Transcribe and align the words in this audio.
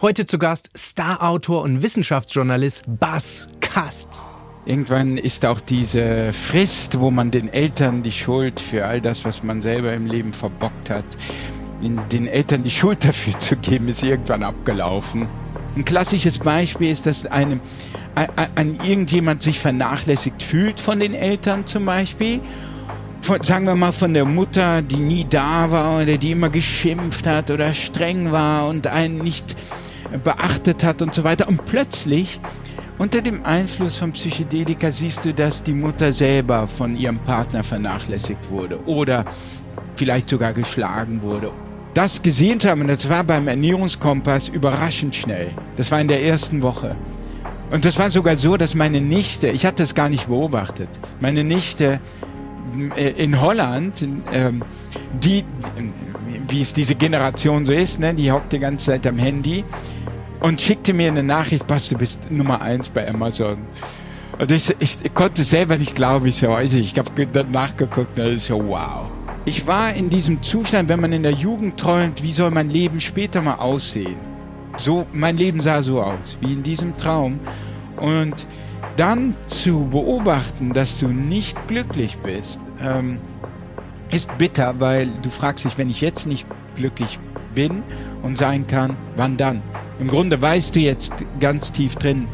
Heute 0.00 0.26
zu 0.26 0.38
Gast 0.38 0.70
Starautor 0.76 1.62
und 1.62 1.82
Wissenschaftsjournalist 1.82 2.84
Bas 2.86 3.48
Kast. 3.58 4.22
Irgendwann 4.64 5.16
ist 5.16 5.44
auch 5.44 5.58
diese 5.58 6.32
Frist, 6.32 7.00
wo 7.00 7.10
man 7.10 7.32
den 7.32 7.52
Eltern 7.52 8.04
die 8.04 8.12
Schuld 8.12 8.60
für 8.60 8.86
all 8.86 9.00
das, 9.00 9.24
was 9.24 9.42
man 9.42 9.60
selber 9.60 9.92
im 9.94 10.06
Leben 10.06 10.32
verbockt 10.32 10.90
hat, 10.90 11.04
den 11.82 12.28
Eltern 12.28 12.62
die 12.62 12.70
Schuld 12.70 13.04
dafür 13.04 13.36
zu 13.40 13.56
geben, 13.56 13.88
ist 13.88 14.04
irgendwann 14.04 14.44
abgelaufen. 14.44 15.26
Ein 15.74 15.84
klassisches 15.84 16.38
Beispiel 16.38 16.92
ist, 16.92 17.06
dass 17.06 17.26
einem, 17.26 17.60
ein, 18.54 18.78
irgendjemand 18.84 19.42
sich 19.42 19.58
vernachlässigt 19.58 20.44
fühlt 20.44 20.78
von 20.78 21.00
den 21.00 21.14
Eltern 21.14 21.66
zum 21.66 21.84
Beispiel. 21.84 22.40
Von, 23.22 23.42
sagen 23.42 23.66
wir 23.66 23.74
mal 23.74 23.90
von 23.90 24.14
der 24.14 24.26
Mutter, 24.26 24.80
die 24.80 25.00
nie 25.00 25.26
da 25.28 25.72
war 25.72 26.02
oder 26.02 26.18
die 26.18 26.30
immer 26.30 26.50
geschimpft 26.50 27.26
hat 27.26 27.50
oder 27.50 27.74
streng 27.74 28.30
war 28.30 28.68
und 28.68 28.86
einen 28.86 29.18
nicht 29.18 29.56
beachtet 30.24 30.84
hat 30.84 31.02
und 31.02 31.14
so 31.14 31.24
weiter. 31.24 31.48
Und 31.48 31.64
plötzlich 31.66 32.40
unter 32.98 33.22
dem 33.22 33.44
Einfluss 33.44 33.96
von 33.96 34.12
Psychedelika 34.12 34.90
siehst 34.90 35.24
du, 35.24 35.32
dass 35.32 35.62
die 35.62 35.72
Mutter 35.72 36.12
selber 36.12 36.66
von 36.66 36.96
ihrem 36.96 37.18
Partner 37.18 37.62
vernachlässigt 37.62 38.50
wurde 38.50 38.84
oder 38.86 39.24
vielleicht 39.94 40.28
sogar 40.28 40.52
geschlagen 40.52 41.22
wurde. 41.22 41.52
Das 41.94 42.22
gesehen 42.22 42.60
zu 42.60 42.68
haben, 42.68 42.86
das 42.86 43.08
war 43.08 43.24
beim 43.24 43.48
Ernährungskompass 43.48 44.48
überraschend 44.48 45.14
schnell. 45.14 45.52
Das 45.76 45.90
war 45.90 46.00
in 46.00 46.08
der 46.08 46.22
ersten 46.24 46.62
Woche. 46.62 46.96
Und 47.70 47.84
das 47.84 47.98
war 47.98 48.10
sogar 48.10 48.36
so, 48.36 48.56
dass 48.56 48.74
meine 48.74 49.00
Nichte, 49.00 49.48
ich 49.48 49.66
hatte 49.66 49.82
das 49.82 49.94
gar 49.94 50.08
nicht 50.08 50.28
beobachtet, 50.28 50.88
meine 51.20 51.44
Nichte 51.44 52.00
äh, 52.96 53.10
in 53.10 53.40
Holland, 53.40 54.06
ähm, 54.32 54.62
die, 55.22 55.44
wie 56.48 56.62
es 56.62 56.72
diese 56.72 56.94
Generation 56.94 57.64
so 57.64 57.72
ist, 57.72 58.00
ne, 58.00 58.14
die 58.14 58.32
hockt 58.32 58.52
die 58.52 58.58
ganze 58.58 58.86
Zeit 58.86 59.06
am 59.06 59.18
Handy 59.18 59.64
und 60.40 60.60
schickte 60.60 60.92
mir 60.92 61.08
eine 61.08 61.22
Nachricht, 61.22 61.66
Bas, 61.66 61.88
du 61.88 61.96
bist 61.96 62.30
Nummer 62.30 62.60
eins 62.60 62.88
bei 62.88 63.08
Amazon. 63.08 63.58
Und 64.38 64.52
ich, 64.52 64.74
ich, 64.78 64.98
ich 65.02 65.14
konnte 65.14 65.42
selber 65.42 65.76
nicht 65.76 65.94
glauben, 65.94 66.26
es 66.26 66.38
so 66.40 66.56
ist. 66.56 66.74
Ich 66.74 66.96
habe 66.98 67.26
dann 67.26 67.50
nachgeguckt 67.50 68.18
und 68.18 68.26
ist 68.26 68.46
so, 68.46 68.62
wow. 68.68 69.10
Ich 69.44 69.66
war 69.66 69.94
in 69.94 70.10
diesem 70.10 70.42
Zustand, 70.42 70.88
wenn 70.88 71.00
man 71.00 71.12
in 71.12 71.22
der 71.22 71.32
Jugend 71.32 71.78
träumt, 71.78 72.22
wie 72.22 72.32
soll 72.32 72.50
mein 72.50 72.70
Leben 72.70 73.00
später 73.00 73.40
mal 73.42 73.54
aussehen? 73.54 74.16
So, 74.76 75.06
mein 75.12 75.36
Leben 75.36 75.60
sah 75.60 75.82
so 75.82 76.02
aus, 76.02 76.38
wie 76.40 76.52
in 76.52 76.62
diesem 76.62 76.96
Traum. 76.96 77.40
Und 77.96 78.46
dann 78.96 79.34
zu 79.46 79.86
beobachten, 79.90 80.72
dass 80.72 80.98
du 80.98 81.08
nicht 81.08 81.56
glücklich 81.66 82.18
bist, 82.18 82.60
ähm, 82.80 83.18
ist 84.10 84.36
bitter, 84.38 84.78
weil 84.78 85.08
du 85.22 85.30
fragst 85.30 85.64
dich, 85.64 85.78
wenn 85.78 85.90
ich 85.90 86.00
jetzt 86.00 86.26
nicht 86.26 86.46
glücklich 86.76 87.18
bin 87.54 87.82
und 88.22 88.36
sein 88.36 88.66
kann, 88.66 88.96
wann 89.16 89.36
dann? 89.36 89.62
Im 89.98 90.08
Grunde 90.08 90.40
weißt 90.40 90.76
du 90.76 90.80
jetzt 90.80 91.12
ganz 91.40 91.72
tief 91.72 91.96
drin, 91.96 92.28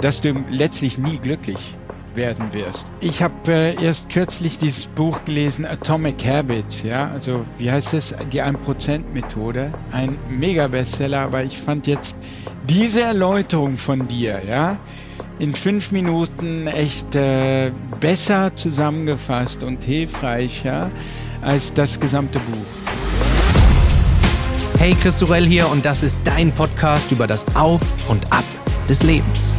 dass 0.00 0.20
du 0.20 0.34
letztlich 0.50 0.98
nie 0.98 1.18
glücklich 1.18 1.76
werden 2.14 2.52
wirst. 2.52 2.86
Ich 3.00 3.22
habe 3.22 3.34
äh, 3.52 3.84
erst 3.84 4.10
kürzlich 4.10 4.58
dieses 4.58 4.86
Buch 4.86 5.24
gelesen, 5.24 5.66
Atomic 5.66 6.24
Habits, 6.26 6.82
ja, 6.82 7.08
also 7.08 7.44
wie 7.58 7.70
heißt 7.70 7.94
es, 7.94 8.14
die 8.32 8.42
1%-Methode, 8.42 9.72
ein 9.92 10.18
Mega-Bestseller, 10.28 11.20
aber 11.20 11.44
ich 11.44 11.58
fand 11.58 11.86
jetzt 11.86 12.16
diese 12.68 13.02
Erläuterung 13.02 13.76
von 13.76 14.08
dir, 14.08 14.42
ja, 14.46 14.78
in 15.38 15.52
fünf 15.52 15.92
Minuten 15.92 16.66
echt 16.66 17.14
äh, 17.14 17.70
besser 18.00 18.56
zusammengefasst 18.56 19.62
und 19.62 19.84
hilfreicher 19.84 20.90
als 21.42 21.74
das 21.74 22.00
gesamte 22.00 22.40
Buch. 22.40 22.85
Hey, 24.78 24.94
Chris 24.94 25.18
Sorell 25.18 25.46
hier 25.46 25.68
und 25.70 25.86
das 25.86 26.02
ist 26.02 26.20
dein 26.24 26.52
Podcast 26.52 27.10
über 27.10 27.26
das 27.26 27.46
Auf 27.56 27.80
und 28.10 28.30
Ab 28.30 28.44
des 28.86 29.02
Lebens. 29.02 29.56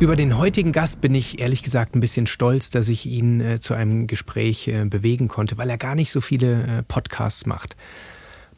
Über 0.00 0.16
den 0.16 0.38
heutigen 0.38 0.72
Gast 0.72 1.02
bin 1.02 1.14
ich 1.14 1.42
ehrlich 1.42 1.62
gesagt 1.62 1.94
ein 1.94 2.00
bisschen 2.00 2.26
stolz, 2.26 2.70
dass 2.70 2.88
ich 2.88 3.04
ihn 3.04 3.42
äh, 3.42 3.60
zu 3.60 3.74
einem 3.74 4.06
Gespräch 4.06 4.68
äh, 4.68 4.86
bewegen 4.86 5.28
konnte, 5.28 5.58
weil 5.58 5.68
er 5.68 5.76
gar 5.76 5.94
nicht 5.94 6.10
so 6.10 6.22
viele 6.22 6.62
äh, 6.62 6.82
Podcasts 6.82 7.44
macht. 7.44 7.76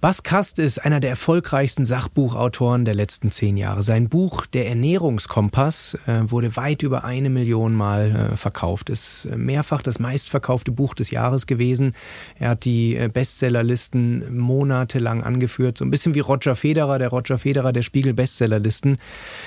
Bas 0.02 0.24
Kast 0.24 0.58
ist 0.58 0.84
einer 0.84 0.98
der 0.98 1.10
erfolgreichsten 1.10 1.84
Sachbuchautoren 1.84 2.84
der 2.84 2.96
letzten 2.96 3.30
zehn 3.30 3.56
Jahre. 3.56 3.84
Sein 3.84 4.08
Buch 4.08 4.46
Der 4.46 4.66
Ernährungskompass 4.66 5.96
äh, 6.08 6.22
wurde 6.24 6.56
weit 6.56 6.82
über 6.82 7.04
eine 7.04 7.30
Million 7.30 7.72
Mal 7.72 8.32
äh, 8.32 8.36
verkauft. 8.36 8.90
Ist 8.90 9.26
äh, 9.26 9.36
mehrfach 9.36 9.80
das 9.80 10.00
meistverkaufte 10.00 10.72
Buch 10.72 10.94
des 10.94 11.12
Jahres 11.12 11.46
gewesen. 11.46 11.94
Er 12.36 12.48
hat 12.48 12.64
die 12.64 12.98
Bestsellerlisten 13.14 14.36
monatelang 14.36 15.22
angeführt. 15.22 15.78
So 15.78 15.84
ein 15.84 15.92
bisschen 15.92 16.16
wie 16.16 16.20
Roger 16.20 16.56
Federer, 16.56 16.98
der 16.98 17.10
Roger 17.10 17.38
Federer 17.38 17.72
der 17.72 17.82
Spiegel 17.82 18.12
Bestsellerlisten. 18.12 18.98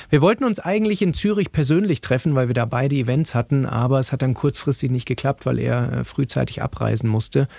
Wir 0.10 0.22
wollten 0.22 0.46
uns 0.46 0.62
eigentlich 0.62 1.02
in 1.02 1.14
Zürich 1.14 1.52
persönlich 1.52 2.00
treffen, 2.00 2.34
weil 2.34 2.48
wir 2.48 2.56
da 2.56 2.64
beide 2.64 2.96
Events 2.96 3.36
hatten, 3.36 3.66
aber 3.66 4.00
es 4.00 4.14
hat 4.14 4.22
dann 4.22 4.34
kurzfristig 4.34 4.90
nicht 4.90 5.06
geklappt, 5.06 5.46
weil 5.46 5.60
er 5.60 6.06
frühzeitig 6.06 6.62
abreisen 6.62 7.10
musste. 7.10 7.50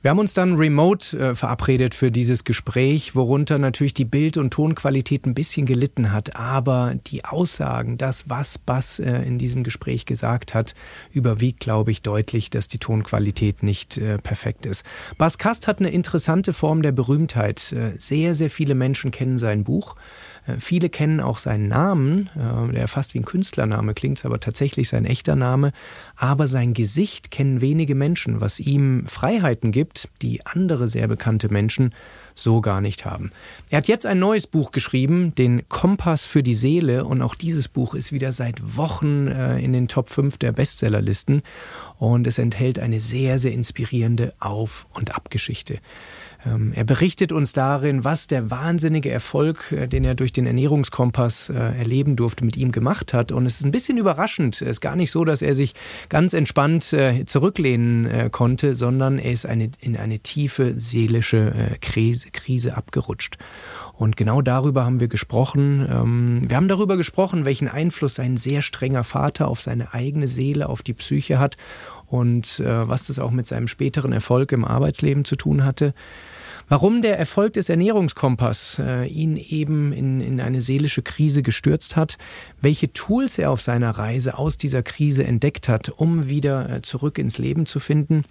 Wir 0.00 0.12
haben 0.12 0.20
uns 0.20 0.32
dann 0.32 0.54
remote 0.54 1.18
äh, 1.18 1.34
verabredet 1.34 1.92
für 1.92 2.12
dieses 2.12 2.44
Gespräch, 2.44 3.16
worunter 3.16 3.58
natürlich 3.58 3.94
die 3.94 4.04
Bild- 4.04 4.36
und 4.36 4.52
Tonqualität 4.52 5.26
ein 5.26 5.34
bisschen 5.34 5.66
gelitten 5.66 6.12
hat. 6.12 6.36
Aber 6.36 6.94
die 7.08 7.24
Aussagen, 7.24 7.98
das, 7.98 8.30
was 8.30 8.58
Bass 8.58 9.00
äh, 9.00 9.22
in 9.22 9.38
diesem 9.38 9.64
Gespräch 9.64 10.06
gesagt 10.06 10.54
hat, 10.54 10.76
überwiegt, 11.10 11.58
glaube 11.58 11.90
ich, 11.90 12.02
deutlich, 12.02 12.48
dass 12.48 12.68
die 12.68 12.78
Tonqualität 12.78 13.64
nicht 13.64 13.98
äh, 13.98 14.18
perfekt 14.18 14.66
ist. 14.66 14.86
Bass 15.16 15.36
Kast 15.36 15.66
hat 15.66 15.80
eine 15.80 15.90
interessante 15.90 16.52
Form 16.52 16.82
der 16.82 16.92
Berühmtheit. 16.92 17.72
Äh, 17.72 17.98
sehr, 17.98 18.36
sehr 18.36 18.50
viele 18.50 18.76
Menschen 18.76 19.10
kennen 19.10 19.36
sein 19.36 19.64
Buch. 19.64 19.96
Äh, 20.48 20.58
viele 20.58 20.88
kennen 20.88 21.20
auch 21.20 21.38
seinen 21.38 21.68
Namen, 21.68 22.30
äh, 22.36 22.72
der 22.72 22.88
fast 22.88 23.14
wie 23.14 23.20
ein 23.20 23.24
Künstlername 23.24 23.94
klingt, 23.94 24.24
aber 24.24 24.40
tatsächlich 24.40 24.88
sein 24.88 25.04
echter 25.04 25.36
Name. 25.36 25.72
Aber 26.16 26.48
sein 26.48 26.74
Gesicht 26.74 27.30
kennen 27.30 27.60
wenige 27.60 27.94
Menschen, 27.94 28.40
was 28.40 28.60
ihm 28.60 29.06
Freiheiten 29.06 29.70
gibt, 29.70 30.08
die 30.22 30.44
andere 30.46 30.88
sehr 30.88 31.08
bekannte 31.08 31.48
Menschen 31.48 31.94
so 32.34 32.60
gar 32.60 32.80
nicht 32.80 33.04
haben. 33.04 33.32
Er 33.68 33.78
hat 33.78 33.88
jetzt 33.88 34.06
ein 34.06 34.18
neues 34.18 34.46
Buch 34.46 34.70
geschrieben, 34.70 35.34
den 35.34 35.68
Kompass 35.68 36.24
für 36.24 36.42
die 36.42 36.54
Seele, 36.54 37.04
und 37.04 37.20
auch 37.20 37.34
dieses 37.34 37.68
Buch 37.68 37.94
ist 37.94 38.12
wieder 38.12 38.32
seit 38.32 38.76
Wochen 38.76 39.26
äh, 39.26 39.58
in 39.58 39.72
den 39.72 39.88
Top 39.88 40.08
5 40.08 40.38
der 40.38 40.52
Bestsellerlisten 40.52 41.42
und 41.98 42.26
es 42.26 42.38
enthält 42.38 42.78
eine 42.78 43.00
sehr, 43.00 43.38
sehr 43.38 43.52
inspirierende 43.52 44.34
Auf- 44.38 44.86
und 44.94 45.16
Abgeschichte. 45.16 45.80
Ähm, 46.46 46.72
er 46.72 46.84
berichtet 46.84 47.32
uns 47.32 47.52
darin, 47.52 48.04
was 48.04 48.28
der 48.28 48.50
wahnsinnige 48.50 49.10
Erfolg, 49.10 49.72
äh, 49.72 49.88
den 49.88 50.04
er 50.04 50.14
durch 50.14 50.32
den 50.32 50.46
Ernährungskompass 50.46 51.50
äh, 51.50 51.54
erleben 51.54 52.14
durfte, 52.14 52.44
mit 52.44 52.56
ihm 52.56 52.70
gemacht 52.70 53.12
hat. 53.12 53.32
Und 53.32 53.44
es 53.46 53.58
ist 53.58 53.64
ein 53.64 53.72
bisschen 53.72 53.98
überraschend. 53.98 54.62
Es 54.62 54.68
ist 54.68 54.80
gar 54.80 54.94
nicht 54.94 55.10
so, 55.10 55.24
dass 55.24 55.42
er 55.42 55.54
sich 55.54 55.74
ganz 56.08 56.34
entspannt 56.34 56.92
äh, 56.92 57.24
zurücklehnen 57.24 58.30
konnte, 58.30 58.74
sondern 58.74 59.18
er 59.18 59.32
ist 59.32 59.46
eine, 59.46 59.70
in 59.80 59.96
eine 59.96 60.20
tiefe 60.20 60.74
seelische 60.78 61.76
Krise, 61.80 62.30
Krise 62.30 62.76
abgerutscht. 62.76 63.38
Und 63.94 64.16
genau 64.16 64.42
darüber 64.42 64.84
haben 64.84 65.00
wir 65.00 65.08
gesprochen. 65.08 65.86
Ähm, 65.90 66.42
wir 66.48 66.56
haben 66.56 66.68
darüber 66.68 66.96
gesprochen, 66.96 67.44
welchen 67.44 67.68
Einfluss 67.68 68.14
sein 68.14 68.36
sehr 68.36 68.62
strenger 68.62 69.02
Vater 69.02 69.48
auf 69.48 69.60
seine 69.60 69.92
eigene 69.92 70.28
Seele, 70.28 70.68
auf 70.68 70.82
die 70.82 70.94
Psyche 70.94 71.38
hat 71.38 71.56
und 72.06 72.60
was 72.60 73.08
das 73.08 73.18
auch 73.18 73.32
mit 73.32 73.46
seinem 73.46 73.68
späteren 73.68 74.12
Erfolg 74.12 74.52
im 74.52 74.64
Arbeitsleben 74.64 75.26
zu 75.26 75.36
tun 75.36 75.64
hatte. 75.64 75.92
Warum 76.70 77.00
der 77.00 77.18
Erfolg 77.18 77.54
des 77.54 77.70
Ernährungskompass 77.70 78.78
äh, 78.78 79.06
ihn 79.06 79.38
eben 79.38 79.92
in, 79.92 80.20
in 80.20 80.40
eine 80.40 80.60
seelische 80.60 81.00
Krise 81.00 81.42
gestürzt 81.42 81.96
hat, 81.96 82.18
welche 82.60 82.92
Tools 82.92 83.38
er 83.38 83.50
auf 83.50 83.62
seiner 83.62 83.90
Reise 83.92 84.36
aus 84.36 84.58
dieser 84.58 84.82
Krise 84.82 85.24
entdeckt 85.24 85.68
hat, 85.68 85.88
um 85.88 86.28
wieder 86.28 86.68
äh, 86.68 86.82
zurück 86.82 87.16
ins 87.16 87.38
Leben 87.38 87.64
zu 87.64 87.80
finden. 87.80 88.24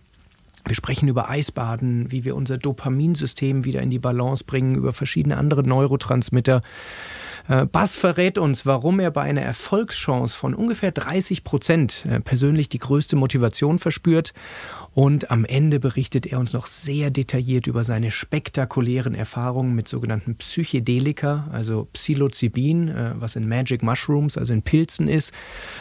Wir 0.68 0.76
sprechen 0.76 1.08
über 1.08 1.30
Eisbaden, 1.30 2.12
wie 2.12 2.26
wir 2.26 2.36
unser 2.36 2.60
Dopaminsystem 2.60 3.66
wieder 3.66 3.82
in 3.82 3.90
die 3.90 4.00
Balance 4.00 4.44
bringen, 4.44 4.76
über 4.76 4.94
verschiedene 4.94 5.38
andere 5.38 5.64
Neurotransmitter. 5.64 6.62
Äh, 7.48 7.66
Bass 7.66 7.96
verrät 7.96 8.38
uns, 8.38 8.66
warum 8.66 9.00
er 9.00 9.12
bei 9.12 9.22
einer 9.22 9.42
Erfolgschance 9.42 10.38
von 10.38 10.54
ungefähr 10.54 10.92
30 10.92 11.44
Prozent 11.44 12.06
äh, 12.06 12.20
persönlich 12.20 12.70
die 12.70 12.80
größte 12.80 13.16
Motivation 13.16 13.80
verspürt 13.80 14.34
und 14.94 15.32
am 15.32 15.46
Ende 15.46 15.80
berichtet 15.80 16.26
er 16.26 16.40
uns 16.40 16.54
noch 16.54 16.66
sehr 16.66 17.12
detailliert 17.12 17.68
über 17.68 17.84
seine 17.84 18.12
spektakulären 18.12 19.16
Erfahrungen 19.16 19.76
mit 19.76 19.88
sogenannten 19.88 20.36
Psychedelika, 20.36 21.48
also 21.52 21.88
Psilocybin, 21.94 22.90
äh, 22.90 23.12
was 23.16 23.36
in 23.36 23.48
Magic 23.48 23.84
Mushrooms, 23.84 24.38
also 24.38 24.54
in 24.54 24.62
Pilzen 24.62 25.08
ist, 25.08 25.32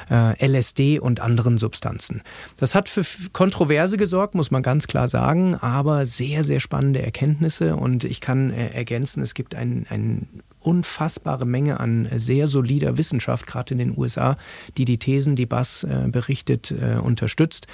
LSD 0.08 0.98
und 0.98 1.20
anderen 1.20 1.58
Substanzen. 1.58 2.22
Das 2.58 2.74
hat 2.74 2.88
für 2.88 3.02
Kontroverse 3.32 3.96
gesorgt, 3.96 4.34
muss 4.34 4.50
man 4.50 4.62
ganz 4.62 4.86
klar 4.86 5.08
sagen, 5.08 5.54
aber 5.54 6.06
sehr, 6.06 6.44
sehr 6.44 6.60
spannende 6.60 7.02
Erkenntnisse 7.02 7.76
und 7.76 8.04
ich 8.04 8.20
kann 8.20 8.50
ergänzen, 8.50 9.22
es 9.22 9.34
gibt 9.34 9.54
einen, 9.54 9.86
einen 9.88 10.42
unfassbare 10.66 11.46
Menge 11.46 11.78
an 11.78 12.08
sehr 12.16 12.48
solider 12.48 12.98
Wissenschaft, 12.98 13.46
gerade 13.46 13.72
in 13.72 13.78
den 13.78 13.96
USA, 13.96 14.36
die 14.76 14.84
die 14.84 14.98
Thesen, 14.98 15.36
die 15.36 15.46
Bass 15.46 15.84
äh, 15.84 16.08
berichtet, 16.08 16.72
äh, 16.72 16.98
unterstützt. 16.98 17.68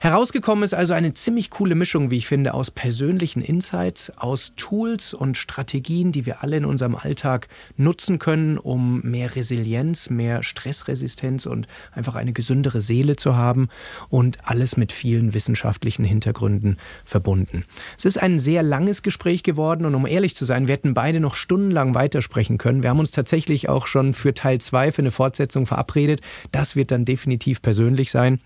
Herausgekommen 0.00 0.64
ist 0.64 0.72
also 0.72 0.94
eine 0.94 1.12
ziemlich 1.12 1.50
coole 1.50 1.74
Mischung, 1.74 2.10
wie 2.10 2.16
ich 2.16 2.26
finde, 2.26 2.54
aus 2.54 2.70
persönlichen 2.70 3.42
Insights, 3.42 4.10
aus 4.16 4.54
Tools 4.56 5.12
und 5.12 5.36
Strategien, 5.36 6.10
die 6.10 6.24
wir 6.24 6.42
alle 6.42 6.56
in 6.56 6.64
unserem 6.64 6.96
Alltag 6.96 7.48
nutzen 7.76 8.18
können, 8.18 8.56
um 8.56 9.02
mehr 9.02 9.36
Resilienz, 9.36 10.08
mehr 10.08 10.42
Stressresistenz 10.42 11.44
und 11.44 11.68
einfach 11.92 12.14
eine 12.14 12.32
gesündere 12.32 12.80
Seele 12.80 13.16
zu 13.16 13.36
haben 13.36 13.68
und 14.08 14.38
alles 14.44 14.78
mit 14.78 14.92
vielen 14.92 15.34
wissenschaftlichen 15.34 16.04
Hintergründen 16.04 16.78
verbunden. 17.04 17.64
Es 17.98 18.06
ist 18.06 18.16
ein 18.18 18.38
sehr 18.38 18.62
langes 18.62 19.02
Gespräch 19.02 19.42
geworden 19.42 19.84
und 19.84 19.94
um 19.94 20.06
ehrlich 20.06 20.34
zu 20.34 20.46
sein, 20.46 20.66
wir 20.66 20.72
hätten 20.72 20.94
beide 20.94 21.20
noch 21.20 21.34
stundenlang 21.34 21.94
weitersprechen 21.94 22.37
können. 22.58 22.82
Wir 22.82 22.90
haben 22.90 23.00
uns 23.00 23.10
tatsächlich 23.10 23.68
auch 23.68 23.88
schon 23.88 24.14
für 24.14 24.34
Teil 24.34 24.60
2 24.60 24.92
für 24.92 25.02
eine 25.02 25.10
Fortsetzung 25.10 25.66
verabredet. 25.66 26.20
Das 26.52 26.76
wird 26.76 26.92
dann 26.92 27.04
definitiv 27.04 27.60
persönlich 27.60 28.12
sein. 28.12 28.40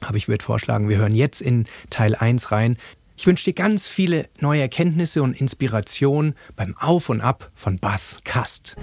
Aber 0.00 0.16
ich 0.16 0.28
würde 0.28 0.44
vorschlagen, 0.44 0.88
wir 0.88 0.98
hören 0.98 1.14
jetzt 1.14 1.40
in 1.40 1.66
Teil 1.88 2.14
1 2.14 2.52
rein. 2.52 2.76
Ich 3.16 3.26
wünsche 3.26 3.44
dir 3.44 3.52
ganz 3.52 3.86
viele 3.86 4.28
neue 4.40 4.62
Erkenntnisse 4.62 5.22
und 5.22 5.38
Inspiration 5.38 6.34
beim 6.56 6.76
Auf 6.78 7.08
und 7.08 7.20
Ab 7.20 7.50
von 7.54 7.78
Bass 7.78 8.20
Kast. 8.24 8.76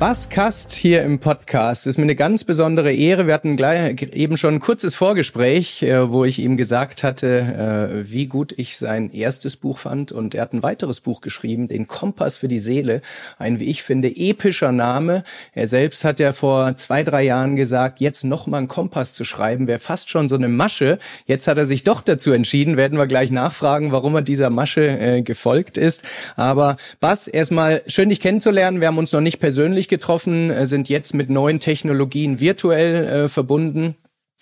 Basskast 0.00 0.72
hier 0.72 1.02
im 1.02 1.18
Podcast. 1.18 1.86
ist 1.86 1.98
mir 1.98 2.04
eine 2.04 2.16
ganz 2.16 2.44
besondere 2.44 2.90
Ehre. 2.90 3.26
Wir 3.26 3.34
hatten 3.34 3.58
gleich 3.58 4.00
eben 4.14 4.38
schon 4.38 4.54
ein 4.54 4.60
kurzes 4.60 4.94
Vorgespräch, 4.94 5.82
äh, 5.82 6.10
wo 6.10 6.24
ich 6.24 6.38
ihm 6.38 6.56
gesagt 6.56 7.02
hatte, 7.02 8.00
äh, 8.00 8.10
wie 8.10 8.24
gut 8.24 8.54
ich 8.56 8.78
sein 8.78 9.10
erstes 9.12 9.58
Buch 9.58 9.76
fand. 9.76 10.10
Und 10.10 10.34
er 10.34 10.40
hat 10.40 10.54
ein 10.54 10.62
weiteres 10.62 11.02
Buch 11.02 11.20
geschrieben, 11.20 11.68
den 11.68 11.86
Kompass 11.86 12.38
für 12.38 12.48
die 12.48 12.60
Seele. 12.60 13.02
Ein, 13.36 13.60
wie 13.60 13.66
ich 13.66 13.82
finde, 13.82 14.08
epischer 14.08 14.72
Name. 14.72 15.22
Er 15.52 15.68
selbst 15.68 16.02
hat 16.06 16.18
ja 16.18 16.32
vor 16.32 16.74
zwei, 16.78 17.02
drei 17.02 17.22
Jahren 17.24 17.56
gesagt, 17.56 18.00
jetzt 18.00 18.24
noch 18.24 18.46
mal 18.46 18.56
einen 18.56 18.68
Kompass 18.68 19.12
zu 19.12 19.24
schreiben, 19.24 19.66
wäre 19.66 19.78
fast 19.78 20.08
schon 20.08 20.30
so 20.30 20.34
eine 20.36 20.48
Masche. 20.48 20.98
Jetzt 21.26 21.46
hat 21.46 21.58
er 21.58 21.66
sich 21.66 21.84
doch 21.84 22.00
dazu 22.00 22.32
entschieden. 22.32 22.78
Werden 22.78 22.96
wir 22.96 23.06
gleich 23.06 23.30
nachfragen, 23.30 23.92
warum 23.92 24.14
er 24.14 24.22
dieser 24.22 24.48
Masche 24.48 24.98
äh, 24.98 25.20
gefolgt 25.20 25.76
ist. 25.76 26.04
Aber 26.36 26.78
Bas, 27.00 27.28
erstmal 27.28 27.82
schön 27.86 28.08
dich 28.08 28.20
kennenzulernen. 28.20 28.80
Wir 28.80 28.88
haben 28.88 28.96
uns 28.96 29.12
noch 29.12 29.20
nicht 29.20 29.40
persönlich 29.40 29.89
getroffen, 29.90 30.50
äh, 30.50 30.66
sind 30.66 30.88
jetzt 30.88 31.12
mit 31.12 31.28
neuen 31.28 31.60
Technologien 31.60 32.40
virtuell 32.40 33.04
äh, 33.06 33.28
verbunden. 33.28 33.96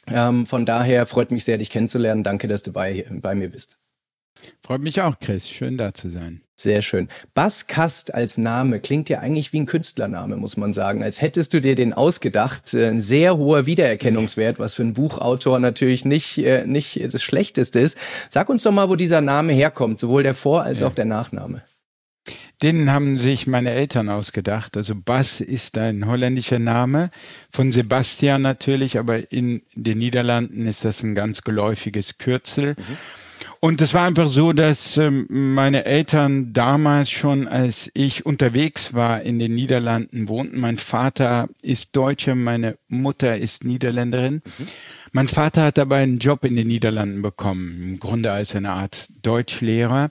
Ähm, 0.06 0.46
von 0.46 0.64
daher 0.64 1.04
freut 1.06 1.32
mich 1.32 1.44
sehr, 1.44 1.58
dich 1.58 1.70
kennenzulernen. 1.70 2.22
Danke, 2.22 2.46
dass 2.46 2.62
du 2.62 2.72
bei, 2.72 3.04
bei 3.10 3.34
mir 3.34 3.48
bist. 3.48 3.78
Freut 4.62 4.82
mich 4.82 5.00
auch, 5.00 5.18
Chris. 5.18 5.48
Schön 5.48 5.76
da 5.76 5.92
zu 5.92 6.08
sein. 6.08 6.42
Sehr 6.54 6.82
schön. 6.82 7.08
Basskast 7.34 8.14
als 8.14 8.36
Name 8.36 8.80
klingt 8.80 9.08
ja 9.08 9.20
eigentlich 9.20 9.52
wie 9.52 9.60
ein 9.60 9.66
Künstlername, 9.66 10.36
muss 10.36 10.56
man 10.56 10.72
sagen. 10.72 11.04
Als 11.04 11.20
hättest 11.20 11.54
du 11.54 11.60
dir 11.60 11.76
den 11.76 11.92
ausgedacht. 11.92 12.74
Äh, 12.74 12.88
ein 12.88 13.00
sehr 13.00 13.36
hoher 13.36 13.66
Wiedererkennungswert, 13.66 14.58
was 14.58 14.74
für 14.74 14.82
ein 14.82 14.94
Buchautor 14.94 15.60
natürlich 15.60 16.04
nicht, 16.04 16.38
äh, 16.38 16.66
nicht 16.66 17.00
das 17.02 17.22
Schlechteste 17.22 17.80
ist. 17.80 17.96
Sag 18.28 18.48
uns 18.48 18.64
doch 18.64 18.72
mal, 18.72 18.88
wo 18.88 18.96
dieser 18.96 19.20
Name 19.20 19.52
herkommt, 19.52 19.98
sowohl 19.98 20.22
der 20.22 20.34
Vor- 20.34 20.62
als 20.62 20.80
ja. 20.80 20.88
auch 20.88 20.92
der 20.92 21.04
Nachname. 21.04 21.62
Den 22.62 22.92
haben 22.92 23.16
sich 23.16 23.46
meine 23.46 23.70
Eltern 23.70 24.08
ausgedacht. 24.08 24.76
Also 24.76 24.94
Bas 24.94 25.40
ist 25.40 25.78
ein 25.78 26.06
holländischer 26.06 26.58
Name 26.58 27.10
von 27.50 27.70
Sebastian 27.70 28.42
natürlich, 28.42 28.98
aber 28.98 29.30
in 29.32 29.62
den 29.74 29.98
Niederlanden 29.98 30.66
ist 30.66 30.84
das 30.84 31.02
ein 31.02 31.14
ganz 31.14 31.42
geläufiges 31.42 32.18
Kürzel. 32.18 32.74
Mhm. 32.76 32.96
Und 33.60 33.80
es 33.80 33.92
war 33.92 34.06
einfach 34.06 34.28
so, 34.28 34.52
dass 34.52 34.96
ähm, 34.96 35.26
meine 35.28 35.84
Eltern 35.84 36.52
damals 36.52 37.10
schon, 37.10 37.48
als 37.48 37.90
ich 37.94 38.24
unterwegs 38.24 38.94
war 38.94 39.22
in 39.22 39.38
den 39.38 39.54
Niederlanden 39.54 40.28
wohnten. 40.28 40.60
Mein 40.60 40.78
Vater 40.78 41.48
ist 41.62 41.96
Deutscher, 41.96 42.34
meine 42.34 42.78
Mutter 42.88 43.36
ist 43.36 43.64
Niederländerin. 43.64 44.34
Mhm. 44.34 44.68
Mein 45.12 45.28
Vater 45.28 45.64
hat 45.64 45.78
dabei 45.78 46.02
einen 46.02 46.18
Job 46.18 46.44
in 46.44 46.54
den 46.54 46.68
Niederlanden 46.68 47.22
bekommen, 47.22 47.82
im 47.82 48.00
Grunde 48.00 48.30
als 48.30 48.54
eine 48.54 48.72
Art 48.72 49.08
Deutschlehrer 49.22 50.10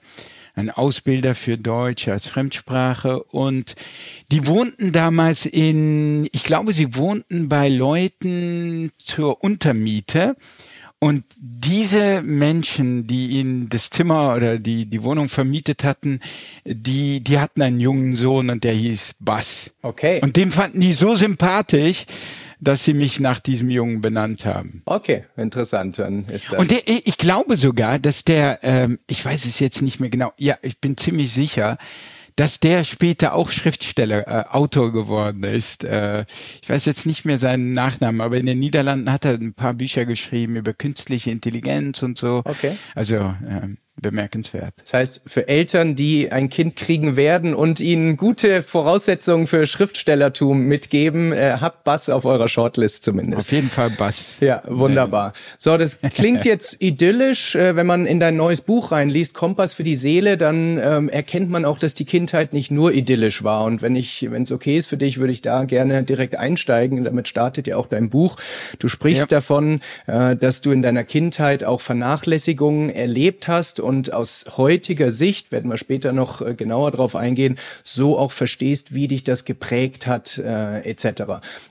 ein 0.57 0.71
Ausbilder 0.71 1.35
für 1.35 1.57
Deutsch 1.57 2.07
als 2.07 2.25
Fremdsprache 2.27 3.21
und 3.23 3.75
die 4.31 4.47
wohnten 4.47 4.91
damals 4.91 5.45
in, 5.45 6.27
ich 6.31 6.43
glaube, 6.43 6.73
sie 6.73 6.95
wohnten 6.95 7.47
bei 7.47 7.69
Leuten 7.69 8.91
zur 8.97 9.43
Untermiete. 9.43 10.35
Und 10.99 11.25
diese 11.37 12.23
Menschen, 12.23 13.05
die 13.05 13.27
ihnen 13.27 13.69
das 13.69 13.91
Zimmer 13.91 14.33
oder 14.35 14.57
die, 14.57 14.87
die 14.87 15.03
Wohnung 15.03 15.29
vermietet 15.29 15.83
hatten, 15.83 16.21
die, 16.65 17.23
die 17.23 17.37
hatten 17.37 17.61
einen 17.61 17.79
jungen 17.79 18.15
Sohn 18.15 18.49
und 18.49 18.63
der 18.63 18.73
hieß 18.73 19.13
Bass. 19.19 19.69
Okay. 19.83 20.19
Und 20.23 20.37
den 20.37 20.51
fanden 20.51 20.79
die 20.79 20.93
so 20.93 21.15
sympathisch, 21.15 22.07
dass 22.59 22.83
sie 22.83 22.93
mich 22.93 23.19
nach 23.19 23.39
diesem 23.39 23.69
Jungen 23.69 24.01
benannt 24.01 24.45
haben. 24.45 24.81
Okay, 24.85 25.25
interessant. 25.35 25.99
Dann 25.99 26.25
ist 26.25 26.51
das 26.51 26.59
Und 26.59 26.71
der, 26.71 26.79
ich 26.87 27.17
glaube 27.17 27.57
sogar, 27.57 27.99
dass 27.99 28.23
der, 28.23 28.59
ähm, 28.63 28.99
ich 29.07 29.23
weiß 29.23 29.45
es 29.45 29.59
jetzt 29.59 29.81
nicht 29.81 29.99
mehr 29.99 30.09
genau, 30.09 30.33
ja, 30.37 30.57
ich 30.61 30.79
bin 30.79 30.97
ziemlich 30.97 31.33
sicher, 31.33 31.77
dass 32.35 32.59
der 32.59 32.83
später 32.83 33.33
auch 33.33 33.49
Schriftsteller, 33.49 34.27
äh, 34.27 34.45
Autor 34.49 34.93
geworden 34.93 35.43
ist. 35.43 35.83
Äh, 35.83 36.25
ich 36.61 36.69
weiß 36.69 36.85
jetzt 36.85 37.05
nicht 37.05 37.25
mehr 37.25 37.39
seinen 37.39 37.73
Nachnamen, 37.73 38.21
aber 38.21 38.37
in 38.37 38.45
den 38.45 38.59
Niederlanden 38.59 39.11
hat 39.11 39.25
er 39.25 39.33
ein 39.33 39.53
paar 39.53 39.73
Bücher 39.73 40.05
geschrieben 40.05 40.55
über 40.55 40.73
künstliche 40.73 41.31
Intelligenz 41.31 42.03
und 42.03 42.17
so. 42.17 42.43
Okay. 42.45 42.77
Also 42.93 43.15
ähm, 43.15 43.77
bemerkenswert. 44.01 44.73
Das 44.81 44.93
heißt, 44.93 45.21
für 45.25 45.47
Eltern, 45.47 45.95
die 45.95 46.31
ein 46.31 46.49
Kind 46.49 46.75
kriegen 46.75 47.15
werden 47.15 47.53
und 47.53 47.79
ihnen 47.79 48.17
gute 48.17 48.61
Voraussetzungen 48.61 49.47
für 49.47 49.65
Schriftstellertum 49.65 50.65
mitgeben, 50.65 51.33
äh, 51.33 51.57
habt 51.59 51.83
Bass 51.83 52.09
auf 52.09 52.25
eurer 52.25 52.47
Shortlist 52.47 53.03
zumindest. 53.03 53.47
Auf 53.47 53.51
jeden 53.51 53.69
Fall 53.69 53.89
Bass. 53.89 54.37
Ja, 54.39 54.61
wunderbar. 54.67 55.33
So, 55.57 55.77
das 55.77 55.99
klingt 56.13 56.45
jetzt 56.45 56.81
idyllisch. 56.81 57.55
Äh, 57.55 57.75
wenn 57.75 57.87
man 57.87 58.05
in 58.05 58.19
dein 58.19 58.35
neues 58.35 58.61
Buch 58.61 58.91
reinliest, 58.91 59.33
Kompass 59.33 59.73
für 59.73 59.83
die 59.83 59.95
Seele, 59.95 60.37
dann 60.37 60.77
ähm, 60.77 61.09
erkennt 61.09 61.49
man 61.49 61.65
auch, 61.65 61.79
dass 61.79 61.95
die 61.95 62.05
Kindheit 62.05 62.53
nicht 62.53 62.69
nur 62.69 62.93
idyllisch 62.93 63.43
war. 63.43 63.65
Und 63.65 63.81
wenn 63.81 63.95
ich, 63.95 64.27
wenn 64.29 64.43
es 64.43 64.51
okay 64.51 64.77
ist 64.77 64.87
für 64.87 64.97
dich, 64.97 65.17
würde 65.17 65.33
ich 65.33 65.41
da 65.41 65.63
gerne 65.63 66.03
direkt 66.03 66.37
einsteigen. 66.37 67.03
Damit 67.03 67.27
startet 67.27 67.67
ja 67.67 67.77
auch 67.77 67.87
dein 67.87 68.09
Buch. 68.09 68.37
Du 68.77 68.87
sprichst 68.87 69.31
ja. 69.31 69.37
davon, 69.37 69.81
äh, 70.05 70.35
dass 70.35 70.61
du 70.61 70.71
in 70.71 70.83
deiner 70.83 71.03
Kindheit 71.03 71.63
auch 71.63 71.81
Vernachlässigungen 71.81 72.89
erlebt 72.89 73.47
hast 73.47 73.79
und 73.87 74.13
aus 74.13 74.45
heutiger 74.57 75.11
Sicht, 75.11 75.51
werden 75.51 75.71
wir 75.71 75.77
später 75.77 76.11
noch 76.11 76.41
äh, 76.41 76.53
genauer 76.53 76.91
drauf 76.91 77.15
eingehen, 77.15 77.57
so 77.83 78.17
auch 78.17 78.31
verstehst, 78.31 78.93
wie 78.93 79.07
dich 79.07 79.23
das 79.23 79.45
geprägt 79.45 80.05
hat, 80.05 80.37
äh, 80.37 80.81
etc. 80.81 81.23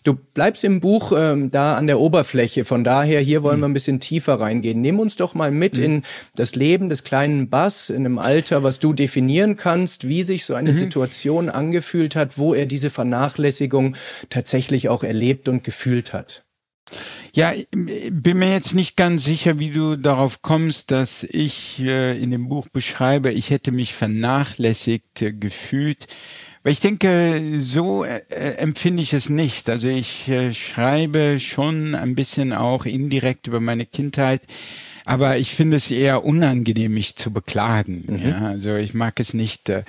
Du 0.03 0.15
bleibst 0.15 0.65
im 0.65 0.81
Buch 0.81 1.13
ähm, 1.17 1.51
da 1.51 1.75
an 1.75 1.87
der 1.87 2.01
Oberfläche, 2.01 2.65
von 2.65 2.83
daher 2.83 3.21
hier 3.21 3.43
wollen 3.43 3.61
wir 3.61 3.69
ein 3.69 3.75
bisschen 3.75 4.01
tiefer 4.01 4.41
reingehen. 4.41 4.81
Nimm 4.81 4.99
uns 4.99 5.17
doch 5.17 5.35
mal 5.35 5.51
mit 5.51 5.77
mhm. 5.77 5.85
in 5.85 6.03
das 6.35 6.55
Leben 6.55 6.89
des 6.89 7.05
kleinen 7.05 7.51
Bass 7.51 7.91
in 7.91 8.07
einem 8.07 8.19
Alter, 8.19 8.63
was 8.63 8.79
du 8.79 8.95
definieren 8.95 9.57
kannst, 9.57 10.09
wie 10.09 10.25
sich 10.25 10.47
so 10.47 10.55
eine 10.55 10.71
mhm. 10.71 10.77
Situation 10.77 11.51
angefühlt 11.51 12.17
hat, 12.17 12.39
wo 12.39 12.55
er 12.55 12.65
diese 12.65 12.89
Vernachlässigung 12.89 13.95
tatsächlich 14.31 14.89
auch 14.89 15.05
erlebt 15.05 15.49
und 15.49 15.63
gefühlt 15.63 16.15
hat. 16.15 16.46
Ja, 17.33 17.53
bin 17.73 18.39
mir 18.39 18.53
jetzt 18.53 18.75
nicht 18.75 18.97
ganz 18.97 19.25
sicher, 19.25 19.59
wie 19.59 19.71
du 19.71 19.97
darauf 19.97 20.43
kommst, 20.43 20.91
dass 20.91 21.23
ich 21.25 21.81
äh, 21.81 22.19
in 22.19 22.31
dem 22.31 22.49
Buch 22.49 22.69
beschreibe, 22.69 23.33
ich 23.33 23.51
hätte 23.51 23.73
mich 23.73 23.95
vernachlässigt 23.95 25.23
äh, 25.23 25.33
gefühlt. 25.33 26.07
Weil 26.63 26.73
ich 26.73 26.81
denke, 26.81 27.61
so 27.61 28.05
äh, 28.05 28.23
empfinde 28.57 29.03
ich 29.03 29.13
es 29.13 29.29
nicht. 29.29 29.69
Also 29.69 29.89
ich 29.89 30.29
äh, 30.29 30.53
schreibe 30.53 31.39
schon 31.39 31.95
ein 31.95 32.15
bisschen 32.15 32.53
auch 32.53 32.87
indirekt 32.87 33.47
über 33.47 33.61
meine 33.61 33.87
Kindheit 33.87 34.43
aber 35.07 35.39
ich 35.39 35.55
finde 35.55 35.77
es 35.77 35.91
eher 35.91 36.25
unangenehm, 36.25 36.93
mich 36.93 37.15
zu 37.15 37.33
beklagen. 37.33 38.05
Mhm. 38.09 38.29
Ja, 38.29 38.39
also 38.49 38.75
ich 38.75 38.93
mag 38.93 39.19
es 39.21 39.35
nicht, 39.35 39.69
äh, 39.69 39.85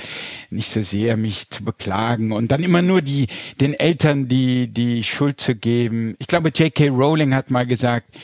nicht 0.51 0.71
so 0.71 0.83
sehr, 0.83 1.17
mich 1.17 1.49
zu 1.49 1.63
beklagen 1.63 2.31
und 2.31 2.51
dann 2.51 2.63
immer 2.63 2.83
nur 2.83 3.01
die, 3.01 3.27
den 3.59 3.73
Eltern 3.73 4.27
die, 4.27 4.67
die 4.67 5.03
Schuld 5.03 5.41
zu 5.41 5.55
geben. 5.55 6.15
Ich 6.19 6.27
glaube, 6.27 6.49
J.K. 6.49 6.89
Rowling 6.89 7.33
hat 7.33 7.49
mal 7.49 7.65
gesagt, 7.65 8.15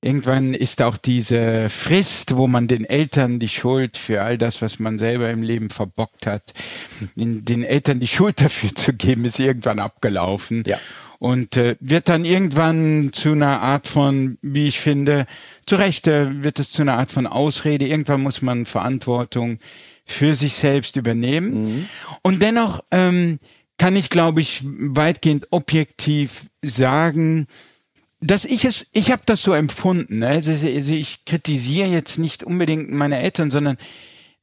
Irgendwann 0.00 0.54
ist 0.54 0.80
auch 0.80 0.96
diese 0.96 1.68
Frist, 1.68 2.36
wo 2.36 2.46
man 2.46 2.68
den 2.68 2.84
Eltern 2.84 3.40
die 3.40 3.48
Schuld 3.48 3.96
für 3.96 4.22
all 4.22 4.38
das, 4.38 4.62
was 4.62 4.78
man 4.78 4.96
selber 4.96 5.28
im 5.30 5.42
Leben 5.42 5.70
verbockt 5.70 6.24
hat, 6.26 6.54
den 7.16 7.64
Eltern 7.64 7.98
die 7.98 8.06
Schuld 8.06 8.40
dafür 8.40 8.72
zu 8.74 8.92
geben, 8.92 9.24
ist 9.24 9.40
irgendwann 9.40 9.80
abgelaufen. 9.80 10.62
Ja. 10.66 10.78
Und 11.18 11.56
äh, 11.56 11.74
wird 11.80 12.08
dann 12.08 12.24
irgendwann 12.24 13.10
zu 13.12 13.32
einer 13.32 13.60
Art 13.60 13.88
von, 13.88 14.38
wie 14.40 14.68
ich 14.68 14.78
finde, 14.78 15.26
zu 15.66 15.74
Recht 15.74 16.06
äh, 16.06 16.44
wird 16.44 16.60
es 16.60 16.70
zu 16.70 16.82
einer 16.82 16.94
Art 16.94 17.10
von 17.10 17.26
Ausrede. 17.26 17.88
Irgendwann 17.88 18.22
muss 18.22 18.40
man 18.40 18.66
Verantwortung 18.66 19.58
für 20.04 20.36
sich 20.36 20.54
selbst 20.54 20.94
übernehmen. 20.94 21.62
Mhm. 21.62 21.88
Und 22.22 22.40
dennoch 22.40 22.84
ähm, 22.92 23.40
kann 23.78 23.96
ich, 23.96 24.10
glaube 24.10 24.40
ich, 24.40 24.62
weitgehend 24.64 25.48
objektiv 25.50 26.46
sagen, 26.62 27.48
dass 28.20 28.44
ich 28.44 28.64
es, 28.64 28.86
ich 28.92 29.10
habe 29.10 29.22
das 29.26 29.42
so 29.42 29.52
empfunden. 29.52 30.20
Ne? 30.20 30.28
Also, 30.28 30.50
also 30.50 30.92
ich 30.92 31.24
kritisiere 31.24 31.88
jetzt 31.88 32.18
nicht 32.18 32.42
unbedingt 32.42 32.90
meine 32.90 33.20
Eltern, 33.20 33.50
sondern 33.50 33.76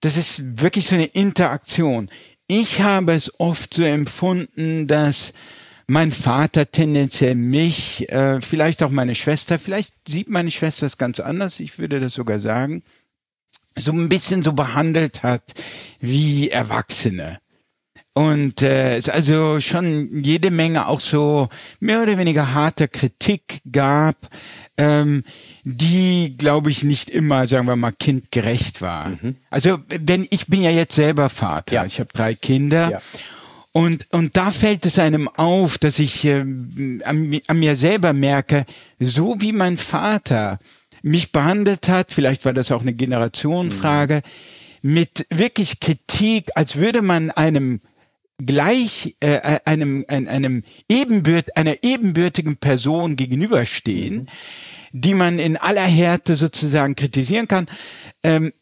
das 0.02 0.18
ist 0.18 0.62
wirklich 0.62 0.88
so 0.88 0.96
eine 0.96 1.06
Interaktion. 1.06 2.10
Ich 2.48 2.82
habe 2.82 3.14
es 3.14 3.40
oft 3.40 3.74
so 3.74 3.84
empfunden, 3.84 4.88
dass 4.88 5.34
mein 5.88 6.12
Vater 6.12 6.70
tendenziell 6.70 7.36
mich, 7.36 8.10
äh, 8.10 8.42
vielleicht 8.42 8.82
auch 8.82 8.90
meine 8.90 9.16
Schwester, 9.16 9.60
vielleicht 9.60 9.96
sieht 10.08 10.30
meine 10.30 10.52
Schwester 10.52 10.86
es 10.86 10.98
ganz 10.98 11.20
anders, 11.20 11.60
ich 11.60 11.78
würde 11.78 12.00
das 12.00 12.14
sogar 12.14 12.40
sagen, 12.40 12.84
so 13.78 13.92
ein 13.92 14.10
bisschen 14.10 14.42
so 14.42 14.54
behandelt 14.54 15.24
hat 15.24 15.54
wie 16.00 16.50
Erwachsene. 16.50 17.40
Und 18.18 18.62
äh, 18.62 18.96
es 18.96 19.10
also 19.10 19.60
schon 19.60 20.24
jede 20.24 20.50
Menge 20.50 20.88
auch 20.88 21.02
so 21.02 21.50
mehr 21.82 22.02
oder 22.02 22.18
weniger 22.18 22.54
harter 22.54 22.88
Kritik 22.88 23.60
gab, 23.70 24.16
ähm, 24.78 25.26
die, 25.66 26.34
glaube 26.38 26.72
ich, 26.72 26.86
nicht 26.86 27.10
immer, 27.10 27.46
sagen 27.46 27.68
wir 27.68 27.76
mal, 27.76 27.92
kindgerecht 27.92 28.82
war. 28.82 29.10
Mhm. 29.10 29.36
Also 29.50 29.80
wenn 29.90 30.28
ich 30.30 30.48
bin 30.48 30.62
ja 30.62 30.72
jetzt 30.72 30.96
selber 30.96 31.28
Vater, 31.30 31.76
ja. 31.76 31.86
ich 31.86 32.00
habe 32.00 32.08
drei 32.14 32.36
Kinder. 32.36 32.90
Ja. 32.90 33.00
Und, 33.74 34.08
und 34.14 34.38
da 34.38 34.52
fällt 34.52 34.86
es 34.86 34.98
einem 34.98 35.28
auf, 35.28 35.78
dass 35.78 36.00
ich 36.00 36.24
äh, 36.24 36.40
an, 37.04 37.42
an 37.48 37.60
mir 37.60 37.76
selber 37.76 38.14
merke, 38.14 38.66
so 38.98 39.36
wie 39.42 39.52
mein 39.52 39.76
Vater 39.76 40.60
mich 41.02 41.34
behandelt 41.34 41.90
hat, 41.90 42.14
vielleicht 42.14 42.46
war 42.46 42.54
das 42.54 42.72
auch 42.72 42.82
eine 42.82 42.94
Generationenfrage, 42.94 44.22
mhm. 44.82 44.94
mit 44.94 45.28
wirklich 45.30 45.82
Kritik, 45.82 46.52
als 46.56 46.78
würde 46.78 47.02
man 47.02 47.30
einem 47.32 47.82
gleich 48.38 49.16
äh, 49.22 49.36
äh, 49.36 49.60
einem, 49.66 50.06
einem, 50.08 50.28
einem 50.28 50.64
ebenbürt, 50.90 51.56
einer 51.58 51.84
ebenbürtigen 51.84 52.58
Person 52.58 53.16
gegenüberstehen, 53.16 54.16
mhm. 54.16 54.28
die 54.92 55.14
man 55.14 55.40
in 55.40 55.58
aller 55.58 55.86
Härte 55.86 56.36
sozusagen 56.36 56.96
kritisieren 56.96 57.48
kann. 57.48 57.68
Ähm, 58.24 58.54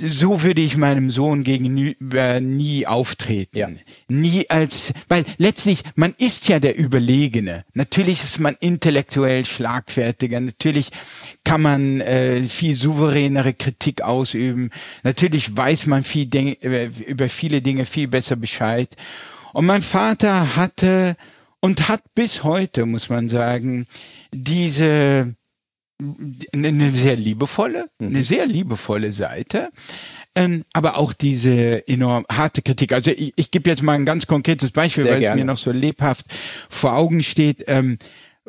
so 0.00 0.42
würde 0.42 0.60
ich 0.60 0.76
meinem 0.76 1.10
Sohn 1.10 1.44
gegenüber 1.44 2.40
nie 2.40 2.86
auftreten. 2.86 3.58
Ja. 3.58 3.68
Nie 4.08 4.48
als, 4.48 4.92
weil 5.08 5.24
letztlich, 5.38 5.82
man 5.94 6.14
ist 6.18 6.48
ja 6.48 6.58
der 6.58 6.78
Überlegene. 6.78 7.64
Natürlich 7.74 8.24
ist 8.24 8.40
man 8.40 8.56
intellektuell 8.60 9.44
schlagfertiger. 9.44 10.40
Natürlich 10.40 10.90
kann 11.44 11.62
man 11.62 12.00
äh, 12.00 12.42
viel 12.42 12.74
souveränere 12.74 13.54
Kritik 13.54 14.02
ausüben. 14.02 14.70
Natürlich 15.02 15.56
weiß 15.56 15.86
man 15.86 16.04
viel 16.04 16.26
Dinge, 16.26 16.56
über 17.06 17.28
viele 17.28 17.62
Dinge 17.62 17.84
viel 17.86 18.08
besser 18.08 18.36
Bescheid. 18.36 18.96
Und 19.52 19.66
mein 19.66 19.82
Vater 19.82 20.56
hatte 20.56 21.16
und 21.60 21.88
hat 21.88 22.02
bis 22.14 22.42
heute, 22.42 22.86
muss 22.86 23.08
man 23.10 23.28
sagen, 23.28 23.86
diese 24.32 25.34
eine 26.52 26.90
sehr 26.90 27.16
liebevolle, 27.16 27.88
mhm. 27.98 28.08
eine 28.08 28.24
sehr 28.24 28.46
liebevolle 28.46 29.12
Seite. 29.12 29.70
Ähm, 30.34 30.64
aber 30.72 30.96
auch 30.96 31.12
diese 31.12 31.86
enorm 31.88 32.24
harte 32.30 32.62
Kritik. 32.62 32.92
Also 32.92 33.10
ich, 33.10 33.32
ich 33.36 33.50
gebe 33.50 33.68
jetzt 33.68 33.82
mal 33.82 33.94
ein 33.94 34.04
ganz 34.04 34.26
konkretes 34.26 34.70
Beispiel, 34.70 35.02
sehr 35.02 35.12
weil 35.12 35.20
gerne. 35.20 35.34
es 35.34 35.38
mir 35.38 35.44
noch 35.44 35.58
so 35.58 35.72
lebhaft 35.72 36.26
vor 36.68 36.96
Augen 36.96 37.22
steht. 37.22 37.64
Ähm, 37.66 37.98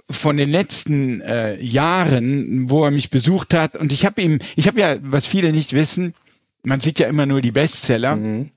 von 0.10 0.38
den 0.38 0.50
letzten 0.50 1.22
äh, 1.22 1.62
Jahren, 1.62 2.70
wo 2.70 2.86
er 2.86 2.91
mich 2.91 3.10
besucht 3.10 3.53
hat, 3.53 3.75
und 3.75 3.91
ich 3.91 4.05
habe 4.05 4.22
ihm, 4.22 4.39
ich 4.55 4.67
habe 4.67 4.79
ja, 4.79 4.96
was 5.01 5.25
viele 5.25 5.51
nicht 5.51 5.74
wissen, 5.74 6.13
man 6.63 6.79
sieht 6.79 7.00
ja 7.00 7.08
immer 7.08 7.25
nur 7.25 7.41
die 7.41 7.51
Bestseller. 7.51 8.15
Mhm. 8.15 8.51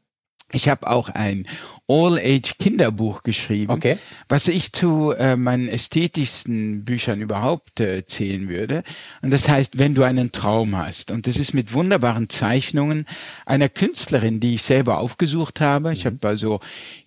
Ich 0.52 0.68
habe 0.68 0.88
auch 0.88 1.08
ein 1.08 1.46
All-Age-Kinderbuch 1.86 3.24
geschrieben, 3.24 3.72
okay. 3.72 3.98
was 4.28 4.48
ich 4.48 4.72
zu 4.72 5.12
äh, 5.12 5.36
meinen 5.36 5.68
ästhetischsten 5.68 6.84
Büchern 6.84 7.20
überhaupt 7.20 7.80
äh, 7.80 8.06
zählen 8.06 8.48
würde. 8.48 8.84
Und 9.20 9.32
das 9.32 9.48
heißt, 9.48 9.78
wenn 9.78 9.94
du 9.94 10.02
einen 10.02 10.32
Traum 10.32 10.76
hast. 10.76 11.10
Und 11.10 11.26
das 11.26 11.36
ist 11.36 11.52
mit 11.52 11.74
wunderbaren 11.74 12.30
Zeichnungen 12.30 13.06
einer 13.44 13.68
Künstlerin, 13.68 14.40
die 14.40 14.54
ich 14.54 14.62
selber 14.62 14.98
aufgesucht 14.98 15.60
habe. 15.60 15.92
Ich 15.92 16.06
habe 16.06 16.26
also, 16.26 16.60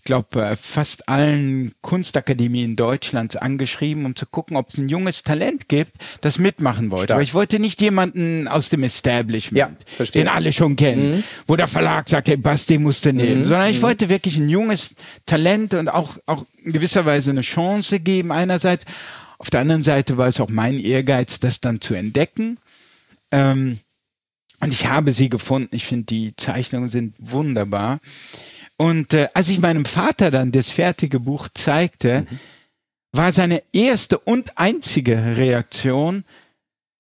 glaube, 0.08 0.44
äh, 0.44 0.56
fast 0.56 1.08
allen 1.08 1.74
Kunstakademien 1.82 2.76
Deutschlands 2.76 3.36
angeschrieben, 3.36 4.06
um 4.06 4.16
zu 4.16 4.26
gucken, 4.26 4.58
ob 4.58 4.70
es 4.70 4.78
ein 4.78 4.90
junges 4.90 5.24
Talent 5.24 5.70
gibt, 5.70 5.94
das 6.22 6.40
mitmachen 6.40 6.92
wollte. 6.92 7.14
Aber 7.14 7.24
ich 7.24 7.34
wollte 7.34 7.60
nicht 7.60 7.82
jemanden 7.82 8.48
aus 8.48 8.70
dem 8.70 8.84
Establishment, 8.84 9.78
ja, 10.00 10.06
den 10.14 10.28
alle 10.28 10.52
schon 10.52 10.76
kennen, 10.76 11.18
mhm. 11.18 11.24
wo 11.46 11.56
der 11.56 11.68
Verlag 11.68 12.10
sagt, 12.10 12.28
hey, 12.28 12.38
Basti 12.38 12.78
musste 12.78 13.14
nehmen, 13.14 13.44
mhm. 13.44 13.48
sondern 13.48 13.70
ich 13.70 13.78
mhm. 13.78 13.84
wollte 13.84 14.10
wirklich 14.10 14.36
jungen 14.38 14.68
junges 14.68 14.96
Talent 15.26 15.74
und 15.74 15.90
auch, 15.90 16.18
auch 16.26 16.46
in 16.64 16.74
gewisser 16.74 17.06
Weise 17.06 17.32
eine 17.32 17.42
Chance 17.42 18.00
geben 18.00 18.32
einerseits. 18.32 18.86
Auf 19.38 19.50
der 19.50 19.62
anderen 19.62 19.84
Seite 19.84 20.18
war 20.18 20.28
es 20.28 20.40
auch 20.40 20.50
mein 20.50 20.80
Ehrgeiz, 20.80 21.40
das 21.40 21.62
dann 21.62 21.80
zu 21.80 21.94
entdecken. 21.94 22.60
Ähm, 23.32 23.80
und 24.60 24.74
ich 24.74 24.88
habe 24.88 25.12
sie 25.12 25.30
gefunden. 25.30 25.76
Ich 25.76 25.86
finde, 25.86 26.06
die 26.06 26.36
Zeichnungen 26.36 26.90
sind 26.90 27.16
wunderbar. 27.20 28.00
Und 28.78 29.14
äh, 29.14 29.28
als 29.34 29.50
ich 29.50 29.60
meinem 29.60 29.86
Vater 29.86 30.32
dann 30.32 30.52
das 30.52 30.70
fertige 30.70 31.20
Buch 31.20 31.50
zeigte, 31.54 32.22
mhm. 32.30 32.40
war 33.12 33.32
seine 33.32 33.64
erste 33.74 34.20
und 34.20 34.58
einzige 34.58 35.38
Reaktion, 35.38 36.24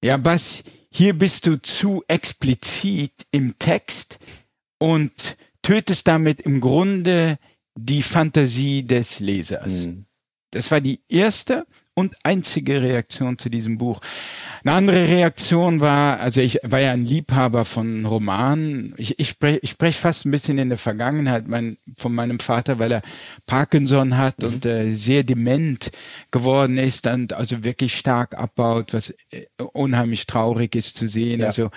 ja, 0.03 0.23
was, 0.23 0.63
hier 0.89 1.17
bist 1.17 1.45
du 1.45 1.61
zu 1.61 2.03
explizit 2.07 3.13
im 3.31 3.57
Text 3.59 4.19
und 4.79 5.37
tötest 5.61 6.07
damit 6.07 6.41
im 6.41 6.61
Grunde 6.61 7.37
die 7.75 8.01
Fantasie 8.01 8.83
des 8.83 9.19
Lesers. 9.19 9.85
Mhm. 9.85 10.05
Das 10.51 10.71
war 10.71 10.81
die 10.81 11.01
erste 11.07 11.67
und 11.97 12.15
einzige 12.21 12.83
Reaktion 12.83 13.39
zu 13.39 13.49
diesem 13.49 13.79
Buch. 13.79 14.01
Eine 14.63 14.75
andere 14.75 15.07
Reaktion 15.07 15.79
war, 15.79 16.19
also 16.19 16.41
ich 16.41 16.59
war 16.61 16.79
ja 16.79 16.91
ein 16.91 17.05
Liebhaber 17.05 17.65
von 17.65 18.05
Romanen. 18.05 18.93
Ich, 18.97 19.17
ich 19.17 19.29
spreche 19.29 19.57
ich 19.63 19.71
sprech 19.71 19.97
fast 19.97 20.23
ein 20.23 20.29
bisschen 20.29 20.59
in 20.59 20.69
der 20.69 20.77
Vergangenheit 20.77 21.47
mein, 21.47 21.79
von 21.95 22.13
meinem 22.13 22.39
Vater, 22.39 22.77
weil 22.77 22.91
er 22.91 23.01
Parkinson 23.47 24.15
hat 24.15 24.43
mhm. 24.43 24.47
und 24.47 24.65
äh, 24.67 24.91
sehr 24.91 25.23
dement 25.23 25.89
geworden 26.29 26.77
ist 26.77 27.07
und 27.07 27.33
also 27.33 27.63
wirklich 27.63 27.97
stark 27.97 28.37
abbaut, 28.37 28.93
was 28.93 29.15
äh, 29.31 29.47
unheimlich 29.73 30.27
traurig 30.27 30.75
ist 30.75 30.97
zu 30.97 31.07
sehen. 31.07 31.39
Ja. 31.39 31.47
Also 31.47 31.71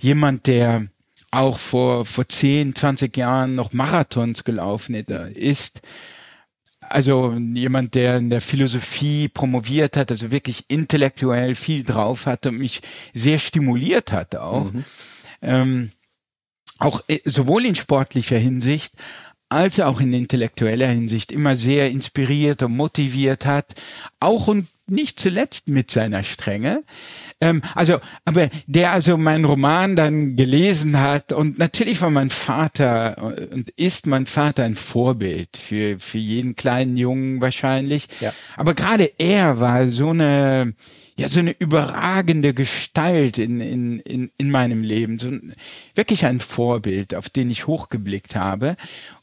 jemand, 0.00 0.48
der 0.48 0.86
auch 1.30 1.58
vor, 1.58 2.04
vor 2.06 2.28
10, 2.28 2.74
20 2.74 3.16
Jahren 3.16 3.54
noch 3.54 3.72
Marathons 3.72 4.42
gelaufen 4.42 4.96
ist. 4.96 5.80
Also 6.90 7.32
jemand, 7.34 7.94
der 7.94 8.16
in 8.16 8.30
der 8.30 8.40
Philosophie 8.40 9.28
promoviert 9.28 9.96
hat, 9.96 10.10
also 10.10 10.30
wirklich 10.30 10.64
intellektuell 10.68 11.54
viel 11.54 11.84
drauf 11.84 12.26
hatte 12.26 12.48
und 12.48 12.58
mich 12.58 12.82
sehr 13.14 13.38
stimuliert 13.38 14.12
hat 14.12 14.34
auch. 14.34 14.72
Mhm. 14.72 14.84
Ähm, 15.42 15.90
auch 16.80 17.02
äh, 17.08 17.20
sowohl 17.24 17.64
in 17.64 17.76
sportlicher 17.76 18.38
Hinsicht 18.38 18.92
als 19.48 19.78
auch 19.80 20.00
in 20.00 20.12
intellektueller 20.12 20.88
Hinsicht 20.88 21.32
immer 21.32 21.56
sehr 21.56 21.90
inspiriert 21.90 22.62
und 22.62 22.76
motiviert 22.76 23.46
hat, 23.46 23.74
auch 24.20 24.46
und 24.46 24.68
nicht 24.90 25.18
zuletzt 25.18 25.68
mit 25.68 25.90
seiner 25.90 26.22
Strenge. 26.22 26.82
Ähm, 27.40 27.62
also, 27.74 27.98
aber 28.24 28.48
der 28.66 28.92
also 28.92 29.16
meinen 29.16 29.44
Roman 29.44 29.96
dann 29.96 30.36
gelesen 30.36 31.00
hat 31.00 31.32
und 31.32 31.58
natürlich 31.58 32.00
war 32.02 32.10
mein 32.10 32.30
Vater 32.30 33.34
und 33.52 33.70
ist 33.70 34.06
mein 34.06 34.26
Vater 34.26 34.64
ein 34.64 34.74
Vorbild 34.74 35.56
für, 35.56 35.98
für 35.98 36.18
jeden 36.18 36.56
kleinen 36.56 36.96
Jungen 36.96 37.40
wahrscheinlich. 37.40 38.08
Ja. 38.20 38.32
Aber 38.56 38.74
gerade 38.74 39.10
er 39.18 39.60
war 39.60 39.88
so 39.88 40.10
eine, 40.10 40.74
ja, 41.16 41.28
so 41.28 41.38
eine 41.40 41.54
überragende 41.58 42.54
Gestalt 42.54 43.38
in, 43.38 43.60
in, 43.60 44.00
in, 44.00 44.30
in 44.38 44.50
meinem 44.50 44.82
Leben. 44.82 45.18
So 45.18 45.30
wirklich 45.94 46.24
ein 46.24 46.38
Vorbild, 46.38 47.14
auf 47.14 47.28
den 47.28 47.50
ich 47.50 47.66
hochgeblickt 47.66 48.36
habe. 48.36 48.76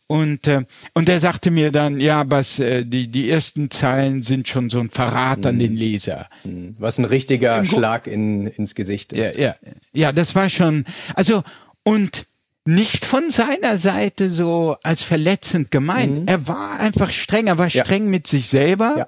Und, 0.07 0.47
äh, 0.47 0.63
und 0.93 1.09
er 1.09 1.19
sagte 1.19 1.51
mir 1.51 1.71
dann, 1.71 1.99
ja, 1.99 2.23
was, 2.29 2.59
äh, 2.59 2.85
die, 2.85 3.09
die 3.09 3.29
ersten 3.29 3.69
Zeilen 3.69 4.23
sind 4.23 4.47
schon 4.47 4.69
so 4.69 4.79
ein 4.79 4.89
Verrat 4.89 5.39
mhm. 5.39 5.45
an 5.45 5.59
den 5.59 5.75
Leser. 5.75 6.29
Mhm. 6.45 6.75
Was 6.79 6.97
ein 6.97 7.05
richtiger 7.05 7.57
Im 7.59 7.65
Schlag 7.65 8.07
in, 8.07 8.47
ins 8.47 8.73
Gesicht 8.73 9.11
ist. 9.11 9.37
Ja, 9.37 9.47
ja, 9.47 9.55
ja, 9.91 10.11
das 10.13 10.33
war 10.33 10.49
schon, 10.49 10.85
also, 11.13 11.43
und 11.83 12.25
nicht 12.63 13.05
von 13.05 13.29
seiner 13.29 13.77
Seite 13.77 14.29
so 14.29 14.77
als 14.83 15.01
verletzend 15.01 15.71
gemeint. 15.71 16.21
Mhm. 16.21 16.27
Er 16.27 16.47
war 16.47 16.79
einfach 16.79 17.11
streng, 17.11 17.47
er 17.47 17.57
war 17.57 17.69
streng 17.69 18.05
ja. 18.05 18.09
mit 18.09 18.27
sich 18.27 18.47
selber, 18.47 18.95
ja. 18.97 19.07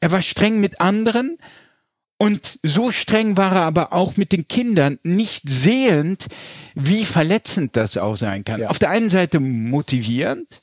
er 0.00 0.10
war 0.12 0.22
streng 0.22 0.60
mit 0.60 0.80
anderen 0.80 1.38
und 2.18 2.58
so 2.62 2.92
streng 2.92 3.36
war 3.36 3.54
er 3.54 3.62
aber 3.62 3.92
auch 3.92 4.16
mit 4.16 4.32
den 4.32 4.46
Kindern, 4.48 4.98
nicht 5.02 5.48
sehend, 5.48 6.28
wie 6.74 7.04
verletzend 7.04 7.76
das 7.76 7.96
auch 7.96 8.16
sein 8.16 8.44
kann. 8.44 8.60
Ja. 8.60 8.68
Auf 8.68 8.78
der 8.78 8.90
einen 8.90 9.08
Seite 9.08 9.40
motivierend, 9.40 10.62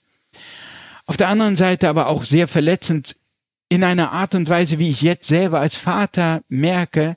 auf 1.05 1.17
der 1.17 1.27
anderen 1.27 1.55
Seite 1.55 1.89
aber 1.89 2.07
auch 2.07 2.23
sehr 2.23 2.47
verletzend 2.47 3.17
in 3.69 3.83
einer 3.83 4.11
Art 4.11 4.35
und 4.35 4.49
Weise, 4.49 4.79
wie 4.79 4.89
ich 4.89 5.01
jetzt 5.01 5.27
selber 5.27 5.59
als 5.59 5.75
Vater 5.75 6.41
merke, 6.47 7.15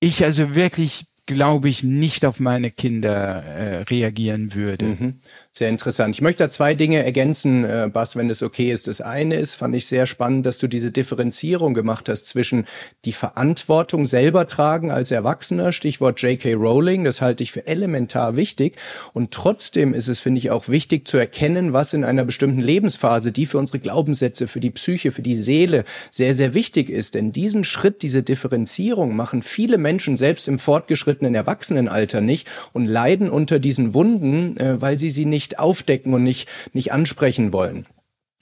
ich 0.00 0.24
also 0.24 0.54
wirklich 0.54 1.06
glaube 1.26 1.68
ich, 1.68 1.82
nicht 1.82 2.24
auf 2.24 2.40
meine 2.40 2.70
Kinder 2.70 3.42
äh, 3.42 3.82
reagieren 3.82 4.54
würde. 4.54 4.84
Mhm. 4.84 5.14
Sehr 5.56 5.68
interessant. 5.68 6.16
Ich 6.16 6.20
möchte 6.20 6.42
da 6.42 6.50
zwei 6.50 6.74
Dinge 6.74 7.04
ergänzen, 7.04 7.62
äh, 7.62 7.88
Bas, 7.88 8.16
wenn 8.16 8.28
es 8.28 8.42
okay 8.42 8.72
ist. 8.72 8.88
Das 8.88 9.00
eine 9.00 9.36
ist, 9.36 9.54
fand 9.54 9.76
ich 9.76 9.86
sehr 9.86 10.04
spannend, 10.04 10.46
dass 10.46 10.58
du 10.58 10.66
diese 10.66 10.90
Differenzierung 10.90 11.74
gemacht 11.74 12.08
hast 12.08 12.26
zwischen 12.26 12.66
die 13.04 13.12
Verantwortung 13.12 14.04
selber 14.04 14.48
tragen 14.48 14.90
als 14.90 15.12
Erwachsener, 15.12 15.70
Stichwort 15.70 16.20
J.K. 16.20 16.54
Rowling, 16.54 17.04
das 17.04 17.20
halte 17.20 17.44
ich 17.44 17.52
für 17.52 17.68
elementar 17.68 18.34
wichtig. 18.34 18.74
Und 19.12 19.30
trotzdem 19.30 19.94
ist 19.94 20.08
es, 20.08 20.18
finde 20.18 20.38
ich, 20.38 20.50
auch 20.50 20.68
wichtig 20.68 21.06
zu 21.06 21.18
erkennen, 21.18 21.72
was 21.72 21.94
in 21.94 22.02
einer 22.02 22.24
bestimmten 22.24 22.60
Lebensphase, 22.60 23.30
die 23.30 23.46
für 23.46 23.58
unsere 23.58 23.78
Glaubenssätze, 23.78 24.48
für 24.48 24.58
die 24.58 24.72
Psyche, 24.72 25.12
für 25.12 25.22
die 25.22 25.36
Seele 25.36 25.84
sehr, 26.10 26.34
sehr 26.34 26.54
wichtig 26.54 26.90
ist. 26.90 27.14
Denn 27.14 27.30
diesen 27.30 27.62
Schritt, 27.62 28.02
diese 28.02 28.24
Differenzierung 28.24 29.14
machen 29.14 29.40
viele 29.40 29.78
Menschen 29.78 30.16
selbst 30.16 30.48
im 30.48 30.58
fortgeschrittenen 30.58 31.36
Erwachsenenalter 31.36 32.20
nicht 32.20 32.48
und 32.72 32.88
leiden 32.88 33.30
unter 33.30 33.60
diesen 33.60 33.94
Wunden, 33.94 34.56
äh, 34.56 34.82
weil 34.82 34.98
sie 34.98 35.10
sie 35.10 35.26
nicht 35.26 35.43
nicht 35.44 35.58
aufdecken 35.58 36.14
und 36.14 36.22
nicht, 36.22 36.48
nicht 36.72 36.92
ansprechen 36.92 37.52
wollen. 37.52 37.86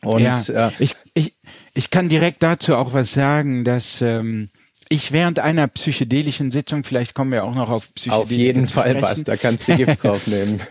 Und 0.04 0.22
ja, 0.22 0.68
äh, 0.68 0.70
ich, 0.78 0.94
ich, 1.14 1.34
ich 1.74 1.90
kann 1.90 2.08
direkt 2.08 2.42
dazu 2.42 2.76
auch 2.76 2.92
was 2.92 3.12
sagen, 3.12 3.64
dass 3.64 4.00
ähm, 4.00 4.50
ich 4.88 5.12
während 5.12 5.38
einer 5.38 5.68
psychedelischen 5.68 6.50
Sitzung, 6.50 6.82
vielleicht 6.84 7.14
kommen 7.14 7.32
wir 7.32 7.44
auch 7.44 7.54
noch 7.54 7.70
auf 7.70 7.94
Psychedelik 7.94 8.22
Auf 8.22 8.30
jeden 8.30 8.68
Fall, 8.68 9.00
was, 9.00 9.24
da 9.24 9.36
kannst 9.36 9.68
du 9.68 9.76
Gift 9.76 10.02
draufnehmen. 10.02 10.60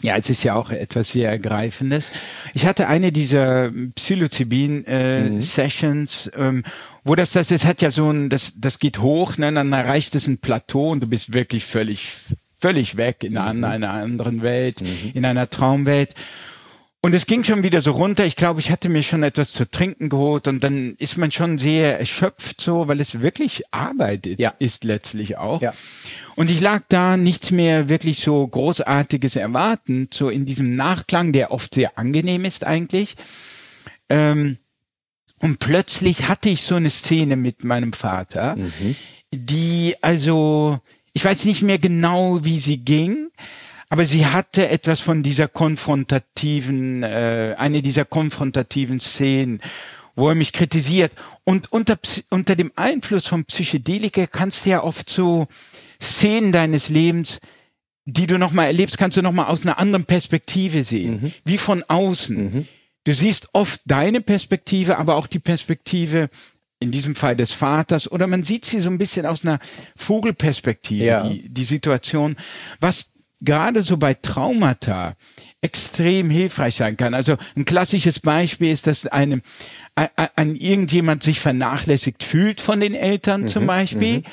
Ja, 0.00 0.16
es 0.16 0.30
ist 0.30 0.44
ja 0.44 0.54
auch 0.54 0.70
etwas 0.70 1.10
sehr 1.10 1.28
Ergreifendes. 1.28 2.12
Ich 2.54 2.66
hatte 2.66 2.86
eine 2.86 3.10
dieser 3.10 3.72
Psilocybin-Sessions, 3.96 6.28
äh, 6.28 6.38
mhm. 6.38 6.58
ähm, 6.58 6.62
wo 7.02 7.16
das, 7.16 7.32
das, 7.32 7.48
das 7.48 7.64
hat 7.64 7.82
ja 7.82 7.90
so 7.90 8.08
ein, 8.08 8.28
das, 8.28 8.52
das 8.56 8.78
geht 8.78 9.00
hoch, 9.00 9.38
ne, 9.38 9.52
dann 9.52 9.72
erreicht 9.72 10.14
es 10.14 10.28
ein 10.28 10.38
Plateau 10.38 10.90
und 10.90 11.00
du 11.00 11.08
bist 11.08 11.34
wirklich 11.34 11.64
völlig 11.64 12.12
völlig 12.58 12.96
weg 12.96 13.24
in 13.24 13.32
mhm. 13.32 13.64
einer 13.64 13.90
anderen 13.90 14.42
Welt, 14.42 14.82
mhm. 14.82 15.12
in 15.14 15.24
einer 15.24 15.48
Traumwelt. 15.48 16.14
Und 17.00 17.14
es 17.14 17.26
ging 17.26 17.44
schon 17.44 17.62
wieder 17.62 17.80
so 17.80 17.92
runter. 17.92 18.26
Ich 18.26 18.34
glaube, 18.34 18.58
ich 18.58 18.72
hatte 18.72 18.88
mir 18.88 19.04
schon 19.04 19.22
etwas 19.22 19.52
zu 19.52 19.70
trinken 19.70 20.08
geholt 20.08 20.48
und 20.48 20.64
dann 20.64 20.96
ist 20.98 21.16
man 21.16 21.30
schon 21.30 21.56
sehr 21.56 22.00
erschöpft 22.00 22.60
so, 22.60 22.88
weil 22.88 23.00
es 23.00 23.20
wirklich 23.20 23.62
Arbeit 23.70 24.26
ist, 24.26 24.40
ja. 24.40 24.52
ist 24.58 24.82
letztlich 24.82 25.38
auch. 25.38 25.62
Ja. 25.62 25.72
Und 26.34 26.50
ich 26.50 26.60
lag 26.60 26.82
da 26.88 27.16
nichts 27.16 27.52
mehr 27.52 27.88
wirklich 27.88 28.18
so 28.18 28.44
großartiges 28.44 29.36
erwarten, 29.36 30.08
so 30.12 30.28
in 30.28 30.44
diesem 30.44 30.74
Nachklang, 30.74 31.32
der 31.32 31.52
oft 31.52 31.74
sehr 31.74 31.96
angenehm 31.98 32.44
ist 32.44 32.64
eigentlich. 32.64 33.14
Ähm, 34.08 34.58
und 35.38 35.60
plötzlich 35.60 36.26
hatte 36.26 36.48
ich 36.48 36.62
so 36.62 36.74
eine 36.74 36.90
Szene 36.90 37.36
mit 37.36 37.62
meinem 37.62 37.92
Vater, 37.92 38.56
mhm. 38.56 38.96
die 39.30 39.94
also 40.00 40.80
ich 41.18 41.24
weiß 41.24 41.46
nicht 41.46 41.62
mehr 41.62 41.80
genau, 41.80 42.44
wie 42.44 42.60
sie 42.60 42.76
ging, 42.76 43.32
aber 43.88 44.06
sie 44.06 44.26
hatte 44.26 44.68
etwas 44.68 45.00
von 45.00 45.24
dieser 45.24 45.48
konfrontativen, 45.48 47.02
äh, 47.02 47.56
eine 47.58 47.82
dieser 47.82 48.04
konfrontativen 48.04 49.00
Szenen, 49.00 49.60
wo 50.14 50.28
er 50.28 50.36
mich 50.36 50.52
kritisiert. 50.52 51.10
Und 51.42 51.72
unter, 51.72 51.98
unter 52.30 52.54
dem 52.54 52.70
Einfluss 52.76 53.26
von 53.26 53.44
Psychedelika 53.46 54.28
kannst 54.28 54.64
du 54.64 54.70
ja 54.70 54.84
oft 54.84 55.10
so 55.10 55.48
Szenen 56.00 56.52
deines 56.52 56.88
Lebens, 56.88 57.40
die 58.04 58.28
du 58.28 58.38
nochmal 58.38 58.66
erlebst, 58.66 58.96
kannst 58.96 59.16
du 59.16 59.22
nochmal 59.22 59.46
aus 59.46 59.66
einer 59.66 59.80
anderen 59.80 60.04
Perspektive 60.04 60.84
sehen, 60.84 61.20
mhm. 61.20 61.32
wie 61.44 61.58
von 61.58 61.82
außen. 61.82 62.36
Mhm. 62.36 62.68
Du 63.02 63.12
siehst 63.12 63.48
oft 63.54 63.80
deine 63.86 64.20
Perspektive, 64.20 64.98
aber 64.98 65.16
auch 65.16 65.26
die 65.26 65.40
Perspektive 65.40 66.30
in 66.80 66.90
diesem 66.90 67.16
Fall 67.16 67.36
des 67.36 67.52
Vaters, 67.52 68.10
oder 68.10 68.26
man 68.26 68.44
sieht 68.44 68.64
sie 68.64 68.80
so 68.80 68.90
ein 68.90 68.98
bisschen 68.98 69.26
aus 69.26 69.44
einer 69.44 69.58
Vogelperspektive, 69.96 71.04
ja. 71.04 71.28
die, 71.28 71.48
die 71.48 71.64
Situation, 71.64 72.36
was 72.80 73.10
gerade 73.40 73.82
so 73.82 73.96
bei 73.96 74.14
Traumata 74.14 75.14
extrem 75.60 76.30
hilfreich 76.30 76.76
sein 76.76 76.96
kann. 76.96 77.14
Also 77.14 77.36
ein 77.56 77.64
klassisches 77.64 78.20
Beispiel 78.20 78.72
ist, 78.72 78.86
dass 78.86 79.06
einem 79.06 79.42
ein, 79.94 80.56
irgendjemand 80.56 81.22
sich 81.22 81.40
vernachlässigt 81.40 82.22
fühlt 82.22 82.60
von 82.60 82.80
den 82.80 82.94
Eltern 82.94 83.42
mhm, 83.42 83.48
zum 83.48 83.66
Beispiel. 83.66 84.18
Mhm. 84.18 84.24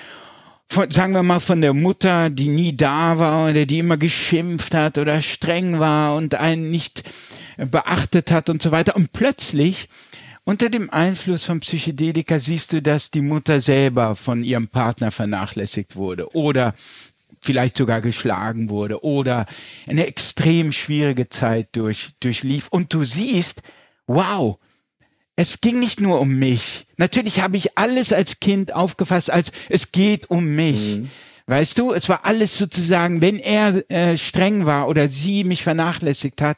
Von, 0.67 0.89
sagen 0.89 1.13
wir 1.13 1.21
mal 1.21 1.39
von 1.39 1.61
der 1.61 1.73
Mutter, 1.73 2.31
die 2.31 2.47
nie 2.47 2.75
da 2.75 3.19
war 3.19 3.49
oder 3.49 3.67
die 3.67 3.79
immer 3.79 3.97
geschimpft 3.97 4.73
hat 4.73 4.97
oder 4.97 5.21
streng 5.21 5.79
war 5.79 6.15
und 6.15 6.33
einen 6.33 6.71
nicht 6.71 7.03
beachtet 7.57 8.31
hat 8.31 8.49
und 8.49 8.63
so 8.63 8.71
weiter. 8.71 8.95
Und 8.95 9.13
plötzlich 9.13 9.89
unter 10.45 10.69
dem 10.69 10.89
Einfluss 10.89 11.43
von 11.43 11.59
Psychedelika 11.59 12.39
siehst 12.39 12.71
du, 12.71 12.81
dass 12.81 13.11
die 13.11 13.21
Mutter 13.21 13.59
selber 13.59 14.15
von 14.15 14.43
ihrem 14.43 14.67
Partner 14.67 15.11
vernachlässigt 15.11 15.95
wurde 15.95 16.33
oder 16.33 16.73
vielleicht 17.41 17.77
sogar 17.77 18.01
geschlagen 18.01 18.69
wurde 18.69 19.03
oder 19.03 19.45
eine 19.87 20.07
extrem 20.07 20.71
schwierige 20.71 21.29
Zeit 21.29 21.69
durch, 21.73 22.13
durchlief. 22.19 22.67
Und 22.69 22.93
du 22.93 23.03
siehst, 23.03 23.61
wow, 24.07 24.57
es 25.35 25.61
ging 25.61 25.79
nicht 25.79 25.99
nur 25.99 26.19
um 26.21 26.29
mich. 26.29 26.85
Natürlich 26.97 27.41
habe 27.41 27.57
ich 27.57 27.77
alles 27.77 28.13
als 28.13 28.39
Kind 28.39 28.73
aufgefasst, 28.73 29.31
als 29.31 29.51
es 29.69 29.91
geht 29.91 30.29
um 30.29 30.45
mich. 30.55 30.97
Mhm. 30.97 31.09
Weißt 31.47 31.77
du, 31.77 31.93
es 31.93 32.09
war 32.09 32.25
alles 32.25 32.57
sozusagen, 32.57 33.21
wenn 33.21 33.37
er 33.37 33.83
äh, 33.91 34.17
streng 34.17 34.65
war 34.65 34.87
oder 34.87 35.07
sie 35.07 35.43
mich 35.43 35.61
vernachlässigt 35.61 36.41
hat, 36.41 36.57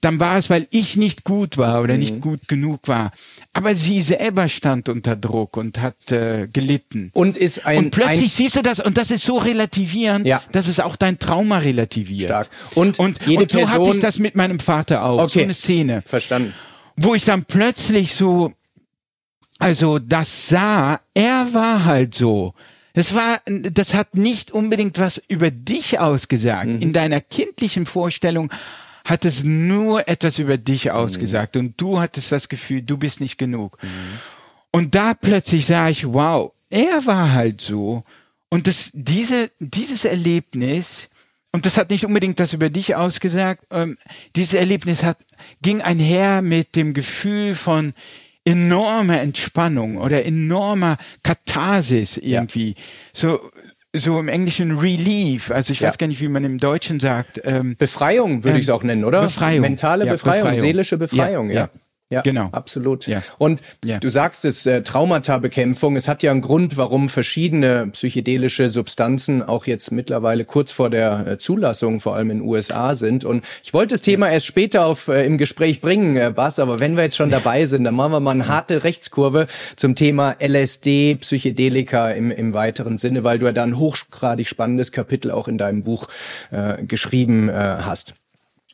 dann 0.00 0.18
war 0.18 0.38
es, 0.38 0.48
weil 0.48 0.66
ich 0.70 0.96
nicht 0.96 1.24
gut 1.24 1.58
war 1.58 1.82
oder 1.82 1.94
mhm. 1.94 2.00
nicht 2.00 2.20
gut 2.20 2.48
genug 2.48 2.88
war. 2.88 3.10
Aber 3.52 3.74
sie 3.74 4.00
selber 4.00 4.48
stand 4.48 4.88
unter 4.88 5.14
Druck 5.16 5.56
und 5.56 5.80
hat 5.80 6.10
äh, 6.10 6.48
gelitten. 6.50 7.10
Und 7.12 7.36
ist 7.36 7.66
ein 7.66 7.84
und 7.84 7.90
plötzlich 7.90 8.22
ein 8.22 8.28
siehst 8.28 8.56
du 8.56 8.62
das 8.62 8.80
und 8.80 8.96
das 8.96 9.10
ist 9.10 9.24
so 9.24 9.36
relativierend, 9.36 10.26
ja. 10.26 10.42
dass 10.52 10.68
es 10.68 10.80
auch 10.80 10.96
dein 10.96 11.18
Trauma 11.18 11.58
relativiert. 11.58 12.28
Stark. 12.28 12.48
Und 12.74 12.98
und, 12.98 13.20
jede 13.26 13.42
und 13.42 13.52
so 13.52 13.58
Person 13.58 13.72
hatte 13.72 13.90
ich 13.90 14.00
das 14.00 14.18
mit 14.18 14.34
meinem 14.34 14.58
Vater 14.58 15.04
auch. 15.04 15.22
Okay. 15.22 15.32
So 15.32 15.40
eine 15.40 15.54
Szene. 15.54 16.02
Verstanden. 16.06 16.54
Wo 16.96 17.14
ich 17.14 17.24
dann 17.24 17.44
plötzlich 17.44 18.14
so, 18.14 18.52
also 19.58 19.98
das 19.98 20.48
sah, 20.48 21.00
er 21.14 21.48
war 21.52 21.84
halt 21.84 22.14
so. 22.14 22.54
Das 22.94 23.14
war, 23.14 23.40
das 23.46 23.94
hat 23.94 24.16
nicht 24.16 24.50
unbedingt 24.50 24.98
was 24.98 25.22
über 25.28 25.50
dich 25.50 26.00
ausgesagt. 26.00 26.68
Mhm. 26.68 26.80
In 26.80 26.92
deiner 26.92 27.20
kindlichen 27.20 27.86
Vorstellung 27.86 28.50
hat 29.04 29.24
es 29.24 29.44
nur 29.44 30.08
etwas 30.08 30.38
über 30.38 30.58
dich 30.58 30.90
ausgesagt 30.90 31.54
mhm. 31.54 31.60
und 31.60 31.80
du 31.80 32.00
hattest 32.00 32.32
das 32.32 32.48
Gefühl, 32.48 32.82
du 32.82 32.96
bist 32.96 33.20
nicht 33.20 33.38
genug. 33.38 33.78
Mhm. 33.82 33.88
Und 34.72 34.94
da 34.94 35.14
plötzlich 35.14 35.66
sah 35.66 35.88
ich, 35.88 36.12
wow, 36.12 36.52
er 36.70 37.04
war 37.06 37.32
halt 37.32 37.60
so. 37.60 38.04
Und 38.48 38.66
das, 38.66 38.90
diese, 38.92 39.50
dieses 39.58 40.04
Erlebnis, 40.04 41.08
und 41.52 41.66
das 41.66 41.76
hat 41.76 41.90
nicht 41.90 42.04
unbedingt 42.04 42.38
das 42.38 42.52
über 42.52 42.70
dich 42.70 42.94
ausgesagt, 42.94 43.64
ähm, 43.70 43.96
dieses 44.36 44.54
Erlebnis 44.54 45.02
hat, 45.02 45.18
ging 45.62 45.80
einher 45.80 46.42
mit 46.42 46.76
dem 46.76 46.94
Gefühl 46.94 47.54
von 47.54 47.92
enormer 48.44 49.20
Entspannung 49.20 49.96
oder 49.98 50.24
enormer 50.24 50.96
Katharsis 51.22 52.16
irgendwie. 52.16 52.70
Ja. 52.70 52.74
So, 53.12 53.50
so 53.94 54.18
im 54.20 54.28
Englischen 54.28 54.78
Relief, 54.78 55.50
also 55.50 55.72
ich 55.72 55.80
ja. 55.80 55.88
weiß 55.88 55.98
gar 55.98 56.06
nicht, 56.06 56.20
wie 56.20 56.28
man 56.28 56.44
im 56.44 56.58
Deutschen 56.58 57.00
sagt. 57.00 57.40
Ähm, 57.44 57.76
Befreiung 57.76 58.44
würde 58.44 58.50
ähm, 58.50 58.56
ich 58.56 58.64
es 58.64 58.70
auch 58.70 58.84
nennen, 58.84 59.04
oder? 59.04 59.22
Befreiung. 59.22 59.62
Mentale 59.62 60.06
ja, 60.06 60.12
Befreiung, 60.12 60.42
Befreiung, 60.44 60.60
seelische 60.60 60.96
Befreiung, 60.96 61.50
ja. 61.50 61.62
ja. 61.62 61.68
Ja, 62.12 62.22
genau. 62.22 62.48
Absolut. 62.50 63.06
Ja. 63.06 63.22
Und 63.38 63.60
ja. 63.84 64.00
du 64.00 64.10
sagst 64.10 64.44
es, 64.44 64.66
äh, 64.66 64.82
Traumata-Bekämpfung, 64.82 65.94
es 65.94 66.08
hat 66.08 66.24
ja 66.24 66.32
einen 66.32 66.40
Grund, 66.40 66.76
warum 66.76 67.08
verschiedene 67.08 67.86
psychedelische 67.92 68.68
Substanzen 68.68 69.44
auch 69.44 69.66
jetzt 69.66 69.92
mittlerweile 69.92 70.44
kurz 70.44 70.72
vor 70.72 70.90
der 70.90 71.24
äh, 71.24 71.38
Zulassung, 71.38 72.00
vor 72.00 72.16
allem 72.16 72.32
in 72.32 72.38
den 72.38 72.48
USA 72.48 72.96
sind. 72.96 73.24
Und 73.24 73.44
ich 73.62 73.72
wollte 73.72 73.94
das 73.94 74.02
Thema 74.02 74.28
erst 74.28 74.46
später 74.46 74.86
auf 74.86 75.06
äh, 75.06 75.24
im 75.24 75.38
Gespräch 75.38 75.80
bringen, 75.80 76.16
äh, 76.16 76.32
Bas, 76.34 76.58
aber 76.58 76.80
wenn 76.80 76.96
wir 76.96 77.04
jetzt 77.04 77.16
schon 77.16 77.30
dabei 77.30 77.64
sind, 77.66 77.84
dann 77.84 77.94
machen 77.94 78.10
wir 78.10 78.20
mal 78.20 78.32
eine 78.32 78.48
harte 78.48 78.82
Rechtskurve 78.82 79.46
zum 79.76 79.94
Thema 79.94 80.34
LSD, 80.40 81.14
Psychedelika 81.14 82.10
im, 82.10 82.32
im 82.32 82.54
weiteren 82.54 82.98
Sinne, 82.98 83.22
weil 83.22 83.38
du 83.38 83.46
ja 83.46 83.52
da 83.52 83.62
ein 83.62 83.78
hochgradig 83.78 84.48
spannendes 84.48 84.90
Kapitel 84.90 85.30
auch 85.30 85.46
in 85.46 85.58
deinem 85.58 85.84
Buch 85.84 86.08
äh, 86.50 86.84
geschrieben 86.84 87.48
äh, 87.48 87.52
hast. 87.52 88.19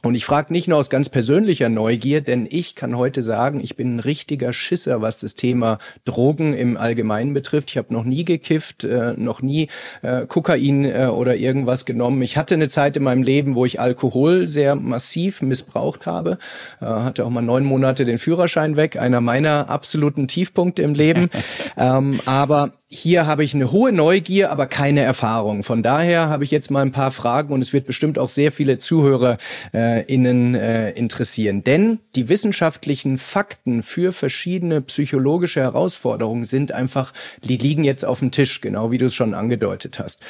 Und 0.07 0.14
ich 0.14 0.25
frage 0.25 0.53
nicht 0.53 0.69
nur 0.69 0.79
aus 0.79 0.88
ganz 0.88 1.09
persönlicher 1.09 1.69
Neugier, 1.69 2.21
denn 2.21 2.47
ich 2.49 2.77
kann 2.77 2.97
heute 2.97 3.25
sagen, 3.25 3.61
ich 3.61 3.75
bin 3.75 3.97
ein 3.97 4.01
richtiger 4.01 4.53
Schisser, 4.53 5.03
was 5.03 5.19
das 5.19 5.35
Thema 5.35 5.79
Drogen 6.05 6.55
im 6.55 6.77
Allgemeinen 6.77 7.35
betrifft. 7.35 7.71
Ich 7.71 7.77
habe 7.77 7.92
noch 7.92 8.05
nie 8.05 8.25
gekifft, 8.25 8.85
äh, 8.85 9.14
noch 9.16 9.42
nie 9.42 9.66
äh, 10.03 10.25
Kokain 10.27 10.85
äh, 10.85 11.09
oder 11.11 11.35
irgendwas 11.35 11.87
genommen. 11.87 12.23
Ich 12.23 12.37
hatte 12.37 12.55
eine 12.55 12.69
Zeit 12.69 12.97
in 12.97 13.03
meinem 13.03 13.25
Leben, 13.25 13.57
wo 13.57 13.64
ich 13.64 13.81
Alkohol 13.81 14.47
sehr 14.47 14.77
massiv 14.77 15.42
missbraucht 15.42 16.07
habe. 16.07 16.38
Äh, 16.81 16.85
hatte 16.85 17.25
auch 17.25 17.31
mal 17.31 17.42
neun 17.42 17.64
Monate 17.64 18.05
den 18.05 18.19
Führerschein 18.19 18.77
weg, 18.77 18.97
einer 19.01 19.21
meiner 19.21 19.69
absoluten 19.71 20.29
Tiefpunkte 20.29 20.83
im 20.83 20.95
Leben. 20.95 21.31
ähm, 21.77 22.21
aber 22.27 22.75
hier 22.88 23.27
habe 23.27 23.42
ich 23.42 23.53
eine 23.53 23.72
hohe 23.72 23.90
Neugier, 23.90 24.53
aber 24.53 24.66
keine 24.66 25.01
Erfahrung. 25.01 25.64
Von 25.64 25.83
daher 25.83 26.29
habe 26.29 26.44
ich 26.44 26.53
jetzt 26.53 26.70
mal 26.70 26.83
ein 26.83 26.92
paar 26.92 27.11
Fragen 27.11 27.53
und 27.53 27.61
es 27.61 27.72
wird 27.72 27.85
bestimmt 27.85 28.16
auch 28.16 28.29
sehr 28.29 28.53
viele 28.53 28.79
Zuhörer 28.79 29.38
äh, 29.75 30.03
äh, 30.03 30.92
interessieren. 30.92 31.64
Denn 31.64 31.99
die 32.14 32.29
wissenschaftlichen 32.29 33.18
Fakten 33.18 33.83
für 33.83 34.12
verschiedene 34.12 34.83
psychologische 34.83 35.61
Herausforderungen 35.61 36.44
sind 36.44 36.70
einfach, 36.70 37.12
die 37.42 37.57
liegen 37.57 37.83
jetzt 37.83 38.05
auf 38.05 38.20
dem 38.20 38.31
Tisch, 38.31 38.61
genau 38.61 38.92
wie 38.92 38.99
du 38.99 39.07
es 39.07 39.14
schon 39.14 39.35
angedeutet 39.35 39.99
hast. 39.99 40.20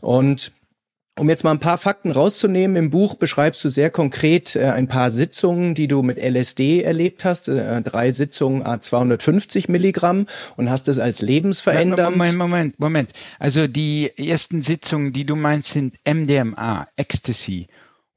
Und 0.00 0.52
Um 1.16 1.28
jetzt 1.28 1.44
mal 1.44 1.52
ein 1.52 1.60
paar 1.60 1.78
Fakten 1.78 2.10
rauszunehmen, 2.10 2.76
im 2.76 2.90
Buch 2.90 3.14
beschreibst 3.14 3.64
du 3.64 3.68
sehr 3.68 3.88
konkret 3.88 4.56
äh, 4.56 4.70
ein 4.70 4.88
paar 4.88 5.12
Sitzungen, 5.12 5.74
die 5.74 5.86
du 5.86 6.02
mit 6.02 6.18
LSD 6.18 6.82
erlebt 6.82 7.24
hast, 7.24 7.46
äh, 7.46 7.82
drei 7.82 8.10
Sitzungen 8.10 8.66
a 8.66 8.80
250 8.80 9.68
Milligramm 9.68 10.26
und 10.56 10.70
hast 10.70 10.88
es 10.88 10.98
als 10.98 11.22
lebensverändernd. 11.22 12.16
Moment, 12.16 12.36
Moment, 12.36 12.80
Moment. 12.80 13.10
Also 13.38 13.68
die 13.68 14.10
ersten 14.16 14.60
Sitzungen, 14.60 15.12
die 15.12 15.24
du 15.24 15.36
meinst, 15.36 15.70
sind 15.70 15.94
MDMA, 16.04 16.88
Ecstasy. 16.96 17.68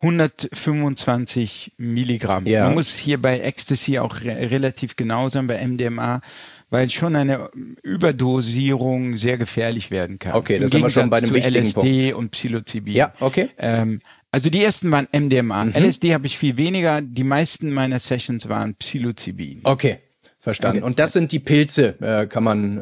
125 0.01 1.73
Milligramm. 1.77 2.45
Ja. 2.45 2.65
Man 2.65 2.75
muss 2.75 2.95
hier 2.95 3.19
bei 3.19 3.39
Ecstasy 3.39 3.97
auch 3.97 4.21
re 4.21 4.51
relativ 4.51 4.95
genau 4.95 5.29
sein, 5.29 5.47
bei 5.47 5.65
MDMA 5.65 6.21
weil 6.69 6.89
schon 6.89 7.15
eine 7.15 7.49
Überdosierung 7.83 9.17
sehr 9.17 9.37
gefährlich 9.37 9.91
werden 9.91 10.19
kann. 10.19 10.33
Okay, 10.33 10.59
das 10.59 10.71
sind 10.71 10.83
wir 10.83 10.89
schon 10.89 11.09
bei 11.09 11.17
einem 11.17 11.33
wichtigen 11.33 11.63
LSD 11.63 12.11
Punkt. 12.11 12.15
und 12.15 12.31
Psilocybin. 12.31 12.93
Ja, 12.93 13.13
okay. 13.19 13.49
Ähm, 13.57 14.01
also 14.31 14.49
die 14.49 14.63
ersten 14.63 14.91
waren 14.91 15.07
MDMA. 15.11 15.65
Mhm. 15.65 15.71
LSD 15.71 16.13
habe 16.13 16.27
ich 16.27 16.37
viel 16.37 16.57
weniger. 16.57 17.01
Die 17.01 17.23
meisten 17.23 17.71
meiner 17.71 17.99
Sessions 17.99 18.49
waren 18.49 18.75
Psilocybin. 18.75 19.61
Okay. 19.63 19.99
Verstanden. 20.39 20.83
Und 20.83 20.99
das 20.99 21.13
sind 21.13 21.31
die 21.31 21.39
Pilze, 21.39 21.95
äh, 21.99 22.27
kann 22.27 22.43
man, 22.43 22.77
äh, 22.77 22.81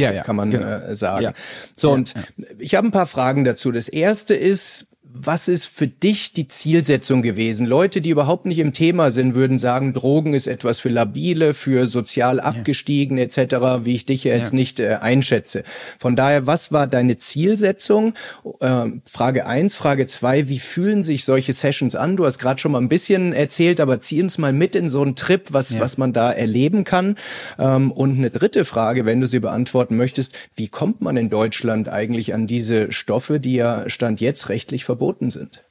ja, 0.00 0.12
ja, 0.12 0.22
kann 0.22 0.36
man 0.36 0.50
genau. 0.50 0.66
äh, 0.66 0.94
sagen. 0.94 1.24
Ja. 1.24 1.32
So, 1.74 1.90
und 1.90 2.14
ich 2.58 2.74
habe 2.74 2.86
ein 2.86 2.92
paar 2.92 3.06
Fragen 3.06 3.44
dazu. 3.44 3.72
Das 3.72 3.88
erste 3.88 4.34
ist, 4.34 4.88
was 5.12 5.48
ist 5.48 5.66
für 5.66 5.86
dich 5.86 6.32
die 6.32 6.48
Zielsetzung 6.48 7.22
gewesen? 7.22 7.66
Leute, 7.66 8.00
die 8.00 8.10
überhaupt 8.10 8.46
nicht 8.46 8.58
im 8.58 8.72
Thema 8.72 9.10
sind, 9.10 9.34
würden 9.34 9.58
sagen, 9.58 9.92
Drogen 9.92 10.34
ist 10.34 10.46
etwas 10.46 10.80
für 10.80 10.88
labile, 10.88 11.54
für 11.54 11.86
sozial 11.86 12.40
abgestiegene 12.40 13.20
ja. 13.20 13.26
etc., 13.26 13.84
wie 13.84 13.94
ich 13.94 14.06
dich 14.06 14.24
jetzt 14.24 14.52
ja. 14.52 14.56
nicht 14.56 14.80
äh, 14.80 14.98
einschätze. 15.00 15.62
Von 15.98 16.16
daher, 16.16 16.46
was 16.46 16.72
war 16.72 16.86
deine 16.86 17.18
Zielsetzung? 17.18 18.14
Äh, 18.60 18.86
Frage 19.04 19.46
eins, 19.46 19.74
Frage 19.74 20.06
zwei: 20.06 20.48
wie 20.48 20.58
fühlen 20.58 21.02
sich 21.02 21.24
solche 21.24 21.52
Sessions 21.52 21.94
an? 21.94 22.16
Du 22.16 22.26
hast 22.26 22.38
gerade 22.38 22.60
schon 22.60 22.72
mal 22.72 22.80
ein 22.80 22.88
bisschen 22.88 23.32
erzählt, 23.32 23.80
aber 23.80 24.00
zieh 24.00 24.22
uns 24.22 24.38
mal 24.38 24.52
mit 24.52 24.74
in 24.74 24.88
so 24.88 25.02
einen 25.02 25.16
Trip, 25.16 25.52
was, 25.52 25.70
ja. 25.70 25.80
was 25.80 25.98
man 25.98 26.12
da 26.12 26.32
erleben 26.32 26.84
kann. 26.84 27.16
Ähm, 27.58 27.92
und 27.92 28.18
eine 28.18 28.30
dritte 28.30 28.64
Frage, 28.64 29.06
wenn 29.06 29.20
du 29.20 29.26
sie 29.26 29.40
beantworten 29.40 29.96
möchtest, 29.96 30.36
wie 30.54 30.68
kommt 30.68 31.00
man 31.00 31.16
in 31.16 31.30
Deutschland 31.30 31.88
eigentlich 31.88 32.34
an 32.34 32.46
diese 32.46 32.92
Stoffe, 32.92 33.40
die 33.40 33.54
ja 33.54 33.88
Stand 33.88 34.20
jetzt 34.20 34.48
rechtlich 34.48 34.84
verboten 34.84 34.95
verboten 34.96 35.30
sind. 35.30 35.62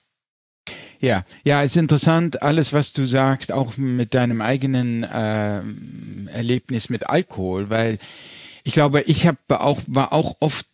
Ja, 0.99 1.25
ja, 1.43 1.61
ist 1.61 1.75
interessant, 1.75 2.41
alles, 2.41 2.73
was 2.73 2.93
du 2.93 3.05
sagst, 3.05 3.51
auch 3.51 3.77
mit 3.77 4.13
deinem 4.13 4.41
eigenen 4.41 5.03
äh, 5.03 5.61
Erlebnis 6.31 6.89
mit 6.89 7.09
Alkohol, 7.09 7.69
weil 7.69 7.97
ich 8.63 8.73
glaube, 8.73 9.01
ich 9.01 9.27
habe 9.27 9.61
auch 9.61 9.81
war 9.87 10.13
auch 10.13 10.37
oft 10.39 10.67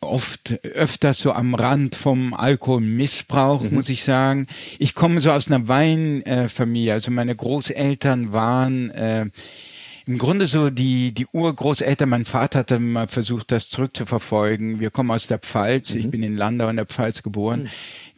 oft 0.00 0.64
öfters 0.64 1.18
so 1.18 1.32
am 1.32 1.54
Rand 1.54 1.94
vom 1.94 2.32
Alkoholmissbrauch, 2.32 3.62
mhm. 3.62 3.74
muss 3.74 3.90
ich 3.90 4.02
sagen. 4.02 4.46
Ich 4.78 4.94
komme 4.94 5.20
so 5.20 5.30
aus 5.30 5.50
einer 5.50 5.68
Weinfamilie, 5.68 6.94
also 6.94 7.10
meine 7.10 7.36
Großeltern 7.36 8.32
waren 8.32 8.90
äh, 8.90 9.26
im 10.08 10.16
Grunde 10.16 10.46
so 10.46 10.70
die, 10.70 11.12
die 11.12 11.26
Urgroßeltern, 11.30 12.08
mein 12.08 12.24
Vater 12.24 12.60
hatte 12.60 12.80
mal 12.80 13.08
versucht, 13.08 13.52
das 13.52 13.68
zurückzuverfolgen. 13.68 14.80
Wir 14.80 14.90
kommen 14.90 15.10
aus 15.10 15.26
der 15.26 15.38
Pfalz, 15.38 15.92
mhm. 15.92 16.00
ich 16.00 16.10
bin 16.10 16.22
in 16.22 16.34
Landau 16.34 16.70
in 16.70 16.76
der 16.76 16.86
Pfalz 16.86 17.22
geboren. 17.22 17.64
Mhm. 17.64 17.68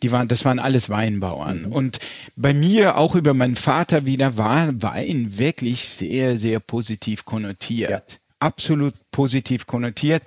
Die 0.05 0.12
waren, 0.12 0.29
das 0.29 0.44
waren 0.44 0.61
alles 0.61 0.88
Weinbauern. 0.88 1.62
Mhm. 1.62 1.72
Und 1.72 1.98
bei 2.37 2.55
mir, 2.55 2.96
auch 2.96 3.16
über 3.16 3.35
meinen 3.35 3.57
Vater 3.57 4.07
wieder, 4.07 4.37
war 4.37 4.70
Wein 4.81 5.37
wirklich 5.37 5.81
sehr, 5.81 6.38
sehr 6.38 6.61
positiv 6.61 7.24
konnotiert. 7.24 7.90
Ja. 7.90 8.18
Absolut 8.38 8.94
positiv 9.11 9.66
konnotiert. 9.66 10.22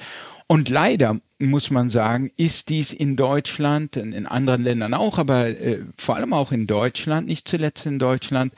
Und 0.47 0.67
leider 0.67 1.21
muss 1.39 1.71
man 1.71 1.89
sagen, 1.89 2.29
ist 2.35 2.67
dies 2.67 2.91
in 2.91 3.15
Deutschland, 3.15 3.95
in 3.95 4.25
anderen 4.25 4.63
Ländern 4.63 4.93
auch, 4.93 5.17
aber 5.17 5.47
äh, 5.47 5.79
vor 5.97 6.17
allem 6.17 6.33
auch 6.33 6.51
in 6.51 6.67
Deutschland, 6.67 7.25
nicht 7.27 7.47
zuletzt 7.47 7.85
in 7.85 7.99
Deutschland, 7.99 8.53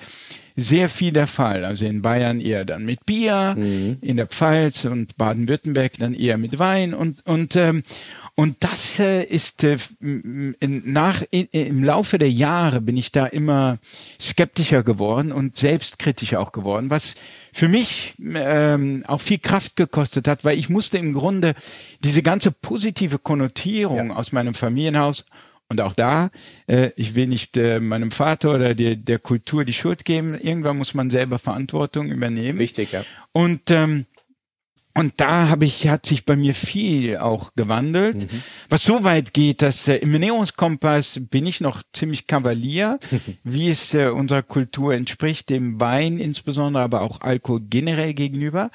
sehr 0.55 0.89
viel 0.89 1.11
der 1.11 1.27
Fall. 1.27 1.65
Also 1.65 1.85
in 1.85 2.01
Bayern 2.01 2.39
eher 2.39 2.65
dann 2.65 2.85
mit 2.85 3.05
Bier, 3.05 3.55
mhm. 3.57 3.97
in 4.01 4.17
der 4.17 4.27
Pfalz 4.27 4.85
und 4.85 5.17
Baden-Württemberg 5.17 5.97
dann 5.97 6.13
eher 6.13 6.37
mit 6.37 6.59
Wein 6.59 6.93
und 6.93 7.25
und 7.25 7.55
ähm, 7.55 7.83
und 8.37 8.57
das 8.65 8.99
äh, 8.99 9.23
ist 9.23 9.63
äh, 9.63 9.77
nach 9.99 11.23
in, 11.31 11.45
im 11.51 11.83
Laufe 11.83 12.17
der 12.17 12.29
Jahre 12.29 12.81
bin 12.81 12.97
ich 12.97 13.11
da 13.11 13.25
immer 13.25 13.77
skeptischer 14.19 14.83
geworden 14.83 15.31
und 15.31 15.55
selbstkritisch 15.55 16.35
auch 16.35 16.51
geworden, 16.51 16.89
was 16.89 17.15
für 17.53 17.69
mich 17.69 18.13
ähm, 18.19 19.03
auch 19.07 19.21
viel 19.21 19.37
Kraft 19.37 19.77
gekostet 19.77 20.27
hat, 20.27 20.43
weil 20.43 20.59
ich 20.59 20.69
musste 20.69 20.97
im 20.97 21.13
Grunde 21.13 21.53
diese 22.03 22.21
ganze 22.21 22.51
positive 22.51 23.19
Konnotierung 23.19 24.09
ja. 24.09 24.15
aus 24.15 24.33
meinem 24.33 24.53
Familienhaus 24.53 25.25
und 25.69 25.82
auch 25.82 25.93
da, 25.93 26.30
äh, 26.67 26.91
ich 26.95 27.15
will 27.15 27.28
nicht 27.28 27.58
äh, 27.58 27.80
meinem 27.80 28.12
Vater 28.12 28.54
oder 28.54 28.75
der, 28.75 28.95
der 28.95 29.19
Kultur 29.19 29.65
die 29.65 29.73
Schuld 29.73 30.06
geben. 30.06 30.39
Irgendwann 30.39 30.78
muss 30.78 30.93
man 30.93 31.10
selber 31.10 31.39
Verantwortung 31.39 32.12
übernehmen. 32.12 32.60
Wichtig, 32.60 32.91
ja. 32.91 33.04
Und 33.32 33.71
ähm, 33.71 34.06
und 34.97 35.15
da 35.17 35.49
habe 35.49 35.65
ich, 35.65 35.89
hat 35.89 36.06
sich 36.06 36.23
bei 36.23 36.38
mir 36.38 36.56
viel 36.56 37.17
auch 37.17 37.51
gewandelt, 37.58 38.32
mhm. 38.32 38.43
was 38.69 38.84
so 38.84 39.04
weit 39.04 39.34
geht, 39.34 39.62
dass 39.62 39.89
äh, 39.89 39.97
im 39.97 40.13
Ernährungskompass 40.13 41.19
bin 41.30 41.45
ich 41.45 41.60
noch 41.60 41.84
ziemlich 41.91 42.28
Kavalier, 42.28 42.97
wie 43.43 43.69
es 43.69 43.93
äh, 43.93 44.08
unserer 44.08 44.41
Kultur 44.41 44.93
entspricht, 44.93 45.49
dem 45.49 45.82
Wein 45.82 46.17
insbesondere, 46.17 46.82
aber 46.82 47.01
auch 47.01 47.19
Alkohol 47.19 47.60
generell 47.69 48.13
gegenüber. 48.13 48.71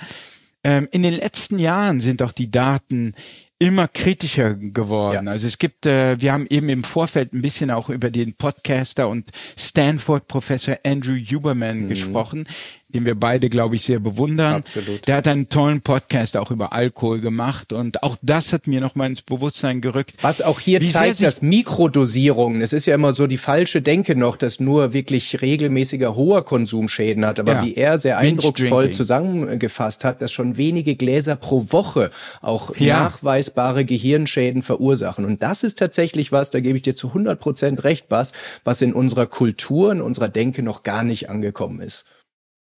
Ähm, 0.62 0.88
in 0.92 1.02
den 1.02 1.14
letzten 1.14 1.58
Jahren 1.58 2.00
sind 2.00 2.20
auch 2.20 2.32
die 2.32 2.50
Daten 2.50 3.14
immer 3.60 3.88
kritischer 3.88 4.54
geworden. 4.54 5.26
Ja. 5.26 5.32
Also 5.32 5.46
es 5.46 5.58
gibt, 5.58 5.84
äh, 5.86 6.20
wir 6.20 6.32
haben 6.32 6.46
eben 6.48 6.68
im 6.70 6.82
Vorfeld 6.82 7.34
ein 7.34 7.42
bisschen 7.42 7.70
auch 7.70 7.90
über 7.90 8.10
den 8.10 8.32
Podcaster 8.34 9.08
und 9.08 9.30
Stanford-Professor 9.56 10.78
Andrew 10.84 11.14
Huberman 11.14 11.82
mhm. 11.82 11.88
gesprochen, 11.88 12.46
den 12.94 13.04
wir 13.04 13.14
beide, 13.14 13.48
glaube 13.48 13.76
ich, 13.76 13.82
sehr 13.82 14.00
bewundern. 14.00 14.56
Absolut. 14.56 15.06
Der 15.06 15.16
hat 15.16 15.28
einen 15.28 15.48
tollen 15.48 15.80
Podcast 15.80 16.36
auch 16.36 16.50
über 16.50 16.72
Alkohol 16.72 17.20
gemacht 17.20 17.72
und 17.72 18.02
auch 18.02 18.16
das 18.22 18.52
hat 18.52 18.66
mir 18.66 18.80
nochmal 18.80 19.10
ins 19.10 19.22
Bewusstsein 19.22 19.80
gerückt. 19.80 20.14
Was 20.22 20.42
auch 20.42 20.60
hier 20.60 20.82
zeigt, 20.84 21.22
dass 21.22 21.42
Mikrodosierungen, 21.42 22.62
es 22.62 22.72
ist 22.72 22.86
ja 22.86 22.94
immer 22.94 23.12
so 23.12 23.26
die 23.26 23.36
falsche 23.36 23.82
Denke 23.82 24.16
noch, 24.16 24.36
dass 24.36 24.60
nur 24.60 24.92
wirklich 24.92 25.40
regelmäßiger 25.40 26.14
hoher 26.14 26.44
Konsum 26.44 26.88
Schäden 26.88 27.24
hat, 27.24 27.40
aber 27.40 27.52
ja. 27.52 27.64
wie 27.64 27.74
er 27.74 27.98
sehr 27.98 28.18
eindrucksvoll 28.18 28.90
zusammengefasst 28.90 30.04
hat, 30.04 30.20
dass 30.20 30.32
schon 30.32 30.56
wenige 30.56 30.96
Gläser 30.96 31.36
pro 31.36 31.66
Woche 31.70 32.10
auch 32.40 32.76
ja. 32.76 33.04
nachweisbare 33.04 33.84
Gehirnschäden 33.84 34.62
verursachen. 34.62 35.24
Und 35.24 35.42
das 35.42 35.62
ist 35.62 35.78
tatsächlich 35.78 36.32
was, 36.32 36.50
da 36.50 36.60
gebe 36.60 36.76
ich 36.76 36.82
dir 36.82 36.94
zu 36.94 37.08
100 37.08 37.38
Prozent 37.38 37.84
recht, 37.84 38.06
was, 38.08 38.32
was 38.64 38.82
in 38.82 38.92
unserer 38.92 39.26
Kultur, 39.26 39.92
in 39.92 40.00
unserer 40.00 40.28
Denke 40.28 40.62
noch 40.62 40.82
gar 40.82 41.04
nicht 41.04 41.30
angekommen 41.30 41.80
ist. 41.80 42.04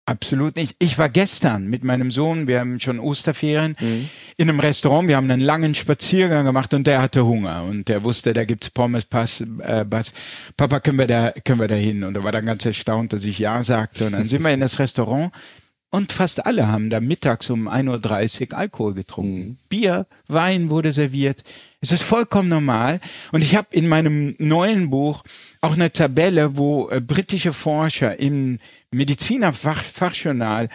Absolut 0.04 0.56
nicht. 0.56 0.74
Ich 0.80 0.98
war 0.98 1.08
gestern 1.08 1.68
mit 1.68 1.84
meinem 1.84 2.10
Sohn, 2.10 2.48
wir 2.48 2.58
haben 2.58 2.80
schon 2.80 2.98
Osterferien, 2.98 3.76
mhm. 3.78 4.08
in 4.36 4.48
einem 4.48 4.58
Restaurant, 4.58 5.06
wir 5.06 5.16
haben 5.16 5.30
einen 5.30 5.40
langen 5.40 5.76
Spaziergang 5.76 6.44
gemacht 6.44 6.74
und 6.74 6.88
der 6.88 7.00
hatte 7.00 7.24
Hunger 7.24 7.62
und 7.62 7.86
der 7.88 8.02
wusste, 8.02 8.32
da 8.32 8.44
gibt's 8.44 8.68
Pommes, 8.70 9.04
Pass, 9.04 9.42
äh, 9.60 9.84
Bass. 9.84 10.12
Papa, 10.56 10.80
können 10.80 10.98
wir 10.98 11.06
da, 11.06 11.32
können 11.44 11.60
wir 11.60 11.68
da 11.68 11.76
hin? 11.76 12.02
Und 12.02 12.16
er 12.16 12.24
war 12.24 12.32
dann 12.32 12.46
ganz 12.46 12.64
erstaunt, 12.64 13.12
dass 13.12 13.24
ich 13.24 13.38
Ja 13.38 13.62
sagte 13.62 14.06
und 14.06 14.12
dann 14.12 14.26
sind 14.26 14.42
wir 14.42 14.50
in 14.50 14.58
das 14.58 14.80
Restaurant 14.80 15.32
und 15.92 16.10
fast 16.10 16.46
alle 16.46 16.68
haben 16.68 16.88
da 16.88 17.00
mittags 17.00 17.50
um 17.50 17.68
1.30 17.68 18.50
Uhr 18.50 18.58
Alkohol 18.58 18.94
getrunken. 18.94 19.40
Mhm. 19.40 19.56
Bier, 19.68 20.06
Wein 20.26 20.70
wurde 20.70 20.90
serviert. 20.90 21.44
Es 21.82 21.92
ist 21.92 22.02
vollkommen 22.02 22.48
normal. 22.48 22.98
Und 23.30 23.42
ich 23.42 23.56
habe 23.56 23.68
in 23.72 23.88
meinem 23.88 24.34
neuen 24.38 24.88
Buch 24.88 25.22
auch 25.60 25.74
eine 25.74 25.92
Tabelle, 25.92 26.56
wo 26.56 26.88
äh, 26.88 27.02
britische 27.02 27.52
Forscher 27.52 28.18
im 28.18 28.58
Medizinerfachjournal 28.90 30.70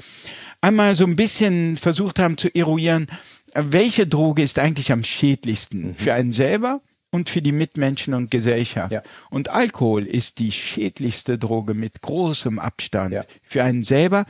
einmal 0.61 0.93
so 0.93 1.05
ein 1.05 1.15
bisschen 1.15 1.77
versucht 1.77 2.19
haben 2.19 2.37
zu 2.37 2.53
eruieren, 2.53 3.07
äh, 3.53 3.63
welche 3.65 4.05
Droge 4.05 4.43
ist 4.43 4.59
eigentlich 4.59 4.91
am 4.91 5.03
schädlichsten 5.03 5.87
mhm. 5.87 5.95
für 5.95 6.13
einen 6.13 6.31
selber 6.31 6.81
und 7.09 7.27
für 7.27 7.41
die 7.41 7.53
Mitmenschen 7.53 8.13
und 8.13 8.29
Gesellschaft. 8.29 8.91
Ja. 8.91 9.01
Und 9.31 9.49
Alkohol 9.49 10.05
ist 10.05 10.37
die 10.37 10.51
schädlichste 10.51 11.39
Droge 11.39 11.73
mit 11.73 12.03
großem 12.03 12.59
Abstand 12.59 13.13
ja. 13.13 13.23
für 13.41 13.63
einen 13.63 13.81
selber, 13.81 14.27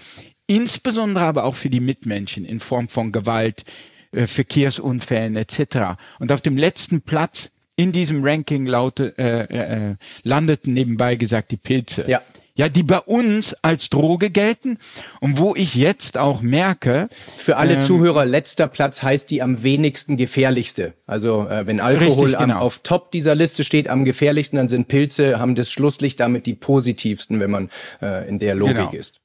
insbesondere 0.47 1.25
aber 1.25 1.43
auch 1.43 1.55
für 1.55 1.69
die 1.69 1.79
Mitmenschen 1.79 2.45
in 2.45 2.59
Form 2.59 2.89
von 2.89 3.11
Gewalt, 3.11 3.63
äh, 4.11 4.25
Verkehrsunfällen 4.25 5.35
etc. 5.35 5.99
Und 6.19 6.31
auf 6.31 6.41
dem 6.41 6.57
letzten 6.57 7.01
Platz 7.01 7.51
in 7.75 7.91
diesem 7.91 8.23
Ranking 8.23 8.65
laute, 8.65 9.13
äh, 9.17 9.91
äh, 9.91 9.95
landeten 10.23 10.73
nebenbei 10.73 11.15
gesagt 11.15 11.51
die 11.51 11.57
Pilze. 11.57 12.05
Ja. 12.07 12.21
Ja, 12.55 12.69
die 12.69 12.81
bei 12.81 12.97
uns 12.97 13.55
als 13.61 13.91
Droge 13.91 14.31
gelten 14.31 14.79
und 15.21 15.37
wo 15.37 15.53
ich 15.55 15.75
jetzt 15.75 16.17
auch 16.17 16.41
merke. 16.41 17.07
Für 17.35 17.57
alle 17.57 17.75
ähm, 17.75 17.81
Zuhörer, 17.81 18.25
letzter 18.25 18.67
Platz 18.67 19.03
heißt 19.03 19.29
die 19.29 19.43
am 19.43 19.61
wenigsten 19.61 20.17
gefährlichste. 20.17 20.93
Also 21.05 21.47
äh, 21.47 21.67
wenn 21.67 21.79
Alkohol 21.79 22.23
richtig, 22.23 22.39
am, 22.39 22.49
genau. 22.49 22.61
auf 22.61 22.79
Top 22.79 23.11
dieser 23.11 23.35
Liste 23.35 23.63
steht, 23.63 23.87
am 23.87 24.05
gefährlichsten, 24.05 24.57
dann 24.57 24.69
sind 24.69 24.87
Pilze, 24.87 25.39
haben 25.39 25.53
das 25.53 25.69
Schlusslicht 25.69 26.19
damit 26.19 26.47
die 26.47 26.55
positivsten, 26.55 27.39
wenn 27.39 27.51
man 27.51 27.69
äh, 28.01 28.27
in 28.27 28.39
der 28.39 28.55
Logik 28.55 28.75
genau. 28.75 28.91
ist. 28.91 29.19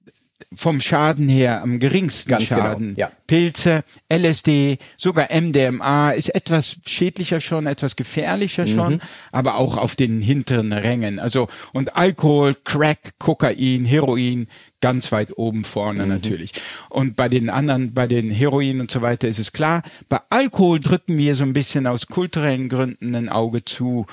Vom 0.54 0.80
Schaden 0.80 1.28
her 1.28 1.62
am 1.62 1.78
geringsten 1.78 2.30
Ganz 2.30 2.48
genau, 2.48 2.62
Schaden. 2.62 2.94
ja. 2.96 3.10
Pilze, 3.26 3.84
LSD, 4.12 4.78
sogar 4.96 5.28
MDMA 5.32 6.10
ist 6.10 6.34
etwas 6.34 6.76
schädlicher 6.84 7.40
schon, 7.40 7.66
etwas 7.66 7.96
gefährlicher 7.96 8.66
schon, 8.66 9.00
aber 9.30 9.56
auch 9.56 9.76
auf 9.76 9.96
den 9.96 10.20
hinteren 10.20 10.72
Rängen. 10.72 11.18
Also 11.18 11.48
und 11.72 11.96
Alkohol, 11.96 12.54
Crack, 12.64 13.14
Kokain, 13.18 13.84
Heroin 13.84 14.48
ganz 14.82 15.12
weit 15.12 15.38
oben 15.38 15.64
vorne 15.64 16.06
natürlich. 16.06 16.52
Und 16.90 17.16
bei 17.16 17.30
den 17.30 17.48
anderen, 17.48 17.94
bei 17.94 18.06
den 18.06 18.30
Heroin 18.30 18.80
und 18.80 18.90
so 18.90 19.00
weiter 19.00 19.28
ist 19.28 19.38
es 19.38 19.52
klar. 19.52 19.82
Bei 20.10 20.20
Alkohol 20.28 20.80
drücken 20.80 21.16
wir 21.16 21.34
so 21.36 21.44
ein 21.44 21.54
bisschen 21.54 21.86
aus 21.86 22.08
kulturellen 22.08 22.68
Gründen 22.68 23.14
ein 23.14 23.28
Auge 23.30 23.64
zu. 23.64 24.06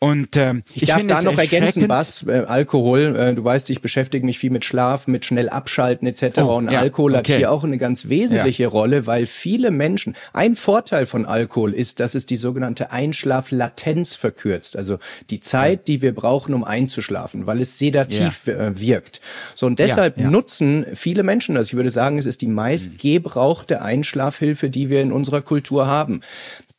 Und 0.00 0.36
ähm, 0.36 0.62
Ich, 0.74 0.84
darf 0.84 0.98
finde 0.98 1.14
da 1.14 1.22
noch 1.22 1.38
ergänzen, 1.38 1.88
Bas, 1.88 2.24
äh, 2.24 2.44
Alkohol, 2.46 3.16
äh, 3.16 3.34
du 3.34 3.42
weißt, 3.42 3.68
ich 3.70 3.80
beschäftige 3.80 4.24
mich 4.24 4.38
viel 4.38 4.50
mit 4.50 4.64
Schlaf, 4.64 5.08
mit 5.08 5.24
schnell 5.24 5.48
abschalten 5.48 6.06
etc. 6.06 6.38
Oh, 6.42 6.56
und 6.56 6.70
ja, 6.70 6.78
Alkohol 6.78 7.16
hat 7.16 7.26
okay. 7.26 7.38
hier 7.38 7.50
auch 7.50 7.64
eine 7.64 7.78
ganz 7.78 8.08
wesentliche 8.08 8.68
Rolle, 8.68 9.08
weil 9.08 9.26
viele 9.26 9.72
Menschen, 9.72 10.14
ein 10.32 10.54
Vorteil 10.54 11.04
von 11.04 11.26
Alkohol 11.26 11.74
ist, 11.74 11.98
dass 11.98 12.14
es 12.14 12.26
die 12.26 12.36
sogenannte 12.36 12.92
Einschlaflatenz 12.92 14.14
verkürzt, 14.14 14.76
also 14.76 14.98
die 15.30 15.40
Zeit, 15.40 15.88
die 15.88 16.00
wir 16.00 16.14
brauchen, 16.14 16.54
um 16.54 16.62
einzuschlafen, 16.62 17.48
weil 17.48 17.60
es 17.60 17.78
sedativ 17.78 18.46
äh, 18.46 18.78
wirkt. 18.78 19.20
So 19.56 19.66
und 19.66 19.80
deshalb 19.80 20.16
Ja, 20.16 20.24
ja. 20.24 20.30
nutzen 20.30 20.86
viele 20.94 21.24
Menschen 21.24 21.56
das. 21.56 21.68
Ich 21.68 21.74
würde 21.74 21.90
sagen, 21.90 22.18
es 22.18 22.26
ist 22.26 22.40
die 22.40 22.46
meist 22.46 22.98
gebrauchte 23.00 23.82
Einschlafhilfe, 23.82 24.70
die 24.70 24.90
wir 24.90 25.02
in 25.02 25.10
unserer 25.10 25.42
Kultur 25.42 25.88
haben. 25.88 26.20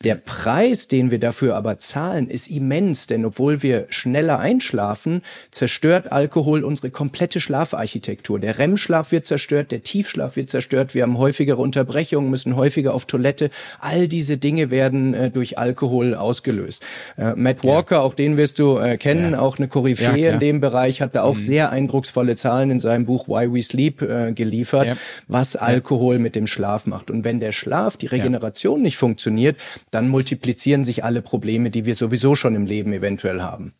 Der 0.05 0.15
Preis, 0.15 0.87
den 0.87 1.11
wir 1.11 1.19
dafür 1.19 1.57
aber 1.57 1.77
zahlen, 1.77 2.29
ist 2.29 2.49
immens, 2.49 3.07
denn 3.07 3.25
obwohl 3.25 3.61
wir 3.61 3.85
schneller 3.89 4.39
einschlafen, 4.39 5.23
zerstört 5.51 6.13
Alkohol 6.13 6.63
unsere 6.63 6.89
komplette 6.89 7.41
Schlafarchitektur. 7.41 8.39
Der 8.39 8.59
REM-Schlaf 8.59 9.11
wird 9.11 9.25
zerstört, 9.25 9.71
der 9.71 9.83
Tiefschlaf 9.83 10.37
wird 10.37 10.49
zerstört, 10.49 10.95
wir 10.95 11.03
haben 11.03 11.17
häufigere 11.17 11.57
Unterbrechungen, 11.57 12.29
müssen 12.29 12.55
häufiger 12.55 12.93
auf 12.93 13.07
Toilette. 13.07 13.49
All 13.81 14.07
diese 14.07 14.37
Dinge 14.37 14.71
werden 14.71 15.13
äh, 15.13 15.31
durch 15.31 15.57
Alkohol 15.57 16.15
ausgelöst. 16.15 16.81
Äh, 17.17 17.33
Matt 17.35 17.65
Walker, 17.65 18.01
auch 18.01 18.13
den 18.13 18.37
wirst 18.37 18.59
du 18.59 18.77
äh, 18.77 18.95
kennen, 18.95 19.35
auch 19.35 19.57
eine 19.57 19.67
Koryphäe 19.67 20.15
Ja, 20.17 20.31
in 20.31 20.39
dem 20.39 20.61
Bereich, 20.61 21.01
hat 21.01 21.13
da 21.13 21.23
auch 21.23 21.37
sehr 21.37 21.71
eindrucksvolle 21.71 22.35
Zahlen 22.35 22.71
in 22.71 22.79
seinem 22.79 23.05
Buch 23.05 23.27
Why 23.27 23.53
We 23.53 23.61
Sleep 23.61 24.01
äh, 24.01 24.31
geliefert, 24.31 24.87
Ja. 24.87 24.95
was 25.27 25.57
Alkohol 25.57 26.19
mit 26.19 26.35
dem 26.37 26.47
Schlaf 26.47 26.85
macht. 26.85 27.11
Und 27.11 27.25
wenn 27.25 27.41
der 27.41 27.51
Schlaf, 27.51 27.97
die 27.97 28.07
Regeneration 28.07 28.81
nicht 28.81 28.95
funktioniert, 28.95 29.57
dann 29.91 30.09
multiplizieren 30.09 30.85
sich 30.85 31.03
alle 31.03 31.21
Probleme, 31.21 31.69
die 31.69 31.85
wir 31.85 31.95
sowieso 31.95 32.35
schon 32.35 32.55
im 32.55 32.65
Leben 32.65 32.93
eventuell 32.93 33.41
haben. 33.41 33.73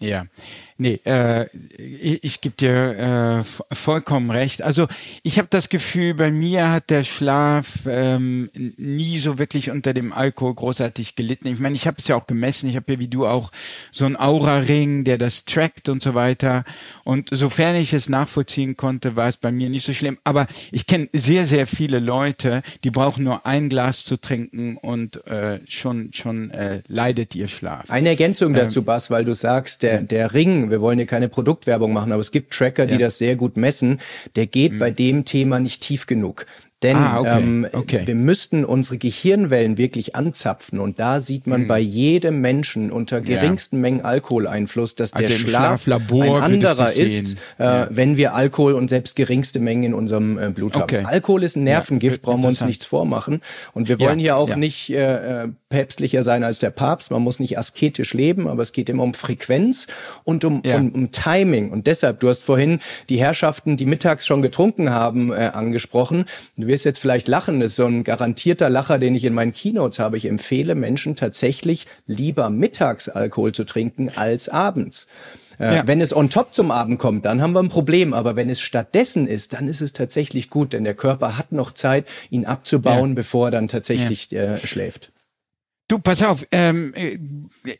Ja, 0.00 0.26
nee, 0.78 1.00
äh, 1.04 1.46
ich, 1.76 2.24
ich 2.24 2.40
gebe 2.40 2.56
dir 2.56 3.44
äh, 3.44 3.74
vollkommen 3.74 4.30
recht. 4.30 4.62
Also 4.62 4.88
ich 5.22 5.38
habe 5.38 5.48
das 5.50 5.68
Gefühl, 5.68 6.14
bei 6.14 6.30
mir 6.30 6.70
hat 6.70 6.90
der 6.90 7.04
Schlaf 7.04 7.80
ähm, 7.86 8.50
nie 8.76 9.18
so 9.18 9.38
wirklich 9.38 9.70
unter 9.70 9.92
dem 9.92 10.12
Alkohol 10.12 10.54
großartig 10.54 11.16
gelitten. 11.16 11.48
Ich 11.48 11.58
meine, 11.58 11.74
ich 11.74 11.86
habe 11.86 11.98
es 11.98 12.08
ja 12.08 12.16
auch 12.16 12.26
gemessen. 12.26 12.68
Ich 12.68 12.76
habe 12.76 12.92
ja 12.92 12.98
wie 12.98 13.08
du 13.08 13.26
auch 13.26 13.52
so 13.90 14.06
einen 14.06 14.16
Aura-Ring, 14.16 15.04
der 15.04 15.18
das 15.18 15.44
trackt 15.44 15.88
und 15.88 16.02
so 16.02 16.14
weiter. 16.14 16.64
Und 17.04 17.28
sofern 17.30 17.76
ich 17.76 17.92
es 17.92 18.08
nachvollziehen 18.08 18.76
konnte, 18.76 19.16
war 19.16 19.28
es 19.28 19.36
bei 19.36 19.52
mir 19.52 19.68
nicht 19.68 19.84
so 19.84 19.92
schlimm. 19.92 20.18
Aber 20.24 20.46
ich 20.72 20.86
kenne 20.86 21.08
sehr, 21.12 21.46
sehr 21.46 21.66
viele 21.66 21.98
Leute, 21.98 22.62
die 22.84 22.90
brauchen 22.90 23.24
nur 23.24 23.46
ein 23.46 23.68
Glas 23.68 24.04
zu 24.04 24.16
trinken 24.16 24.76
und 24.76 25.26
äh, 25.26 25.60
schon 25.68 26.12
schon 26.12 26.50
äh, 26.50 26.82
leidet 26.88 27.34
ihr 27.34 27.48
Schlaf. 27.48 27.90
Eine 27.90 28.10
Ergänzung 28.10 28.54
dazu, 28.54 28.82
Bas, 28.82 29.10
weil 29.10 29.24
du 29.24 29.34
sagst, 29.34 29.82
der, 29.82 30.02
der 30.02 30.34
Ring, 30.34 30.67
wir 30.70 30.80
wollen 30.80 30.98
hier 30.98 31.06
keine 31.06 31.28
Produktwerbung 31.28 31.92
machen, 31.92 32.12
aber 32.12 32.20
es 32.20 32.30
gibt 32.30 32.52
Tracker, 32.52 32.86
die 32.86 32.92
Ja. 32.94 32.98
das 32.98 33.18
sehr 33.18 33.36
gut 33.36 33.56
messen, 33.56 34.00
der 34.36 34.46
geht 34.46 34.78
bei 34.78 34.90
dem 34.90 35.24
Thema 35.24 35.58
nicht 35.60 35.82
tief 35.82 36.06
genug. 36.06 36.46
Denn 36.84 36.96
Ah, 36.96 37.18
okay, 37.18 37.42
ähm, 37.42 37.66
okay. 37.72 38.02
wir 38.06 38.14
müssten 38.14 38.64
unsere 38.64 38.98
Gehirnwellen 38.98 39.78
wirklich 39.78 40.14
anzapfen 40.14 40.78
und 40.78 41.00
da 41.00 41.20
sieht 41.20 41.48
man 41.48 41.66
bei 41.66 41.80
jedem 41.80 42.40
Menschen 42.40 42.92
unter 42.92 43.20
geringsten 43.20 43.80
Mengen 43.80 44.02
Alkoholeinfluss, 44.04 44.94
dass 44.94 45.12
Also 45.12 45.28
der 45.28 45.38
Schlaf 45.38 45.82
Schlaflabor 45.82 46.36
ein 46.36 46.52
anderer 46.54 46.92
ist, 46.92 47.36
äh, 47.58 47.86
wenn 47.90 48.16
wir 48.16 48.32
Alkohol 48.34 48.74
und 48.74 48.88
selbst 48.88 49.16
geringste 49.16 49.58
Mengen 49.58 49.82
in 49.82 49.94
unserem 49.94 50.38
äh, 50.38 50.50
Blut 50.50 50.76
Okay. 50.76 50.98
haben. 50.98 51.06
Alkohol 51.06 51.42
ist 51.42 51.56
ein 51.56 51.64
Nervengift, 51.64 52.18
Ja, 52.18 52.22
brauchen 52.30 52.42
wir 52.42 52.48
uns 52.48 52.60
nichts 52.60 52.84
vormachen. 52.84 53.40
Und 53.74 53.88
wir 53.88 53.96
Ja, 53.98 54.06
wollen 54.06 54.20
hier 54.20 54.36
auch 54.36 54.50
ja. 54.50 54.56
nicht 54.56 54.90
äh, 54.90 55.44
äh, 55.46 55.48
päpstlicher 55.70 56.22
sein 56.22 56.44
als 56.44 56.60
der 56.60 56.70
Papst. 56.70 57.10
Man 57.10 57.22
muss 57.22 57.40
nicht 57.40 57.58
asketisch 57.58 58.14
leben, 58.14 58.46
aber 58.46 58.62
es 58.62 58.72
geht 58.72 58.88
immer 58.88 59.02
um 59.02 59.14
Frequenz 59.14 59.88
und 60.22 60.44
um, 60.44 60.62
Ja. 60.64 60.76
um, 60.76 60.90
um 60.92 61.10
Timing. 61.10 61.70
Und 61.72 61.88
deshalb, 61.88 62.20
du 62.20 62.28
hast 62.28 62.44
vorhin 62.44 62.78
die 63.08 63.18
Herrschaften, 63.18 63.76
die 63.76 63.84
mittags 63.84 64.26
schon 64.26 64.42
getrunken 64.42 64.90
haben, 64.90 65.32
äh, 65.32 65.50
angesprochen. 65.52 66.24
Du 66.56 66.67
wirst 66.68 66.84
jetzt 66.84 67.00
vielleicht 67.00 67.26
lachen, 67.26 67.58
das 67.58 67.70
ist 67.72 67.76
so 67.76 67.86
ein 67.86 68.04
garantierter 68.04 68.70
Lacher, 68.70 68.98
den 68.98 69.16
ich 69.16 69.24
in 69.24 69.34
meinen 69.34 69.52
Keynotes 69.52 69.98
habe. 69.98 70.16
Ich 70.16 70.26
empfehle 70.26 70.76
Menschen 70.76 71.16
tatsächlich 71.16 71.86
lieber 72.06 72.48
mittags 72.50 73.08
Alkohol 73.08 73.50
zu 73.52 73.64
trinken 73.64 74.10
als 74.14 74.48
abends. 74.48 75.08
Äh, 75.58 75.74
Ja. 75.76 75.86
Wenn 75.88 76.00
es 76.00 76.14
on 76.14 76.30
top 76.30 76.54
zum 76.54 76.70
Abend 76.70 77.00
kommt, 77.00 77.24
dann 77.24 77.42
haben 77.42 77.52
wir 77.52 77.60
ein 77.60 77.68
Problem. 77.68 78.14
Aber 78.14 78.36
wenn 78.36 78.48
es 78.48 78.60
stattdessen 78.60 79.26
ist, 79.26 79.54
dann 79.54 79.66
ist 79.66 79.80
es 79.80 79.92
tatsächlich 79.92 80.50
gut, 80.50 80.72
denn 80.72 80.84
der 80.84 80.94
Körper 80.94 81.36
hat 81.36 81.50
noch 81.50 81.72
Zeit, 81.72 82.06
ihn 82.30 82.44
abzubauen, 82.46 83.10
Ja. 83.10 83.14
bevor 83.16 83.48
er 83.48 83.50
dann 83.50 83.66
tatsächlich 83.66 84.32
äh, 84.32 84.64
schläft. 84.64 85.10
Du, 85.88 85.98
pass 85.98 86.22
auf, 86.22 86.46
ähm, 86.52 86.92
äh, 86.94 87.18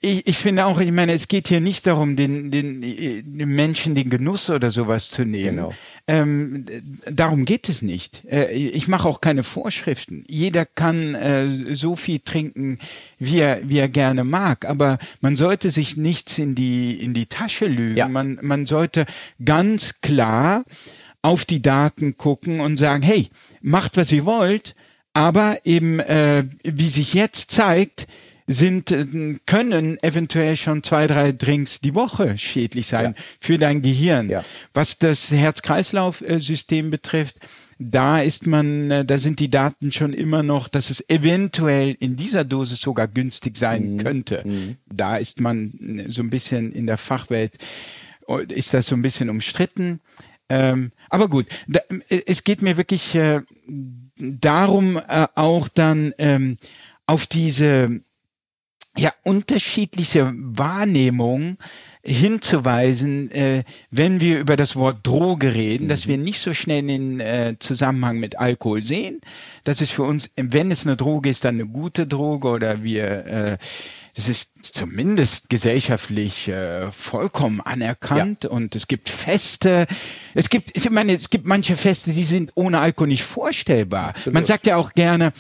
ich, 0.01 0.27
ich 0.27 0.39
finde 0.39 0.65
auch, 0.65 0.81
ich 0.81 0.91
meine, 0.93 1.13
es 1.13 1.29
geht 1.29 1.49
hier 1.49 1.61
nicht 1.61 1.87
darum, 1.87 2.17
den, 2.17 2.51
den, 2.51 2.83
äh, 2.83 3.23
den 3.23 3.55
Menschen 3.55 3.95
den 3.95 4.09
Genuss 4.09 4.49
oder 4.49 4.71
sowas 4.71 5.11
zu 5.11 5.27
nehmen. 5.27 5.57
Genau. 5.57 5.75
Ähm, 6.07 6.65
darum 7.11 7.45
geht 7.45 7.69
es 7.69 7.83
nicht. 7.83 8.25
Äh, 8.25 8.51
ich 8.53 8.89
mache 8.89 9.07
auch 9.07 9.21
keine 9.21 9.45
Vorschriften. 9.45 10.25
Jeder 10.27 10.65
kann 10.65 11.15
äh, 11.17 11.77
so 11.77 11.97
viel 11.97 12.21
trinken, 12.21 12.79
wie 13.19 13.41
er, 13.41 13.61
wie 13.69 13.79
er 13.79 13.91
gerne 13.91 14.25
mag, 14.25 14.65
aber 14.65 14.97
man 15.21 15.37
sollte 15.37 15.71
sich 15.71 15.99
nichts 15.99 16.39
in 16.39 16.55
die, 16.55 17.05
in 17.05 17.13
die 17.13 17.27
Tasche 17.27 17.67
lügen. 17.67 17.97
Ja. 17.97 18.09
Man, 18.09 18.39
man 18.41 18.65
sollte 18.65 19.05
ganz 19.45 20.01
klar 20.01 20.65
auf 21.21 21.45
die 21.45 21.61
Daten 21.61 22.17
gucken 22.17 22.61
und 22.61 22.79
sagen, 22.79 23.03
hey, 23.03 23.29
macht 23.61 23.99
was 23.99 24.11
ihr 24.13 24.25
wollt, 24.25 24.75
aber 25.19 25.59
eben, 25.65 25.99
äh, 25.99 26.45
wie 26.63 26.87
sich 26.89 27.13
jetzt 27.13 27.51
zeigt, 27.51 28.07
sind, 28.47 28.93
äh, 28.93 29.05
können 29.47 29.99
eventuell 30.03 30.57
schon 30.57 30.83
zwei, 30.85 31.07
drei 31.09 31.33
Drinks 31.33 31.81
die 31.81 31.95
Woche 31.97 32.39
schädlich 32.39 32.87
sein 32.87 33.15
Ja. 33.17 33.23
für 33.41 33.59
dein 33.59 33.83
Gehirn. 33.83 34.31
Ja. 34.31 34.45
Was 34.73 34.97
das 34.99 35.31
Herz-Kreislauf-System 35.33 36.91
betrifft, 36.91 37.37
da 37.81 38.21
ist 38.21 38.47
man, 38.47 38.91
äh, 38.93 39.05
da 39.05 39.19
sind 39.19 39.41
die 39.41 39.51
Daten 39.51 39.91
schon 39.93 40.13
immer 40.13 40.43
noch, 40.45 40.69
dass 40.69 40.89
es 40.91 41.05
eventuell 41.09 41.97
in 41.99 42.15
dieser 42.17 42.45
Dosis 42.45 42.81
sogar 42.81 43.09
günstig 43.09 43.57
sein 43.57 43.95
Mhm. 43.95 43.99
könnte. 43.99 44.45
Da 44.87 45.17
ist 45.17 45.41
man 45.41 45.73
äh, 46.07 46.11
so 46.11 46.23
ein 46.23 46.31
bisschen 46.31 46.73
in 46.73 46.87
der 46.87 46.97
Fachwelt, 46.97 47.55
ist 48.49 48.73
das 48.73 48.87
so 48.87 48.95
ein 48.95 49.03
bisschen 49.03 49.31
umstritten. 49.31 50.01
Ähm, 50.51 50.93
aber 51.11 51.29
gut, 51.29 51.47
da, 51.67 51.81
es 52.09 52.43
geht 52.45 52.63
mir 52.63 52.77
wirklich 52.79 53.15
äh, 53.15 53.43
darum, 54.19 54.97
äh, 54.97 55.27
auch 55.35 55.69
dann 55.69 56.13
ähm, 56.19 56.59
auf 57.07 57.27
diese 57.27 58.01
ja 58.97 59.13
unterschiedliche 59.23 60.33
Wahrnehmung 60.35 61.57
hinzuweisen, 62.03 63.31
äh, 63.31 63.63
wenn 63.91 64.21
wir 64.21 64.41
über 64.41 64.57
das 64.57 64.77
Wort 64.77 65.07
Droge 65.07 65.55
reden, 65.55 65.89
dass 65.89 66.09
wir 66.09 66.19
nicht 66.19 66.41
so 66.41 66.53
schnell 66.55 66.83
den 66.83 67.21
äh, 67.21 67.57
Zusammenhang 67.59 68.19
mit 68.19 68.39
Alkohol 68.39 68.83
sehen. 68.83 69.21
Das 69.65 69.81
ist 69.81 69.93
für 69.93 70.03
uns, 70.03 70.31
wenn 70.37 70.71
es 70.71 70.87
eine 70.87 70.97
Droge 70.97 71.29
ist, 71.29 71.45
dann 71.45 71.57
eine 71.57 71.67
gute 71.67 72.07
Droge 72.07 72.49
oder 72.49 72.83
wir 72.83 73.27
äh, 73.27 73.59
das 74.19 74.29
ist 74.29 74.51
zumindest 74.63 75.49
gesellschaftlich 75.49 76.49
äh, 76.49 76.91
vollkommen 76.91 77.61
anerkannt 77.61 78.45
und 78.45 78.75
es 78.77 78.89
gibt 78.89 79.09
Feste. 79.09 79.87
Es 80.35 80.51
gibt, 80.51 80.77
ich 80.77 80.89
meine, 80.91 81.13
es 81.13 81.31
gibt 81.31 81.47
manche 81.47 81.77
Feste, 81.77 82.13
die 82.13 82.25
sind 82.25 82.53
ohne 82.55 82.81
Alkohol 82.81 83.09
nicht 83.09 83.23
vorstellbar. 83.25 84.15
Man 84.31 84.45
sagt 84.45 84.67
ja 84.67 84.77
auch 84.77 84.93
gerne, 84.95 85.33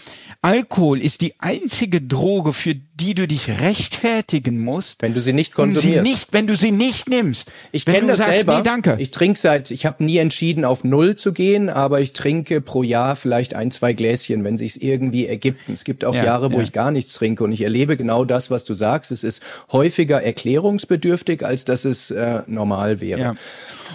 Alkohol 0.43 1.01
ist 1.01 1.21
die 1.21 1.35
einzige 1.41 2.01
Droge, 2.01 2.53
für 2.53 2.75
die 2.75 3.15
du 3.15 3.29
dich 3.29 3.49
rechtfertigen 3.61 4.59
musst, 4.59 5.03
Wenn 5.03 5.15
du 5.15 5.23
sie 5.23 5.33
nicht 5.33 5.57
um 5.59 5.69
sie 5.71 5.75
konsumierst. 5.75 6.05
nicht, 6.05 6.33
wenn 6.33 6.47
du 6.47 6.57
sie 6.57 6.73
nicht 6.73 7.09
nimmst. 7.09 7.53
Ich 7.71 7.85
kenne 7.85 8.09
das 8.09 8.19
sagst, 8.19 8.31
selber. 8.33 8.57
Nee, 8.57 8.63
danke. 8.65 8.97
Ich 8.99 9.11
trinke 9.13 9.39
seit, 9.39 9.71
ich 9.71 9.87
habe 9.87 10.03
nie 10.03 10.19
entschieden, 10.19 10.65
auf 10.65 10.83
Null 10.83 11.15
zu 11.17 11.33
gehen, 11.33 11.69
aber 11.71 12.01
ich 12.01 12.13
trinke 12.13 12.61
pro 12.61 12.83
Jahr 12.83 13.15
vielleicht 13.15 13.55
ein, 13.55 13.71
zwei 13.71 13.93
Gläschen, 13.93 14.43
wenn 14.43 14.59
sich's 14.59 14.77
irgendwie 14.77 15.27
ergibt. 15.27 15.61
Es 15.69 15.85
gibt 15.85 16.05
auch 16.05 16.15
Ja, 16.15 16.25
Jahre, 16.25 16.53
wo 16.53 16.57
ja. 16.57 16.63
ich 16.65 16.73
gar 16.73 16.91
nichts 16.91 17.13
trinke 17.13 17.45
und 17.45 17.53
ich 17.53 17.61
erlebe 17.61 17.97
genau 17.97 18.25
das, 18.25 18.51
was 18.51 18.65
du 18.65 18.75
sagst. 18.75 19.08
Es 19.11 19.25
ist 19.25 19.43
häufiger 19.73 20.23
erklärungsbedürftig, 20.23 21.45
als 21.45 21.65
dass 21.65 21.85
es 21.85 22.11
äh, 22.11 22.43
normal 22.47 23.01
wäre. 23.01 23.21
Ja. 23.21 23.35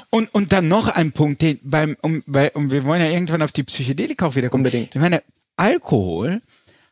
Und, 0.10 0.34
und 0.34 0.52
dann 0.52 0.67
noch 0.67 0.88
ein 0.88 1.12
Punkt, 1.12 1.41
den 1.41 1.60
beim, 1.63 1.97
um, 2.02 2.23
bei, 2.28 2.52
um, 2.52 2.71
wir 2.71 2.86
wollen 2.86 3.02
ja 3.02 3.10
irgendwann 3.10 3.41
auf 3.41 3.52
die 3.52 3.63
Psychedelika 3.63 4.28
auch 4.28 4.36
wiederkommen. 4.36 4.65
Unbedingt. 4.65 4.95
Ich 4.95 5.02
meine, 5.02 5.23
Alkohol 5.58 6.41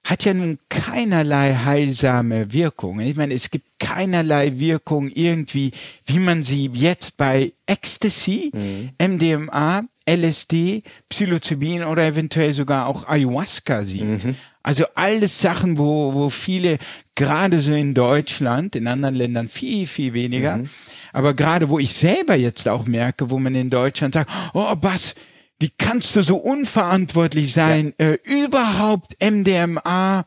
hat 0.04 0.26
ja 0.26 0.34
nun 0.34 0.58
keinerlei 0.70 1.54
heilsame 1.54 2.52
Wirkung. 2.52 3.00
Ich 3.02 3.16
meine, 3.16 3.34
es 3.36 3.52
gibt 3.52 3.68
keinerlei 3.80 4.58
Wirkung 4.58 5.10
irgendwie, 5.10 5.72
wie 6.06 6.20
man 6.20 6.42
sie 6.42 6.72
jetzt 6.74 7.18
bei 7.18 7.54
Ecstasy, 7.68 8.52
Mhm. 8.54 8.90
MDMA 9.00 9.84
LSD, 10.10 10.84
Psilocybin 11.10 11.84
oder 11.84 12.06
eventuell 12.06 12.54
sogar 12.54 12.88
auch 12.88 13.08
Ayahuasca 13.08 13.84
sieht. 13.84 14.24
Mhm. 14.24 14.36
Also 14.64 14.86
alles 14.96 15.40
Sachen, 15.40 15.78
wo, 15.78 16.14
wo 16.14 16.30
viele, 16.30 16.78
gerade 17.16 17.62
so 17.62 17.74
in 17.74 17.94
Deutschland, 17.94 18.76
in 18.76 18.88
anderen 18.88 19.16
Ländern 19.16 19.50
viel, 19.50 19.88
viel 19.88 20.14
weniger, 20.14 20.58
mhm. 20.58 20.70
aber 21.14 21.34
gerade 21.34 21.70
wo 21.70 21.80
ich 21.80 21.94
selber 21.94 22.36
jetzt 22.36 22.68
auch 22.68 22.86
merke, 22.86 23.30
wo 23.30 23.40
man 23.40 23.56
in 23.56 23.70
Deutschland 23.70 24.14
sagt, 24.14 24.30
oh, 24.54 24.76
was, 24.82 25.16
wie 25.62 25.72
kannst 25.78 26.16
du 26.16 26.24
so 26.24 26.38
unverantwortlich 26.38 27.54
sein, 27.54 27.94
ja. 28.00 28.08
äh, 28.08 28.20
überhaupt 28.24 29.16
MDMA 29.24 30.26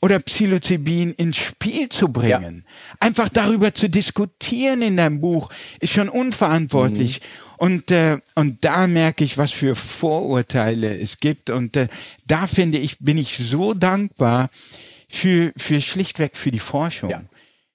oder 0.00 0.20
Psilocybin 0.20 1.12
ins 1.14 1.38
Spiel 1.38 1.88
zu 1.88 2.08
bringen? 2.08 2.64
Ja. 2.64 2.96
Einfach 3.00 3.28
darüber 3.28 3.74
zu 3.74 3.90
diskutieren 3.90 4.82
in 4.82 4.96
deinem 4.96 5.20
Buch 5.20 5.50
ist 5.80 5.92
schon 5.92 6.08
unverantwortlich. 6.08 7.20
Mhm. 7.20 7.56
Und, 7.58 7.90
äh, 7.90 8.18
und 8.36 8.64
da 8.64 8.86
merke 8.86 9.24
ich, 9.24 9.38
was 9.38 9.50
für 9.50 9.74
Vorurteile 9.74 10.96
es 10.96 11.18
gibt. 11.18 11.50
Und 11.50 11.76
äh, 11.76 11.88
da 12.26 12.46
finde 12.46 12.78
ich, 12.78 12.98
bin 13.00 13.18
ich 13.18 13.38
so 13.38 13.74
dankbar 13.74 14.50
für, 15.16 15.52
für 15.56 15.80
schlichtweg 15.80 16.36
für 16.36 16.50
die 16.50 16.58
Forschung. 16.58 17.10
Ja. 17.10 17.24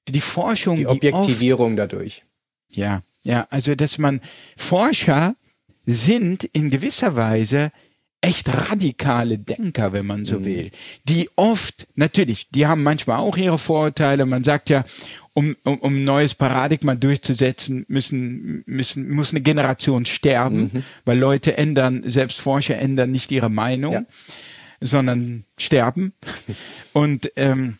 Für 0.06 0.12
die 0.12 0.22
Forschung. 0.22 0.76
Die 0.76 0.88
Objektivierung 0.88 1.76
die 1.76 1.82
oft, 1.82 1.94
dadurch. 1.94 2.24
Ja, 2.70 3.02
ja, 3.24 3.48
also 3.50 3.76
dass 3.76 3.98
man 3.98 4.22
Forscher 4.58 5.36
sind 5.86 6.44
in 6.46 6.70
gewisser 6.70 7.16
Weise 7.16 7.72
echt 8.22 8.50
radikale 8.70 9.40
Denker, 9.40 9.94
wenn 9.94 10.06
man 10.06 10.26
so 10.26 10.40
mhm. 10.40 10.46
will, 10.46 10.72
die 11.06 11.30
oft, 11.36 11.88
natürlich, 11.96 12.50
die 12.50 12.68
haben 12.68 12.84
manchmal 12.84 13.18
auch 13.18 13.36
ihre 13.36 13.58
Vorurteile. 13.58 14.28
Man 14.28 14.44
sagt 14.44 14.70
ja, 14.70 14.86
um, 15.34 15.56
um, 15.64 15.80
um 15.80 15.96
ein 15.96 16.04
neues 16.04 16.36
Paradigma 16.36 16.94
durchzusetzen, 16.94 17.86
müssen, 17.88 18.64
müssen, 18.68 19.10
muss 19.10 19.32
eine 19.32 19.42
Generation 19.42 20.06
sterben, 20.06 20.70
mhm. 20.72 20.84
weil 21.04 21.18
Leute 21.18 21.58
ändern, 21.58 22.04
selbst 22.06 22.42
Forscher 22.42 22.78
ändern 22.78 23.12
nicht 23.12 23.32
ihre 23.32 23.50
Meinung, 23.50 23.94
ja. 23.94 24.06
Sondern 24.82 25.46
sterben. 25.58 26.14
und, 26.94 27.32
ähm, 27.38 27.78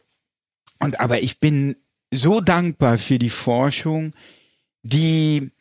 und 0.80 1.00
aber 1.00 1.22
ich 1.22 1.40
bin 1.40 1.76
so 2.14 2.42
dankbar 2.42 2.98
für 2.98 3.20
die 3.20 3.30
Forschung, 3.30 4.14
die 4.84 5.52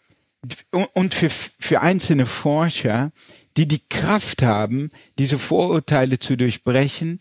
und 0.94 1.14
für, 1.14 1.28
für 1.30 1.80
einzelne 1.80 2.24
Forscher, 2.24 3.12
die 3.56 3.68
die 3.68 3.82
Kraft 3.88 4.42
haben, 4.42 4.90
diese 5.18 5.38
Vorurteile 5.38 6.18
zu 6.18 6.36
durchbrechen, 6.36 7.20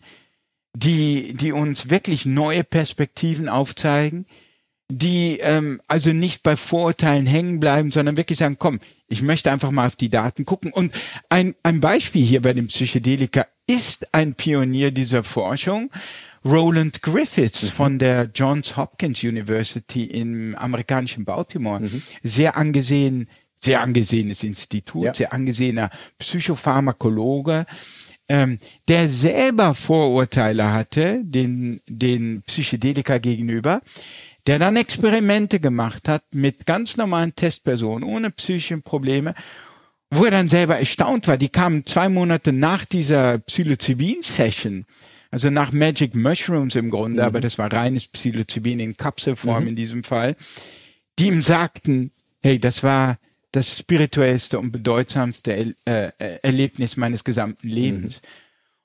die, 0.74 1.34
die 1.34 1.52
uns 1.52 1.90
wirklich 1.90 2.24
neue 2.24 2.64
Perspektiven 2.64 3.48
aufzeigen, 3.48 4.26
die 4.88 5.38
ähm, 5.40 5.80
also 5.86 6.12
nicht 6.12 6.42
bei 6.42 6.56
Vorurteilen 6.56 7.26
hängen 7.26 7.60
bleiben, 7.60 7.90
sondern 7.90 8.16
wirklich 8.16 8.38
sagen, 8.38 8.56
komm, 8.58 8.80
ich 9.06 9.22
möchte 9.22 9.50
einfach 9.50 9.70
mal 9.70 9.86
auf 9.86 9.96
die 9.96 10.08
Daten 10.08 10.44
gucken. 10.44 10.72
Und 10.72 10.92
ein, 11.28 11.54
ein 11.62 11.80
Beispiel 11.80 12.24
hier 12.24 12.40
bei 12.40 12.54
dem 12.54 12.68
Psychedelika 12.68 13.46
ist 13.70 14.12
ein 14.12 14.34
Pionier 14.34 14.90
dieser 14.90 15.22
Forschung, 15.22 15.90
Roland 16.44 17.02
Griffiths 17.02 17.62
mhm. 17.62 17.68
von 17.68 17.98
der 17.98 18.30
Johns 18.34 18.76
Hopkins 18.76 19.22
University 19.22 20.04
im 20.04 20.54
amerikanischen 20.56 21.24
Baltimore. 21.24 21.80
Mhm. 21.80 22.02
Sehr 22.22 22.56
angesehen, 22.56 23.28
sehr 23.56 23.82
angesehenes 23.82 24.42
Institut, 24.42 25.04
ja. 25.04 25.14
sehr 25.14 25.32
angesehener 25.32 25.90
Psychopharmakologe, 26.18 27.66
ähm, 28.28 28.58
der 28.88 29.08
selber 29.08 29.74
Vorurteile 29.74 30.72
hatte, 30.72 31.20
den, 31.22 31.80
den 31.88 32.42
Psychedelika 32.42 33.18
gegenüber, 33.18 33.82
der 34.46 34.58
dann 34.58 34.76
Experimente 34.76 35.60
gemacht 35.60 36.08
hat 36.08 36.22
mit 36.32 36.64
ganz 36.64 36.96
normalen 36.96 37.34
Testpersonen 37.34 38.08
ohne 38.08 38.30
psychische 38.30 38.78
Probleme, 38.78 39.34
wo 40.10 40.24
er 40.24 40.30
dann 40.30 40.48
selber 40.48 40.78
erstaunt 40.78 41.28
war. 41.28 41.36
Die 41.36 41.48
kamen 41.48 41.84
zwei 41.84 42.08
Monate 42.08 42.52
nach 42.52 42.84
dieser 42.84 43.38
Psilocybin-Session 43.38 44.86
also 45.30 45.50
nach 45.50 45.72
Magic 45.72 46.14
Mushrooms 46.14 46.74
im 46.74 46.90
Grunde, 46.90 47.22
mhm. 47.22 47.26
aber 47.26 47.40
das 47.40 47.58
war 47.58 47.72
reines 47.72 48.08
Psilocybin 48.08 48.80
in 48.80 48.96
Kapselform 48.96 49.64
mhm. 49.64 49.68
in 49.70 49.76
diesem 49.76 50.04
Fall, 50.04 50.36
die 51.18 51.28
ihm 51.28 51.42
sagten, 51.42 52.10
hey, 52.42 52.58
das 52.58 52.82
war 52.82 53.18
das 53.52 53.78
spirituellste 53.78 54.58
und 54.58 54.72
bedeutsamste 54.72 55.74
äh, 55.84 56.10
äh, 56.18 56.38
Erlebnis 56.42 56.96
meines 56.96 57.24
gesamten 57.24 57.68
Lebens. 57.68 58.20
Mhm 58.22 58.26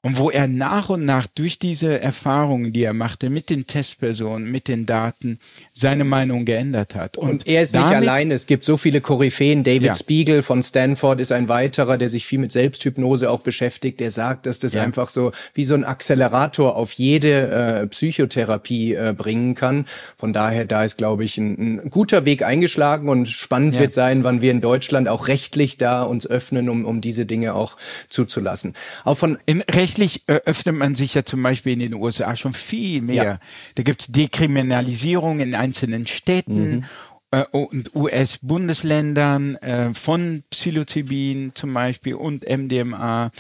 und 0.06 0.20
wo 0.20 0.30
er 0.30 0.48
nach 0.48 0.89
und 0.89 1.04
nach 1.04 1.26
durch 1.26 1.58
diese 1.58 2.00
Erfahrungen, 2.00 2.72
die 2.72 2.84
er 2.84 2.94
machte 2.94 3.32
mit 3.32 3.50
den 3.50 3.65
Testpersonen, 3.65 4.52
mit 4.52 4.68
den 4.68 4.86
Daten, 4.86 5.39
seine 5.74 6.04
Meinung 6.04 6.46
geändert 6.46 6.94
hat. 6.94 7.18
Und, 7.18 7.30
und 7.30 7.48
er 7.48 7.63
ist 7.63 7.74
nicht 7.74 7.84
allein. 7.84 8.30
Es 8.30 8.46
gibt 8.46 8.65
so 8.65 8.78
viele 8.78 9.02
Koryphäen. 9.02 9.63
David 9.63 9.82
ja. 9.82 9.96
Spiegel 9.96 10.44
von 10.44 10.62
Stanford 10.62 11.20
ist 11.22 11.32
ein 11.32 11.50
weiterer, 11.50 11.98
der 11.98 12.10
sich 12.10 12.28
viel 12.28 12.38
mit 12.38 12.52
Selbsthypnose 12.52 13.32
auch 13.32 13.39
beschäftigt. 13.39 14.00
Der 14.00 14.12
sagt, 14.12 14.46
dass 14.46 14.60
das 14.60 14.74
ja. 14.74 14.84
einfach 14.84 15.10
so 15.10 15.32
wie 15.56 15.65
so 15.65 15.74
ein 15.74 15.84
Accelerator 15.84 16.76
auf 16.76 16.91
jede 16.91 17.48
äh, 17.48 17.88
Psychotherapie 17.88 18.94
äh, 18.94 19.15
bringen 19.18 19.56
kann. 19.56 19.86
Von 20.18 20.34
daher, 20.34 20.65
da 20.65 20.84
ist, 20.84 20.98
glaube 20.98 21.24
ich, 21.24 21.39
ein, 21.39 21.80
ein 21.86 21.89
guter 21.89 22.26
Weg 22.26 22.44
eingeschlagen 22.44 23.10
und 23.10 23.28
spannend 23.28 23.74
ja. 23.74 23.82
wird 23.82 23.94
sein, 23.94 24.24
wann 24.24 24.44
wir 24.44 24.52
in 24.52 24.62
Deutschland 24.62 25.08
auch 25.08 25.28
rechtlich 25.28 25.80
da 25.80 26.04
uns 26.04 26.28
öffnen, 26.28 26.70
um, 26.70 26.86
um 26.86 27.02
diese 27.02 27.26
Dinge 27.26 27.56
auch 27.56 27.76
zuzulassen. 28.08 28.76
Auch 29.04 29.18
von 29.18 29.39
in 29.48 29.62
Recht 29.62 29.94
Tatsächlich 29.95 30.23
äh, 30.27 30.41
öffnet 30.45 30.75
man 30.75 30.95
sich 30.95 31.13
ja 31.13 31.23
zum 31.23 31.41
Beispiel 31.41 31.73
in 31.73 31.79
den 31.79 31.93
USA 31.93 32.36
schon 32.36 32.53
viel 32.53 33.01
mehr. 33.01 33.23
Ja. 33.23 33.39
Da 33.75 33.84
gibt's 33.84 34.08
Dekriminalisierung 34.08 35.39
in 35.39 35.55
einzelnen 35.55 36.05
Städten 36.05 36.75
mhm. 36.75 36.86
äh, 37.31 37.45
und 37.51 37.95
US-Bundesländern 37.95 39.55
äh, 39.58 39.93
von 39.93 40.43
Psilocybin 40.49 41.53
zum 41.55 41.73
Beispiel 41.73 42.15
und 42.15 42.43
MDMA. 42.45 43.31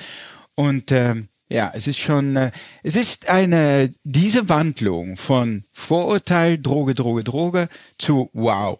Und 0.55 0.91
äh, 0.91 1.15
ja, 1.49 1.71
es 1.75 1.87
ist 1.87 1.99
schon, 1.99 2.37
äh, 2.37 2.51
es 2.83 2.95
ist 2.95 3.27
eine, 3.27 3.91
diese 4.05 4.47
Wandlung 4.47 5.17
von 5.17 5.65
Vorurteil, 5.73 6.57
Droge, 6.57 6.95
Droge, 6.95 7.25
Droge 7.25 7.67
zu 7.97 8.29
Wow 8.31 8.79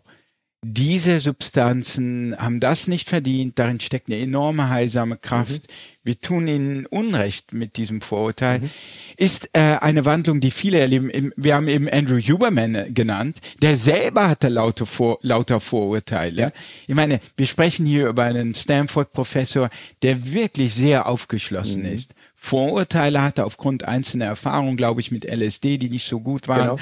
diese 0.68 1.20
Substanzen 1.20 2.36
haben 2.40 2.60
das 2.60 2.88
nicht 2.88 3.08
verdient, 3.08 3.60
darin 3.60 3.80
steckt 3.80 4.10
eine 4.10 4.20
enorme 4.20 4.70
heilsame 4.70 5.16
Kraft. 5.16 5.52
Mhm. 5.52 5.74
Wir 6.04 6.20
tun 6.20 6.48
ihnen 6.48 6.86
Unrecht 6.88 7.54
mit 7.54 7.78
diesem 7.78 8.02
Vorurteil. 8.02 8.60
Mhm. 8.60 8.70
Ist 9.16 9.50
äh, 9.54 9.60
eine 9.60 10.06
Wandlung, 10.06 10.40
die 10.40 10.50
viele 10.50 10.80
erleben. 10.80 11.32
Wir 11.36 11.54
haben 11.54 11.68
eben 11.68 11.88
Andrew 11.88 12.18
Huberman 12.18 12.74
äh, 12.74 12.90
genannt, 12.90 13.42
der 13.62 13.78
selber 13.78 14.28
hatte 14.28 14.48
lauter, 14.48 14.88
Vor 14.88 15.20
lauter 15.22 15.60
Vorurteile. 15.60 16.42
Ja. 16.42 16.52
Ich 16.88 16.96
meine, 16.96 17.20
wir 17.38 17.46
sprechen 17.46 17.86
hier 17.86 18.08
über 18.08 18.24
einen 18.24 18.56
Stanford-Professor, 18.56 19.70
der 20.02 20.34
wirklich 20.34 20.74
sehr 20.74 21.06
aufgeschlossen 21.08 21.84
mhm. 21.84 21.94
ist. 21.94 22.16
Vorurteile 22.36 23.22
hatte 23.22 23.46
aufgrund 23.46 23.84
einzelner 23.84 24.26
Erfahrungen, 24.26 24.78
glaube 24.78 25.02
ich, 25.02 25.12
mit 25.12 25.26
LSD, 25.26 25.78
die 25.78 25.90
nicht 25.90 26.08
so 26.08 26.20
gut 26.22 26.48
waren. 26.48 26.78
Genau 26.78 26.80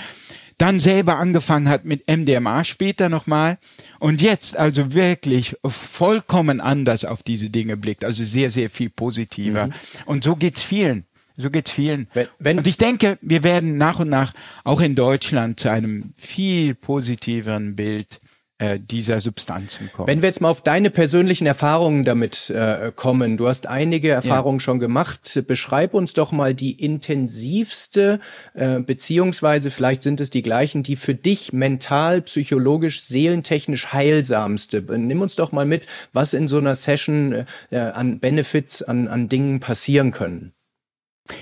dann 0.63 0.79
selber 0.79 1.17
angefangen 1.17 1.67
hat 1.67 1.83
mit 1.83 2.07
MDMA 2.09 2.63
später 2.63 3.09
nochmal 3.09 3.57
und 3.99 4.21
jetzt 4.21 4.55
also 4.55 4.93
wirklich 4.93 5.57
vollkommen 5.65 6.61
anders 6.61 7.03
auf 7.03 7.21
diese 7.21 7.49
Dinge 7.49 7.75
blickt, 7.75 8.05
also 8.05 8.23
sehr, 8.23 8.49
sehr 8.49 8.69
viel 8.69 8.89
positiver. 8.89 9.67
Mhm. 9.67 9.73
Und 10.05 10.23
so 10.23 10.37
geht's 10.37 10.63
vielen. 10.63 11.05
So 11.35 11.49
geht's 11.49 11.69
vielen. 11.69 12.07
Wenn, 12.13 12.27
wenn 12.39 12.57
und 12.59 12.67
ich 12.67 12.77
denke, 12.77 13.17
wir 13.21 13.43
werden 13.43 13.77
nach 13.77 13.99
und 13.99 14.07
nach 14.07 14.33
auch 14.63 14.79
in 14.79 14.95
Deutschland 14.95 15.59
zu 15.59 15.69
einem 15.69 16.13
viel 16.15 16.75
positiveren 16.75 17.75
Bild 17.75 18.21
äh, 18.63 18.79
dieser 18.79 19.19
Substanzen 19.19 19.91
kommen. 19.91 20.07
Wenn 20.07 20.21
wir 20.21 20.29
jetzt 20.29 20.39
mal 20.39 20.49
auf 20.49 20.61
deine 20.61 20.89
persönlichen 20.89 21.45
Erfahrungen 21.45 22.05
damit 22.05 22.49
äh, 22.49 22.91
kommen, 22.95 23.35
du 23.35 23.47
hast 23.47 23.67
einige 23.67 24.09
Erfahrungen 24.09 24.59
ja. 24.59 24.63
schon 24.63 24.79
gemacht. 24.79 25.43
Beschreib 25.47 25.93
uns 25.93 26.13
doch 26.13 26.31
mal 26.31 26.53
die 26.53 26.71
intensivste, 26.71 28.19
äh, 28.53 28.79
beziehungsweise 28.79 29.69
vielleicht 29.69 30.03
sind 30.03 30.21
es 30.21 30.29
die 30.29 30.43
gleichen, 30.43 30.81
die 30.81 30.95
für 30.95 31.13
dich 31.13 31.51
mental, 31.51 32.21
psychologisch, 32.21 33.01
seelentechnisch 33.01 33.91
heilsamste. 33.91 34.81
Nimm 34.81 35.21
uns 35.21 35.35
doch 35.35 35.51
mal 35.51 35.65
mit, 35.65 35.85
was 36.13 36.33
in 36.33 36.47
so 36.47 36.57
einer 36.57 36.75
Session 36.75 37.45
äh, 37.69 37.77
an 37.77 38.19
Benefits, 38.19 38.81
an, 38.81 39.09
an 39.09 39.27
Dingen 39.27 39.59
passieren 39.59 40.11
können. 40.11 40.53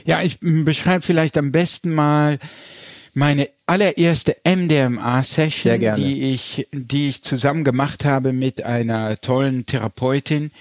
Ja, 0.06 0.22
ich 0.22 0.40
beschreibe 0.40 1.02
vielleicht 1.02 1.38
am 1.38 1.52
besten 1.52 1.94
mal 1.94 2.40
meine 3.14 3.50
allererste 3.66 4.38
MDMA-Session, 4.46 5.80
die 5.98 6.34
ich, 6.34 6.68
die 6.72 7.10
ich 7.10 7.24
zusammen 7.24 7.64
gemacht 7.64 8.06
habe 8.06 8.34
mit 8.34 8.64
einer 8.64 9.18
tollen 9.18 9.66
Therapeutin, 9.66 10.52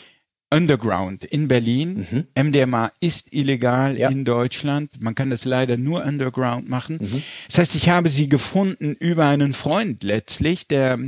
Underground 0.52 1.24
in 1.24 1.46
Berlin. 1.46 2.06
Mhm. 2.10 2.48
MDMA 2.48 2.90
ist 3.00 3.32
illegal 3.32 3.96
ja. 3.96 4.08
in 4.08 4.24
Deutschland. 4.24 5.00
Man 5.00 5.14
kann 5.14 5.30
das 5.30 5.44
leider 5.44 5.76
nur 5.76 6.04
Underground 6.04 6.68
machen. 6.68 6.98
Mhm. 7.00 7.22
Das 7.46 7.58
heißt, 7.58 7.74
ich 7.76 7.88
habe 7.88 8.08
sie 8.08 8.26
gefunden 8.26 8.94
über 8.94 9.26
einen 9.26 9.52
Freund 9.52 10.02
letztlich, 10.02 10.66
der 10.66 10.98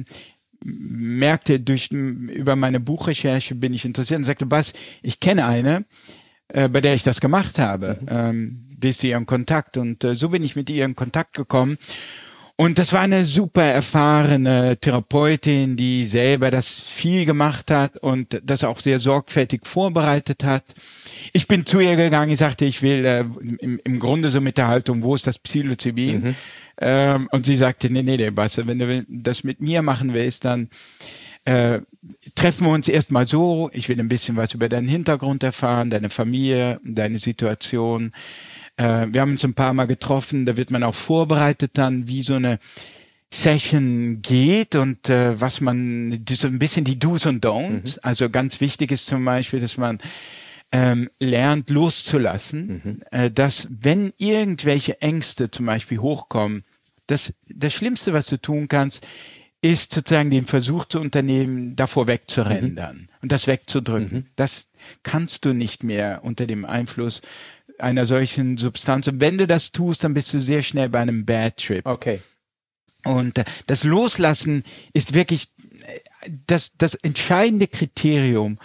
merkte 0.65 1.59
durch 1.59 1.91
über 1.91 2.55
meine 2.55 2.79
Buchrecherche 2.79 3.57
bin 3.57 3.75
ich 3.75 3.85
interessiert 3.85 4.19
und 4.19 4.25
sagte, 4.25 4.49
was, 4.49 4.73
ich 5.03 5.19
kenne 5.19 5.45
eine, 5.45 5.85
äh, 6.47 6.69
bei 6.69 6.81
der 6.81 6.95
ich 6.95 7.03
das 7.03 7.21
gemacht 7.21 7.59
habe. 7.59 7.99
Mhm. 8.01 8.09
Ähm, 8.09 8.72
wisst 8.83 9.05
ihr 9.05 9.11
ihren 9.11 9.27
Kontakt 9.27 9.77
und 9.77 10.05
äh, 10.05 10.15
so 10.15 10.31
bin 10.31 10.45
ich 10.45 10.57
mit 10.57 10.71
ihr 10.71 10.85
in 10.85 10.97
Kontakt 10.97 11.35
gekommen 11.35 11.79
Und 12.57 12.79
das 12.79 12.93
war 12.93 13.01
eine 13.01 13.25
super 13.25 13.63
erfahrene 13.65 14.77
Therapeutin, 14.77 15.77
die 15.77 16.07
selber 16.07 16.51
das 16.51 16.81
viel 16.81 17.25
gemacht 17.25 17.71
hat 17.71 17.97
und 17.97 18.41
das 18.45 18.63
auch 18.63 18.79
sehr 18.79 18.99
sorgfältig 18.99 19.67
vorbereitet 19.67 20.45
hat. 20.45 20.63
Ich 21.33 21.49
bin 21.49 21.65
zu 21.65 21.81
ihr 21.81 21.97
gegangen, 21.97 22.31
ich 22.31 22.39
sagte, 22.39 22.65
ich 22.67 22.83
will 22.83 23.05
äh, 23.05 23.25
im, 23.59 23.81
im 23.83 23.99
Grunde 23.99 24.31
so 24.31 24.41
mit 24.41 24.59
der 24.59 24.69
Haltung, 24.69 25.03
wo 25.03 25.15
ist 25.15 25.27
das 25.27 25.39
Psilocybin? 25.39 26.23
Mhm. 26.23 26.35
Ähm, 26.81 27.29
und 27.33 27.47
sie 27.47 27.57
sagte, 27.57 27.91
nee, 27.91 28.03
nee, 28.03 28.17
nee, 28.17 28.31
du, 28.31 28.67
wenn 28.67 28.79
du 28.79 29.05
das 29.09 29.45
mit 29.45 29.61
mir 29.61 29.83
machen 29.83 30.13
willst, 30.13 30.45
dann 30.45 30.69
äh, 31.45 31.81
treffen 32.35 32.67
wir 32.67 32.73
uns 32.73 32.87
erstmal 32.87 33.27
so. 33.27 33.71
Ich 33.73 33.89
will 33.89 33.99
ein 33.99 34.09
bisschen 34.09 34.37
was 34.37 34.55
über 34.55 34.69
deinen 34.69 34.89
Hintergrund 34.89 35.43
erfahren, 35.43 35.91
deine 35.91 36.11
Familie, 36.11 36.81
deine 36.85 37.19
Situation. 37.19 38.13
Äh, 38.77 39.07
wir 39.11 39.21
haben 39.21 39.33
uns 39.33 39.45
ein 39.45 39.55
paar 39.55 39.75
Mal 39.75 39.87
getroffen, 39.87 40.47
da 40.47 40.57
wird 40.57 40.71
man 40.71 40.83
auch 40.83 40.95
vorbereitet 40.95 41.73
dann, 41.75 42.09
wie 42.09 42.23
so 42.23 42.35
eine 42.35 42.59
Session 43.33 44.21
geht 44.21 44.75
und 44.75 45.09
äh, 45.09 45.41
was 45.41 45.61
man, 45.61 46.25
so 46.29 46.47
ein 46.47 46.59
bisschen 46.59 46.85
die 46.85 46.99
Do's 46.99 47.27
und 47.27 47.45
Don'ts. 47.45 47.97
Mhm. 47.97 48.01
Also 48.03 48.29
ganz 48.29 48.61
wichtig 48.61 48.93
ist 48.93 49.07
zum 49.07 49.25
Beispiel, 49.25 49.61
dass 49.61 49.79
man 49.79 49.99
ähm, 50.71 51.11
lernt 51.19 51.71
loszulassen, 51.71 52.83
mhm. 52.85 53.03
äh, 53.11 53.31
dass 53.31 53.69
wenn 53.71 54.13
irgendwelche 54.19 55.01
Ängste 55.01 55.51
zum 55.51 55.67
Beispiel 55.67 55.99
hochkommen, 55.99 56.65
das, 57.07 57.33
das 57.49 57.73
Schlimmste, 57.73 58.13
was 58.13 58.27
du 58.27 58.41
tun 58.41 58.69
kannst, 58.69 59.07
ist 59.63 59.93
sozusagen 59.93 60.31
den 60.31 60.45
Versuch 60.45 60.87
zu 60.87 61.01
unternehmen, 61.01 61.77
davor 61.77 62.09
wegzurennen 62.09 62.75
mhm. 62.75 63.09
und 63.23 63.33
das 63.33 63.47
wegzudrücken. 63.47 64.19
Mhm. 64.19 64.27
Das 64.35 64.69
kannst 65.05 65.45
du 65.45 65.53
nicht 65.53 65.85
mehr 65.85 66.21
unter 66.25 66.47
dem 66.47 66.65
Einfluss 66.65 67.23
einer 67.83 68.07
solchen 68.07 68.57
Substanz. 68.57 69.09
Und 69.09 69.21
wenn 69.21 69.39
du 69.39 69.47
das 69.47 69.73
tust, 69.73 70.05
dann 70.05 70.15
bist 70.15 70.33
du 70.33 70.41
sehr 70.41 70.63
schnell 70.63 70.89
bei 70.89 71.01
einem 71.01 71.25
Bad 71.25 71.57
Trip. 71.59 71.87
Okay. 71.87 72.21
Und 73.05 73.39
äh, 73.39 73.45
das 73.67 73.85
Loslassen 73.85 74.65
ist 74.93 75.15
wirklich 75.15 75.49
äh, 75.87 76.31
das, 76.47 76.73
das 76.79 76.95
entscheidende 76.95 77.67
Kriterium, 77.67 78.59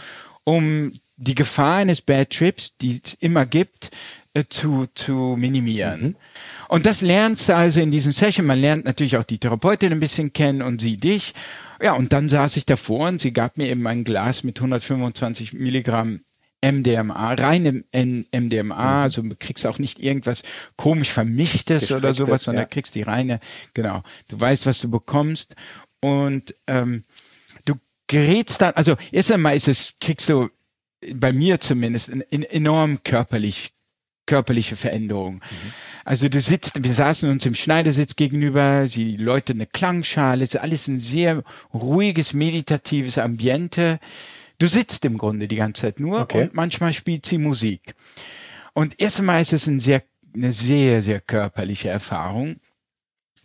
um 0.44 0.92
die 1.18 1.36
Gefahr 1.36 1.78
eines 1.78 2.02
Bad 2.02 2.30
Trips, 2.30 2.78
die 2.78 3.02
es 3.04 3.16
immer 3.16 3.46
gibt, 3.46 3.90
äh, 4.34 4.46
zu, 4.48 4.88
zu 4.94 5.36
minimieren. 5.38 6.02
Mhm. 6.02 6.16
Und 6.70 6.86
das 6.86 7.02
lernst 7.02 7.50
du 7.50 7.56
also 7.56 7.82
in 7.82 7.92
diesen 7.92 8.12
Session. 8.12 8.46
Man 8.46 8.62
lernt 8.62 8.86
natürlich 8.86 9.18
auch 9.18 9.24
die 9.24 9.40
Therapeutin 9.40 9.92
ein 9.92 10.00
bisschen 10.00 10.34
kennen 10.34 10.62
und 10.62 10.80
sie 10.80 10.98
dich. 10.98 11.34
Ja, 11.82 11.94
und 11.94 12.14
dann 12.14 12.30
saß 12.30 12.58
ich 12.58 12.66
davor 12.66 13.08
und 13.08 13.20
sie 13.20 13.34
gab 13.34 13.58
mir 13.58 13.68
eben 13.68 13.86
ein 13.88 14.04
Glas 14.04 14.44
mit 14.44 14.58
125 14.60 15.54
Milligramm 15.54 16.22
MDMA, 16.62 17.34
reine 17.34 17.84
MDMA, 17.94 18.64
mhm. 18.64 18.72
also 18.72 19.22
du 19.22 19.36
kriegst 19.36 19.66
auch 19.68 19.80
nicht 19.80 20.00
irgendwas 20.00 20.44
komisch 20.76 21.12
vermischtes 21.12 21.92
oder 21.92 22.14
sowas, 22.14 22.44
sondern 22.44 22.64
ja. 22.64 22.68
kriegst 22.68 22.96
die 22.96 23.04
reine, 23.04 23.40
genau. 23.74 24.02
Du 24.28 24.40
weißt, 24.40 24.66
was 24.66 24.80
du 24.80 24.90
bekommst 24.90 25.56
und 26.02 26.56
ähm, 26.68 27.04
du 27.66 27.76
gerätst 28.08 28.62
dann, 28.62 28.74
also 28.74 28.96
erst 29.12 29.32
einmal 29.32 29.56
ist 29.56 29.68
es, 29.68 29.94
kriegst 30.02 30.30
du 30.30 30.50
bei 31.14 31.32
mir 31.32 31.60
zumindest 31.60 32.10
in, 32.10 32.22
in 32.22 32.44
enorm 32.44 33.04
körperlich 33.04 33.72
körperliche 34.28 34.76
Veränderung. 34.76 35.36
Mhm. 35.36 35.74
Also 36.06 36.30
du 36.30 36.40
sitzt, 36.40 36.84
wir 36.84 36.94
saßen 36.94 37.30
uns 37.30 37.46
im 37.46 37.56
Schneidersitz 37.56 38.16
gegenüber, 38.16 38.88
sie 38.88 39.16
läutet 39.16 39.56
eine 39.56 39.66
Klangschale, 39.66 40.44
ist 40.44 40.58
alles 40.58 40.88
ein 40.88 41.00
sehr 41.00 41.44
ruhiges, 41.74 42.34
meditatives 42.34 43.18
Ambiente. 43.18 44.00
Du 44.58 44.68
sitzt 44.68 45.06
im 45.06 45.18
Grunde 45.18 45.48
die 45.48 45.56
ganze 45.56 45.84
Zeit 45.84 46.00
nur 46.00 46.22
okay. 46.22 46.44
und 46.44 46.54
manchmal 46.54 46.94
spielt 46.94 47.26
sie 47.26 47.38
Musik. 47.38 47.94
Und 48.74 49.00
erstmal 49.00 49.42
ist 49.42 49.54
es 49.54 49.68
ein 49.68 49.80
sehr, 49.80 50.04
eine 50.36 50.52
sehr, 50.52 51.04
sehr 51.04 51.22
körperliche 51.22 51.90
Erfahrung 51.90 52.58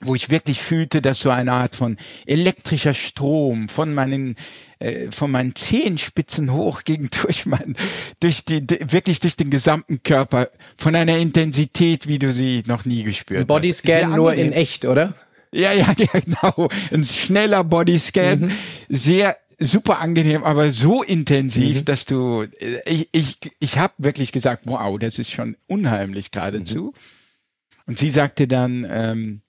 wo 0.05 0.15
ich 0.15 0.31
wirklich 0.31 0.61
fühlte, 0.61 1.01
dass 1.01 1.21
so 1.21 1.31
eine 1.31 1.53
Art 1.53 1.77
von 1.77 1.97
elektrischer 2.27 2.95
Strom 2.95 3.69
von 3.69 3.95
meinen 3.95 4.37
äh, 4.79 5.11
von 5.11 5.31
meinen 5.31 5.55
Zehenspitzen 5.55 6.53
hoch 6.53 6.83
gegen 6.85 7.09
durch 7.23 7.47
mein 7.47 7.77
durch 8.21 8.45
die 8.45 8.67
wirklich 8.69 9.21
durch 9.21 9.37
den 9.37 9.51
gesamten 9.51 10.03
Körper 10.03 10.51
von 10.77 10.95
einer 10.95 11.19
Intensität, 11.19 12.07
wie 12.07 12.19
du 12.19 12.33
sie 12.33 12.63
noch 12.67 12.85
nie 12.85 13.05
gespürt 13.05 13.43
Ein 13.43 13.47
Bodyscan 13.47 14.11
hast. 14.11 14.17
nur 14.17 14.35
in 14.35 14.53
echt, 14.53 14.85
oder? 14.85 15.15
Ja, 15.53 15.73
ja, 15.73 15.95
ja, 15.97 16.21
genau. 16.21 16.69
Ein 16.91 17.05
schneller 17.05 17.63
Bodyscan, 17.65 18.41
mhm. 18.41 18.53
sehr 18.89 19.37
super 19.65 20.01
angenehm, 20.01 20.45
aber 20.45 20.71
so 20.71 21.03
intensiv, 21.03 21.81
mhm. 21.81 21.85
dass 21.85 22.07
du 22.07 22.43
äh, 22.43 22.81
ich 22.87 23.09
ich 23.13 23.39
ich 23.59 23.79
habe 23.79 23.95
wirklich 23.99 24.33
gesagt, 24.33 24.63
wow, 24.65 24.99
das 24.99 25.19
ist 25.19 25.33
schon 25.33 25.57
unheimlich 25.67 26.31
geradezu. 26.31 26.93
Mhm. 26.95 27.87
Und 27.87 27.99
sie 27.99 28.11
sagte 28.11 28.47
dann 28.47 28.87
ähm, 28.89 29.41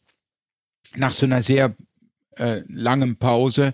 nach 0.95 1.14
so 1.14 1.26
einer 1.26 1.41
sehr 1.41 1.76
äh, 2.38 2.61
langen 2.68 3.16
Pause 3.18 3.74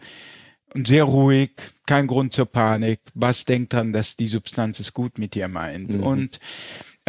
und 0.74 0.88
sehr 0.88 1.06
ruhig, 1.06 1.52
kein 1.86 2.08
Grund 2.08 2.34
zur 2.34 2.46
Panik. 2.46 3.00
Was 3.14 3.46
denkt 3.46 3.74
dran, 3.74 3.94
dass 3.94 4.16
die 4.16 4.28
Substanz 4.28 4.80
es 4.80 4.94
gut 4.94 5.18
mit 5.18 5.34
dir 5.34 5.48
meint? 5.48 5.90
Mhm. 5.90 6.04
Und, 6.04 6.40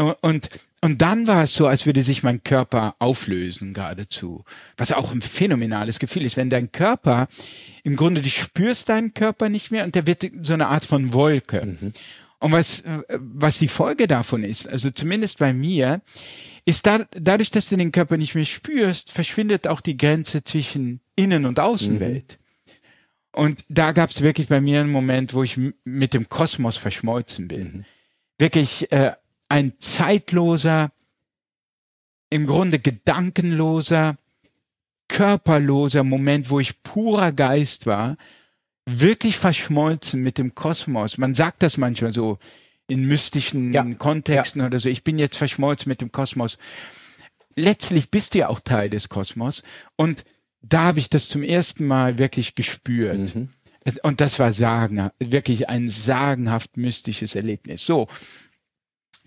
und, 0.01 0.48
und 0.80 1.03
dann 1.03 1.26
war 1.26 1.44
es 1.44 1.55
so, 1.55 1.66
als 1.66 1.86
würde 1.86 2.03
sich 2.03 2.22
mein 2.22 2.42
Körper 2.42 2.94
auflösen 2.98 3.74
geradezu. 3.74 4.44
Was 4.76 4.92
auch 4.92 5.12
ein 5.12 5.22
phänomenales 5.22 5.98
Gefühl 5.98 6.24
ist, 6.24 6.36
wenn 6.36 6.51
dein 6.51 6.72
Körper, 6.72 7.28
im 7.82 7.96
Grunde, 7.96 8.20
du 8.20 8.28
spürst 8.28 8.88
deinen 8.88 9.14
Körper 9.14 9.48
nicht 9.48 9.70
mehr 9.70 9.84
und 9.84 9.94
der 9.94 10.07
wird 10.07 10.30
so 10.42 10.55
eine 10.55 10.68
Art 10.68 10.84
von 10.84 11.12
Wolke. 11.12 11.64
Mhm. 11.66 11.92
Und 12.38 12.53
was, 12.53 12.82
was 13.09 13.59
die 13.59 13.68
Folge 13.68 14.07
davon 14.07 14.44
ist, 14.44 14.66
also 14.66 14.90
zumindest 14.90 15.38
bei 15.38 15.53
mir, 15.53 16.01
ist 16.64 16.86
da, 16.86 17.07
dadurch, 17.12 17.51
dass 17.51 17.68
du 17.68 17.76
den 17.76 17.92
Körper 17.92 18.16
nicht 18.16 18.34
mehr 18.34 18.46
spürst, 18.46 19.12
verschwindet 19.12 19.66
auch 19.66 19.82
die 19.82 19.96
Grenze 19.96 20.42
zwischen 20.42 21.01
Innen- 21.16 21.44
und 21.44 21.61
Außenwelt. 21.61 22.38
Mhm. 22.38 22.40
Und 23.32 23.64
da 23.68 23.92
gab 23.92 24.11
es 24.11 24.22
wirklich 24.22 24.48
bei 24.48 24.61
mir 24.61 24.80
einen 24.80 24.90
Moment, 24.90 25.34
wo 25.34 25.42
ich 25.42 25.59
mit 25.84 26.14
dem 26.14 26.28
Kosmos 26.28 26.78
verschmolzen 26.78 27.46
bin. 27.46 27.62
Mhm. 27.62 27.84
Wirklich 28.38 28.90
äh, 28.90 29.12
ein 29.51 29.74
zeitloser, 29.78 30.92
im 32.30 32.46
Grunde 32.46 32.78
gedankenloser, 32.78 34.16
körperloser 35.09 36.05
Moment, 36.05 36.48
wo 36.48 36.61
ich 36.61 36.82
purer 36.82 37.32
Geist 37.32 37.86
war, 37.86 38.16
wirklich 38.86 39.36
verschmolzen 39.36 40.22
mit 40.22 40.38
dem 40.38 40.55
Kosmos. 40.55 41.18
Man 41.18 41.34
sagt 41.34 41.62
das 41.62 41.76
manchmal 41.76 42.12
so, 42.12 42.38
in 42.86 43.07
mystischen 43.07 43.72
ja. 43.72 43.84
Kontexten 43.94 44.61
ja. 44.61 44.66
oder 44.66 44.80
so. 44.80 44.88
Ich 44.88 45.05
bin 45.05 45.18
jetzt 45.18 45.36
verschmolzen 45.36 45.88
mit 45.88 46.01
dem 46.01 46.12
Kosmos. 46.12 46.59
Letztlich 47.57 48.11
bist 48.11 48.34
du 48.34 48.38
ja 48.38 48.48
auch 48.48 48.61
Teil 48.61 48.88
des 48.88 49.09
Kosmos 49.09 49.62
und 49.96 50.24
da 50.62 50.84
habe 50.84 50.98
ich 50.98 51.09
das 51.09 51.28
zum 51.28 51.42
ersten 51.42 51.86
Mal 51.86 52.18
wirklich 52.18 52.55
gespürt. 52.55 53.34
Mhm. 53.34 53.48
Und 54.03 54.20
das 54.20 54.38
war 54.38 54.53
sagen, 54.53 55.11
wirklich 55.18 55.68
ein 55.68 55.88
sagenhaft 55.88 56.76
mystisches 56.76 57.34
Erlebnis. 57.34 57.84
So. 57.84 58.09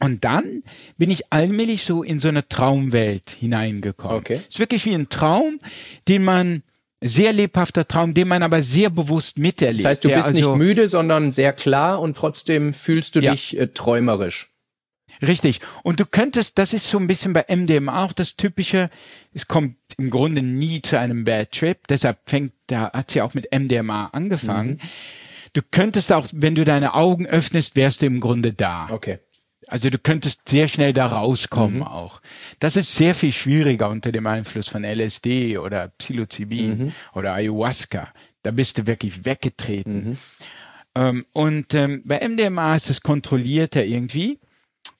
Und 0.03 0.25
dann 0.25 0.63
bin 0.97 1.09
ich 1.09 1.31
allmählich 1.31 1.83
so 1.83 2.03
in 2.03 2.19
so 2.19 2.27
eine 2.27 2.47
Traumwelt 2.47 3.29
hineingekommen. 3.39 4.17
Okay. 4.17 4.39
Es 4.47 4.55
ist 4.55 4.59
wirklich 4.59 4.85
wie 4.85 4.93
ein 4.93 5.07
Traum, 5.09 5.59
den 6.07 6.23
man 6.23 6.63
sehr 6.99 7.33
lebhafter 7.33 7.87
Traum, 7.87 8.13
den 8.13 8.27
man 8.27 8.43
aber 8.43 8.63
sehr 8.63 8.89
bewusst 8.89 9.37
miterlebt. 9.37 9.79
Das 9.79 9.85
heißt, 9.85 10.03
du 10.05 10.09
bist 10.09 10.27
also, 10.27 10.55
nicht 10.55 10.57
müde, 10.57 10.87
sondern 10.87 11.31
sehr 11.31 11.53
klar 11.53 12.01
und 12.01 12.17
trotzdem 12.17 12.73
fühlst 12.73 13.15
du 13.15 13.19
ja. 13.19 13.31
dich 13.31 13.57
äh, 13.57 13.67
träumerisch. 13.67 14.51
Richtig. 15.21 15.61
Und 15.83 15.99
du 15.99 16.05
könntest, 16.05 16.57
das 16.57 16.73
ist 16.73 16.89
so 16.89 16.97
ein 16.97 17.07
bisschen 17.07 17.33
bei 17.33 17.45
MDMA 17.47 18.03
auch 18.03 18.13
das 18.13 18.35
Typische, 18.35 18.89
es 19.33 19.47
kommt 19.47 19.77
im 19.97 20.09
Grunde 20.09 20.41
nie 20.41 20.81
zu 20.81 20.97
einem 20.97 21.23
Bad 21.23 21.51
Trip, 21.51 21.77
deshalb 21.87 22.19
fängt, 22.25 22.53
da 22.67 22.91
hat 22.91 23.11
sie 23.11 23.21
auch 23.21 23.33
mit 23.33 23.47
MDMA 23.53 24.07
angefangen. 24.07 24.71
Mhm. 24.71 24.77
Du 25.53 25.61
könntest 25.69 26.11
auch, 26.11 26.27
wenn 26.33 26.55
du 26.55 26.63
deine 26.63 26.95
Augen 26.95 27.27
öffnest, 27.27 27.75
wärst 27.75 28.01
du 28.01 28.07
im 28.07 28.19
Grunde 28.19 28.53
da. 28.53 28.87
Okay. 28.89 29.19
Also 29.73 29.89
du 29.89 29.97
könntest 29.97 30.47
sehr 30.47 30.67
schnell 30.67 30.93
da 30.93 31.07
rauskommen 31.07 31.77
mhm. 31.77 31.83
auch. 31.83 32.21
Das 32.59 32.75
ist 32.75 32.93
sehr 32.93 33.15
viel 33.15 33.31
schwieriger 33.31 33.89
unter 33.89 34.11
dem 34.11 34.27
Einfluss 34.27 34.67
von 34.67 34.83
LSD 34.83 35.57
oder 35.57 35.87
Psilocybin 35.97 36.77
mhm. 36.77 36.91
oder 37.15 37.33
Ayahuasca. 37.33 38.13
Da 38.43 38.51
bist 38.51 38.77
du 38.77 38.85
wirklich 38.85 39.25
weggetreten. 39.25 40.09
Mhm. 40.09 40.17
Ähm, 40.93 41.25
und 41.33 41.73
ähm, 41.73 42.03
bei 42.05 42.19
MDMA 42.19 42.75
ist 42.75 42.91
es 42.91 43.01
kontrollierter 43.01 43.83
irgendwie 43.83 44.39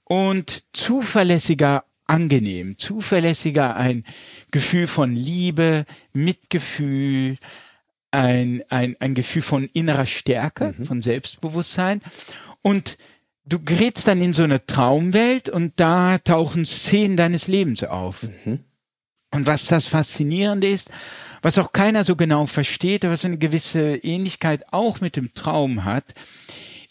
und 0.05 0.63
zuverlässiger 0.73 1.83
angenehm, 2.07 2.79
zuverlässiger 2.79 3.75
ein 3.75 4.03
Gefühl 4.49 4.87
von 4.87 5.15
Liebe, 5.15 5.85
Mitgefühl, 6.13 7.37
ein, 8.09 8.63
ein, 8.71 8.95
ein 8.99 9.13
Gefühl 9.13 9.43
von 9.43 9.69
innerer 9.71 10.07
Stärke, 10.07 10.73
mhm. 10.75 10.85
von 10.85 11.03
Selbstbewusstsein 11.03 12.01
und 12.63 12.97
du 13.45 13.63
gerätst 13.63 14.07
dann 14.07 14.21
in 14.21 14.33
so 14.33 14.43
eine 14.43 14.65
Traumwelt 14.65 15.49
und 15.49 15.73
da 15.77 16.17
tauchen 16.17 16.65
Szenen 16.65 17.17
deines 17.17 17.47
Lebens 17.47 17.83
auf. 17.83 18.23
Mhm. 18.23 18.59
Und 19.31 19.47
was 19.47 19.65
das 19.65 19.87
Faszinierende 19.87 20.67
ist, 20.67 20.91
was 21.41 21.57
auch 21.57 21.73
keiner 21.73 22.03
so 22.03 22.15
genau 22.15 22.45
versteht, 22.45 23.03
was 23.03 23.25
eine 23.25 23.37
gewisse 23.37 23.95
Ähnlichkeit 23.97 24.63
auch 24.71 25.01
mit 25.01 25.15
dem 25.15 25.33
Traum 25.33 25.83
hat, 25.83 26.05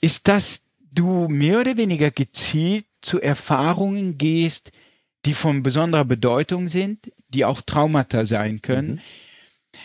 ist, 0.01 0.29
dass 0.29 0.63
du 0.93 1.29
mehr 1.29 1.61
oder 1.61 1.77
weniger 1.77 2.11
gezielt 2.11 2.85
zu 3.01 3.21
Erfahrungen 3.21 4.19
gehst, 4.19 4.73
die 5.25 5.35
von 5.35 5.63
besonderer 5.63 6.05
Bedeutung 6.05 6.69
sind, 6.69 7.13
die 7.29 7.45
auch 7.45 7.61
Traumata 7.61 8.27
sein 8.27 8.61
können. 8.61 8.95
Mhm 8.95 9.01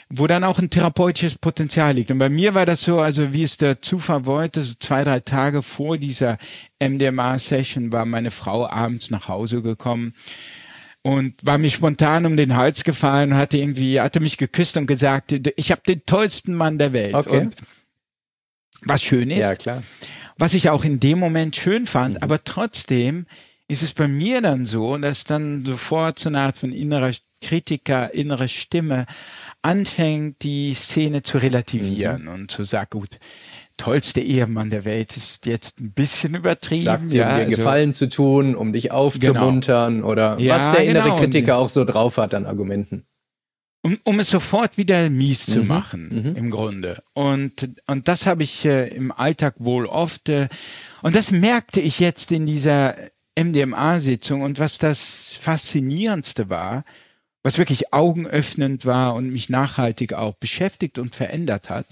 wo 0.10 0.28
dann 0.28 0.44
auch 0.44 0.60
ein 0.60 0.70
therapeutisches 0.70 1.38
Potenzial 1.38 1.96
liegt. 1.96 2.12
Und 2.12 2.20
bei 2.20 2.30
mir 2.30 2.54
war 2.54 2.66
das 2.66 2.82
so, 2.82 3.00
also 3.00 3.34
wie 3.34 3.44
es 3.44 3.58
der 3.58 3.82
Zufall 3.82 4.26
wollte, 4.26 4.64
so 4.64 4.76
zwei, 4.80 5.04
drei 5.04 5.20
Tage 5.20 5.64
vor 5.64 5.98
dieser 5.98 6.38
MDMA-Session 6.80 7.92
war 7.92 8.06
meine 8.06 8.32
Frau 8.32 8.68
abends 8.68 9.10
nach 9.10 9.28
Hause 9.28 9.62
gekommen 9.62 10.14
und 11.02 11.34
war 11.46 11.58
mir 11.58 11.70
spontan 11.70 12.26
um 12.26 12.36
den 12.36 12.56
Hals 12.56 12.84
gefallen 12.84 13.32
und 13.32 13.38
hatte 13.38 13.58
irgendwie, 13.58 14.02
hatte 14.02 14.20
mich 14.20 14.38
geküsst 14.38 14.78
und 14.78 14.88
gesagt, 14.88 15.32
ich 15.56 15.72
habe 15.72 15.82
den 15.88 16.06
tollsten 16.06 16.54
Mann 16.54 16.78
der 16.78 16.94
Welt. 16.94 17.16
Okay. 17.16 17.40
Und 17.40 17.56
was 18.84 19.02
schön 19.02 19.30
ist. 19.32 19.40
Ja, 19.40 19.56
klar. 19.56 19.84
Was 20.38 20.54
ich 20.54 20.70
auch 20.70 20.84
in 20.84 21.00
dem 21.00 21.20
Moment 21.20 21.56
schön 21.56 21.86
fand, 21.86 22.16
mhm. 22.16 22.24
aber 22.24 22.44
trotzdem 22.44 23.26
ist 23.68 23.84
es 23.84 23.94
bei 23.94 24.08
mir 24.08 24.42
dann 24.42 24.66
so, 24.66 24.98
dass 24.98 25.26
dann 25.26 25.66
sofort 25.66 26.20
so 26.20 26.30
eine 26.30 26.40
Art 26.40 26.58
von 26.58 26.72
innerer 26.72 27.12
Kritiker, 27.42 28.14
innere 28.14 28.50
Stimme 28.50 29.06
anfängt, 29.68 30.44
die 30.44 30.74
Szene 30.74 31.24
zu 31.24 31.38
relativieren 31.38 32.24
mhm. 32.24 32.30
und 32.30 32.52
zu 32.52 32.64
sagen, 32.64 32.90
gut, 32.90 33.20
tollste 33.76 34.22
Ehemann 34.22 34.70
der 34.70 34.86
Welt 34.86 35.18
ist 35.18 35.46
jetzt 35.46 35.82
ein 35.82 35.92
bisschen 35.92 36.36
übertrieben. 36.36 36.86
Sagt 36.86 37.10
sie, 37.10 37.18
ja, 37.18 37.32
um 37.32 37.36
dir 37.36 37.46
also, 37.46 37.58
Gefallen 37.58 37.94
zu 37.94 38.08
tun, 38.08 38.56
um 38.56 38.72
dich 38.72 38.92
aufzumuntern 38.92 39.96
genau. 39.96 40.08
oder 40.08 40.40
ja, 40.40 40.56
was 40.56 40.76
der 40.76 40.86
innere 40.86 41.04
genau. 41.04 41.18
Kritiker 41.18 41.58
auch 41.58 41.70
so 41.70 41.84
drauf 41.84 42.18
hat 42.18 42.34
an 42.34 42.46
Argumenten. 42.46 43.06
Um, 43.82 43.98
um 44.06 44.20
es 44.20 44.30
sofort 44.30 44.78
wieder 44.78 45.10
mies 45.10 45.48
mhm. 45.48 45.54
zu 45.54 45.64
machen, 45.64 46.10
mhm. 46.10 46.36
im 46.36 46.50
Grunde. 46.50 47.04
Und, 47.14 47.70
und 47.88 48.08
das 48.08 48.26
habe 48.26 48.44
ich 48.44 48.66
äh, 48.66 48.88
im 48.88 49.12
Alltag 49.12 49.56
wohl 49.60 49.86
oft. 49.86 50.30
Äh, 50.30 50.48
und 51.04 51.14
das 51.14 51.32
merkte 51.32 51.82
ich 51.82 52.00
jetzt 52.00 52.32
in 52.32 52.46
dieser 52.46 52.96
MDMA-Sitzung. 53.38 54.42
Und 54.42 54.60
was 54.60 54.78
das 54.78 55.38
Faszinierendste 55.40 56.50
war, 56.50 56.86
was 57.48 57.58
wirklich 57.58 57.94
augenöffnend 57.94 58.86
war 58.86 59.16
und 59.16 59.32
mich 59.32 59.50
nachhaltig 59.50 60.12
auch 60.12 60.34
beschäftigt 60.34 61.00
und 61.00 61.16
verändert 61.16 61.70
hat, 61.70 61.88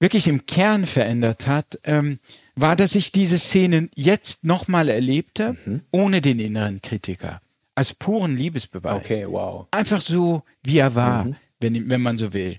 wirklich 0.00 0.26
im 0.26 0.46
Kern 0.46 0.84
verändert 0.84 1.46
hat, 1.46 1.78
ähm, 1.84 2.18
war, 2.56 2.74
dass 2.74 2.96
ich 2.96 3.12
diese 3.12 3.38
Szene 3.38 3.88
jetzt 3.94 4.42
nochmal 4.42 4.88
erlebte, 4.88 5.56
mhm. 5.64 5.82
ohne 5.92 6.20
den 6.20 6.40
inneren 6.40 6.82
Kritiker. 6.82 7.40
Als 7.76 7.94
puren 7.94 8.36
Liebesbeweis. 8.36 8.96
Okay, 8.96 9.26
wow. 9.28 9.68
Einfach 9.70 10.00
so, 10.00 10.42
wie 10.64 10.78
er 10.78 10.96
war, 10.96 11.26
mhm. 11.26 11.36
wenn, 11.60 11.88
wenn 11.88 12.00
man 12.00 12.18
so 12.18 12.32
will. 12.32 12.58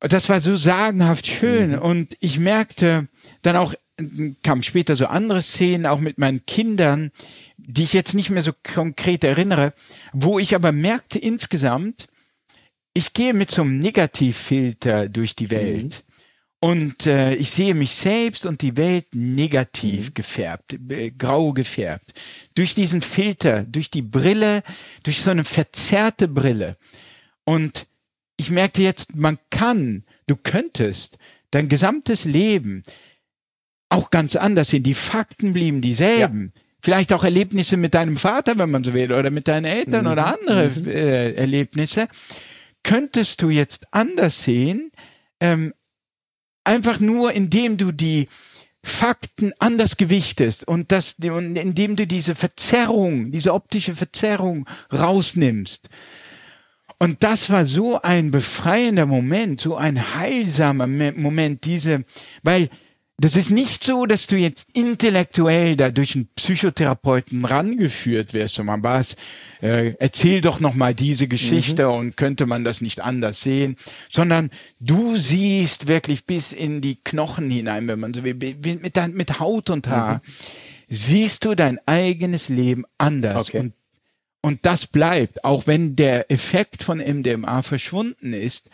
Und 0.00 0.12
das 0.12 0.28
war 0.28 0.40
so 0.40 0.54
sagenhaft 0.54 1.26
schön. 1.26 1.70
Mhm. 1.70 1.78
Und 1.80 2.16
ich 2.20 2.38
merkte 2.38 3.08
dann 3.42 3.56
auch, 3.56 3.74
kamen 4.42 4.62
später 4.62 4.96
so 4.96 5.06
andere 5.06 5.42
Szenen, 5.42 5.86
auch 5.86 6.00
mit 6.00 6.18
meinen 6.18 6.44
Kindern, 6.46 7.10
die 7.56 7.82
ich 7.82 7.92
jetzt 7.92 8.14
nicht 8.14 8.30
mehr 8.30 8.42
so 8.42 8.52
konkret 8.74 9.24
erinnere, 9.24 9.74
wo 10.12 10.38
ich 10.38 10.54
aber 10.54 10.72
merkte 10.72 11.18
insgesamt, 11.18 12.06
ich 12.94 13.12
gehe 13.12 13.34
mit 13.34 13.50
so 13.50 13.62
einem 13.62 13.78
Negativfilter 13.78 15.08
durch 15.08 15.34
die 15.34 15.50
Welt. 15.50 16.04
Mhm. 16.06 16.12
Und 16.64 17.06
äh, 17.06 17.34
ich 17.34 17.50
sehe 17.50 17.74
mich 17.74 17.90
selbst 17.90 18.46
und 18.46 18.62
die 18.62 18.76
Welt 18.76 19.06
negativ 19.14 20.10
mhm. 20.10 20.14
gefärbt, 20.14 20.78
äh, 20.90 21.10
grau 21.10 21.52
gefärbt. 21.52 22.12
Durch 22.54 22.74
diesen 22.74 23.02
Filter, 23.02 23.64
durch 23.64 23.90
die 23.90 24.02
Brille, 24.02 24.62
durch 25.02 25.22
so 25.22 25.30
eine 25.30 25.42
verzerrte 25.42 26.28
Brille. 26.28 26.76
Und 27.44 27.88
ich 28.36 28.50
merkte 28.50 28.82
jetzt, 28.82 29.16
man 29.16 29.38
kann, 29.50 30.04
du 30.28 30.36
könntest 30.36 31.18
dein 31.50 31.68
gesamtes 31.68 32.24
Leben 32.24 32.84
auch 33.92 34.10
ganz 34.10 34.36
anders 34.36 34.68
sehen. 34.68 34.82
Die 34.82 34.94
Fakten 34.94 35.52
blieben 35.52 35.80
dieselben. 35.80 36.52
Ja. 36.54 36.62
Vielleicht 36.84 37.12
auch 37.12 37.22
Erlebnisse 37.22 37.76
mit 37.76 37.94
deinem 37.94 38.16
Vater, 38.16 38.58
wenn 38.58 38.70
man 38.70 38.82
so 38.82 38.92
will, 38.92 39.12
oder 39.12 39.30
mit 39.30 39.46
deinen 39.46 39.66
Eltern 39.66 40.06
mhm. 40.06 40.12
oder 40.12 40.26
andere 40.26 40.68
mhm. 40.68 40.88
äh, 40.88 41.32
Erlebnisse. 41.34 42.08
Könntest 42.82 43.40
du 43.42 43.50
jetzt 43.50 43.86
anders 43.92 44.42
sehen, 44.42 44.90
ähm, 45.40 45.72
einfach 46.64 46.98
nur 46.98 47.32
indem 47.32 47.76
du 47.76 47.92
die 47.92 48.28
Fakten 48.84 49.52
anders 49.60 49.96
gewichtest 49.96 50.66
und 50.66 50.90
das, 50.90 51.14
und 51.14 51.54
indem 51.54 51.94
du 51.94 52.04
diese 52.04 52.34
Verzerrung, 52.34 53.30
diese 53.30 53.54
optische 53.54 53.94
Verzerrung 53.94 54.68
rausnimmst. 54.92 55.88
Und 56.98 57.22
das 57.22 57.50
war 57.50 57.64
so 57.66 58.00
ein 58.02 58.32
befreiender 58.32 59.06
Moment, 59.06 59.60
so 59.60 59.76
ein 59.76 60.16
heilsamer 60.16 60.86
Moment, 60.86 61.64
diese, 61.64 62.04
weil 62.42 62.68
das 63.22 63.36
ist 63.36 63.50
nicht 63.50 63.84
so, 63.84 64.04
dass 64.04 64.26
du 64.26 64.36
jetzt 64.36 64.66
intellektuell 64.72 65.76
da 65.76 65.90
durch 65.90 66.16
einen 66.16 66.26
Psychotherapeuten 66.34 67.44
rangeführt 67.44 68.34
wirst 68.34 68.58
und 68.58 68.66
man 68.66 68.82
was, 68.82 69.14
äh, 69.62 69.94
erzähl 70.00 70.40
doch 70.40 70.58
noch 70.58 70.74
mal 70.74 70.92
diese 70.92 71.28
Geschichte 71.28 71.86
mhm. 71.86 71.94
und 71.94 72.16
könnte 72.16 72.46
man 72.46 72.64
das 72.64 72.80
nicht 72.80 73.00
anders 73.00 73.40
sehen, 73.40 73.76
sondern 74.10 74.50
du 74.80 75.16
siehst 75.16 75.86
wirklich 75.86 76.26
bis 76.26 76.52
in 76.52 76.80
die 76.80 76.96
Knochen 76.96 77.48
hinein, 77.48 77.86
wenn 77.86 78.00
man 78.00 78.12
so 78.12 78.24
will, 78.24 78.34
mit, 78.34 79.14
mit 79.14 79.38
Haut 79.38 79.70
und 79.70 79.86
Haar, 79.86 80.16
mhm. 80.16 80.32
siehst 80.88 81.44
du 81.44 81.54
dein 81.54 81.78
eigenes 81.86 82.48
Leben 82.48 82.84
anders 82.98 83.50
okay. 83.50 83.58
und 83.60 83.72
und 84.44 84.66
das 84.66 84.88
bleibt, 84.88 85.44
auch 85.44 85.68
wenn 85.68 85.94
der 85.94 86.32
Effekt 86.32 86.82
von 86.82 86.98
MDMA 86.98 87.62
verschwunden 87.62 88.32
ist, 88.32 88.68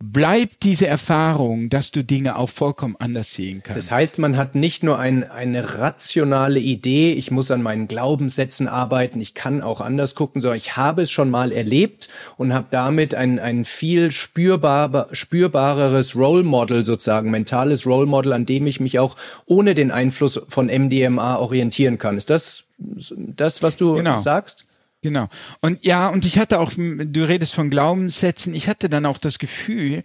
bleibt 0.00 0.62
diese 0.62 0.86
Erfahrung, 0.86 1.70
dass 1.70 1.90
du 1.90 2.04
Dinge 2.04 2.36
auch 2.36 2.48
vollkommen 2.48 2.94
anders 3.00 3.32
sehen 3.32 3.64
kannst. 3.64 3.88
Das 3.88 3.90
heißt, 3.90 4.18
man 4.20 4.36
hat 4.36 4.54
nicht 4.54 4.84
nur 4.84 4.96
ein, 4.96 5.28
eine 5.28 5.76
rationale 5.76 6.60
Idee, 6.60 7.12
ich 7.12 7.32
muss 7.32 7.50
an 7.50 7.62
meinen 7.62 7.88
Glaubenssätzen 7.88 8.68
arbeiten, 8.68 9.20
ich 9.20 9.34
kann 9.34 9.60
auch 9.60 9.80
anders 9.80 10.14
gucken, 10.14 10.40
sondern 10.40 10.56
ich 10.56 10.76
habe 10.76 11.02
es 11.02 11.10
schon 11.10 11.30
mal 11.30 11.50
erlebt 11.50 12.08
und 12.36 12.54
habe 12.54 12.68
damit 12.70 13.16
ein, 13.16 13.40
ein 13.40 13.64
viel 13.64 14.12
spürbar, 14.12 15.08
spürbareres 15.10 16.14
Role 16.14 16.44
Model 16.44 16.84
sozusagen, 16.84 17.32
mentales 17.32 17.84
Role 17.84 18.06
Model, 18.06 18.32
an 18.32 18.46
dem 18.46 18.68
ich 18.68 18.78
mich 18.78 19.00
auch 19.00 19.16
ohne 19.46 19.74
den 19.74 19.90
Einfluss 19.90 20.40
von 20.48 20.66
MDMA 20.66 21.38
orientieren 21.38 21.98
kann. 21.98 22.16
Ist 22.16 22.30
das 22.30 22.64
das, 22.78 23.62
was 23.62 23.76
du 23.76 23.94
genau. 23.94 24.20
sagst? 24.20 24.67
Genau. 25.02 25.28
Und 25.60 25.84
ja, 25.84 26.08
und 26.08 26.24
ich 26.24 26.38
hatte 26.38 26.58
auch, 26.58 26.72
du 26.74 27.28
redest 27.28 27.54
von 27.54 27.70
Glaubenssätzen, 27.70 28.54
ich 28.54 28.68
hatte 28.68 28.88
dann 28.88 29.06
auch 29.06 29.18
das 29.18 29.38
Gefühl, 29.38 30.02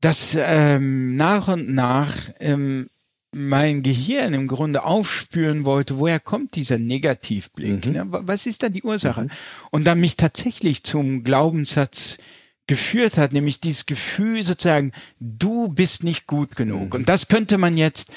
dass 0.00 0.36
ähm, 0.36 1.16
nach 1.16 1.48
und 1.48 1.72
nach 1.72 2.14
ähm, 2.40 2.88
mein 3.32 3.82
Gehirn 3.82 4.34
im 4.34 4.48
Grunde 4.48 4.84
aufspüren 4.84 5.64
wollte, 5.64 5.98
woher 5.98 6.18
kommt 6.18 6.56
dieser 6.56 6.78
Negativblick? 6.78 7.86
Mhm. 7.86 7.92
Ne? 7.92 8.06
Was 8.08 8.46
ist 8.46 8.62
da 8.62 8.68
die 8.68 8.82
Ursache? 8.82 9.24
Mhm. 9.24 9.30
Und 9.70 9.84
dann 9.84 10.00
mich 10.00 10.16
tatsächlich 10.16 10.82
zum 10.82 11.24
Glaubenssatz 11.24 12.18
geführt 12.66 13.18
hat, 13.18 13.32
nämlich 13.32 13.60
dieses 13.60 13.86
Gefühl 13.86 14.42
sozusagen, 14.42 14.92
du 15.20 15.68
bist 15.68 16.04
nicht 16.04 16.26
gut 16.26 16.56
genug. 16.56 16.86
Mhm. 16.86 17.00
Und 17.00 17.08
das 17.08 17.28
könnte 17.28 17.58
man 17.58 17.76
jetzt 17.76 18.10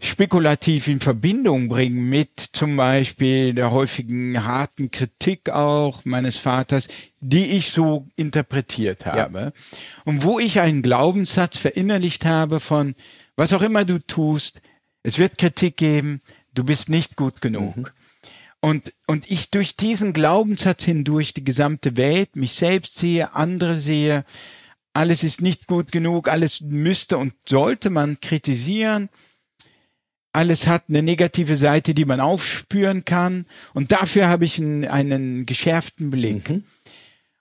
spekulativ 0.00 0.88
in 0.88 0.98
Verbindung 0.98 1.68
bringen 1.68 2.08
mit 2.08 2.40
zum 2.52 2.76
Beispiel 2.76 3.52
der 3.52 3.70
häufigen 3.70 4.44
harten 4.44 4.90
Kritik 4.90 5.50
auch 5.50 6.04
meines 6.04 6.36
Vaters, 6.36 6.88
die 7.20 7.46
ich 7.52 7.70
so 7.70 8.06
interpretiert 8.16 9.04
habe. 9.04 9.38
Ja. 9.40 9.52
Und 10.04 10.24
wo 10.24 10.38
ich 10.38 10.60
einen 10.60 10.80
Glaubenssatz 10.82 11.58
verinnerlicht 11.58 12.24
habe 12.24 12.60
von, 12.60 12.94
was 13.36 13.52
auch 13.52 13.62
immer 13.62 13.84
du 13.84 13.98
tust, 13.98 14.62
es 15.02 15.18
wird 15.18 15.38
Kritik 15.38 15.76
geben, 15.76 16.22
du 16.54 16.64
bist 16.64 16.88
nicht 16.88 17.16
gut 17.16 17.42
genug. 17.42 17.76
Mhm. 17.76 17.86
Und, 18.62 18.92
und 19.06 19.30
ich 19.30 19.50
durch 19.50 19.76
diesen 19.76 20.12
Glaubenssatz 20.12 20.84
hindurch 20.84 21.34
die 21.34 21.44
gesamte 21.44 21.96
Welt, 21.96 22.36
mich 22.36 22.52
selbst 22.52 22.96
sehe, 22.96 23.34
andere 23.34 23.78
sehe, 23.78 24.24
alles 24.92 25.22
ist 25.22 25.40
nicht 25.40 25.66
gut 25.66 25.92
genug, 25.92 26.28
alles 26.28 26.60
müsste 26.62 27.16
und 27.18 27.34
sollte 27.46 27.90
man 27.90 28.20
kritisieren 28.20 29.08
alles 30.32 30.66
hat 30.66 30.84
eine 30.88 31.02
negative 31.02 31.56
Seite, 31.56 31.94
die 31.94 32.04
man 32.04 32.20
aufspüren 32.20 33.04
kann. 33.04 33.46
Und 33.74 33.92
dafür 33.92 34.28
habe 34.28 34.44
ich 34.44 34.58
einen, 34.58 34.84
einen 34.84 35.46
geschärften 35.46 36.10
Blick. 36.10 36.50
Mhm. 36.50 36.64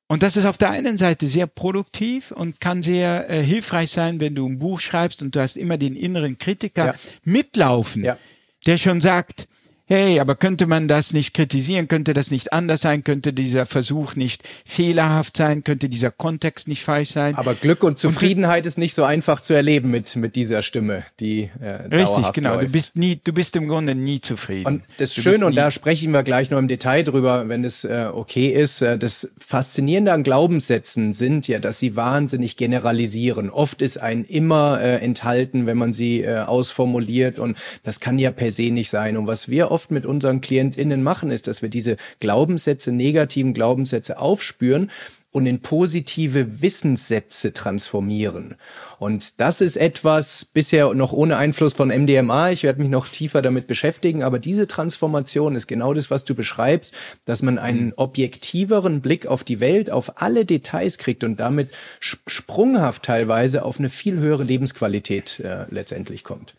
Und 0.07 0.23
das 0.23 0.37
ist 0.37 0.45
auf 0.45 0.57
der 0.57 0.71
einen 0.71 0.97
Seite 0.97 1.27
sehr 1.27 1.45
produktiv 1.45 2.31
und 2.31 2.59
kann 2.59 2.81
sehr 2.81 3.29
äh, 3.29 3.43
hilfreich 3.43 3.91
sein, 3.91 4.19
wenn 4.19 4.33
du 4.33 4.47
ein 4.47 4.57
Buch 4.57 4.79
schreibst 4.79 5.21
und 5.21 5.35
du 5.35 5.39
hast 5.39 5.55
immer 5.55 5.77
den 5.77 5.95
inneren 5.95 6.39
Kritiker 6.39 6.87
ja. 6.87 6.95
mitlaufen, 7.23 8.03
ja. 8.03 8.17
der 8.65 8.79
schon 8.79 9.01
sagt, 9.01 9.47
hey, 9.89 10.19
aber 10.19 10.35
könnte 10.35 10.67
man 10.67 10.87
das 10.87 11.13
nicht 11.13 11.33
kritisieren, 11.33 11.87
könnte 11.87 12.13
das 12.13 12.29
nicht 12.29 12.53
anders 12.53 12.81
sein, 12.81 13.03
könnte 13.03 13.33
dieser 13.33 13.65
Versuch 13.65 14.15
nicht 14.15 14.47
fehlerhaft 14.65 15.35
sein, 15.35 15.63
könnte 15.63 15.89
dieser 15.89 16.11
Kontext 16.11 16.67
nicht 16.67 16.83
falsch 16.83 17.09
sein. 17.09 17.33
Aber 17.35 17.55
Glück 17.55 17.83
und 17.83 17.97
Zufriedenheit 17.97 18.65
und, 18.65 18.67
ist 18.67 18.77
nicht 18.77 18.93
so 18.93 19.03
einfach 19.03 19.41
zu 19.41 19.55
erleben 19.55 19.89
mit 19.89 20.15
mit 20.15 20.35
dieser 20.35 20.61
Stimme, 20.61 21.03
die 21.19 21.49
äh, 21.59 21.95
Richtig, 21.95 22.31
genau. 22.33 22.53
Läuft. 22.53 22.67
Du 22.67 22.71
bist 22.71 22.95
nie, 22.97 23.19
du 23.23 23.33
bist 23.33 23.55
im 23.55 23.67
Grunde 23.67 23.95
nie 23.95 24.21
zufrieden. 24.21 24.65
Und 24.67 24.83
das 24.97 25.17
ist 25.17 25.23
schön 25.23 25.43
und 25.43 25.55
da 25.55 25.71
sprechen 25.71 26.11
wir 26.11 26.21
gleich 26.21 26.51
noch 26.51 26.59
im 26.59 26.67
Detail 26.67 27.03
drüber, 27.03 27.49
wenn 27.49 27.63
es 27.63 27.83
äh, 27.83 28.09
okay 28.13 28.49
ist. 28.49 28.81
Äh, 28.81 28.99
das 28.99 29.29
Faszinierende 29.39 30.13
an 30.13 30.21
Glaubenssätzen 30.21 31.13
sind 31.13 31.47
ja, 31.47 31.57
dass 31.57 31.79
sie 31.79 31.95
wahnsinnig 31.95 32.57
generalisieren. 32.57 33.49
Oft 33.49 33.81
ist 33.81 33.97
ein 33.97 34.23
immer 34.23 34.79
äh, 34.81 34.97
enthalten, 34.97 35.65
wenn 35.65 35.77
man 35.77 35.93
sie 35.93 36.21
äh, 36.21 36.41
ausformuliert 36.41 37.39
und 37.39 37.57
das 37.81 37.99
kann 37.99 38.19
ja 38.19 38.29
per 38.31 38.51
se 38.51 38.69
nicht 38.69 38.91
sein. 38.91 39.17
Und 39.17 39.25
was 39.25 39.49
wir 39.49 39.71
oft 39.71 39.78
oft 39.79 39.91
mit 39.91 40.05
unseren 40.05 40.41
KlientInnen 40.41 41.01
machen, 41.01 41.31
ist, 41.31 41.47
dass 41.47 41.61
wir 41.61 41.69
diese 41.69 41.95
Glaubenssätze, 42.19 42.91
negativen 42.91 43.53
Glaubenssätze 43.53 44.19
aufspüren 44.19 44.91
und 45.31 45.45
in 45.45 45.61
positive 45.61 46.61
Wissenssätze 46.61 47.53
transformieren. 47.53 48.55
Und 48.97 49.39
das 49.39 49.61
ist 49.61 49.77
etwas 49.77 50.43
bisher 50.43 50.93
noch 50.93 51.13
ohne 51.13 51.37
Einfluss 51.37 51.71
von 51.71 51.87
MDMA. 51.87 52.49
Ich 52.49 52.63
werde 52.63 52.81
mich 52.81 52.89
noch 52.89 53.07
tiefer 53.07 53.41
damit 53.41 53.67
beschäftigen, 53.67 54.21
aber 54.21 54.39
diese 54.39 54.67
Transformation 54.67 55.55
ist 55.55 55.67
genau 55.67 55.93
das, 55.93 56.11
was 56.11 56.25
du 56.25 56.35
beschreibst, 56.35 56.93
dass 57.23 57.41
man 57.41 57.57
einen 57.57 57.87
mhm. 57.87 57.93
objektiveren 57.95 58.99
Blick 58.99 59.27
auf 59.27 59.45
die 59.45 59.61
Welt, 59.61 59.91
auf 59.91 60.21
alle 60.21 60.43
Details 60.43 60.97
kriegt 60.97 61.23
und 61.23 61.39
damit 61.39 61.77
sprunghaft 61.99 63.03
teilweise 63.03 63.63
auf 63.63 63.79
eine 63.79 63.87
viel 63.87 64.17
höhere 64.17 64.43
Lebensqualität 64.43 65.39
äh, 65.39 65.67
letztendlich 65.69 66.25
kommt. 66.25 66.55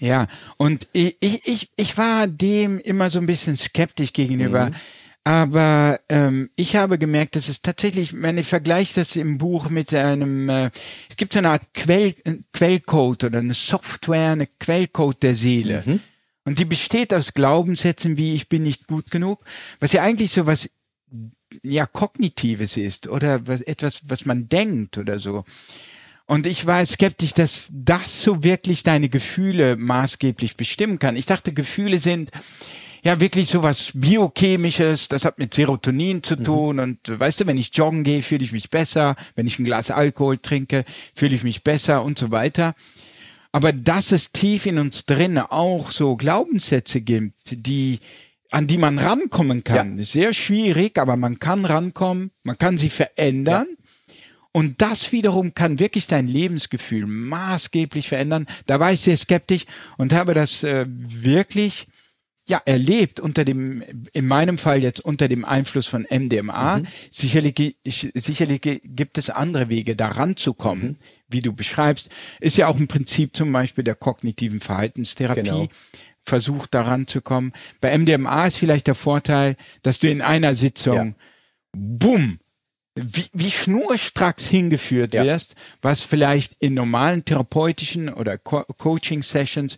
Ja, 0.00 0.26
und 0.56 0.88
ich, 0.92 1.16
ich, 1.20 1.70
ich 1.76 1.96
war 1.96 2.26
dem 2.26 2.78
immer 2.80 3.08
so 3.10 3.18
ein 3.18 3.26
bisschen 3.26 3.56
skeptisch 3.56 4.12
gegenüber. 4.12 4.66
Mhm 4.66 4.74
aber 5.26 5.98
ähm, 6.08 6.50
ich 6.54 6.76
habe 6.76 6.98
gemerkt, 6.98 7.34
dass 7.34 7.48
es 7.48 7.60
tatsächlich, 7.60 8.22
wenn 8.22 8.38
ich 8.38 8.46
vergleiche 8.46 8.94
das 8.94 9.16
im 9.16 9.38
Buch 9.38 9.70
mit 9.70 9.92
einem, 9.92 10.48
äh, 10.48 10.70
es 11.10 11.16
gibt 11.16 11.32
so 11.32 11.40
eine 11.40 11.50
Art 11.50 11.74
Quell, 11.74 12.14
äh, 12.22 12.34
Quellcode 12.52 13.24
oder 13.24 13.40
eine 13.40 13.52
Software, 13.52 14.30
eine 14.30 14.46
Quellcode 14.46 15.20
der 15.24 15.34
Seele. 15.34 15.82
Mhm. 15.84 16.00
Und 16.44 16.60
die 16.60 16.64
besteht 16.64 17.12
aus 17.12 17.34
Glaubenssätzen 17.34 18.16
wie 18.16 18.36
ich 18.36 18.48
bin 18.48 18.62
nicht 18.62 18.86
gut 18.86 19.10
genug, 19.10 19.40
was 19.80 19.90
ja 19.90 20.02
eigentlich 20.02 20.30
so 20.30 20.46
was 20.46 20.70
ja 21.64 21.86
kognitives 21.86 22.76
ist 22.76 23.08
oder 23.08 23.48
was, 23.48 23.62
etwas, 23.62 24.02
was 24.06 24.26
man 24.26 24.48
denkt 24.48 24.96
oder 24.96 25.18
so. 25.18 25.44
Und 26.26 26.46
ich 26.46 26.66
war 26.66 26.84
skeptisch, 26.84 27.34
dass 27.34 27.70
das 27.72 28.22
so 28.22 28.42
wirklich 28.42 28.82
deine 28.82 29.08
Gefühle 29.08 29.76
maßgeblich 29.76 30.56
bestimmen 30.56 30.98
kann. 30.98 31.14
Ich 31.14 31.26
dachte, 31.26 31.52
Gefühle 31.52 32.00
sind 32.00 32.32
ja 33.04 33.20
wirklich 33.20 33.46
so 33.46 33.62
was 33.62 33.92
biochemisches, 33.94 35.06
das 35.06 35.24
hat 35.24 35.38
mit 35.38 35.54
Serotonin 35.54 36.24
zu 36.24 36.36
mhm. 36.36 36.44
tun 36.44 36.76
mhm. 36.76 36.82
und 36.82 37.20
weißt 37.20 37.40
du, 37.40 37.46
wenn 37.46 37.56
ich 37.56 37.70
joggen 37.72 38.02
gehe, 38.02 38.22
fühle 38.22 38.42
ich 38.42 38.50
mich 38.50 38.70
besser, 38.70 39.14
wenn 39.36 39.46
ich 39.46 39.60
ein 39.60 39.64
Glas 39.64 39.92
Alkohol 39.92 40.38
trinke, 40.38 40.84
fühle 41.14 41.36
ich 41.36 41.44
mich 41.44 41.62
besser 41.62 42.02
und 42.02 42.18
so 42.18 42.32
weiter. 42.32 42.74
Aber 43.52 43.72
dass 43.72 44.10
es 44.10 44.32
tief 44.32 44.66
in 44.66 44.78
uns 44.78 45.06
drin 45.06 45.38
auch 45.38 45.92
so 45.92 46.16
Glaubenssätze 46.16 47.00
gibt, 47.00 47.34
die 47.52 48.00
an 48.50 48.66
die 48.66 48.78
man 48.78 48.98
rankommen 48.98 49.64
kann, 49.64 49.96
ja. 49.96 50.02
ist 50.02 50.12
sehr 50.12 50.34
schwierig, 50.34 50.98
aber 50.98 51.16
man 51.16 51.38
kann 51.38 51.64
rankommen, 51.64 52.30
man 52.42 52.58
kann 52.58 52.76
sie 52.76 52.90
verändern. 52.90 53.66
Ja. 53.70 53.85
Und 54.56 54.80
das 54.80 55.12
wiederum 55.12 55.52
kann 55.52 55.80
wirklich 55.80 56.06
dein 56.06 56.28
Lebensgefühl 56.28 57.04
maßgeblich 57.04 58.08
verändern. 58.08 58.46
Da 58.64 58.80
war 58.80 58.90
ich 58.90 59.00
sehr 59.02 59.18
skeptisch 59.18 59.66
und 59.98 60.14
habe 60.14 60.32
das 60.32 60.62
äh, 60.62 60.86
wirklich 60.88 61.88
ja, 62.48 62.62
erlebt 62.64 63.20
unter 63.20 63.44
dem, 63.44 63.84
in 64.14 64.26
meinem 64.26 64.56
Fall 64.56 64.82
jetzt 64.82 65.00
unter 65.00 65.28
dem 65.28 65.44
Einfluss 65.44 65.86
von 65.86 66.06
MDMA. 66.10 66.78
Mhm. 66.78 66.86
Sicherlich, 67.10 67.76
sicherlich 67.84 68.62
gibt 68.82 69.18
es 69.18 69.28
andere 69.28 69.68
Wege, 69.68 69.94
daran 69.94 70.38
zu 70.38 70.54
kommen, 70.54 70.82
mhm. 70.82 70.96
wie 71.28 71.42
du 71.42 71.52
beschreibst. 71.52 72.08
Ist 72.40 72.56
ja 72.56 72.68
auch 72.68 72.78
ein 72.78 72.88
Prinzip 72.88 73.36
zum 73.36 73.52
Beispiel 73.52 73.84
der 73.84 73.94
kognitiven 73.94 74.60
Verhaltenstherapie. 74.60 75.42
Genau. 75.42 75.68
Versucht 76.22 76.72
daran 76.72 77.06
zu 77.06 77.20
kommen. 77.20 77.52
Bei 77.82 77.96
MDMA 77.96 78.46
ist 78.46 78.56
vielleicht 78.56 78.86
der 78.86 78.94
Vorteil, 78.94 79.58
dass 79.82 79.98
du 79.98 80.08
in 80.08 80.22
einer 80.22 80.54
Sitzung, 80.54 81.08
ja. 81.08 81.14
bumm, 81.72 82.38
wie, 82.96 83.26
wie 83.34 83.50
schnurstracks 83.50 84.46
hingeführt 84.46 85.12
ja. 85.14 85.24
wirst, 85.24 85.54
was 85.82 86.00
vielleicht 86.00 86.54
in 86.60 86.74
normalen 86.74 87.24
therapeutischen 87.24 88.08
oder 88.08 88.38
Co 88.38 88.64
Coaching-Sessions 88.78 89.76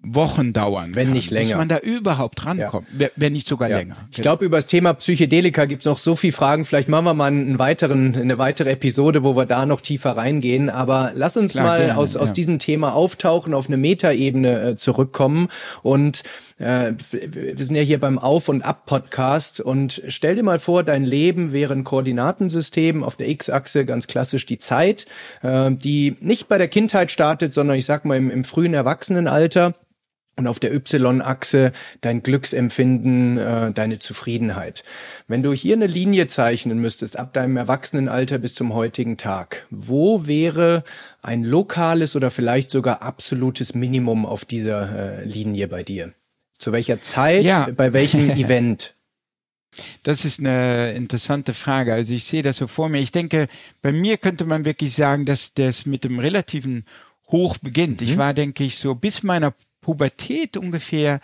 Wochen 0.00 0.52
dauern 0.52 0.94
wenn 0.94 1.08
kann, 1.08 1.14
nicht 1.14 1.30
länger, 1.32 1.48
bis 1.48 1.56
man 1.56 1.68
da 1.68 1.78
überhaupt 1.78 2.46
rankommt, 2.46 2.86
ja. 2.96 3.08
wenn 3.16 3.32
nicht 3.32 3.48
sogar 3.48 3.68
ja. 3.68 3.78
länger. 3.78 3.96
Ich 4.12 4.22
glaube, 4.22 4.44
über 4.44 4.58
das 4.58 4.66
Thema 4.66 4.94
Psychedelika 4.94 5.64
gibt's 5.64 5.86
noch 5.86 5.98
so 5.98 6.14
viel 6.14 6.30
Fragen. 6.30 6.64
Vielleicht 6.64 6.88
machen 6.88 7.04
wir 7.04 7.14
mal 7.14 7.26
einen 7.26 7.58
weiteren, 7.58 8.14
eine 8.14 8.38
weitere 8.38 8.70
Episode, 8.70 9.24
wo 9.24 9.34
wir 9.36 9.44
da 9.44 9.66
noch 9.66 9.80
tiefer 9.80 10.16
reingehen. 10.16 10.70
Aber 10.70 11.10
lass 11.14 11.36
uns 11.36 11.52
Klar, 11.52 11.64
mal 11.64 11.78
gerne, 11.78 11.98
aus 11.98 12.16
aus 12.16 12.32
diesem 12.32 12.60
Thema 12.60 12.94
auftauchen, 12.94 13.54
auf 13.54 13.66
eine 13.66 13.76
Metaebene 13.76 14.60
äh, 14.60 14.76
zurückkommen 14.76 15.48
und 15.82 16.22
äh, 16.58 16.92
wir 17.10 17.64
sind 17.64 17.76
ja 17.76 17.82
hier 17.82 18.00
beim 18.00 18.18
Auf- 18.18 18.48
und 18.48 18.62
Ab-Podcast 18.62 19.60
und 19.60 20.02
stell 20.08 20.36
dir 20.36 20.42
mal 20.42 20.58
vor, 20.58 20.82
dein 20.82 21.04
Leben 21.04 21.52
wäre 21.52 21.72
ein 21.72 21.84
Koordinatensystem 21.84 23.04
auf 23.04 23.16
der 23.16 23.28
X-Achse, 23.28 23.84
ganz 23.84 24.06
klassisch 24.06 24.44
die 24.46 24.58
Zeit, 24.58 25.06
äh, 25.42 25.70
die 25.70 26.16
nicht 26.20 26.48
bei 26.48 26.58
der 26.58 26.68
Kindheit 26.68 27.10
startet, 27.10 27.54
sondern 27.54 27.76
ich 27.76 27.84
sag 27.84 28.04
mal 28.04 28.16
im, 28.16 28.30
im 28.30 28.44
frühen 28.44 28.74
Erwachsenenalter 28.74 29.72
und 30.38 30.46
auf 30.46 30.60
der 30.60 30.72
Y-Achse 30.72 31.72
dein 32.00 32.22
Glücksempfinden, 32.22 33.38
äh, 33.38 33.72
deine 33.72 33.98
Zufriedenheit. 33.98 34.84
Wenn 35.26 35.42
du 35.42 35.52
hier 35.52 35.74
eine 35.74 35.86
Linie 35.86 36.28
zeichnen 36.28 36.78
müsstest, 36.78 37.18
ab 37.18 37.32
deinem 37.32 37.56
Erwachsenenalter 37.56 38.38
bis 38.38 38.54
zum 38.54 38.72
heutigen 38.72 39.16
Tag, 39.16 39.66
wo 39.70 40.26
wäre 40.26 40.84
ein 41.22 41.42
lokales 41.44 42.14
oder 42.14 42.30
vielleicht 42.30 42.70
sogar 42.70 43.02
absolutes 43.02 43.74
Minimum 43.74 44.24
auf 44.24 44.44
dieser 44.44 45.20
äh, 45.20 45.24
Linie 45.24 45.68
bei 45.68 45.82
dir? 45.82 46.12
Zu 46.56 46.72
welcher 46.72 47.02
Zeit, 47.02 47.44
ja. 47.44 47.68
bei 47.76 47.92
welchem 47.92 48.30
Event? 48.36 48.94
Das 50.02 50.24
ist 50.24 50.40
eine 50.40 50.92
interessante 50.92 51.54
Frage. 51.54 51.92
Also 51.92 52.14
ich 52.14 52.24
sehe 52.24 52.42
das 52.42 52.56
so 52.56 52.66
vor 52.66 52.88
mir. 52.88 53.00
Ich 53.00 53.12
denke, 53.12 53.48
bei 53.82 53.92
mir 53.92 54.16
könnte 54.16 54.44
man 54.44 54.64
wirklich 54.64 54.94
sagen, 54.94 55.24
dass 55.24 55.54
das 55.54 55.86
mit 55.86 56.04
dem 56.04 56.18
relativen 56.18 56.84
Hoch 57.30 57.58
beginnt. 57.58 58.00
Mhm. 58.00 58.06
Ich 58.06 58.16
war, 58.16 58.34
denke 58.34 58.64
ich, 58.64 58.76
so 58.76 58.94
bis 58.94 59.22
meiner 59.22 59.54
Pubertät 59.80 60.56
ungefähr 60.56 61.20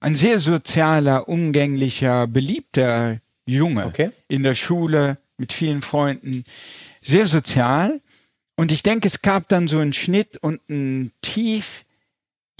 ein 0.00 0.14
sehr 0.14 0.38
sozialer, 0.38 1.28
umgänglicher, 1.28 2.26
beliebter 2.26 3.20
Junge 3.46 3.86
okay. 3.86 4.10
in 4.28 4.42
der 4.42 4.54
Schule 4.54 5.18
mit 5.36 5.52
vielen 5.52 5.82
Freunden, 5.82 6.44
sehr 7.00 7.26
sozial. 7.26 8.00
Und 8.56 8.70
ich 8.70 8.82
denke, 8.82 9.08
es 9.08 9.22
gab 9.22 9.48
dann 9.48 9.68
so 9.68 9.78
einen 9.78 9.92
Schnitt 9.92 10.38
und 10.38 10.60
ein 10.68 11.12
Tief, 11.22 11.84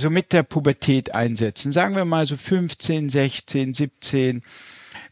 so 0.01 0.11
mit 0.11 0.32
der 0.32 0.43
Pubertät 0.43 1.14
einsetzen. 1.14 1.70
Sagen 1.70 1.95
wir 1.95 2.05
mal 2.05 2.26
so 2.26 2.36
15, 2.36 3.09
16, 3.09 3.74
17, 3.74 4.43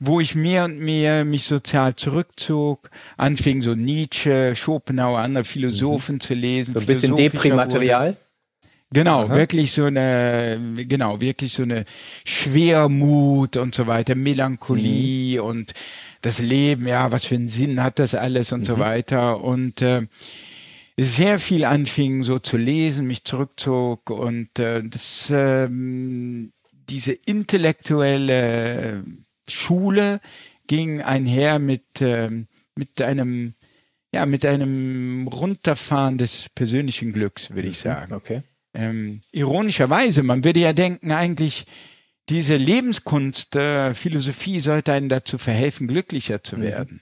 wo 0.00 0.20
ich 0.20 0.34
mehr 0.34 0.64
und 0.64 0.78
mehr 0.78 1.24
mich 1.24 1.44
sozial 1.44 1.94
zurückzog, 1.94 2.90
anfing 3.16 3.62
so 3.62 3.74
Nietzsche, 3.74 4.54
Schopenhauer, 4.56 5.18
andere 5.18 5.44
Philosophen 5.44 6.16
mhm. 6.16 6.20
zu 6.20 6.34
lesen. 6.34 6.74
So 6.74 6.80
ein 6.80 6.86
bisschen 6.86 7.16
Deprimaterial? 7.16 8.16
Genau, 8.92 9.26
Aha. 9.26 9.36
wirklich 9.36 9.70
so 9.70 9.84
eine, 9.84 10.58
genau, 10.88 11.20
wirklich 11.20 11.52
so 11.52 11.62
eine 11.62 11.84
Schwermut 12.24 13.56
und 13.56 13.72
so 13.72 13.86
weiter, 13.86 14.16
Melancholie 14.16 15.40
mhm. 15.40 15.46
und 15.46 15.74
das 16.22 16.40
Leben, 16.40 16.88
ja, 16.88 17.12
was 17.12 17.24
für 17.24 17.36
einen 17.36 17.46
Sinn 17.46 17.84
hat 17.84 18.00
das 18.00 18.16
alles 18.16 18.50
und 18.50 18.60
mhm. 18.60 18.64
so 18.64 18.78
weiter 18.80 19.44
und 19.44 19.80
äh, 19.80 20.08
sehr 20.96 21.38
viel 21.38 21.64
anfing 21.64 22.24
so 22.24 22.40
zu 22.40 22.56
lesen, 22.56 23.06
mich 23.06 23.24
zurückzog 23.24 24.10
und 24.10 24.58
äh, 24.58 24.82
das 24.82 25.28
ähm, 25.32 26.52
diese 26.88 27.12
intellektuelle 27.12 29.04
Schule 29.48 30.20
ging 30.66 31.00
einher 31.00 31.60
mit 31.60 32.00
äh, 32.00 32.28
mit 32.74 33.00
einem 33.00 33.54
ja 34.12 34.26
mit 34.26 34.44
einem 34.44 35.28
Runterfahren 35.28 36.18
des 36.18 36.48
persönlichen 36.56 37.12
Glücks, 37.12 37.50
würde 37.50 37.68
ich 37.68 37.78
mhm. 37.78 37.88
sagen. 37.88 38.12
Okay 38.14 38.42
ähm, 38.74 39.20
ironischerweise, 39.32 40.22
man 40.22 40.44
würde 40.44 40.60
ja 40.60 40.72
denken, 40.72 41.12
eigentlich 41.12 41.66
diese 42.28 42.56
Lebenskunst, 42.56 43.56
äh, 43.56 43.94
Philosophie 43.94 44.60
sollte 44.60 44.92
einen 44.92 45.08
dazu 45.08 45.38
verhelfen, 45.38 45.88
glücklicher 45.88 46.42
zu 46.42 46.56
mhm. 46.56 46.62
werden. 46.62 47.00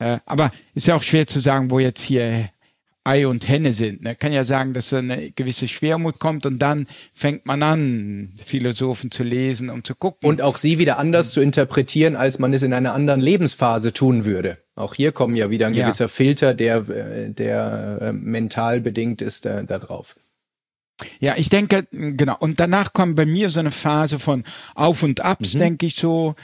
Mhm. 0.00 0.06
Äh, 0.06 0.18
aber 0.26 0.50
ist 0.74 0.86
ja 0.86 0.96
auch 0.96 1.02
schwer 1.02 1.26
zu 1.26 1.40
sagen, 1.40 1.70
wo 1.70 1.78
jetzt 1.78 2.02
hier 2.02 2.50
Ei 3.04 3.26
und 3.28 3.48
Henne 3.48 3.72
sind. 3.72 4.02
Man 4.02 4.18
kann 4.18 4.32
ja 4.32 4.42
sagen, 4.42 4.74
dass 4.74 4.92
eine 4.92 5.30
gewisse 5.30 5.68
Schwermut 5.68 6.18
kommt 6.18 6.44
und 6.44 6.58
dann 6.58 6.88
fängt 7.12 7.46
man 7.46 7.62
an, 7.62 8.32
Philosophen 8.36 9.12
zu 9.12 9.22
lesen 9.22 9.70
und 9.70 9.86
zu 9.86 9.94
gucken. 9.94 10.28
Und 10.28 10.42
auch 10.42 10.56
sie 10.56 10.78
wieder 10.78 10.98
anders 10.98 11.30
zu 11.30 11.40
interpretieren, 11.40 12.16
als 12.16 12.40
man 12.40 12.52
es 12.52 12.64
in 12.64 12.72
einer 12.72 12.94
anderen 12.94 13.20
Lebensphase 13.20 13.92
tun 13.92 14.24
würde. 14.24 14.58
Auch 14.74 14.94
hier 14.94 15.12
kommen 15.12 15.36
ja 15.36 15.50
wieder 15.50 15.68
ein 15.68 15.74
gewisser 15.74 16.04
ja. 16.04 16.08
Filter, 16.08 16.52
der, 16.52 16.88
äh, 16.88 17.30
der 17.30 17.98
äh, 18.02 18.12
mental 18.12 18.80
bedingt 18.80 19.22
ist, 19.22 19.46
äh, 19.46 19.64
da 19.64 19.78
drauf. 19.78 20.16
Ja, 21.20 21.34
ich 21.36 21.50
denke, 21.50 21.86
genau. 21.90 22.36
Und 22.38 22.58
danach 22.58 22.92
kommt 22.92 23.16
bei 23.16 23.26
mir 23.26 23.50
so 23.50 23.60
eine 23.60 23.70
Phase 23.70 24.18
von 24.18 24.44
Auf 24.74 25.02
und 25.02 25.20
Abs, 25.20 25.54
mhm. 25.54 25.58
denke 25.58 25.86
ich 25.86 25.96
so, 25.96 26.34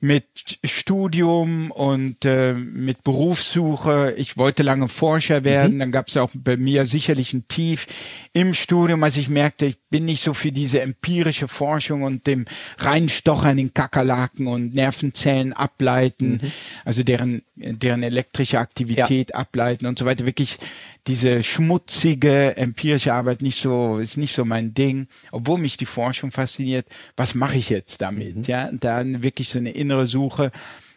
mit 0.00 0.58
Studium 0.64 1.70
und 1.70 2.24
äh, 2.24 2.54
mit 2.54 3.04
Berufssuche. 3.04 4.14
Ich 4.16 4.36
wollte 4.36 4.64
lange 4.64 4.88
Forscher 4.88 5.44
werden. 5.44 5.74
Mhm. 5.74 5.78
Dann 5.78 5.92
gab 5.92 6.08
es 6.08 6.16
auch 6.16 6.30
bei 6.34 6.56
mir 6.56 6.88
sicherlich 6.88 7.32
ein 7.32 7.46
Tief 7.46 7.86
im 8.32 8.52
Studium, 8.52 9.04
als 9.04 9.16
ich 9.16 9.28
merkte, 9.28 9.66
ich 9.66 9.78
bin 9.90 10.04
nicht 10.04 10.22
so 10.22 10.34
für 10.34 10.50
diese 10.50 10.80
empirische 10.80 11.46
Forschung 11.46 12.02
und 12.02 12.26
dem 12.26 12.46
reinstochern 12.78 13.58
in 13.58 13.74
Kakerlaken 13.74 14.48
und 14.48 14.74
Nervenzellen 14.74 15.52
ableiten, 15.52 16.40
mhm. 16.42 16.52
also 16.84 17.04
deren 17.04 17.42
deren 17.54 18.02
elektrische 18.02 18.58
Aktivität 18.58 19.30
ja. 19.30 19.36
ableiten 19.36 19.86
und 19.86 19.98
so 19.98 20.04
weiter. 20.04 20.26
Wirklich 20.26 20.58
diese 21.06 21.42
schmutzige 21.42 22.56
empirische 22.56 23.12
Arbeit 23.12 23.42
nicht 23.42 23.60
so 23.60 23.98
ist 23.98 24.16
nicht 24.16 24.34
so 24.34 24.44
mein 24.44 24.74
Ding, 24.74 25.08
obwohl 25.32 25.58
mich 25.58 25.76
die 25.76 25.86
Forschung 25.86 26.30
fasziniert. 26.30 26.86
Was 27.16 27.34
mache 27.34 27.56
ich 27.56 27.70
jetzt 27.70 28.00
damit? 28.02 28.36
Mhm. 28.36 28.42
Ja, 28.44 28.70
dann 28.72 29.22
wirklich 29.22 29.48
so 29.48 29.58
eine 29.58 29.72
innere 29.72 30.06
Suche, 30.06 30.52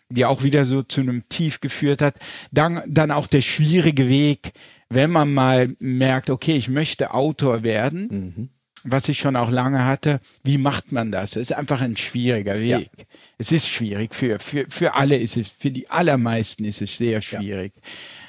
die 0.09 0.25
auch 0.25 0.43
wieder 0.43 0.65
so 0.65 0.83
zu 0.83 1.01
einem 1.01 1.27
Tief 1.29 1.59
geführt 1.59 2.01
hat. 2.01 2.17
Dann 2.51 2.83
dann 2.87 3.11
auch 3.11 3.27
der 3.27 3.41
schwierige 3.41 4.07
Weg, 4.07 4.51
wenn 4.89 5.09
man 5.09 5.33
mal 5.33 5.75
merkt, 5.79 6.29
okay, 6.29 6.55
ich 6.55 6.69
möchte 6.69 7.13
Autor 7.13 7.63
werden. 7.63 8.07
Mhm 8.11 8.49
was 8.85 9.09
ich 9.09 9.19
schon 9.19 9.35
auch 9.35 9.51
lange 9.51 9.85
hatte, 9.85 10.19
wie 10.43 10.57
macht 10.57 10.91
man 10.91 11.11
das? 11.11 11.31
Es 11.31 11.49
ist 11.49 11.53
einfach 11.53 11.81
ein 11.81 11.97
schwieriger 11.97 12.59
Weg. 12.59 12.89
Ja. 12.97 13.03
Es 13.37 13.51
ist 13.51 13.67
schwierig. 13.67 14.13
Für, 14.13 14.39
für, 14.39 14.65
für 14.69 14.93
alle 14.93 15.17
ist 15.17 15.37
es, 15.37 15.49
für 15.49 15.71
die 15.71 15.89
allermeisten 15.89 16.65
ist 16.65 16.81
es 16.81 16.97
sehr 16.97 17.21
schwierig. 17.21 17.73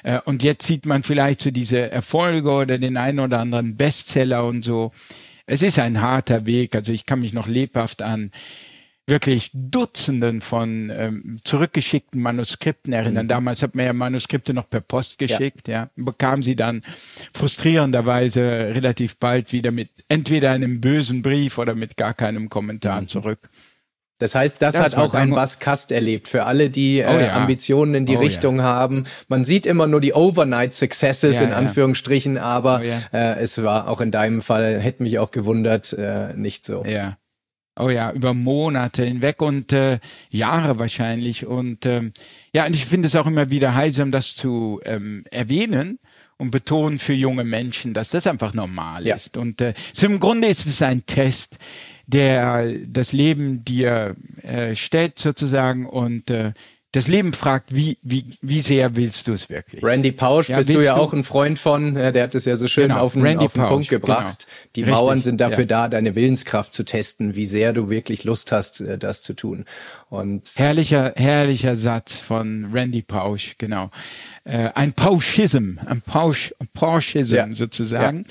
Ja. 0.03 0.17
Äh, 0.17 0.21
und 0.25 0.43
jetzt 0.43 0.65
sieht 0.65 0.85
man 0.85 1.03
vielleicht 1.03 1.41
so 1.41 1.51
diese 1.51 1.91
Erfolge 1.91 2.49
oder 2.49 2.77
den 2.77 2.97
einen 2.97 3.19
oder 3.19 3.39
anderen 3.39 3.77
Bestseller 3.77 4.45
und 4.45 4.63
so. 4.63 4.91
Es 5.45 5.61
ist 5.61 5.79
ein 5.79 6.01
harter 6.01 6.45
Weg. 6.45 6.75
Also 6.75 6.91
ich 6.91 7.05
kann 7.05 7.21
mich 7.21 7.33
noch 7.33 7.47
lebhaft 7.47 8.01
an 8.01 8.31
wirklich 9.07 9.51
Dutzenden 9.53 10.41
von 10.41 10.91
ähm, 10.93 11.39
zurückgeschickten 11.43 12.21
Manuskripten 12.21 12.91
erinnern. 12.91 13.25
Mhm. 13.25 13.29
Damals 13.29 13.63
hat 13.63 13.73
man 13.73 13.85
ja 13.85 13.93
Manuskripte 13.93 14.53
noch 14.53 14.69
per 14.69 14.81
Post 14.81 15.17
geschickt, 15.17 15.67
ja. 15.67 15.83
ja. 15.83 15.89
Bekam 15.95 16.43
sie 16.43 16.57
dann 16.57 16.81
frustrierenderweise 17.33 18.41
relativ 18.41 19.17
bald 19.17 19.53
wieder 19.53 19.71
mit 19.71 19.89
entweder 20.09 20.51
einem 20.51 20.81
bösen 20.81 21.21
Brief 21.21 21.57
oder 21.57 21.73
mit 21.73 21.95
gar 21.95 22.13
keinem 22.13 22.49
Kommentar 22.49 23.01
mhm. 23.01 23.07
zurück. 23.07 23.49
Das 24.19 24.33
heißt, 24.33 24.61
das, 24.61 24.73
das 24.73 24.83
hat 24.83 24.95
auch 24.95 25.13
ein 25.13 25.29
Bas 25.29 25.59
Kast 25.59 25.91
erlebt. 25.91 26.27
Für 26.27 26.45
alle, 26.45 26.71
die 26.71 27.03
oh, 27.07 27.11
äh, 27.11 27.27
ja. 27.27 27.33
Ambitionen 27.35 27.93
in 27.93 28.05
die 28.07 28.17
oh, 28.17 28.19
Richtung 28.19 28.57
ja. 28.57 28.63
haben. 28.63 29.05
Man 29.27 29.45
sieht 29.45 29.67
immer 29.67 29.85
nur 29.85 30.01
die 30.01 30.13
Overnight 30.13 30.73
Successes 30.73 31.35
ja, 31.35 31.43
in 31.43 31.53
Anführungsstrichen, 31.53 32.39
aber 32.39 32.81
oh, 32.83 33.15
äh, 33.15 33.39
es 33.39 33.61
war 33.61 33.87
auch 33.87 34.01
in 34.01 34.09
deinem 34.09 34.41
Fall, 34.41 34.79
hätte 34.79 35.03
mich 35.03 35.19
auch 35.19 35.29
gewundert, 35.29 35.93
äh, 35.93 36.33
nicht 36.33 36.65
so. 36.65 36.83
Ja. 36.83 37.17
Oh 37.79 37.89
ja, 37.89 38.11
über 38.11 38.33
Monate 38.33 39.03
hinweg 39.03 39.41
und 39.41 39.73
äh, 39.73 39.99
Jahre 40.29 40.79
wahrscheinlich. 40.79 41.45
Und 41.45 41.85
ähm, 41.85 42.11
ja, 42.53 42.65
und 42.65 42.75
ich 42.75 42.85
finde 42.85 43.07
es 43.07 43.15
auch 43.15 43.27
immer 43.27 43.49
wieder 43.49 43.75
heilsam, 43.75 44.11
das 44.11 44.35
zu 44.35 44.81
ähm, 44.83 45.25
erwähnen 45.31 45.99
und 46.37 46.51
betonen 46.51 46.99
für 46.99 47.13
junge 47.13 47.43
Menschen, 47.43 47.93
dass 47.93 48.11
das 48.11 48.27
einfach 48.27 48.53
normal 48.53 49.05
ja. 49.05 49.15
ist. 49.15 49.37
Und 49.37 49.61
äh, 49.61 49.73
so 49.93 50.05
im 50.05 50.19
Grunde 50.19 50.47
ist 50.47 50.65
es 50.65 50.81
ein 50.81 51.05
Test, 51.05 51.57
der 52.05 52.71
das 52.87 53.11
Leben 53.11 53.65
dir 53.65 54.15
äh, 54.43 54.75
stellt 54.75 55.19
sozusagen 55.19 55.85
und 55.85 56.29
äh, 56.29 56.53
das 56.93 57.07
Leben 57.07 57.33
fragt, 57.33 57.75
wie, 57.75 57.97
wie, 58.01 58.25
wie 58.41 58.61
sehr 58.61 58.95
willst 58.95 59.27
du 59.27 59.33
es 59.33 59.49
wirklich? 59.49 59.83
Randy 59.83 60.13
Pausch 60.13 60.49
ja, 60.49 60.57
bist 60.57 60.69
du 60.69 60.81
ja 60.81 60.95
du? 60.95 61.01
auch 61.01 61.13
ein 61.13 61.25
Freund 61.25 61.59
von, 61.59 61.95
der 61.95 62.23
hat 62.23 62.33
es 62.33 62.45
ja 62.45 62.55
so 62.55 62.67
schön 62.67 62.87
genau, 62.87 63.01
auf, 63.01 63.13
den, 63.13 63.37
auf 63.37 63.53
den 63.53 63.61
Pausch, 63.61 63.69
Punkt 63.69 63.89
gebracht. 63.89 64.45
Genau. 64.45 64.67
Die 64.75 64.81
Richtig, 64.83 64.95
Mauern 64.95 65.21
sind 65.21 65.41
dafür 65.41 65.59
ja. 65.59 65.65
da, 65.65 65.87
deine 65.89 66.15
Willenskraft 66.15 66.73
zu 66.73 66.85
testen, 66.85 67.35
wie 67.35 67.45
sehr 67.45 67.73
du 67.73 67.89
wirklich 67.89 68.23
Lust 68.23 68.53
hast, 68.53 68.79
äh, 68.79 68.97
das 68.97 69.21
zu 69.21 69.33
tun. 69.33 69.65
Und 70.09 70.49
herrlicher, 70.55 71.13
herrlicher 71.17 71.75
Satz 71.75 72.17
von 72.17 72.71
Randy 72.71 73.01
Pausch, 73.01 73.55
genau. 73.57 73.91
Äh, 74.45 74.69
ein 74.73 74.93
Pauschism, 74.93 75.79
ein 75.85 76.01
Pausch, 76.01 76.53
Pauschism 76.73 77.35
ja. 77.35 77.47
sozusagen. 77.53 78.25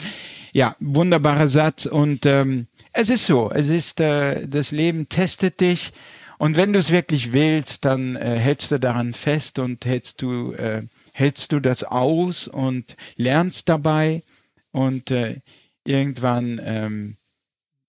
Ja. 0.53 0.69
ja, 0.69 0.77
wunderbarer 0.81 1.49
Satz 1.49 1.85
und 1.85 2.25
ähm, 2.25 2.69
es 2.95 3.11
ist 3.11 3.27
so, 3.27 3.51
es 3.51 3.69
ist, 3.69 4.01
äh, 4.01 4.49
das 4.49 4.71
Leben 4.71 5.11
testet 5.11 5.61
dich 5.61 5.93
und 6.39 6.57
wenn 6.57 6.73
du 6.73 6.79
es 6.79 6.91
wirklich 6.91 7.33
willst, 7.33 7.85
dann 7.85 8.17
äh, 8.17 8.37
hältst 8.39 8.71
du 8.71 8.79
daran 8.79 9.15
fest 9.15 9.59
und 9.59 9.85
hältst 9.85 10.23
du, 10.23 10.53
äh, 10.53 10.83
hältst 11.13 11.53
du 11.53 11.61
das 11.61 11.83
aus 11.83 12.49
und 12.49 12.97
lernst 13.17 13.69
dabei. 13.69 14.23
Und 14.71 15.11
äh, 15.11 15.41
irgendwann 15.87 16.61
ähm, 16.63 17.17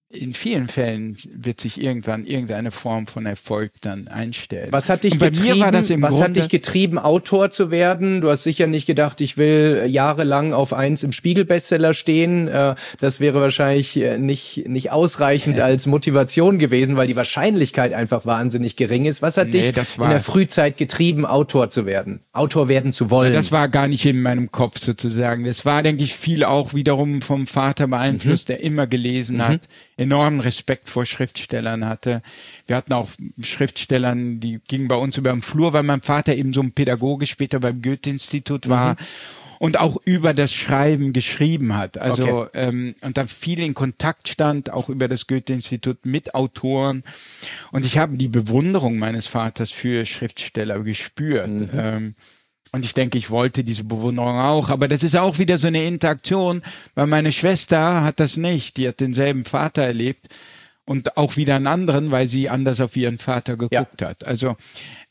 in 0.10 0.34
vielen 0.34 0.70
Fällen 0.70 1.18
wird 1.34 1.60
sich 1.60 1.82
irgendwann 1.82 2.26
irgendeine 2.26 2.72
Form 2.72 3.08
von 3.08 3.26
Erfolg 3.26 3.74
dann 3.82 4.08
einstellen. 4.08 4.70
Was 4.72 4.88
hat 4.88 5.04
dich 5.04 5.20
getrieben, 5.20 5.60
was 5.60 5.90
Grunde 5.90 6.24
hat 6.24 6.36
dich 6.38 6.48
getrieben, 6.48 6.98
Autor 6.98 7.50
zu 7.50 7.72
werden? 7.72 8.22
Du 8.22 8.30
hast 8.30 8.44
sicher 8.44 8.68
nicht 8.68 8.86
gedacht, 8.86 9.20
ich 9.20 9.36
will 9.36 9.84
jahrelang 9.88 10.54
auf 10.54 10.72
eins 10.72 11.04
im 11.04 11.12
Spiegel-Bestseller 11.12 11.94
stehen. 11.94 12.48
Äh, 12.48 12.76
das 13.02 13.20
wäre 13.20 13.42
wahrscheinlich 13.42 13.98
äh, 13.98 14.18
nicht, 14.18 14.70
nicht 14.70 14.92
ausreichend 14.92 15.60
als 15.60 15.88
Motivation 15.88 16.58
gewesen, 16.58 16.96
weil 16.96 17.08
die 17.08 17.18
Wahrscheinlichkeit 17.18 17.92
einfach 17.92 18.26
wahnsinnig 18.26 18.78
gering 18.78 19.06
ist. 19.06 19.22
Was 19.22 19.36
hat 19.36 19.48
nee, 19.48 19.72
dich 19.74 19.98
in 19.98 20.10
der 20.10 20.22
Frühzeit 20.22 20.78
getrieben, 20.78 21.26
Autor 21.26 21.70
zu 21.70 21.86
werden? 21.86 22.22
Autor 22.32 22.70
werden 22.70 22.94
zu 22.94 23.10
wollen? 23.10 23.34
Das 23.34 23.52
war 23.52 23.68
gar 23.68 23.90
nicht 23.90 24.06
in 24.06 24.22
meinem 24.22 24.54
Kopf 24.54 24.78
sozusagen. 24.80 25.44
Das 25.44 25.66
war, 25.66 25.84
denke 25.84 26.04
ich, 26.04 26.16
viel 26.16 26.46
auch 26.46 26.74
wiederum 26.74 27.22
vom 27.22 27.46
Vater 27.46 27.88
beeinflusst, 27.88 28.48
mhm. 28.48 28.54
der 28.54 28.64
immer 28.64 28.88
gelesen 28.88 29.38
mhm. 29.38 29.42
hat 29.42 29.62
enormen 29.98 30.40
Respekt 30.40 30.90
vor 30.90 31.06
Schriftstellern 31.06 31.86
hatte. 31.86 32.22
Wir 32.68 32.76
hatten 32.76 32.94
auch 32.94 33.10
Schriftstellern, 33.42 34.40
die 34.40 34.60
gingen 34.68 34.88
bei 34.88 34.96
uns 34.96 35.18
über 35.18 35.32
den 35.32 35.42
Flur, 35.42 35.74
weil 35.74 35.84
mein 35.84 36.02
Vater 36.02 36.36
eben 36.36 36.54
so 36.54 36.62
ein 36.62 36.72
Pädagoge 36.72 37.26
später 37.26 37.60
beim 37.60 37.82
Goethe-Institut 37.82 38.70
war. 38.70 38.94
Mhm. 38.94 38.98
Und 39.60 39.80
auch 39.80 39.98
über 40.06 40.36
das 40.36 40.54
Schreiben 40.54 41.14
geschrieben 41.14 41.76
hat. 41.76 41.98
Also 41.98 42.42
okay. 42.42 42.50
ähm, 42.54 42.94
und 43.02 43.18
da 43.18 43.26
viel 43.26 43.58
in 43.58 43.74
Kontakt 43.74 44.28
stand, 44.28 44.72
auch 44.72 44.88
über 44.88 45.08
das 45.08 45.26
Goethe-Institut 45.26 46.06
mit 46.06 46.36
Autoren. 46.36 47.04
Und 47.72 47.84
ich 47.84 47.98
habe 47.98 48.18
die 48.18 48.28
Bewunderung 48.28 49.00
meines 49.00 49.26
Vaters 49.26 49.72
für 49.72 50.06
Schriftsteller 50.06 50.80
gespürt. 50.82 51.50
Mhm. 51.50 51.70
Ähm, 51.76 52.16
und 52.72 52.86
ich 52.86 52.94
denke, 52.94 53.18
ich 53.18 53.30
wollte 53.30 53.64
diese 53.64 53.84
Bewunderung 53.84 54.40
auch. 54.40 54.70
Aber 54.70 54.88
das 54.88 55.04
ist 55.04 55.16
auch 55.16 55.40
wieder 55.40 55.58
so 55.58 55.68
eine 55.68 55.86
Interaktion, 55.86 56.62
weil 56.96 57.08
meine 57.08 57.32
Schwester 57.32 58.04
hat 58.04 58.20
das 58.20 58.38
nicht. 58.38 58.78
Die 58.78 58.88
hat 58.88 59.00
denselben 59.00 59.46
Vater 59.46 59.84
erlebt 59.84 60.28
und 60.86 61.18
auch 61.18 61.36
wieder 61.38 61.56
einen 61.56 61.68
anderen, 61.68 62.12
weil 62.12 62.28
sie 62.28 62.50
anders 62.50 62.80
auf 62.80 62.96
ihren 62.96 63.18
Vater 63.18 63.58
geguckt 63.58 64.02
ja. 64.02 64.10
hat. 64.10 64.26
Also 64.26 64.56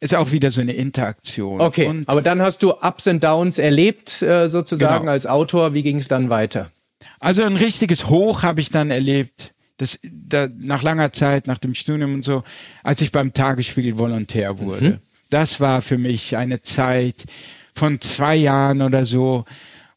ist 0.00 0.14
auch 0.14 0.32
wieder 0.32 0.50
so 0.50 0.60
eine 0.60 0.72
Interaktion. 0.72 1.60
Okay, 1.60 1.86
und 1.86 2.08
aber 2.08 2.22
dann 2.22 2.40
hast 2.40 2.62
du 2.62 2.72
Ups 2.72 3.06
und 3.06 3.22
Downs 3.22 3.58
erlebt, 3.58 4.22
äh, 4.22 4.48
sozusagen 4.48 5.00
genau. 5.00 5.12
als 5.12 5.26
Autor. 5.26 5.74
Wie 5.74 5.82
ging 5.82 5.98
es 5.98 6.08
dann 6.08 6.30
weiter? 6.30 6.70
Also 7.20 7.42
ein 7.42 7.56
richtiges 7.56 8.08
Hoch 8.08 8.42
habe 8.42 8.60
ich 8.60 8.70
dann 8.70 8.90
erlebt. 8.90 9.52
Das, 9.78 9.98
da, 10.02 10.48
nach 10.58 10.82
langer 10.82 11.12
Zeit, 11.12 11.46
nach 11.46 11.58
dem 11.58 11.74
Studium 11.74 12.14
und 12.14 12.22
so, 12.22 12.42
als 12.82 13.02
ich 13.02 13.12
beim 13.12 13.34
Tagesspiegel 13.34 13.98
Volontär 13.98 14.58
wurde. 14.58 14.90
Mhm 14.90 14.98
das 15.30 15.60
war 15.60 15.82
für 15.82 15.98
mich 15.98 16.36
eine 16.36 16.62
Zeit 16.62 17.24
von 17.74 18.00
zwei 18.00 18.36
Jahren 18.36 18.82
oder 18.82 19.04
so, 19.04 19.44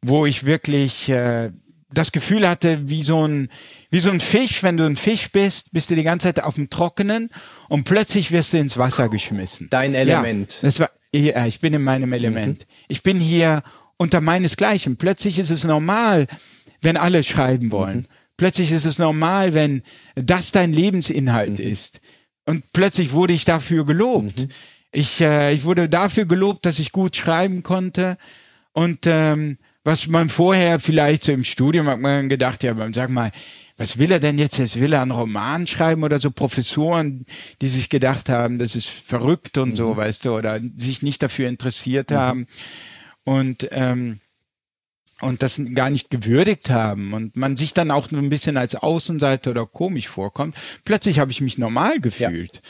wo 0.02 0.26
ich 0.26 0.46
wirklich 0.46 1.10
äh, 1.10 1.52
das 1.92 2.12
Gefühl 2.12 2.48
hatte, 2.48 2.90
wie 2.90 3.04
so 3.04 3.28
ein 3.28 3.50
wie 3.90 4.00
so 4.00 4.12
ein 4.12 4.20
Fisch, 4.20 4.62
wenn 4.64 4.78
du 4.78 4.86
ein 4.86 4.96
Fisch 4.96 5.32
bist, 5.32 5.72
bist 5.72 5.90
du 5.90 5.96
die 5.96 6.04
ganze 6.04 6.28
Zeit 6.28 6.44
auf 6.44 6.56
dem 6.56 6.70
Trockenen 6.70 7.30
und 7.68 7.84
plötzlich 7.84 8.32
wirst 8.32 8.54
du 8.54 8.60
ins 8.60 8.78
Wasser 8.78 9.10
geschmissen. 9.10 9.68
Dein 9.70 9.96
Element. 9.96 10.54
Ja, 10.54 10.60
das 10.62 10.80
war 10.80 10.90
ja, 11.14 11.46
ich 11.48 11.60
bin 11.60 11.74
in 11.74 11.84
meinem 11.84 12.14
Element. 12.14 12.60
Mhm. 12.60 12.74
Ich 12.88 13.04
bin 13.04 13.20
hier 13.20 13.64
unter 13.98 14.22
meinesgleichen. 14.22 14.98
Plötzlich 14.98 15.40
ist 15.40 15.50
es 15.50 15.64
normal, 15.64 16.28
wenn 16.82 16.98
alle 16.98 17.24
schreiben 17.24 17.72
wollen. 17.72 17.98
Mhm. 17.98 18.06
Plötzlich 18.38 18.72
ist 18.72 18.86
es 18.86 19.00
normal, 19.00 19.54
wenn 19.54 19.82
das 20.16 20.52
dein 20.52 20.72
Lebensinhalt 20.72 21.60
mhm. 21.60 21.66
ist. 21.66 22.00
Und 22.46 22.72
plötzlich 22.74 23.12
wurde 23.12 23.34
ich 23.34 23.46
dafür 23.46 23.86
gelobt. 23.86 24.48
Ich, 24.92 25.22
äh, 25.22 25.54
ich 25.54 25.64
wurde 25.64 25.90
dafür 25.90 26.26
gelobt, 26.26 26.66
dass 26.66 26.80
ich 26.80 26.92
gut 26.92 27.16
schreiben 27.16 27.64
konnte. 27.64 28.18
Und 28.72 29.06
ähm, 29.06 29.58
was 29.84 30.08
man 30.08 30.30
vorher 30.30 30.80
vielleicht 30.80 31.24
so 31.24 31.32
im 31.32 31.44
Studium 31.44 31.88
hat 31.88 32.00
man 32.00 32.30
gedacht, 32.30 32.64
ja, 32.64 32.76
sag 32.94 33.10
mal, 33.10 33.32
was 33.78 33.98
will 33.98 34.12
er 34.12 34.20
denn 34.20 34.38
jetzt? 34.38 34.58
Jetzt 34.58 34.80
will 34.80 34.94
er 34.94 35.02
einen 35.02 35.12
Roman 35.12 35.66
schreiben 35.66 36.04
oder 36.04 36.20
so 36.20 36.32
Professoren, 36.32 37.26
die 37.62 37.70
sich 37.70 37.90
gedacht 37.90 38.28
haben, 38.28 38.60
das 38.60 38.76
ist 38.76 38.90
verrückt 38.90 39.58
und 39.58 39.72
mhm. 39.72 39.76
so, 39.78 39.98
weißt 39.98 40.26
du, 40.26 40.36
oder 40.36 40.60
sich 40.76 41.02
nicht 41.02 41.24
dafür 41.24 41.48
interessiert 41.48 42.12
mhm. 42.12 42.16
haben 42.16 42.48
und 43.24 43.70
ähm, 43.72 44.20
und 45.22 45.44
das 45.44 45.62
gar 45.76 45.90
nicht 45.90 46.10
gewürdigt 46.10 46.70
haben 46.70 47.14
und 47.14 47.36
man 47.36 47.58
sich 47.58 47.74
dann 47.74 47.92
auch 47.92 48.10
ein 48.12 48.30
bisschen 48.30 48.56
als 48.56 48.76
Außenseiter 48.76 49.52
oder 49.52 49.66
komisch 49.66 50.08
vorkommt. 50.08 50.56
Plötzlich 50.86 51.20
habe 51.20 51.32
ich 51.32 51.42
mich 51.42 51.58
normal 51.58 52.00
gefühlt. 52.00 52.56
Ja. 52.56 52.62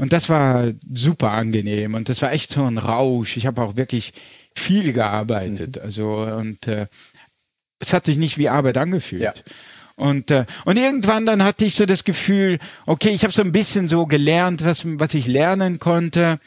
Und 0.00 0.12
das 0.12 0.28
war 0.28 0.72
super 0.92 1.32
angenehm 1.32 1.94
und 1.94 2.08
das 2.08 2.22
war 2.22 2.32
echt 2.32 2.52
so 2.52 2.64
ein 2.64 2.78
Rausch. 2.78 3.36
Ich 3.36 3.46
habe 3.46 3.60
auch 3.62 3.76
wirklich 3.76 4.12
viel 4.54 4.92
gearbeitet. 4.92 5.76
Mhm. 5.76 5.82
Also 5.82 6.18
und 6.18 6.68
äh, 6.68 6.86
es 7.80 7.92
hat 7.92 8.06
sich 8.06 8.16
nicht 8.16 8.38
wie 8.38 8.48
Arbeit 8.48 8.76
angefühlt. 8.76 9.22
Ja. 9.22 9.34
Und, 9.96 10.30
äh, 10.30 10.46
und 10.64 10.76
irgendwann 10.76 11.26
dann 11.26 11.42
hatte 11.42 11.64
ich 11.64 11.74
so 11.74 11.84
das 11.84 12.04
Gefühl, 12.04 12.58
okay, 12.86 13.10
ich 13.10 13.24
habe 13.24 13.32
so 13.32 13.42
ein 13.42 13.50
bisschen 13.50 13.88
so 13.88 14.06
gelernt, 14.06 14.64
was, 14.64 14.82
was 14.84 15.14
ich 15.14 15.26
lernen 15.26 15.80
konnte. 15.80 16.38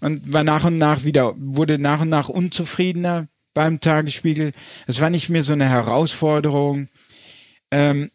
Und 0.00 0.32
war 0.32 0.42
nach 0.42 0.64
und 0.64 0.76
nach 0.76 1.04
wieder, 1.04 1.34
wurde 1.38 1.78
nach 1.78 2.00
und 2.00 2.08
nach 2.08 2.28
unzufriedener 2.28 3.28
beim 3.54 3.80
Tagesspiegel. 3.80 4.52
Es 4.86 5.00
war 5.00 5.08
nicht 5.08 5.28
mehr 5.28 5.44
so 5.44 5.52
eine 5.52 5.68
Herausforderung. 5.68 6.88
Ähm, 7.70 8.10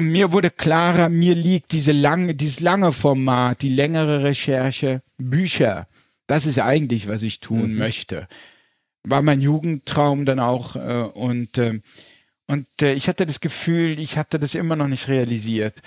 mir 0.00 0.32
wurde 0.32 0.50
klarer, 0.50 1.08
mir 1.08 1.34
liegt 1.34 1.72
diese 1.72 1.92
lange, 1.92 2.34
dieses 2.34 2.60
lange 2.60 2.92
Format, 2.92 3.62
die 3.62 3.68
längere 3.68 4.24
Recherche, 4.24 5.02
Bücher. 5.18 5.86
Das 6.26 6.46
ist 6.46 6.58
eigentlich, 6.58 7.08
was 7.08 7.22
ich 7.22 7.40
tun 7.40 7.72
mhm. 7.72 7.78
möchte. 7.78 8.28
War 9.02 9.22
mein 9.22 9.40
Jugendtraum 9.40 10.24
dann 10.24 10.40
auch 10.40 10.76
äh, 10.76 11.08
und 11.14 11.58
äh, 11.58 11.80
und 12.46 12.66
äh, 12.82 12.92
ich 12.92 13.08
hatte 13.08 13.26
das 13.26 13.40
Gefühl, 13.40 13.98
ich 13.98 14.18
hatte 14.18 14.38
das 14.38 14.54
immer 14.54 14.76
noch 14.76 14.88
nicht 14.88 15.08
realisiert. 15.08 15.80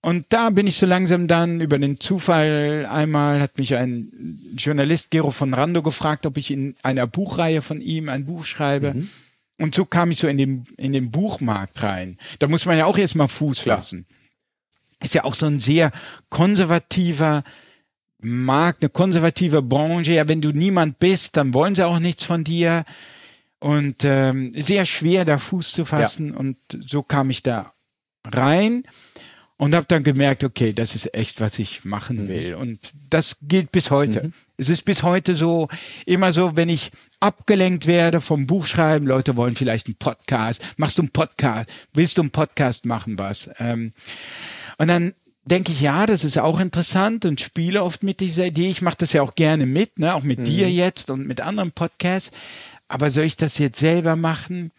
Und 0.00 0.26
da 0.30 0.50
bin 0.50 0.66
ich 0.66 0.76
so 0.76 0.86
langsam 0.86 1.28
dann 1.28 1.60
über 1.60 1.78
den 1.78 2.00
Zufall 2.00 2.88
einmal 2.90 3.40
hat 3.40 3.58
mich 3.58 3.76
ein 3.76 4.10
Journalist 4.56 5.12
Gero 5.12 5.30
von 5.30 5.54
Rando 5.54 5.80
gefragt, 5.80 6.26
ob 6.26 6.36
ich 6.36 6.50
in 6.50 6.74
einer 6.82 7.06
Buchreihe 7.06 7.62
von 7.62 7.80
ihm 7.80 8.08
ein 8.08 8.24
Buch 8.24 8.44
schreibe. 8.44 8.94
Mhm. 8.94 9.08
Und 9.62 9.74
so 9.74 9.84
kam 9.84 10.10
ich 10.10 10.18
so 10.18 10.26
in 10.26 10.38
den, 10.38 10.64
in 10.76 10.92
den 10.92 11.12
Buchmarkt 11.12 11.82
rein. 11.82 12.18
Da 12.40 12.48
muss 12.48 12.66
man 12.66 12.76
ja 12.76 12.86
auch 12.86 12.98
erstmal 12.98 13.28
Fuß 13.28 13.60
fassen. 13.60 14.06
Ist 15.00 15.14
ja 15.14 15.22
auch 15.24 15.36
so 15.36 15.46
ein 15.46 15.60
sehr 15.60 15.92
konservativer 16.30 17.44
Markt, 18.18 18.82
eine 18.82 18.90
konservative 18.90 19.62
Branche. 19.62 20.14
Ja, 20.14 20.26
wenn 20.26 20.40
du 20.40 20.50
niemand 20.50 20.98
bist, 20.98 21.36
dann 21.36 21.54
wollen 21.54 21.76
sie 21.76 21.86
auch 21.86 22.00
nichts 22.00 22.24
von 22.24 22.42
dir 22.42 22.84
und 23.60 24.04
ähm, 24.04 24.52
sehr 24.54 24.84
schwer 24.84 25.24
da 25.24 25.38
Fuß 25.38 25.70
zu 25.70 25.84
fassen 25.84 26.30
ja. 26.30 26.36
und 26.36 26.56
so 26.84 27.04
kam 27.04 27.30
ich 27.30 27.44
da 27.44 27.72
rein 28.24 28.82
und 29.62 29.76
habe 29.76 29.86
dann 29.86 30.02
gemerkt, 30.02 30.42
okay, 30.42 30.72
das 30.72 30.96
ist 30.96 31.14
echt, 31.14 31.40
was 31.40 31.60
ich 31.60 31.84
machen 31.84 32.24
mhm. 32.24 32.28
will 32.28 32.54
und 32.56 32.90
das 33.10 33.36
gilt 33.42 33.70
bis 33.70 33.92
heute. 33.92 34.24
Mhm. 34.24 34.32
Es 34.56 34.68
ist 34.68 34.84
bis 34.84 35.04
heute 35.04 35.36
so, 35.36 35.68
immer 36.04 36.32
so, 36.32 36.56
wenn 36.56 36.68
ich 36.68 36.90
abgelenkt 37.20 37.86
werde 37.86 38.20
vom 38.20 38.48
Buchschreiben, 38.48 39.06
Leute 39.06 39.36
wollen 39.36 39.54
vielleicht 39.54 39.86
einen 39.86 39.94
Podcast, 39.94 40.64
machst 40.78 40.98
du 40.98 41.02
einen 41.02 41.10
Podcast, 41.10 41.70
willst 41.94 42.18
du 42.18 42.22
einen 42.22 42.32
Podcast 42.32 42.86
machen, 42.86 43.20
was? 43.20 43.50
Ähm, 43.60 43.92
und 44.78 44.88
dann 44.88 45.14
denke 45.44 45.70
ich, 45.70 45.80
ja, 45.80 46.06
das 46.06 46.24
ist 46.24 46.38
auch 46.38 46.58
interessant 46.58 47.24
und 47.24 47.40
spiele 47.40 47.84
oft 47.84 48.02
mit 48.02 48.18
dieser 48.18 48.46
Idee. 48.46 48.68
Ich 48.68 48.82
mache 48.82 48.96
das 48.98 49.12
ja 49.12 49.22
auch 49.22 49.36
gerne 49.36 49.66
mit, 49.66 49.96
ne, 50.00 50.16
auch 50.16 50.24
mit 50.24 50.40
mhm. 50.40 50.44
dir 50.44 50.68
jetzt 50.72 51.08
und 51.08 51.24
mit 51.24 51.40
anderen 51.40 51.70
Podcasts 51.70 52.32
aber 52.92 53.10
soll 53.10 53.24
ich 53.24 53.38
das 53.38 53.56
jetzt 53.56 53.78
selber 53.78 54.16
machen? 54.16 54.70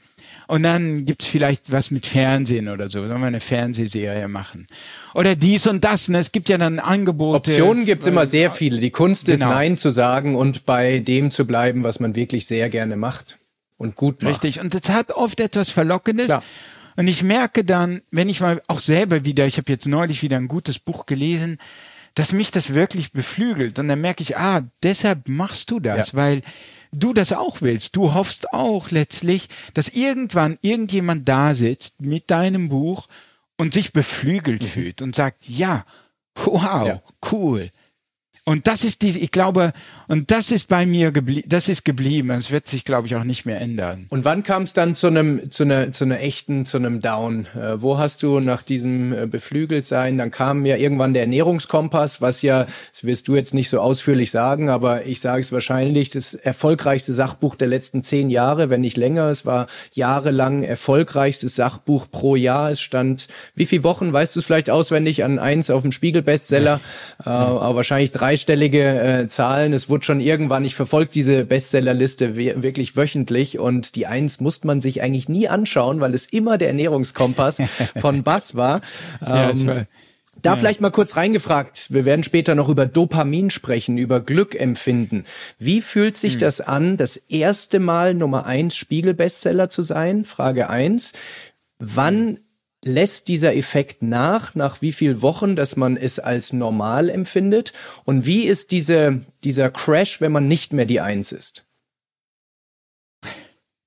Und 0.47 0.63
dann 0.63 1.05
gibt's 1.05 1.25
vielleicht 1.25 1.71
was 1.71 1.91
mit 1.91 2.05
Fernsehen 2.05 2.69
oder 2.69 2.89
so. 2.89 2.99
Sollen 3.07 3.21
wir 3.21 3.27
eine 3.27 3.39
Fernsehserie 3.39 4.27
machen? 4.27 4.67
Oder 5.13 5.35
dies 5.35 5.67
und 5.67 5.83
das. 5.83 6.09
Ne? 6.09 6.19
Es 6.19 6.31
gibt 6.31 6.49
ja 6.49 6.57
dann 6.57 6.79
Angebote. 6.79 7.51
Optionen 7.51 7.85
gibt's 7.85 8.07
immer 8.07 8.27
sehr 8.27 8.49
viele. 8.49 8.79
Die 8.79 8.91
Kunst 8.91 9.25
genau. 9.25 9.35
ist 9.35 9.53
Nein 9.53 9.77
zu 9.77 9.91
sagen 9.91 10.35
und 10.35 10.65
bei 10.65 10.99
dem 10.99 11.31
zu 11.31 11.45
bleiben, 11.45 11.83
was 11.83 11.99
man 11.99 12.15
wirklich 12.15 12.45
sehr 12.45 12.69
gerne 12.69 12.95
macht 12.95 13.37
und 13.77 13.95
gut 13.95 14.21
macht. 14.21 14.43
Richtig. 14.43 14.59
Und 14.59 14.73
das 14.73 14.89
hat 14.89 15.11
oft 15.11 15.39
etwas 15.39 15.69
Verlockendes. 15.69 16.27
Klar. 16.27 16.43
Und 16.95 17.07
ich 17.07 17.23
merke 17.23 17.63
dann, 17.63 18.01
wenn 18.11 18.29
ich 18.29 18.41
mal 18.41 18.61
auch 18.67 18.79
selber 18.79 19.25
wieder, 19.25 19.47
ich 19.47 19.57
habe 19.57 19.71
jetzt 19.71 19.87
neulich 19.87 20.21
wieder 20.21 20.37
ein 20.37 20.47
gutes 20.47 20.77
Buch 20.79 21.05
gelesen, 21.05 21.57
dass 22.15 22.31
mich 22.31 22.51
das 22.51 22.73
wirklich 22.73 23.11
beflügelt. 23.11 23.79
Und 23.79 23.87
dann 23.87 24.01
merke 24.01 24.21
ich, 24.21 24.37
ah, 24.37 24.61
deshalb 24.83 25.27
machst 25.27 25.71
du 25.71 25.79
das, 25.79 26.11
ja. 26.11 26.17
weil 26.17 26.41
du 26.93 27.13
das 27.13 27.33
auch 27.33 27.61
willst. 27.61 27.95
Du 27.95 28.13
hoffst 28.13 28.53
auch 28.53 28.91
letztlich, 28.91 29.49
dass 29.73 29.89
irgendwann 29.89 30.57
irgendjemand 30.61 31.27
da 31.27 31.55
sitzt 31.55 32.01
mit 32.01 32.31
deinem 32.31 32.69
Buch 32.69 33.07
und 33.57 33.73
sich 33.73 33.93
beflügelt 33.93 34.63
mhm. 34.63 34.67
fühlt 34.67 35.01
und 35.01 35.15
sagt, 35.15 35.47
ja, 35.47 35.85
wow, 36.35 36.87
ja. 36.87 37.01
cool. 37.31 37.69
Und 38.45 38.67
das 38.67 38.83
ist 38.83 39.01
die, 39.03 39.17
ich 39.17 39.31
glaube, 39.31 39.71
und 40.09 40.29
das 40.29 40.51
ist 40.51 40.67
bei 40.67 40.85
mir 40.85 41.13
geblieben, 41.13 41.47
das 41.47 41.69
ist 41.69 41.85
geblieben. 41.85 42.29
Es 42.31 42.51
wird 42.51 42.67
sich, 42.67 42.83
glaube 42.83 43.07
ich, 43.07 43.15
auch 43.15 43.23
nicht 43.23 43.45
mehr 43.45 43.61
ändern. 43.61 44.07
Und 44.09 44.25
wann 44.25 44.43
kam 44.43 44.63
es 44.63 44.73
dann 44.73 44.95
zu 44.95 45.07
einem, 45.07 45.49
zu 45.49 45.63
einer, 45.63 45.93
zu 45.93 46.03
einer 46.03 46.19
echten, 46.19 46.65
zu 46.65 46.75
einem 46.75 46.99
Down? 46.99 47.47
Äh, 47.55 47.81
wo 47.81 47.97
hast 47.97 48.21
du 48.21 48.41
nach 48.41 48.61
diesem 48.61 49.13
äh, 49.13 49.27
beflügelt 49.27 49.85
sein? 49.85 50.17
Dann 50.17 50.29
kam 50.29 50.65
ja 50.65 50.75
irgendwann 50.75 51.13
der 51.13 51.23
Ernährungskompass, 51.23 52.19
was 52.19 52.41
ja, 52.41 52.67
das 52.91 53.05
wirst 53.05 53.29
du 53.29 53.35
jetzt 53.35 53.53
nicht 53.53 53.69
so 53.69 53.79
ausführlich 53.79 54.29
sagen, 54.29 54.69
aber 54.69 55.05
ich 55.05 55.21
sage 55.21 55.39
es 55.39 55.53
wahrscheinlich, 55.53 56.09
das 56.09 56.33
erfolgreichste 56.33 57.13
Sachbuch 57.13 57.55
der 57.55 57.69
letzten 57.69 58.03
zehn 58.03 58.29
Jahre, 58.29 58.69
wenn 58.69 58.81
nicht 58.81 58.97
länger. 58.97 59.29
Es 59.29 59.45
war 59.45 59.67
jahrelang 59.93 60.63
erfolgreichstes 60.63 61.55
Sachbuch 61.55 62.07
pro 62.11 62.35
Jahr. 62.35 62.71
Es 62.71 62.81
stand, 62.81 63.29
wie 63.55 63.65
viele 63.65 63.85
Wochen, 63.85 64.11
weißt 64.11 64.35
du 64.35 64.41
es 64.41 64.45
vielleicht 64.45 64.69
auswendig, 64.69 65.23
an 65.23 65.39
eins 65.39 65.69
auf 65.69 65.83
dem 65.83 65.93
Spiegel-Bestseller, 65.93 66.81
äh, 67.25 67.29
aber 67.29 67.77
wahrscheinlich 67.77 68.11
dreistellige 68.33 69.01
äh, 69.01 69.27
Zahlen. 69.27 69.73
Es 69.73 69.89
wurde 69.89 70.05
schon 70.05 70.19
irgendwann, 70.19 70.65
ich 70.65 70.75
verfolge 70.75 71.11
diese 71.13 71.45
Bestsellerliste 71.45 72.35
wirklich 72.35 72.95
wöchentlich 72.95 73.59
und 73.59 73.95
die 73.95 74.07
eins 74.07 74.39
musste 74.39 74.65
man 74.65 74.81
sich 74.81 75.03
eigentlich 75.03 75.29
nie 75.29 75.47
anschauen, 75.47 75.99
weil 75.99 76.15
es 76.15 76.25
immer 76.25 76.57
der 76.57 76.69
Ernährungskompass 76.69 77.61
von 77.99 78.23
Bass 78.23 78.55
war. 78.55 78.81
ja, 79.21 79.51
ähm, 79.51 79.67
war 79.67 79.85
da 80.41 80.51
ja. 80.51 80.55
vielleicht 80.55 80.81
mal 80.81 80.89
kurz 80.89 81.15
reingefragt. 81.15 81.93
Wir 81.93 82.05
werden 82.05 82.23
später 82.23 82.55
noch 82.55 82.67
über 82.67 82.87
Dopamin 82.87 83.51
sprechen, 83.51 83.99
über 83.99 84.19
Glückempfinden. 84.19 85.25
Wie 85.59 85.79
fühlt 85.79 86.17
sich 86.17 86.33
hm. 86.33 86.39
das 86.39 86.59
an, 86.59 86.97
das 86.97 87.17
erste 87.17 87.79
Mal 87.79 88.15
Nummer 88.15 88.47
eins 88.47 88.75
Spiegel-Bestseller 88.75 89.69
zu 89.69 89.83
sein? 89.83 90.25
Frage 90.25 90.71
eins. 90.71 91.13
Wann 91.77 92.39
lässt 92.85 93.27
dieser 93.27 93.55
Effekt 93.55 94.01
nach, 94.01 94.55
nach 94.55 94.81
wie 94.81 94.91
viel 94.91 95.21
Wochen, 95.21 95.55
dass 95.55 95.75
man 95.75 95.97
es 95.97 96.19
als 96.19 96.53
normal 96.53 97.09
empfindet? 97.09 97.73
Und 98.03 98.25
wie 98.25 98.43
ist 98.43 98.71
diese, 98.71 99.21
dieser 99.43 99.69
Crash, 99.69 100.21
wenn 100.21 100.31
man 100.31 100.47
nicht 100.47 100.73
mehr 100.73 100.85
die 100.85 101.01
Eins 101.01 101.31
ist? 101.31 101.65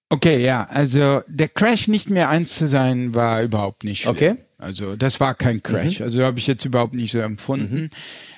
Okay, 0.09 0.45
ja, 0.45 0.65
also 0.65 1.23
der 1.27 1.49
Crash 1.49 1.89
nicht 1.89 2.11
mehr 2.11 2.29
eins 2.29 2.57
zu 2.57 2.69
sein 2.69 3.15
war 3.15 3.43
überhaupt 3.43 3.83
nicht 3.83 4.03
schlimm. 4.03 4.15
Okay. 4.15 4.37
Also 4.59 4.95
das 4.97 5.19
war 5.19 5.35
kein 5.35 5.63
Crash. 5.63 5.99
Mhm. 5.99 6.07
Also 6.07 6.23
habe 6.23 6.39
ich 6.39 6.47
jetzt 6.47 6.65
überhaupt 6.65 6.95
nicht 6.95 7.11
so 7.11 7.19
empfunden. 7.19 7.75
Mhm. 7.75 7.91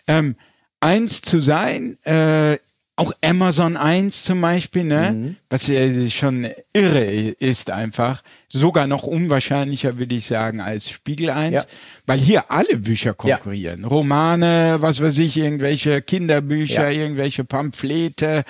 Ähm, 0.07 0.37
eins 0.81 1.21
zu 1.21 1.41
sein, 1.41 1.99
äh, 2.05 2.59
auch 2.99 3.13
Amazon 3.25 3.77
1 3.77 4.25
zum 4.25 4.41
Beispiel, 4.41 4.83
ne? 4.83 5.13
Mhm. 5.13 5.37
Was 5.51 5.69
ja 5.69 6.11
schon 6.11 6.49
irre 6.73 7.05
ist 7.05 7.71
einfach. 7.71 8.23
Sogar 8.49 8.89
noch 8.89 9.05
unwahrscheinlicher, 9.05 9.99
würde 9.99 10.17
ich 10.17 10.27
sagen, 10.27 10.61
als 10.61 10.91
Spiegel 10.91 11.31
1. 11.31 11.55
Ja. 11.55 11.65
Weil 12.07 12.19
hier 12.19 12.51
alle 12.51 12.77
Bücher 12.77 13.15
konkurrieren. 13.15 13.83
Ja. 13.83 13.89
Romane, 13.89 14.79
was 14.81 15.01
weiß 15.01 15.19
ich, 15.19 15.37
irgendwelche 15.37 16.03
Kinderbücher, 16.03 16.91
ja. 16.91 17.03
irgendwelche 17.03 17.45
Pamphlete 17.45 18.43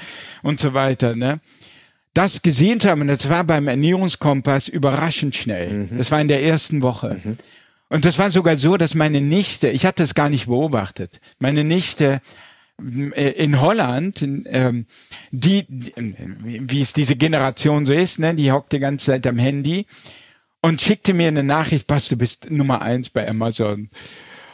und 0.43 0.59
so 0.59 0.73
weiter, 0.73 1.15
ne? 1.15 1.41
Das 2.15 2.41
gesehen 2.41 2.81
haben, 2.85 3.07
das 3.07 3.29
war 3.29 3.45
beim 3.45 3.69
Ernährungskompass 3.69 4.69
überraschend 4.69 5.37
schnell. 5.37 5.71
Mhm. 5.71 5.99
Das 5.99 6.11
war 6.11 6.21
in 6.21 6.29
der 6.29 6.43
ersten 6.43 6.81
Woche. 6.81 7.21
Mhm. 7.23 7.39
Und 7.91 8.05
das 8.05 8.19
war 8.19 8.31
sogar 8.31 8.57
so, 8.57 8.77
dass 8.77 8.95
meine 8.95 9.21
Nichte, 9.21 9.69
ich 9.69 9.87
hatte 9.87 10.03
es 10.03 10.15
gar 10.15 10.29
nicht 10.31 10.47
beobachtet, 10.47 11.21
meine 11.39 11.65
Nichte 11.65 12.21
in 12.81 13.61
Holland, 13.61 14.23
ähm, 14.23 14.87
die, 15.31 15.67
wie 15.69 16.81
es 16.81 16.93
diese 16.93 17.17
Generation 17.17 17.87
so 17.87 17.93
ist, 17.93 18.21
ne, 18.21 18.35
die 18.35 18.53
hockt 18.53 18.73
die 18.73 18.79
ganze 18.79 19.07
Zeit 19.07 19.27
am 19.27 19.39
Handy 19.39 19.87
und 20.63 20.81
schickte 20.81 21.13
mir 21.13 21.29
eine 21.29 21.43
Nachricht, 21.43 21.87
Bas, 21.89 22.09
du 22.09 22.17
bist 22.17 22.51
Nummer 22.51 22.83
eins 22.83 23.11
bei 23.11 23.29
Amazon. 23.29 23.91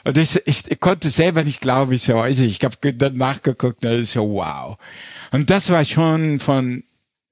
Und 0.05 0.19
ich, 0.19 0.41
ich, 0.47 0.81
konnte 0.81 1.11
selber 1.11 1.45
nicht 1.45 1.61
glauben, 1.61 1.93
ich 1.93 2.03
so, 2.03 2.19
also 2.19 2.45
ich 2.45 2.63
habe 2.63 2.93
dann 2.93 3.15
nachgeguckt 3.15 3.85
und 3.85 3.91
das 3.91 4.01
ist 4.01 4.13
so, 4.13 4.29
wow. 4.29 4.77
Und 5.31 5.51
das 5.51 5.71
war 5.71 5.85
schon 5.85 6.41
von 6.41 6.85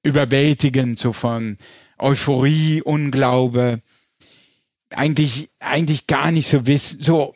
überwältigend, 0.03 0.99
so 0.99 1.13
von 1.13 1.57
Euphorie, 1.99 2.81
Unglaube, 2.81 3.81
eigentlich, 4.89 5.49
eigentlich 5.59 6.07
gar 6.07 6.31
nicht 6.31 6.47
so 6.47 6.65
wissen, 6.67 7.01
so 7.01 7.33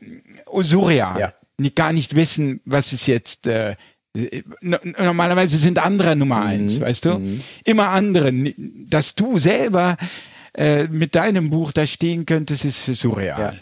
surreal. 0.62 1.20
Ja 1.20 1.34
gar 1.76 1.94
nicht 1.94 2.16
wissen, 2.16 2.62
was 2.66 2.94
ist 2.94 3.08
jetzt 3.08 3.48
äh, 3.48 3.76
normalerweise 4.62 5.58
sind 5.58 5.80
andere 5.80 6.16
Nummer 6.16 6.42
mhm. 6.42 6.48
eins, 6.48 6.80
weißt 6.80 7.06
du? 7.06 7.20
Mhm. 7.20 7.42
Immer 7.64 7.90
andere. 7.90 8.34
Dass 8.90 9.16
du 9.16 9.38
selber 9.40 9.98
äh, 10.54 10.86
mit 10.86 11.16
deinem 11.16 11.50
Buch 11.50 11.72
da 11.72 11.86
stehen 11.86 12.26
könntest, 12.26 12.66
ist 12.66 12.86
surreal. 12.86 13.40
Ja. 13.40 13.54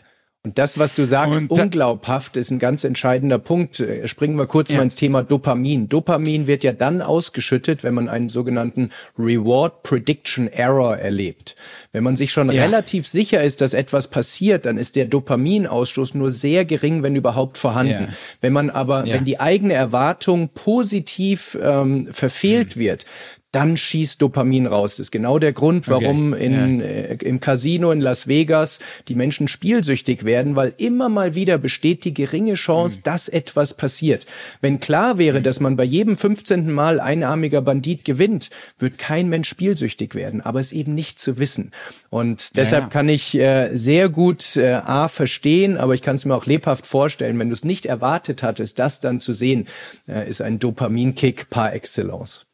Und 0.45 0.59
das, 0.59 0.77
was 0.77 0.93
du 0.93 1.07
sagst, 1.07 1.41
und 1.41 1.49
unglaubhaft, 1.49 2.37
ist 2.37 2.51
ein 2.51 2.59
ganz 2.59 2.83
entscheidender 2.83 3.39
Punkt. 3.39 3.79
Äh, 3.79 4.07
springen 4.07 4.37
wir 4.37 4.45
kurz 4.45 4.69
ja. 4.69 4.77
mal 4.77 4.83
ins 4.83 4.93
Thema 4.93 5.23
Dopamin. 5.23 5.89
Dopamin 5.89 6.45
wird 6.45 6.63
ja 6.63 6.71
dann 6.71 7.01
ausgeschüttet, 7.01 7.83
wenn 7.83 7.95
man 7.95 8.07
einen 8.07 8.29
sogenannten 8.29 8.91
Reward 9.17 9.81
Prediction 9.81 10.47
Error 10.47 10.97
erlebt. 10.97 11.55
Wenn 11.93 12.03
man 12.03 12.15
sich 12.15 12.31
schon 12.31 12.51
ja. 12.51 12.61
relativ 12.61 13.07
sicher 13.07 13.43
ist, 13.43 13.59
dass 13.61 13.73
etwas 13.73 14.07
passiert, 14.07 14.67
dann 14.67 14.77
ist 14.77 14.95
der 14.95 15.05
Dopaminausstoß 15.05 16.13
nur 16.13 16.31
sehr 16.31 16.63
gering, 16.63 17.01
wenn 17.01 17.15
überhaupt 17.15 17.57
vorhanden. 17.57 18.03
Ja. 18.03 18.15
Wenn 18.41 18.53
man 18.53 18.69
aber, 18.69 19.07
wenn 19.07 19.25
die 19.25 19.39
eigene 19.39 19.73
Erwartung 19.73 20.49
positiv 20.49 21.57
ähm, 21.59 22.07
verfehlt 22.11 22.75
mhm. 22.75 22.79
wird, 22.81 23.05
dann 23.55 23.77
schießt 23.77 24.21
Dopamin 24.21 24.67
raus. 24.67 24.97
Das 24.97 25.05
ist 25.05 25.11
genau 25.11 25.39
der 25.39 25.53
Grund, 25.53 25.87
warum 25.87 26.33
okay. 26.33 26.45
in, 26.45 26.79
ja. 26.81 26.85
äh, 26.85 27.15
im 27.23 27.39
Casino 27.39 27.91
in 27.91 28.01
Las 28.01 28.27
Vegas 28.27 28.79
die 29.07 29.15
Menschen 29.15 29.47
spielsüchtig 29.47 30.25
werden, 30.25 30.57
weil 30.57 30.73
immer 30.75 31.07
mal 31.07 31.35
wieder 31.35 31.57
besteht 31.57 32.03
die 32.03 32.13
geringe 32.13 32.55
Chance, 32.55 32.97
mhm. 32.99 33.03
dass 33.03 33.29
etwas 33.29 33.73
passiert. 33.73 34.25
Wenn 34.59 34.81
klar 34.81 35.17
wäre, 35.17 35.41
dass 35.41 35.61
man 35.61 35.77
bei 35.77 35.85
jedem 35.85 36.17
15. 36.17 36.69
Mal 36.69 36.99
einarmiger 36.99 37.61
Bandit 37.61 38.03
gewinnt, 38.03 38.49
wird 38.77 38.97
kein 38.97 39.29
Mensch 39.29 39.47
spielsüchtig 39.47 40.15
werden, 40.15 40.41
aber 40.41 40.59
es 40.59 40.73
eben 40.73 40.93
nicht 40.93 41.19
zu 41.19 41.39
wissen. 41.39 41.71
Und 42.09 42.57
deshalb 42.57 42.83
ja, 42.83 42.87
ja. 42.87 42.91
kann 42.91 43.07
ich 43.07 43.35
äh, 43.35 43.73
sehr 43.73 44.09
gut 44.09 44.57
äh, 44.57 44.73
A 44.73 45.07
verstehen, 45.07 45.77
aber 45.77 45.93
ich 45.93 46.01
kann 46.01 46.17
es 46.17 46.25
mir 46.25 46.35
auch 46.35 46.45
lebhaft 46.45 46.85
vorstellen, 46.85 47.39
wenn 47.39 47.47
du 47.47 47.53
es 47.53 47.63
nicht 47.63 47.85
erwartet 47.85 48.43
hattest, 48.43 48.79
das 48.79 48.99
dann 48.99 49.21
zu 49.21 49.31
sehen, 49.31 49.67
äh, 50.09 50.27
ist 50.27 50.41
ein 50.41 50.59
Dopaminkick 50.59 51.49
par 51.49 51.73
excellence. 51.73 52.44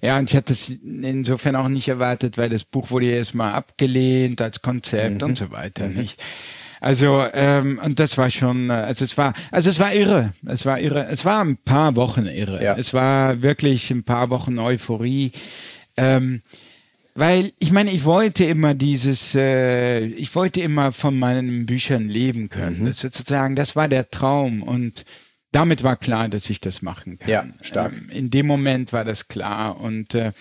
Ja, 0.00 0.18
und 0.18 0.30
ich 0.30 0.36
hatte 0.36 0.52
es 0.52 0.68
insofern 0.70 1.56
auch 1.56 1.68
nicht 1.68 1.88
erwartet, 1.88 2.38
weil 2.38 2.48
das 2.48 2.64
Buch 2.64 2.90
wurde 2.90 3.06
ja 3.06 3.16
erstmal 3.16 3.52
abgelehnt 3.52 4.40
als 4.40 4.62
Konzept 4.62 5.22
mhm. 5.22 5.28
und 5.28 5.38
so 5.38 5.50
weiter, 5.50 5.88
mhm. 5.88 5.94
nicht? 5.94 6.22
Also 6.80 7.24
ähm, 7.32 7.80
und 7.84 8.00
das 8.00 8.18
war 8.18 8.28
schon, 8.28 8.68
äh, 8.68 8.72
also 8.72 9.04
es 9.04 9.16
war, 9.16 9.34
also 9.52 9.70
es 9.70 9.78
war 9.78 9.94
irre, 9.94 10.32
es 10.46 10.66
war 10.66 10.80
irre, 10.80 11.06
es 11.10 11.24
war 11.24 11.40
ein 11.44 11.56
paar 11.56 11.94
Wochen 11.94 12.26
irre, 12.26 12.62
ja. 12.62 12.74
es 12.76 12.92
war 12.92 13.40
wirklich 13.40 13.90
ein 13.92 14.02
paar 14.02 14.30
Wochen 14.30 14.58
Euphorie. 14.58 15.30
Ähm, 15.96 16.42
weil 17.14 17.52
ich 17.58 17.72
meine, 17.72 17.92
ich 17.92 18.04
wollte 18.04 18.44
immer 18.44 18.74
dieses, 18.74 19.34
äh, 19.34 20.06
ich 20.06 20.34
wollte 20.34 20.60
immer 20.60 20.92
von 20.92 21.18
meinen 21.18 21.66
Büchern 21.66 22.08
leben 22.08 22.48
können. 22.48 22.80
Mhm. 22.80 22.86
Das 22.86 22.98
sozusagen, 22.98 23.54
das 23.54 23.76
war 23.76 23.86
der 23.86 24.10
Traum 24.10 24.62
und 24.62 25.04
damit 25.52 25.82
war 25.82 25.96
klar, 25.96 26.28
dass 26.28 26.50
ich 26.50 26.60
das 26.60 26.82
machen 26.82 27.18
kann. 27.18 27.30
Ja, 27.30 27.44
stark. 27.60 27.92
Ähm, 27.92 28.08
in 28.10 28.30
dem 28.30 28.46
Moment 28.46 28.92
war 28.92 29.04
das 29.04 29.28
klar 29.28 29.80
und 29.80 30.14
äh, 30.14 30.32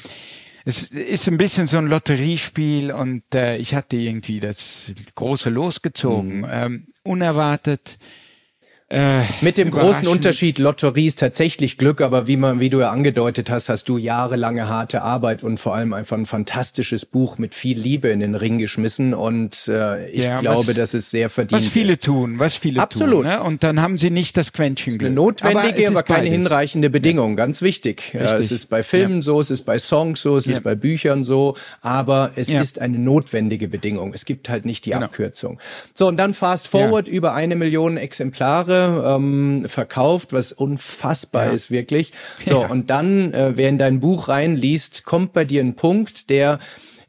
es 0.63 0.83
ist 0.83 1.27
ein 1.27 1.37
bisschen 1.37 1.67
so 1.67 1.77
ein 1.77 1.87
Lotteriespiel 1.87 2.91
und 2.91 3.23
äh, 3.33 3.57
ich 3.57 3.75
hatte 3.75 3.97
irgendwie 3.97 4.39
das 4.39 4.91
große 5.15 5.49
losgezogen, 5.49 6.39
mhm. 6.39 6.47
ähm, 6.49 6.87
unerwartet 7.03 7.97
äh, 8.91 9.21
Mit 9.39 9.57
dem 9.57 9.71
großen 9.71 10.05
Unterschied, 10.07 10.59
Lotterie 10.59 11.07
ist 11.07 11.19
tatsächlich 11.19 11.77
Glück, 11.77 12.01
aber 12.01 12.27
wie 12.27 12.35
man, 12.35 12.59
wie 12.59 12.69
du 12.69 12.81
ja 12.81 12.91
angedeutet 12.91 13.49
hast, 13.49 13.69
hast 13.69 13.87
du 13.87 13.97
jahrelange 13.97 14.67
harte 14.67 15.01
Arbeit 15.01 15.43
und 15.43 15.61
vor 15.61 15.75
allem 15.75 15.93
einfach 15.93 16.17
ein 16.17 16.25
fantastisches 16.25 17.05
Buch 17.05 17.37
mit 17.37 17.55
viel 17.55 17.79
Liebe 17.79 18.09
in 18.09 18.19
den 18.19 18.35
Ring 18.35 18.57
geschmissen 18.57 19.13
und 19.13 19.69
äh, 19.69 20.09
ich 20.09 20.25
ja, 20.25 20.41
glaube, 20.41 20.67
was, 20.67 20.75
dass 20.75 20.93
es 20.93 21.09
sehr 21.09 21.29
verdient 21.29 21.61
Was 21.61 21.69
viele 21.69 21.93
ist. 21.93 22.03
tun, 22.03 22.37
was 22.37 22.55
viele 22.55 22.81
Absolut. 22.81 23.23
tun. 23.23 23.33
Ne? 23.33 23.41
Und 23.41 23.63
dann 23.63 23.81
haben 23.81 23.97
sie 23.97 24.09
nicht 24.09 24.35
das 24.35 24.51
Quäntchen 24.51 24.97
Glück. 24.97 25.07
Eine 25.07 25.15
notwendige, 25.15 25.87
aber, 25.87 25.99
aber 25.99 26.03
keine 26.03 26.29
beides. 26.29 26.33
hinreichende 26.33 26.89
Bedingung, 26.89 27.37
ganz 27.37 27.61
wichtig. 27.61 28.11
Ja, 28.13 28.35
es 28.35 28.51
ist 28.51 28.65
bei 28.65 28.83
Filmen 28.83 29.17
ja. 29.17 29.21
so, 29.21 29.39
es 29.39 29.51
ist 29.51 29.61
bei 29.61 29.79
Songs 29.79 30.21
so, 30.21 30.35
es 30.35 30.47
ist 30.47 30.63
bei 30.63 30.75
Büchern 30.75 31.23
so, 31.23 31.55
aber 31.81 32.31
es 32.35 32.49
ist 32.49 32.79
eine 32.79 32.99
notwendige 32.99 33.69
Bedingung. 33.69 34.13
Es 34.13 34.25
gibt 34.25 34.49
halt 34.49 34.65
nicht 34.65 34.85
die 34.85 34.89
genau. 34.89 35.05
Abkürzung. 35.05 35.59
So, 35.93 36.09
und 36.09 36.17
dann 36.17 36.33
fast 36.33 36.67
forward 36.67 37.07
über 37.07 37.33
eine 37.33 37.55
Million 37.55 37.95
Exemplare 37.95 38.80
ähm, 38.81 39.65
verkauft, 39.67 40.33
was 40.33 40.51
unfassbar 40.51 41.47
ja. 41.47 41.51
ist 41.51 41.71
wirklich. 41.71 42.13
So, 42.43 42.61
ja. 42.61 42.67
und 42.67 42.89
dann, 42.89 43.33
äh, 43.33 43.51
wer 43.55 43.69
in 43.69 43.77
dein 43.77 43.99
Buch 43.99 44.27
reinliest, 44.27 45.05
kommt 45.05 45.31
bei 45.31 45.45
dir 45.45 45.61
ein 45.61 45.75
Punkt, 45.75 46.29
der 46.29 46.59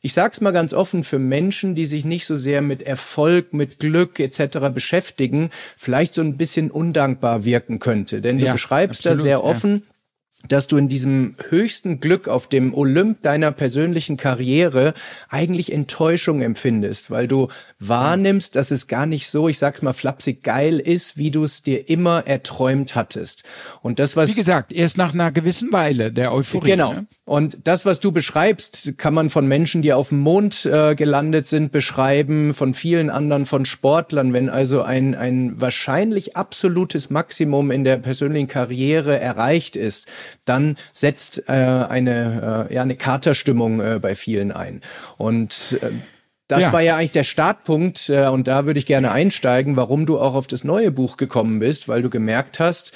ich 0.05 0.14
sag's 0.14 0.41
mal 0.41 0.51
ganz 0.51 0.75
offen, 0.75 1.05
für 1.05 1.20
Menschen, 1.20 1.77
die 1.77 1.87
sich 1.87 2.05
nicht 2.05 2.27
so 2.27 2.37
sehr 2.37 2.61
mit 2.61 2.83
Erfolg, 2.83 3.55
mit 3.55 3.79
Glück 3.79 4.18
etc. 4.18 4.59
beschäftigen, 4.75 5.51
vielleicht 5.77 6.14
so 6.14 6.23
ein 6.23 6.37
bisschen 6.37 6.73
undankbar 6.73 7.45
wirken 7.45 7.79
könnte. 7.79 8.20
Denn 8.20 8.39
du 8.39 8.47
ja, 8.47 8.53
beschreibst 8.53 9.03
absolut, 9.07 9.18
da 9.18 9.23
sehr 9.23 9.45
offen, 9.45 9.85
dass 10.49 10.66
du 10.66 10.76
in 10.76 10.88
diesem 10.88 11.34
höchsten 11.49 12.01
Glück 12.01 12.28
auf 12.28 12.49
dem 12.49 12.74
Olymp 12.74 13.22
deiner 13.22 13.53
persönlichen 13.53 14.16
Karriere 14.16 14.95
eigentlich 15.28 15.72
Enttäuschung 15.72 16.43
empfindest, 16.43 17.11
weil 17.11 17.28
du 17.28 17.49
wahrnimmst, 17.78 18.57
dass 18.57 18.70
es 18.70 18.86
gar 18.86 19.07
nicht 19.07 19.28
so, 19.28 19.49
ich 19.49 19.59
sag's 19.59 19.82
mal 19.82 19.93
flapsig 19.93 20.43
geil 20.43 20.78
ist, 20.78 21.16
wie 21.16 21.30
du 21.30 21.45
es 21.45 21.62
dir 21.62 21.88
immer 21.88 22.26
erträumt 22.26 22.95
hattest. 22.95 23.45
Und 23.82 23.99
das 23.99 24.16
was 24.16 24.30
Wie 24.30 24.34
gesagt, 24.34 24.72
erst 24.72 24.99
nach 24.99 25.14
einer 25.14 25.32
gewissen 25.32 25.72
Weile 25.72 26.12
der 26.12 26.32
Euphorie. 26.32 26.70
Genau. 26.70 26.93
Ne? 26.95 27.07
Und 27.25 27.68
das, 27.68 27.87
was 27.87 28.01
du 28.01 28.11
beschreibst, 28.11 28.99
kann 28.99 29.14
man 29.14 29.31
von 29.31 29.47
Menschen, 29.47 29.81
die 29.81 29.93
auf 29.93 30.09
dem 30.09 30.18
Mond 30.18 30.66
äh, 30.66 30.97
gelandet 30.97 31.47
sind, 31.47 31.70
beschreiben, 31.70 32.53
von 32.53 32.75
vielen 32.75 33.11
anderen, 33.11 33.47
von 33.47 33.64
Sportlern. 33.64 34.33
Wenn 34.33 34.49
also 34.49 34.83
ein, 34.83 35.14
ein 35.14 35.61
wahrscheinlich 35.61 36.37
absolutes 36.37 37.11
Maximum 37.11 37.70
in 37.70 37.85
der 37.85 37.99
persönlichen 37.99 38.49
Karriere 38.49 39.20
erreicht 39.20 39.77
ist, 39.77 40.09
dann 40.47 40.77
setzt 40.93 41.49
äh, 41.49 41.53
eine, 41.53 42.68
äh, 42.70 42.75
ja, 42.75 42.83
eine 42.83 42.97
Katerstimmung 42.97 43.81
äh, 43.81 44.01
bei 44.03 44.16
vielen 44.16 44.51
ein. 44.51 44.81
Und 45.16 45.79
äh, 45.81 45.91
das 46.49 46.62
ja. 46.62 46.73
war 46.73 46.81
ja 46.83 46.97
eigentlich 46.97 47.12
der 47.12 47.25
Startpunkt 47.25 48.11
äh, 48.11 48.27
und 48.27 48.49
da 48.49 48.66
würde 48.66 48.79
ich 48.79 48.85
gerne 48.85 49.12
einsteigen, 49.12 49.77
warum 49.77 50.07
du 50.07 50.18
auch 50.18 50.35
auf 50.35 50.49
das 50.49 50.64
neue 50.64 50.91
Buch 50.91 51.16
gekommen 51.16 51.61
bist, 51.61 51.89
weil 51.89 52.03
du 52.03 52.11
gemerkt 52.11 52.61
hast, 52.61 52.93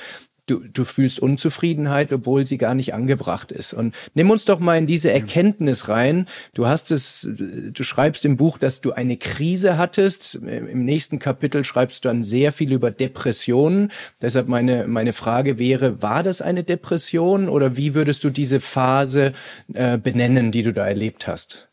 du, 0.47 0.61
du 0.61 0.84
fühlst 0.84 1.20
Unzufriedenheit, 1.20 2.12
obwohl 2.12 2.47
sie 2.47 2.59
gar 2.59 2.74
nicht 2.74 2.94
angebracht 2.94 3.53
ist. 3.53 3.72
Und 3.72 3.94
nimm 4.14 4.30
uns 4.30 4.44
doch 4.44 4.61
mal 4.61 4.78
in 4.78 4.86
diese 4.86 5.12
Erkenntnis 5.12 5.88
rein. 5.88 6.26
Du 6.55 6.66
hast 6.66 6.90
es, 6.90 7.28
du 7.28 7.82
schreibst 7.82 8.24
im 8.24 8.36
Buch, 8.36 8.59
dass 8.59 8.80
du 8.80 8.92
eine 8.92 9.16
Krise 9.16 9.76
hattest. 9.76 10.36
Im 10.36 10.84
nächsten 10.84 11.18
Kapitel 11.18 11.64
schreibst 11.64 12.05
du 12.05 12.09
dann 12.09 12.24
sehr 12.24 12.53
viel 12.53 12.72
über 12.72 12.90
Depressionen. 12.90 13.90
Deshalb 14.22 14.49
meine, 14.49 14.86
meine 14.86 15.12
Frage 15.12 15.59
wäre, 15.59 16.03
war 16.03 16.22
das 16.22 16.40
eine 16.40 16.64
Depression 16.64 17.49
oder 17.49 17.76
wie 17.76 17.94
würdest 17.94 18.24
du 18.24 18.30
diese 18.30 18.61
Phase 18.61 19.32
äh, 19.74 19.99
benennen, 19.99 20.53
die 20.53 20.62
du 20.62 20.72
da 20.72 20.86
erlebt 20.86 21.26
hast? 21.26 21.68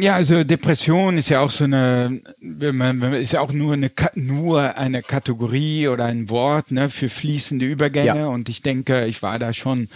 Ja, 0.00 0.14
also 0.14 0.44
Depression 0.44 1.18
ist 1.18 1.28
ja 1.28 1.40
auch 1.40 1.50
so 1.50 1.64
eine, 1.64 2.22
ist 3.20 3.32
ja 3.32 3.40
auch 3.40 3.52
nur 3.52 3.74
eine 3.74 3.90
nur 4.14 4.76
eine 4.76 5.02
Kategorie 5.02 5.88
oder 5.88 6.06
ein 6.06 6.30
Wort 6.30 6.70
ne, 6.70 6.88
für 6.88 7.08
fließende 7.08 7.66
Übergänge. 7.66 8.06
Ja. 8.06 8.26
Und 8.28 8.48
ich 8.48 8.62
denke, 8.62 9.06
ich 9.06 9.22
war 9.22 9.38
da 9.38 9.52
schon 9.52 9.88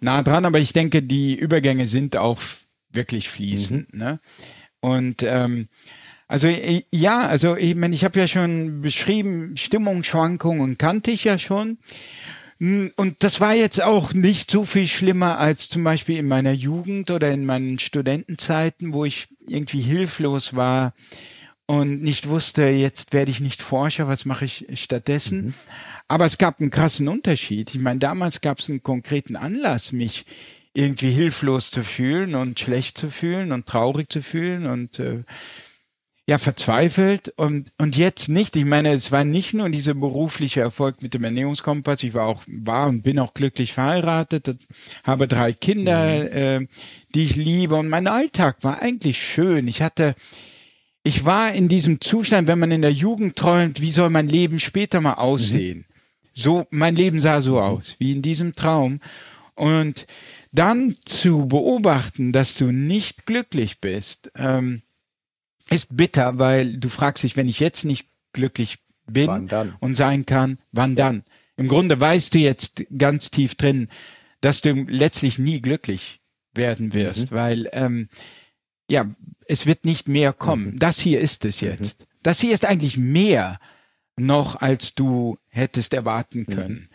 nah 0.00 0.22
dran, 0.22 0.44
aber 0.44 0.58
ich 0.58 0.72
denke, 0.72 1.02
die 1.02 1.34
Übergänge 1.34 1.86
sind 1.86 2.16
auch 2.16 2.40
wirklich 2.90 3.28
fließend. 3.28 3.92
Mhm. 3.92 3.98
Ne? 3.98 4.20
Und 4.80 5.22
ähm, 5.22 5.68
also 6.26 6.48
ja, 6.90 7.26
also 7.26 7.56
ich 7.56 7.74
meine, 7.74 7.94
ich 7.94 8.04
habe 8.04 8.18
ja 8.18 8.26
schon 8.26 8.80
beschrieben, 8.80 9.56
Stimmungsschwankungen 9.56 10.78
kannte 10.78 11.10
ich 11.10 11.24
ja 11.24 11.38
schon. 11.38 11.78
Hm, 12.62 12.92
und 12.94 13.24
das 13.24 13.40
war 13.40 13.54
jetzt 13.54 13.82
auch 13.82 14.14
nicht 14.14 14.48
so 14.52 14.64
viel 14.64 14.86
schlimmer 14.86 15.38
als 15.38 15.68
zum 15.68 15.82
Beispiel 15.82 16.16
in 16.16 16.28
meiner 16.28 16.52
Jugend 16.52 17.10
oder 17.10 17.32
in 17.32 17.44
meinen 17.44 17.80
Studentenzeiten, 17.80 18.92
wo 18.92 19.04
ich 19.04 19.26
irgendwie 19.48 19.80
hilflos 19.80 20.54
war 20.54 20.94
und 21.66 22.04
nicht 22.04 22.28
wusste, 22.28 22.66
jetzt 22.66 23.12
werde 23.12 23.32
ich 23.32 23.40
nicht 23.40 23.62
Forscher, 23.62 24.06
was 24.06 24.26
mache 24.26 24.44
ich 24.44 24.66
stattdessen. 24.74 25.46
Mhm. 25.46 25.54
Aber 26.06 26.24
es 26.24 26.38
gab 26.38 26.60
einen 26.60 26.70
krassen 26.70 27.08
Unterschied. 27.08 27.74
Ich 27.74 27.80
meine, 27.80 27.98
damals 27.98 28.40
gab 28.42 28.60
es 28.60 28.70
einen 28.70 28.84
konkreten 28.84 29.34
Anlass, 29.34 29.90
mich 29.90 30.24
irgendwie 30.72 31.10
hilflos 31.10 31.72
zu 31.72 31.82
fühlen 31.82 32.36
und 32.36 32.60
schlecht 32.60 32.96
zu 32.96 33.10
fühlen 33.10 33.50
und 33.50 33.66
traurig 33.66 34.08
zu 34.08 34.22
fühlen 34.22 34.66
und 34.66 35.00
äh, 35.00 35.24
ja 36.28 36.38
verzweifelt 36.38 37.32
und 37.36 37.72
und 37.78 37.96
jetzt 37.96 38.28
nicht. 38.28 38.54
Ich 38.56 38.64
meine, 38.64 38.92
es 38.92 39.10
war 39.10 39.24
nicht 39.24 39.54
nur 39.54 39.68
dieser 39.68 39.94
berufliche 39.94 40.60
Erfolg 40.60 41.02
mit 41.02 41.14
dem 41.14 41.24
Ernährungskompass. 41.24 42.02
Ich 42.04 42.14
war 42.14 42.26
auch 42.26 42.42
war 42.46 42.88
und 42.88 43.02
bin 43.02 43.18
auch 43.18 43.34
glücklich 43.34 43.72
verheiratet, 43.72 44.56
habe 45.04 45.26
drei 45.26 45.52
Kinder, 45.52 46.22
mhm. 46.22 46.64
äh, 46.64 46.66
die 47.14 47.24
ich 47.24 47.36
liebe 47.36 47.74
und 47.74 47.88
mein 47.88 48.06
Alltag 48.06 48.58
war 48.62 48.80
eigentlich 48.80 49.22
schön. 49.22 49.66
Ich 49.66 49.82
hatte 49.82 50.14
ich 51.04 51.24
war 51.24 51.52
in 51.52 51.68
diesem 51.68 52.00
Zustand, 52.00 52.46
wenn 52.46 52.60
man 52.60 52.70
in 52.70 52.82
der 52.82 52.92
Jugend 52.92 53.34
träumt, 53.34 53.80
wie 53.80 53.90
soll 53.90 54.10
mein 54.10 54.28
Leben 54.28 54.60
später 54.60 55.00
mal 55.00 55.14
aussehen? 55.14 55.78
Mhm. 55.78 55.84
So 56.34 56.66
mein 56.70 56.94
Leben 56.94 57.18
sah 57.18 57.40
so 57.40 57.54
mhm. 57.54 57.62
aus, 57.62 57.96
wie 57.98 58.12
in 58.12 58.22
diesem 58.22 58.54
Traum 58.54 59.00
und 59.56 60.06
dann 60.52 60.94
zu 61.04 61.46
beobachten, 61.46 62.32
dass 62.32 62.56
du 62.56 62.70
nicht 62.70 63.26
glücklich 63.26 63.80
bist. 63.80 64.30
Ähm, 64.36 64.82
ist 65.72 65.96
bitter, 65.96 66.38
weil 66.38 66.76
du 66.76 66.88
fragst 66.88 67.24
dich, 67.24 67.36
wenn 67.36 67.48
ich 67.48 67.60
jetzt 67.60 67.84
nicht 67.84 68.08
glücklich 68.32 68.78
bin 69.06 69.50
und 69.80 69.94
sein 69.94 70.26
kann, 70.26 70.58
wann 70.72 70.94
ja. 70.94 71.06
dann? 71.06 71.24
Im 71.56 71.68
Grunde 71.68 71.98
weißt 72.00 72.34
du 72.34 72.38
jetzt 72.38 72.84
ganz 72.96 73.30
tief 73.30 73.54
drin, 73.54 73.88
dass 74.40 74.60
du 74.60 74.72
letztlich 74.72 75.38
nie 75.38 75.60
glücklich 75.60 76.20
werden 76.54 76.94
wirst, 76.94 77.30
mhm. 77.30 77.34
weil 77.34 77.68
ähm, 77.72 78.08
ja, 78.90 79.06
es 79.46 79.66
wird 79.66 79.84
nicht 79.84 80.08
mehr 80.08 80.32
kommen. 80.32 80.72
Mhm. 80.72 80.78
Das 80.78 80.98
hier 80.98 81.20
ist 81.20 81.44
es 81.44 81.60
jetzt. 81.60 82.00
Mhm. 82.00 82.04
Das 82.22 82.40
hier 82.40 82.52
ist 82.52 82.64
eigentlich 82.64 82.96
mehr 82.96 83.58
noch, 84.16 84.60
als 84.60 84.94
du 84.94 85.38
hättest 85.48 85.94
erwarten 85.94 86.40
mhm. 86.40 86.54
können. 86.54 86.88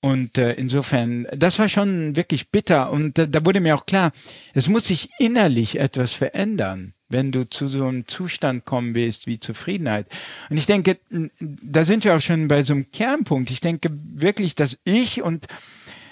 Und 0.00 0.38
äh, 0.38 0.52
insofern, 0.54 1.26
das 1.36 1.58
war 1.58 1.68
schon 1.68 2.14
wirklich 2.14 2.50
bitter. 2.50 2.90
Und 2.90 3.18
äh, 3.18 3.28
da 3.28 3.44
wurde 3.44 3.60
mir 3.60 3.74
auch 3.74 3.86
klar, 3.86 4.12
es 4.54 4.68
muss 4.68 4.86
sich 4.86 5.10
innerlich 5.18 5.78
etwas 5.78 6.12
verändern 6.12 6.94
wenn 7.08 7.32
du 7.32 7.48
zu 7.48 7.68
so 7.68 7.86
einem 7.86 8.06
Zustand 8.06 8.64
kommen 8.64 8.94
willst 8.94 9.26
wie 9.26 9.40
Zufriedenheit. 9.40 10.06
Und 10.50 10.56
ich 10.56 10.66
denke, 10.66 10.98
da 11.40 11.84
sind 11.84 12.04
wir 12.04 12.16
auch 12.16 12.20
schon 12.20 12.48
bei 12.48 12.62
so 12.62 12.74
einem 12.74 12.90
Kernpunkt. 12.90 13.50
Ich 13.50 13.60
denke 13.60 13.90
wirklich, 14.14 14.54
dass 14.54 14.78
ich 14.84 15.22
und 15.22 15.46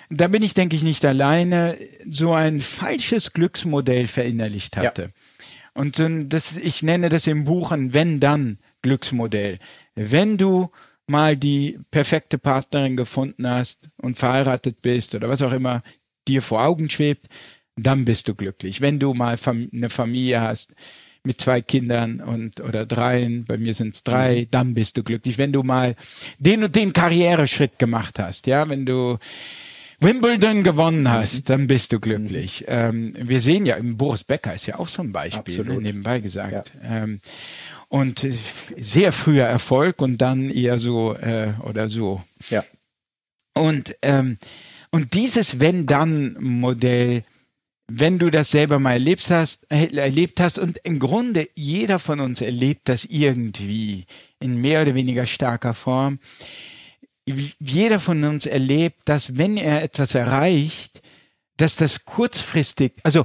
da 0.09 0.29
bin 0.29 0.43
ich, 0.43 0.55
denke 0.55 0.77
ich, 0.77 0.83
nicht 0.83 1.05
alleine, 1.05 1.77
so 2.09 2.33
ein 2.33 2.61
falsches 2.61 3.33
Glücksmodell 3.33 4.07
verinnerlicht 4.07 4.77
hatte. 4.77 5.03
Ja. 5.03 5.09
Und 5.75 5.97
so 5.97 6.09
das, 6.09 6.57
ich 6.57 6.83
nenne 6.83 7.09
das 7.09 7.27
im 7.27 7.45
Buch 7.45 7.73
ein 7.73 7.93
Wenn-Dann-Glücksmodell. 7.93 9.59
Wenn 9.95 10.39
du 10.39 10.71
mal 11.07 11.37
die 11.37 11.79
perfekte 11.91 12.39
Partnerin 12.39 12.97
gefunden 12.97 13.49
hast 13.49 13.89
und 13.97 14.17
verheiratet 14.17 14.81
bist 14.83 15.15
oder 15.15 15.29
was 15.29 15.43
auch 15.43 15.53
immer 15.53 15.83
dir 16.27 16.43
vor 16.43 16.65
Augen 16.65 16.89
schwebt, 16.91 17.29
dann 17.77 18.05
bist 18.05 18.29
du 18.29 18.35
glücklich. 18.35 18.81
Wenn 18.81 18.99
du 18.99 19.15
mal 19.15 19.37
eine 19.73 19.91
Familie 19.91 20.41
hast 20.41 20.75
mit 21.23 21.41
zwei 21.41 21.61
Kindern 21.61 22.21
und 22.21 22.61
oder 22.61 22.87
dreien, 22.87 23.45
bei 23.45 23.59
mir 23.59 23.75
sind 23.75 23.95
es 23.95 24.05
drei, 24.05 24.43
mhm. 24.43 24.51
dann 24.51 24.75
bist 24.75 24.97
du 24.97 25.03
glücklich. 25.03 25.39
Wenn 25.39 25.53
du 25.53 25.63
mal 25.63 25.95
den 26.39 26.65
und 26.65 26.75
den 26.75 26.93
Karriereschritt 26.93 27.79
gemacht 27.79 28.19
hast, 28.19 28.47
ja, 28.47 28.69
wenn 28.69 28.87
du 28.87 29.19
Wimbledon 29.99 30.63
gewonnen 30.63 31.11
hast, 31.11 31.41
mhm. 31.41 31.45
dann 31.45 31.67
bist 31.67 31.93
du 31.93 32.01
glücklich. 32.01 32.63
Mhm. 32.63 32.67
Ähm, 32.69 33.15
wir 33.19 33.41
sehen 33.41 33.67
ja, 33.67 33.77
Boris 33.81 34.25
Becker 34.25 34.55
ist 34.55 34.67
ja 34.67 34.79
auch 34.79 34.89
so 34.89 35.03
ein 35.03 35.13
Beispiel, 35.13 35.61
Absolut. 35.61 35.83
nebenbei 35.83 36.21
gesagt. 36.21 36.73
Ja. 36.83 37.03
Ähm, 37.03 37.21
und 37.89 38.25
äh, 38.25 38.33
sehr 38.79 39.13
früher 39.13 39.47
Erfolg 39.47 40.01
und 40.01 40.19
dann 40.19 40.51
eher 40.51 40.79
so 40.79 41.15
äh, 41.15 41.53
oder 41.63 41.89
so. 41.89 42.23
Ja. 42.51 42.65
Und 43.55 43.97
ähm, 44.03 44.39
und 44.91 45.15
dieses 45.15 45.61
Wenn-Dann-Modell, 45.61 47.23
wenn 47.89 48.19
du 48.19 48.31
das 48.31 48.51
selber 48.51 48.79
mal 48.79 48.95
erlebt 48.95 49.31
hast, 49.31 49.71
äh, 49.71 49.87
erlebt 49.97 50.41
hast 50.41 50.59
und 50.59 50.79
im 50.85 50.99
Grunde 50.99 51.49
jeder 51.55 51.99
von 51.99 52.21
uns 52.21 52.41
erlebt 52.41 52.89
das 52.89 53.05
irgendwie 53.05 54.05
in 54.41 54.61
mehr 54.61 54.83
oder 54.83 54.95
weniger 54.95 55.27
starker 55.27 55.75
Form. 55.75 56.19
Jeder 57.59 58.01
von 58.01 58.23
uns 58.25 58.47
erlebt, 58.47 59.01
dass 59.05 59.37
wenn 59.37 59.57
er 59.57 59.83
etwas 59.83 60.15
erreicht, 60.15 61.03
dass 61.57 61.77
das 61.77 62.05
kurzfristig, 62.05 62.93
also 63.03 63.25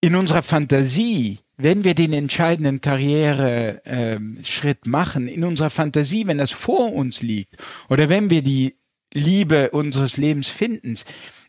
in 0.00 0.14
unserer 0.14 0.42
Fantasie 0.42 1.38
wenn 1.56 1.84
wir 1.84 1.94
den 1.94 2.12
entscheidenden 2.12 2.80
Karriereschritt 2.80 4.86
äh, 4.86 4.88
machen, 4.88 5.28
in 5.28 5.44
unserer 5.44 5.70
Fantasie, 5.70 6.26
wenn 6.26 6.38
das 6.38 6.50
vor 6.50 6.92
uns 6.92 7.22
liegt, 7.22 7.56
oder 7.88 8.08
wenn 8.08 8.30
wir 8.30 8.42
die 8.42 8.76
Liebe 9.12 9.70
unseres 9.70 10.16
Lebens 10.16 10.48
finden, 10.48 10.98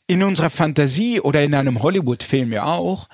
in 0.07 0.23
unserer 0.23 0.49
Fantasie 0.49 1.19
oder 1.19 1.43
in 1.43 1.53
einem 1.53 1.81
Hollywood-Film 1.81 2.51
ja 2.53 2.65
auch, 2.65 3.07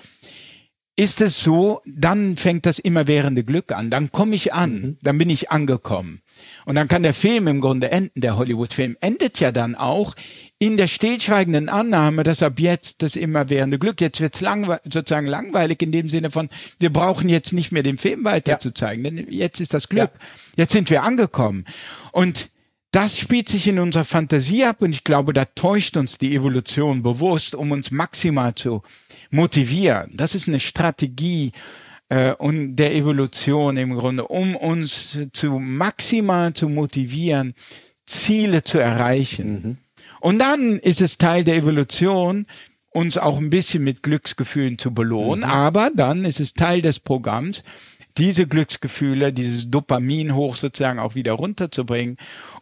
ist 0.97 1.21
es 1.21 1.39
so, 1.39 1.81
dann 1.85 2.35
fängt 2.35 2.65
das 2.65 2.77
immerwährende 2.77 3.43
Glück 3.43 3.71
an. 3.71 3.89
Dann 3.89 4.11
komme 4.11 4.35
ich 4.35 4.53
an, 4.53 4.73
mhm. 4.73 4.97
dann 5.01 5.17
bin 5.17 5.29
ich 5.29 5.49
angekommen. 5.49 6.21
Und 6.65 6.75
dann 6.75 6.87
kann 6.87 7.01
der 7.01 7.13
Film 7.13 7.47
im 7.47 7.61
Grunde 7.61 7.91
enden, 7.91 8.19
der 8.19 8.35
Hollywood-Film 8.37 8.97
endet 8.99 9.39
ja 9.39 9.51
dann 9.51 9.75
auch 9.75 10.15
in 10.59 10.77
der 10.77 10.87
stillschweigenden 10.87 11.69
Annahme, 11.69 12.23
dass 12.23 12.43
ab 12.43 12.59
jetzt 12.59 13.01
das 13.01 13.15
immerwährende 13.15 13.79
Glück, 13.79 14.01
jetzt 14.01 14.19
wird's 14.19 14.41
langwe 14.41 14.81
sozusagen 14.83 15.27
langweilig 15.27 15.81
in 15.81 15.91
dem 15.91 16.09
Sinne 16.09 16.29
von, 16.29 16.49
wir 16.79 16.91
brauchen 16.91 17.29
jetzt 17.29 17.53
nicht 17.53 17.71
mehr 17.71 17.83
den 17.83 17.97
Film 17.97 18.23
weiter 18.23 18.53
ja. 18.53 18.59
zu 18.59 18.73
zeigen, 18.73 19.03
denn 19.03 19.27
jetzt 19.29 19.59
ist 19.59 19.73
das 19.73 19.89
Glück, 19.89 20.11
ja. 20.13 20.27
jetzt 20.57 20.73
sind 20.73 20.89
wir 20.89 21.03
angekommen. 21.03 21.65
Und 22.11 22.49
das 22.91 23.17
spielt 23.17 23.49
sich 23.49 23.67
in 23.67 23.79
unserer 23.79 24.05
Fantasie 24.05 24.65
ab 24.65 24.81
und 24.81 24.91
ich 24.91 25.03
glaube, 25.03 25.33
da 25.33 25.45
täuscht 25.45 25.97
uns 25.97 26.17
die 26.17 26.35
Evolution 26.35 27.03
bewusst, 27.03 27.55
um 27.55 27.71
uns 27.71 27.91
maximal 27.91 28.53
zu 28.53 28.83
motivieren. 29.29 30.11
Das 30.13 30.35
ist 30.35 30.47
eine 30.47 30.59
Strategie, 30.59 31.53
äh, 32.11 32.33
und 32.33 32.75
der 32.75 32.93
Evolution 32.93 33.77
im 33.77 33.93
Grunde, 33.93 34.27
um 34.27 34.55
uns 34.55 35.17
zu 35.31 35.59
maximal 35.59 36.53
zu 36.53 36.67
motivieren, 36.67 37.55
Ziele 38.05 38.63
zu 38.63 38.79
erreichen. 38.79 39.53
Mhm. 39.53 39.77
Und 40.19 40.39
dann 40.39 40.77
ist 40.79 40.99
es 40.99 41.17
Teil 41.17 41.45
der 41.45 41.55
Evolution, 41.55 42.45
uns 42.89 43.17
auch 43.17 43.37
ein 43.37 43.49
bisschen 43.49 43.85
mit 43.85 44.03
Glücksgefühlen 44.03 44.77
zu 44.77 44.93
belohnen, 44.93 45.45
mhm. 45.45 45.51
aber 45.51 45.89
dann 45.95 46.25
ist 46.25 46.41
es 46.41 46.53
Teil 46.53 46.81
des 46.81 46.99
Programms, 46.99 47.63
diese 48.17 48.45
Glücksgefühle, 48.45 49.31
dieses 49.31 49.71
Dopamin 49.71 50.35
hoch 50.35 50.57
sozusagen 50.57 50.99
auch 50.99 51.15
wieder 51.15 51.31
runterzubringen, 51.31 52.17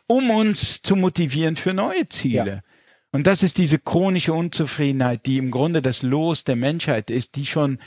um 0.10 0.32
uns 0.32 0.82
zu 0.82 0.96
motivieren 0.96 1.56
für 1.56 1.74
neue 1.74 2.10
Ziele. 2.10 2.46
Ja. 2.46 2.62
Und 3.12 3.28
das 3.28 3.44
ist 3.44 3.58
diese 3.60 3.78
chronische 3.78 4.34
Unzufriedenheit, 4.34 5.26
die 5.26 5.38
im 5.38 5.52
Grunde 5.52 5.82
das 5.82 6.02
Los 6.02 6.44
der 6.44 6.56
Menschheit 6.56 7.10
ist, 7.12 7.36
die 7.36 7.46
schon 7.46 7.78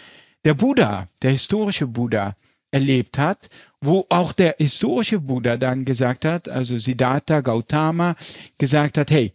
der 0.44 0.54
Buddha, 0.54 1.08
der 1.22 1.32
historische 1.32 1.86
Buddha, 1.86 2.36
erlebt 2.70 3.18
hat, 3.18 3.48
wo 3.80 4.06
auch 4.08 4.32
der 4.32 4.56
historische 4.58 5.18
Buddha 5.18 5.56
dann 5.56 5.84
gesagt 5.84 6.24
hat, 6.24 6.48
also 6.48 6.78
Siddhartha 6.78 7.40
Gautama 7.40 8.14
gesagt 8.56 8.98
hat, 8.98 9.10
hey, 9.10 9.32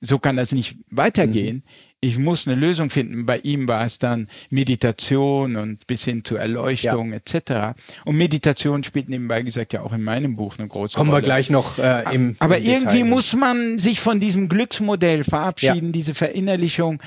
so 0.00 0.18
kann 0.18 0.36
das 0.36 0.52
nicht 0.52 0.76
weitergehen. 0.90 1.56
Mhm. 1.56 1.62
Ich 2.00 2.16
muss 2.16 2.46
eine 2.46 2.54
Lösung 2.54 2.90
finden. 2.90 3.26
Bei 3.26 3.38
ihm 3.38 3.66
war 3.66 3.84
es 3.84 3.98
dann 3.98 4.28
Meditation 4.50 5.56
und 5.56 5.86
bis 5.88 6.04
hin 6.04 6.24
zur 6.24 6.38
Erleuchtung 6.38 7.10
ja. 7.10 7.16
etc. 7.16 7.80
Und 8.04 8.16
Meditation 8.16 8.84
spielt 8.84 9.08
nebenbei 9.08 9.42
gesagt 9.42 9.72
ja 9.72 9.82
auch 9.82 9.92
in 9.92 10.04
meinem 10.04 10.36
Buch 10.36 10.58
eine 10.58 10.68
große 10.68 10.96
Kommen 10.96 11.10
Rolle. 11.10 11.22
Kommen 11.22 11.26
wir 11.26 11.34
gleich 11.34 11.50
noch 11.50 11.78
äh, 11.78 12.14
im 12.14 12.36
Aber 12.38 12.58
im 12.58 12.64
irgendwie 12.64 12.98
Detail. 12.98 13.10
muss 13.10 13.34
man 13.34 13.78
sich 13.80 13.98
von 13.98 14.20
diesem 14.20 14.48
Glücksmodell 14.48 15.24
verabschieden, 15.24 15.86
ja. 15.86 15.92
diese 15.92 16.14
Verinnerlichung. 16.14 17.02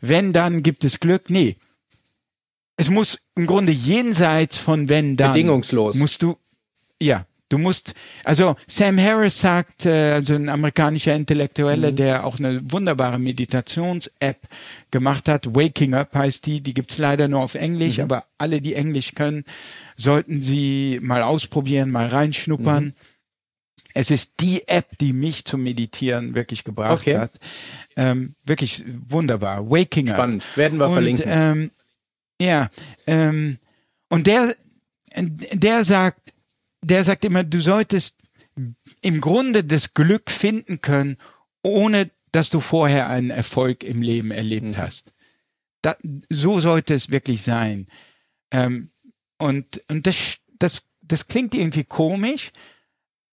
Wenn, 0.00 0.32
dann 0.32 0.62
gibt 0.62 0.84
es 0.84 1.00
Glück. 1.00 1.28
Nee, 1.28 1.56
es 2.76 2.90
muss 2.90 3.18
im 3.34 3.46
Grunde 3.46 3.72
jenseits 3.72 4.56
von 4.58 4.88
wenn 4.88 5.16
dann. 5.16 5.32
Bedingungslos. 5.32 5.96
Musst 5.96 6.22
du, 6.22 6.36
ja, 7.00 7.26
du 7.48 7.58
musst, 7.58 7.94
also 8.24 8.56
Sam 8.66 8.98
Harris 8.98 9.40
sagt, 9.40 9.86
äh, 9.86 10.12
also 10.12 10.34
ein 10.34 10.48
amerikanischer 10.48 11.14
Intellektueller, 11.14 11.92
mhm. 11.92 11.96
der 11.96 12.26
auch 12.26 12.38
eine 12.38 12.60
wunderbare 12.70 13.18
Meditations-App 13.18 14.48
gemacht 14.90 15.28
hat, 15.28 15.54
Waking 15.54 15.94
Up 15.94 16.14
heißt 16.14 16.46
die, 16.46 16.60
die 16.60 16.74
gibt's 16.74 16.98
leider 16.98 17.28
nur 17.28 17.40
auf 17.40 17.54
Englisch, 17.54 17.98
mhm. 17.98 18.04
aber 18.04 18.24
alle, 18.38 18.60
die 18.60 18.74
Englisch 18.74 19.14
können, 19.14 19.44
sollten 19.96 20.42
sie 20.42 20.98
mal 21.02 21.22
ausprobieren, 21.22 21.90
mal 21.90 22.06
reinschnuppern. 22.06 22.86
Mhm. 22.86 22.94
Es 23.94 24.10
ist 24.10 24.34
die 24.40 24.68
App, 24.68 24.98
die 24.98 25.14
mich 25.14 25.46
zum 25.46 25.62
Meditieren 25.62 26.34
wirklich 26.34 26.64
gebracht 26.64 27.00
okay. 27.00 27.16
hat. 27.16 27.32
Ähm, 27.96 28.34
wirklich 28.44 28.84
wunderbar. 29.08 29.70
Waking 29.70 30.10
Up. 30.10 30.16
Spannend. 30.16 30.56
Werden 30.56 30.78
wir 30.78 30.86
Und, 30.86 30.92
verlinken. 30.92 31.24
Ähm, 31.26 31.70
ja, 32.38 32.68
ähm, 33.06 33.56
und 34.10 34.26
der, 34.26 34.54
der 35.16 35.82
sagt, 35.84 36.34
der 36.86 37.02
sagt 37.02 37.24
immer, 37.24 37.42
du 37.42 37.60
solltest 37.60 38.16
im 39.00 39.20
Grunde 39.20 39.64
das 39.64 39.92
Glück 39.92 40.30
finden 40.30 40.80
können, 40.80 41.18
ohne 41.62 42.10
dass 42.32 42.48
du 42.50 42.60
vorher 42.60 43.08
einen 43.08 43.30
Erfolg 43.30 43.82
im 43.82 44.02
Leben 44.02 44.30
erlebt 44.30 44.66
mhm. 44.66 44.76
hast. 44.76 45.12
Da, 45.82 45.96
so 46.30 46.60
sollte 46.60 46.94
es 46.94 47.10
wirklich 47.10 47.42
sein. 47.42 47.88
Ähm, 48.50 48.90
und 49.38 49.82
und 49.88 50.06
das, 50.06 50.38
das, 50.58 50.84
das 51.02 51.26
klingt 51.26 51.54
irgendwie 51.54 51.84
komisch, 51.84 52.52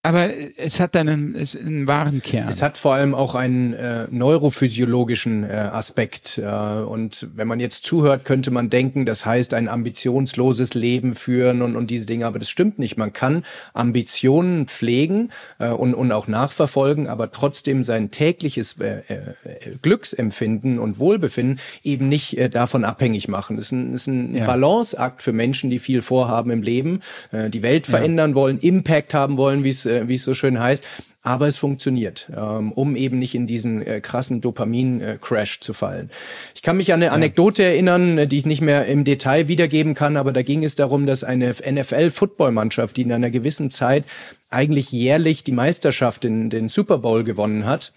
aber 0.06 0.32
es 0.58 0.82
hat 0.82 0.98
einen, 0.98 1.34
es, 1.34 1.56
einen 1.56 1.88
wahren 1.88 2.22
Kern. 2.22 2.50
Es 2.50 2.62
hat 2.62 2.78
vor 2.78 2.94
allem 2.94 3.16
auch 3.16 3.36
einen 3.36 3.72
äh, 3.72 4.06
neurophysiologischen 4.12 5.46
äh, 5.46 5.54
Aspekt. 5.54 6.38
Äh, 6.38 6.46
und 6.46 7.30
wenn 7.36 7.48
man 7.48 7.62
jetzt 7.62 7.86
zuhört, 7.86 8.26
könnte 8.26 8.52
man 8.52 8.70
denken, 8.70 9.06
das 9.06 9.26
heißt 9.26 9.54
ein 9.54 9.70
ambitionsloses 9.70 10.74
Leben 10.74 11.16
führen 11.16 11.62
und, 11.62 11.78
und 11.78 11.90
diese 11.90 12.06
Dinge. 12.06 12.26
Aber 12.26 12.38
das 12.38 12.50
stimmt 12.50 12.80
nicht. 12.80 12.98
Man 12.98 13.14
kann 13.14 13.46
Ambitionen 13.74 14.68
pflegen 14.68 15.32
äh, 15.58 15.70
und, 15.70 15.94
und 15.94 16.12
auch 16.12 16.28
nachverfolgen, 16.28 17.08
aber 17.08 17.32
trotzdem 17.32 17.86
sein 17.86 18.12
tägliches 18.12 18.82
äh, 18.82 19.04
äh, 19.08 19.78
Glücksempfinden 19.82 20.80
und 20.80 21.00
Wohlbefinden 21.00 21.62
eben 21.82 22.10
nicht 22.10 22.38
äh, 22.38 22.50
davon 22.50 22.84
abhängig 22.84 23.30
machen. 23.30 23.56
Das 23.56 23.68
ist 23.68 23.72
ein, 23.72 23.94
ist 23.94 24.08
ein 24.08 24.36
ja. 24.36 24.48
Balanceakt 24.48 25.24
für 25.24 25.32
Menschen, 25.32 25.70
die 25.70 25.80
viel 25.80 26.02
vorhaben 26.02 26.52
im 26.52 26.62
Leben, 26.62 27.00
äh, 27.32 27.50
die 27.50 27.64
Welt 27.64 27.88
verändern 27.88 28.32
ja. 28.32 28.36
wollen, 28.36 28.60
Impact 28.60 29.14
haben 29.14 29.38
wollen, 29.38 29.64
wie 29.64 29.70
es 29.70 29.93
äh, 30.02 30.08
wie 30.08 30.16
es 30.16 30.24
so 30.24 30.34
schön 30.34 30.60
heißt. 30.60 30.84
Aber 31.22 31.48
es 31.48 31.58
funktioniert, 31.58 32.30
ähm, 32.36 32.74
um 32.74 32.98
eben 32.98 33.18
nicht 33.18 33.34
in 33.34 33.48
diesen 33.48 33.82
äh, 33.82 34.02
krassen 34.02 34.42
Dopamin-Crash 34.42 35.62
zu 35.62 35.72
fallen. 35.72 36.10
Ich 36.54 36.62
kann 36.62 36.76
mich 36.76 36.92
an 36.92 37.02
eine 37.02 37.14
Anekdote 37.14 37.64
erinnern, 37.64 38.18
äh, 38.18 38.28
die 38.28 38.40
ich 38.40 38.46
nicht 38.46 38.62
mehr 38.62 38.86
im 38.88 39.06
Detail 39.06 39.48
wiedergeben 39.48 39.94
kann, 39.94 40.18
aber 40.18 40.34
da 40.34 40.42
ging 40.42 40.66
es 40.66 40.76
darum, 40.76 41.06
dass 41.06 41.24
eine 41.24 41.50
NFL-Footballmannschaft, 41.50 42.98
die 42.98 43.04
in 43.04 43.14
einer 43.14 43.30
gewissen 43.30 43.70
Zeit 43.70 44.04
eigentlich 44.50 44.92
jährlich 44.92 45.44
die 45.44 45.54
Meisterschaft 45.54 46.26
in 46.26 46.50
den 46.50 46.68
Super 46.68 46.98
Bowl 46.98 47.24
gewonnen 47.24 47.66
hat, 47.66 47.94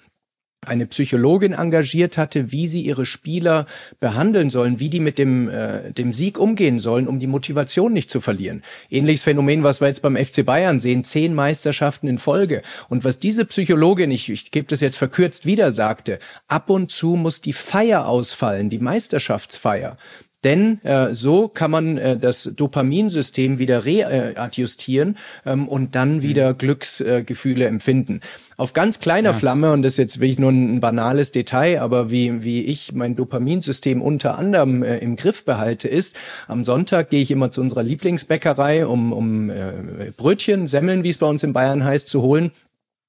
eine 0.66 0.86
Psychologin 0.86 1.52
engagiert 1.52 2.18
hatte, 2.18 2.52
wie 2.52 2.66
sie 2.68 2.82
ihre 2.82 3.06
Spieler 3.06 3.66
behandeln 4.00 4.50
sollen, 4.50 4.80
wie 4.80 4.88
die 4.88 5.00
mit 5.00 5.18
dem, 5.18 5.48
äh, 5.48 5.92
dem 5.92 6.12
Sieg 6.12 6.38
umgehen 6.38 6.80
sollen, 6.80 7.08
um 7.08 7.20
die 7.20 7.26
Motivation 7.26 7.92
nicht 7.92 8.10
zu 8.10 8.20
verlieren. 8.20 8.62
Ähnliches 8.90 9.22
Phänomen, 9.22 9.62
was 9.62 9.80
wir 9.80 9.88
jetzt 9.88 10.02
beim 10.02 10.16
FC 10.16 10.44
Bayern 10.44 10.80
sehen, 10.80 11.04
zehn 11.04 11.34
Meisterschaften 11.34 12.08
in 12.08 12.18
Folge. 12.18 12.62
Und 12.88 13.04
was 13.04 13.18
diese 13.18 13.44
Psychologin, 13.44 14.10
ich, 14.10 14.30
ich 14.30 14.50
gebe 14.50 14.66
das 14.66 14.80
jetzt 14.80 14.96
verkürzt 14.96 15.46
wieder, 15.46 15.72
sagte, 15.72 16.18
ab 16.46 16.70
und 16.70 16.90
zu 16.90 17.16
muss 17.16 17.40
die 17.40 17.52
Feier 17.52 18.06
ausfallen, 18.06 18.70
die 18.70 18.78
Meisterschaftsfeier. 18.78 19.96
Denn 20.44 20.80
äh, 20.84 21.14
so 21.14 21.48
kann 21.48 21.70
man 21.70 21.98
äh, 21.98 22.16
das 22.16 22.50
Dopaminsystem 22.54 23.58
wieder 23.58 23.84
readjustieren 23.84 25.16
ähm, 25.44 25.66
und 25.66 25.96
dann 25.96 26.22
wieder 26.22 26.52
mhm. 26.52 26.58
Glücksgefühle 26.58 27.66
empfinden 27.66 28.20
auf 28.56 28.72
ganz 28.72 29.00
kleiner 29.00 29.30
ja. 29.30 29.34
Flamme, 29.34 29.72
und 29.72 29.82
das 29.82 29.92
ist 29.92 29.98
jetzt 29.98 30.20
wirklich 30.20 30.38
nur 30.38 30.50
ein 30.50 30.80
banales 30.80 31.30
Detail, 31.30 31.80
aber 31.80 32.10
wie, 32.10 32.42
wie 32.42 32.62
ich 32.62 32.92
mein 32.94 33.14
Dopaminsystem 33.14 34.00
unter 34.00 34.38
anderem 34.38 34.82
äh, 34.82 34.98
im 34.98 35.16
Griff 35.16 35.44
behalte, 35.44 35.88
ist, 35.88 36.16
am 36.48 36.64
Sonntag 36.64 37.10
gehe 37.10 37.20
ich 37.20 37.30
immer 37.30 37.50
zu 37.50 37.60
unserer 37.60 37.82
Lieblingsbäckerei, 37.82 38.86
um, 38.86 39.12
um 39.12 39.50
äh, 39.50 39.72
Brötchen, 40.16 40.66
Semmeln, 40.66 41.04
wie 41.04 41.10
es 41.10 41.18
bei 41.18 41.26
uns 41.26 41.42
in 41.42 41.52
Bayern 41.52 41.84
heißt, 41.84 42.08
zu 42.08 42.22
holen. 42.22 42.50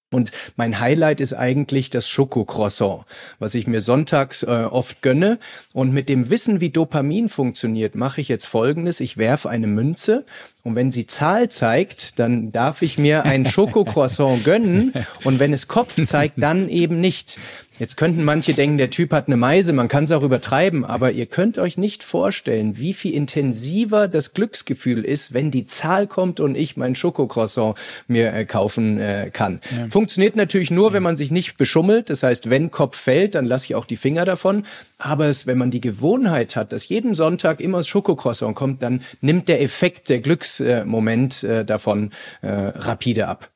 Und 0.09 0.31
mein 0.55 0.79
Highlight 0.79 1.19
ist 1.19 1.33
eigentlich 1.33 1.89
das 1.89 2.07
Schokocroissant, 2.07 3.03
was 3.39 3.55
ich 3.55 3.67
mir 3.67 3.81
sonntags 3.81 4.43
äh, 4.43 4.45
oft 4.45 5.01
gönne. 5.01 5.37
Und 5.73 5.93
mit 5.93 6.07
dem 6.07 6.29
Wissen, 6.29 6.61
wie 6.61 6.69
Dopamin 6.69 7.27
funktioniert, 7.27 7.95
mache 7.95 8.21
ich 8.21 8.29
jetzt 8.29 8.45
Folgendes. 8.45 9.01
Ich 9.01 9.17
werfe 9.17 9.49
eine 9.49 9.67
Münze 9.67 10.23
und 10.67 10.75
wenn 10.75 10.91
sie 10.91 11.07
Zahl 11.07 11.47
zeigt, 11.47 12.19
dann 12.19 12.51
darf 12.51 12.81
ich 12.81 12.97
mir 12.97 13.23
ein 13.23 13.45
Schokocroissant 13.49 14.43
gönnen. 14.43 14.91
Und 15.23 15.39
wenn 15.39 15.53
es 15.53 15.69
Kopf 15.69 15.95
zeigt, 16.03 16.41
dann 16.41 16.67
eben 16.67 16.99
nicht. 16.99 17.39
Jetzt 17.79 17.95
könnten 17.95 18.23
manche 18.23 18.53
denken, 18.53 18.79
der 18.79 18.89
Typ 18.89 19.11
hat 19.11 19.27
eine 19.27 19.37
Meise, 19.37 19.71
man 19.71 19.87
kann 19.87 20.05
es 20.05 20.11
auch 20.11 20.23
übertreiben, 20.23 20.83
aber 20.83 21.11
ihr 21.11 21.27
könnt 21.27 21.59
euch 21.59 21.77
nicht 21.77 22.03
vorstellen, 22.03 22.77
wie 22.77 22.93
viel 22.93 23.13
intensiver 23.13 24.07
das 24.07 24.33
Glücksgefühl 24.33 25.03
ist, 25.03 25.33
wenn 25.33 25.51
die 25.51 25.67
Zahl 25.67 26.07
kommt 26.07 26.39
und 26.39 26.55
ich 26.55 26.75
mein 26.75 26.95
Schokocroissant 26.95 27.75
mir 28.07 28.33
äh, 28.33 28.45
kaufen 28.45 28.99
äh, 28.99 29.29
kann. 29.31 29.61
Ja. 29.69 29.87
Funktioniert 29.89 30.35
natürlich 30.35 30.71
nur, 30.71 30.91
wenn 30.93 31.03
man 31.03 31.15
sich 31.15 31.29
nicht 31.29 31.57
beschummelt. 31.57 32.09
Das 32.09 32.23
heißt, 32.23 32.49
wenn 32.49 32.71
Kopf 32.71 32.97
fällt, 32.97 33.35
dann 33.35 33.45
lasse 33.45 33.65
ich 33.65 33.75
auch 33.75 33.85
die 33.85 33.95
Finger 33.95 34.25
davon. 34.25 34.63
Aber 34.97 35.25
es, 35.25 35.45
wenn 35.45 35.59
man 35.59 35.69
die 35.69 35.81
Gewohnheit 35.81 36.55
hat, 36.55 36.71
dass 36.71 36.89
jeden 36.89 37.13
Sonntag 37.13 37.61
immer 37.61 37.77
das 37.77 37.87
Schokocroissant 37.87 38.55
kommt, 38.55 38.81
dann 38.81 39.01
nimmt 39.21 39.47
der 39.47 39.61
Effekt, 39.61 40.09
der 40.09 40.19
Glücksmoment 40.19 41.43
äh, 41.43 41.63
davon 41.63 42.11
äh, 42.41 42.47
rapide 42.49 43.27
ab. 43.27 43.51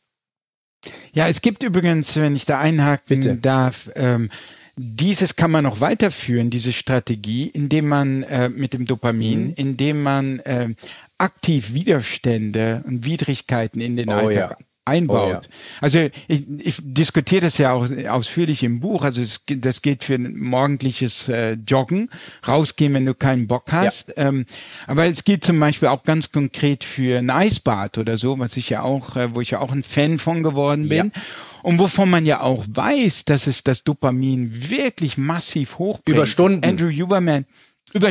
Ja, 1.14 1.28
es 1.28 1.42
gibt 1.42 1.64
übrigens, 1.64 2.16
wenn 2.16 2.36
ich 2.36 2.46
da 2.46 2.60
einhaken 2.60 3.20
Bitte. 3.20 3.36
darf, 3.36 3.90
ähm, 3.96 4.30
dieses 4.76 5.36
kann 5.36 5.52
man 5.52 5.64
noch 5.64 5.82
weiterführen, 5.82 6.50
diese 6.50 6.74
Strategie, 6.74 7.48
indem 7.48 7.88
man 7.88 8.24
äh, 8.24 8.50
mit 8.50 8.74
dem 8.74 8.86
Dopamin, 8.86 9.48
mhm. 9.48 9.54
indem 9.56 10.02
man 10.02 10.40
äh, 10.40 10.70
aktiv 11.18 11.74
Widerstände 11.74 12.84
und 12.88 13.06
Widrigkeiten 13.06 13.82
in 13.82 13.96
den 13.96 14.10
oh, 14.10 14.14
Alltag 14.14 14.58
ja 14.60 14.66
einbaut. 14.92 15.28
Oh, 15.28 15.32
ja. 15.32 15.42
Also 15.82 16.10
ich, 16.28 16.48
ich 16.60 16.78
diskutiere 16.82 17.42
das 17.42 17.58
ja 17.58 17.72
auch 17.74 17.88
ausführlich 18.10 18.64
im 18.64 18.80
Buch. 18.80 19.04
Also 19.04 19.22
es, 19.22 19.42
das 19.48 19.82
geht 19.82 20.04
für 20.04 20.16
ein 20.16 20.38
morgendliches 20.38 21.28
äh, 21.30 21.54
Joggen, 21.54 22.10
rausgehen, 22.48 22.94
wenn 22.94 23.06
du 23.06 23.14
keinen 23.14 23.48
Bock 23.48 23.72
hast. 23.72 24.10
Ja. 24.10 24.28
Ähm, 24.30 24.46
aber 24.88 25.06
es 25.06 25.24
geht 25.24 25.44
zum 25.44 25.60
Beispiel 25.60 25.88
auch 25.88 26.04
ganz 26.04 26.32
konkret 26.32 26.84
für 26.84 27.20
ein 27.20 27.30
Eisbad 27.30 27.98
oder 27.98 28.18
so, 28.18 28.38
was 28.40 28.58
ich 28.58 28.70
ja 28.70 28.84
auch, 28.84 29.16
äh, 29.16 29.34
wo 29.34 29.42
ich 29.42 29.52
ja 29.52 29.60
auch 29.60 29.72
ein 29.72 29.84
Fan 29.84 30.20
von 30.20 30.44
geworden 30.44 30.90
bin. 30.90 31.12
Ja. 31.16 31.22
Und 31.64 31.78
wovon 31.78 32.10
man 32.10 32.26
ja 32.26 32.42
auch 32.42 32.66
weiß, 32.68 33.26
dass 33.26 33.48
es 33.48 33.64
das 33.64 33.84
Dopamin 33.84 34.70
wirklich 34.70 35.18
massiv 35.18 35.78
hochbringt. 35.78 36.18
Über 36.18 36.26
Stunden. 36.26 36.66
Andrew 36.66 36.90
Huberman. 36.90 37.46
Über, 37.94 38.10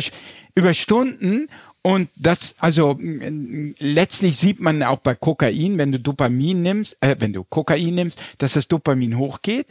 über 0.54 0.74
Stunden 0.74 1.48
und 1.82 2.10
das, 2.14 2.56
also 2.58 2.98
letztlich 3.00 4.36
sieht 4.36 4.60
man 4.60 4.82
auch 4.82 4.98
bei 4.98 5.14
Kokain, 5.14 5.78
wenn 5.78 5.92
du 5.92 5.98
Dopamin 5.98 6.62
nimmst, 6.62 6.98
äh, 7.00 7.16
wenn 7.18 7.32
du 7.32 7.42
Kokain 7.44 7.94
nimmst, 7.94 8.20
dass 8.38 8.52
das 8.52 8.68
Dopamin 8.68 9.16
hochgeht. 9.16 9.68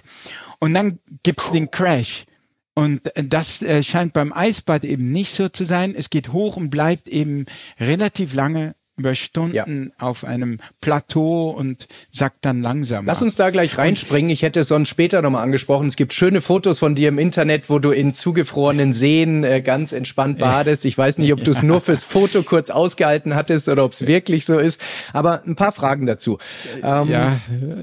Und 0.59 0.73
dann 0.73 0.99
gibt's 1.21 1.51
den 1.51 1.69
Crash. 1.69 2.25
Und 2.73 3.01
das 3.15 3.61
äh, 3.61 3.83
scheint 3.83 4.13
beim 4.13 4.33
Eisbad 4.33 4.85
eben 4.85 5.11
nicht 5.11 5.35
so 5.35 5.49
zu 5.49 5.65
sein. 5.65 5.93
Es 5.95 6.09
geht 6.09 6.31
hoch 6.33 6.57
und 6.57 6.69
bleibt 6.69 7.07
eben 7.07 7.45
relativ 7.79 8.33
lange 8.33 8.75
über 8.99 9.15
Stunden 9.15 9.55
ja. 9.55 9.65
auf 10.05 10.25
einem 10.25 10.59
Plateau 10.81 11.49
und 11.49 11.87
sackt 12.11 12.45
dann 12.45 12.61
langsam. 12.61 13.05
Lass 13.05 13.21
uns 13.21 13.35
da 13.35 13.49
gleich 13.49 13.77
reinspringen. 13.77 14.29
Ich 14.29 14.41
hätte 14.41 14.59
es 14.59 14.67
sonst 14.67 14.89
später 14.89 15.21
nochmal 15.21 15.43
angesprochen. 15.43 15.87
Es 15.87 15.95
gibt 15.95 16.13
schöne 16.13 16.41
Fotos 16.41 16.79
von 16.79 16.95
dir 16.95 17.07
im 17.07 17.17
Internet, 17.17 17.69
wo 17.69 17.79
du 17.79 17.91
in 17.91 18.13
zugefrorenen 18.13 18.93
Seen 18.93 19.43
äh, 19.43 19.61
ganz 19.61 19.93
entspannt 19.93 20.39
badest. 20.39 20.85
Ich 20.85 20.97
weiß 20.97 21.17
nicht, 21.17 21.31
ob 21.33 21.43
du 21.43 21.51
es 21.51 21.63
nur 21.63 21.81
fürs 21.81 22.03
Foto 22.03 22.43
kurz 22.43 22.69
ausgehalten 22.69 23.35
hattest 23.35 23.69
oder 23.69 23.85
ob 23.85 23.93
es 23.93 24.05
wirklich 24.05 24.45
so 24.45 24.59
ist. 24.59 24.81
Aber 25.13 25.43
ein 25.45 25.55
paar 25.55 25.71
Fragen 25.71 26.05
dazu. 26.05 26.37
Ähm, 26.83 27.09
ja. 27.09 27.39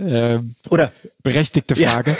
Äh, 0.07 0.41
oder 0.69 0.93
berechtigte 1.27 1.75
Frage. 1.75 2.17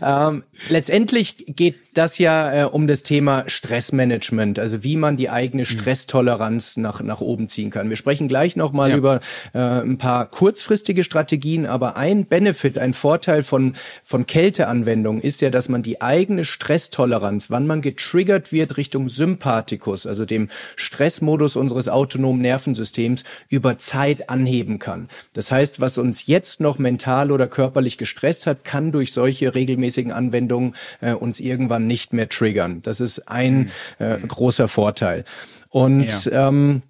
Ja. 0.00 0.28
ähm, 0.28 0.44
letztendlich 0.70 1.44
geht 1.46 1.76
das 1.92 2.18
ja 2.18 2.62
äh, 2.62 2.64
um 2.64 2.86
das 2.86 3.02
Thema 3.02 3.44
Stressmanagement, 3.46 4.58
also 4.58 4.82
wie 4.82 4.96
man 4.96 5.18
die 5.18 5.28
eigene 5.28 5.64
hm. 5.64 5.70
Stresstoleranz 5.78 6.78
nach 6.78 7.02
nach 7.02 7.20
oben 7.20 7.48
ziehen 7.48 7.68
kann. 7.68 7.90
Wir 7.90 7.96
sprechen 7.96 8.26
gleich 8.26 8.56
nochmal 8.56 8.90
ja. 8.90 8.96
über 8.96 9.20
äh, 9.52 9.58
ein 9.58 9.98
paar 9.98 10.24
kurzfristige 10.24 11.04
Strategien, 11.04 11.66
aber 11.66 11.98
ein 11.98 12.24
Benefit, 12.24 12.78
ein 12.78 12.94
Vorteil 12.94 13.42
von, 13.42 13.74
von 14.02 14.24
Kälteanwendungen 14.24 15.20
ist 15.20 15.42
ja, 15.42 15.50
dass 15.50 15.68
man 15.68 15.82
die 15.82 16.00
eigene 16.00 16.46
Stresstoleranz, 16.46 17.50
wann 17.50 17.66
man 17.66 17.82
getriggert 17.82 18.52
wird 18.52 18.78
Richtung 18.78 19.10
Sympathikus, 19.10 20.06
also 20.06 20.24
dem 20.24 20.48
Stressmodus 20.76 21.56
unseres 21.56 21.88
autonomen 21.88 22.40
Nervensystems, 22.40 23.24
über 23.50 23.76
Zeit 23.76 24.30
anheben 24.30 24.78
kann. 24.78 25.08
Das 25.34 25.52
heißt, 25.52 25.80
was 25.80 25.98
uns 25.98 26.26
jetzt 26.26 26.60
noch 26.60 26.78
mental 26.78 27.30
oder 27.30 27.46
körperlich 27.46 27.98
gestresst 27.98 28.13
hat, 28.46 28.64
kann 28.64 28.92
durch 28.92 29.12
solche 29.12 29.54
regelmäßigen 29.54 30.12
Anwendungen 30.12 30.74
äh, 31.00 31.12
uns 31.12 31.40
irgendwann 31.40 31.86
nicht 31.86 32.12
mehr 32.12 32.28
triggern. 32.28 32.80
Das 32.82 33.00
ist 33.00 33.28
ein 33.28 33.70
mhm. 33.98 34.04
äh, 34.04 34.18
großer 34.18 34.68
Vorteil. 34.68 35.24
Und 35.68 36.24
ja. 36.26 36.48
ähm, 36.48 36.82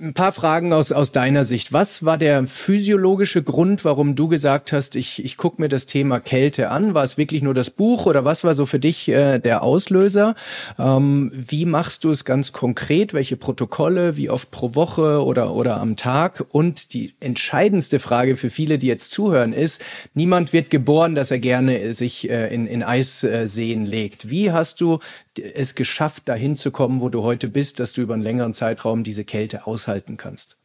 ein 0.00 0.14
paar 0.14 0.32
Fragen 0.32 0.72
aus, 0.72 0.92
aus 0.92 1.12
deiner 1.12 1.44
Sicht. 1.44 1.72
Was 1.72 2.04
war 2.04 2.18
der 2.18 2.46
physiologische 2.46 3.42
Grund, 3.42 3.84
warum 3.84 4.14
du 4.14 4.28
gesagt 4.28 4.72
hast, 4.72 4.96
ich, 4.96 5.24
ich 5.24 5.36
gucke 5.36 5.60
mir 5.60 5.68
das 5.68 5.86
Thema 5.86 6.20
Kälte 6.20 6.70
an? 6.70 6.94
War 6.94 7.04
es 7.04 7.18
wirklich 7.18 7.42
nur 7.42 7.54
das 7.54 7.70
Buch 7.70 8.06
oder 8.06 8.24
was 8.24 8.44
war 8.44 8.54
so 8.54 8.66
für 8.66 8.78
dich 8.78 9.08
äh, 9.08 9.38
der 9.38 9.62
Auslöser? 9.62 10.34
Ähm, 10.78 11.30
wie 11.34 11.66
machst 11.66 12.04
du 12.04 12.10
es 12.10 12.24
ganz 12.24 12.52
konkret? 12.52 13.14
Welche 13.14 13.36
Protokolle? 13.36 14.16
Wie 14.16 14.30
oft 14.30 14.50
pro 14.50 14.74
Woche 14.74 15.24
oder, 15.24 15.54
oder 15.54 15.80
am 15.80 15.96
Tag? 15.96 16.44
Und 16.50 16.92
die 16.94 17.14
entscheidendste 17.20 17.98
Frage 17.98 18.36
für 18.36 18.50
viele, 18.50 18.78
die 18.78 18.86
jetzt 18.86 19.10
zuhören, 19.10 19.52
ist, 19.52 19.82
niemand 20.14 20.52
wird 20.52 20.70
geboren, 20.70 21.14
dass 21.14 21.30
er 21.30 21.38
gerne 21.38 21.92
sich 21.92 22.30
äh, 22.30 22.52
in, 22.54 22.66
in 22.66 22.82
Eisseen 22.82 23.86
legt. 23.86 24.30
Wie 24.30 24.52
hast 24.52 24.80
du 24.80 24.98
es 25.38 25.74
geschafft, 25.74 26.28
dahin 26.28 26.56
zu 26.56 26.70
kommen, 26.70 27.00
wo 27.00 27.08
du 27.08 27.22
heute 27.22 27.48
bist, 27.48 27.80
dass 27.80 27.92
du 27.92 28.02
über 28.02 28.14
einen 28.14 28.22
längeren 28.22 28.54
Zeitraum 28.54 29.04
diese 29.04 29.24
Kälte 29.24 29.66
aushalten 29.66 30.16
kannst? 30.16 30.56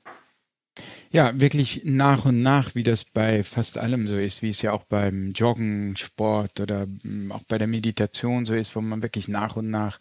Ja, 1.14 1.38
wirklich 1.38 1.82
nach 1.84 2.24
und 2.24 2.42
nach, 2.42 2.74
wie 2.74 2.84
das 2.84 3.04
bei 3.04 3.44
fast 3.44 3.78
allem 3.78 4.08
so 4.08 4.16
ist, 4.16 4.42
wie 4.42 4.50
es 4.50 4.62
ja 4.62 4.72
auch 4.72 4.86
beim 4.86 5.34
Joggen, 5.34 5.98
Sport 5.98 6.62
oder 6.62 6.88
mm, 7.04 7.34
auch 7.34 7.44
bei 7.50 7.58
der 7.58 7.68
Meditation 7.68 8.46
so 8.46 8.54
ist, 8.54 8.74
wo 8.78 8.82
man 8.82 9.02
wirklich 9.02 9.28
nach 9.28 9.58
und 9.58 9.70
nach 9.70 10.00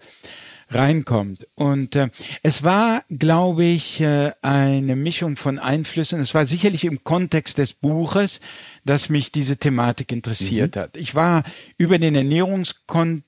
reinkommt. 0.70 1.46
Und 1.54 1.96
äh, 1.96 2.08
es 2.42 2.62
war, 2.62 3.02
glaube 3.10 3.64
ich, 3.64 4.00
äh, 4.00 4.32
eine 4.42 4.96
Mischung 4.96 5.36
von 5.36 5.58
Einflüssen. 5.58 6.20
Es 6.20 6.34
war 6.34 6.46
sicherlich 6.46 6.84
im 6.84 7.04
Kontext 7.04 7.58
des 7.58 7.72
Buches, 7.72 8.40
dass 8.84 9.08
mich 9.08 9.32
diese 9.32 9.56
Thematik 9.56 10.12
interessiert 10.12 10.76
mhm. 10.76 10.80
hat. 10.80 10.96
Ich 10.96 11.14
war 11.14 11.42
über 11.76 11.98
den 11.98 12.14
Ernährungskon 12.14 13.22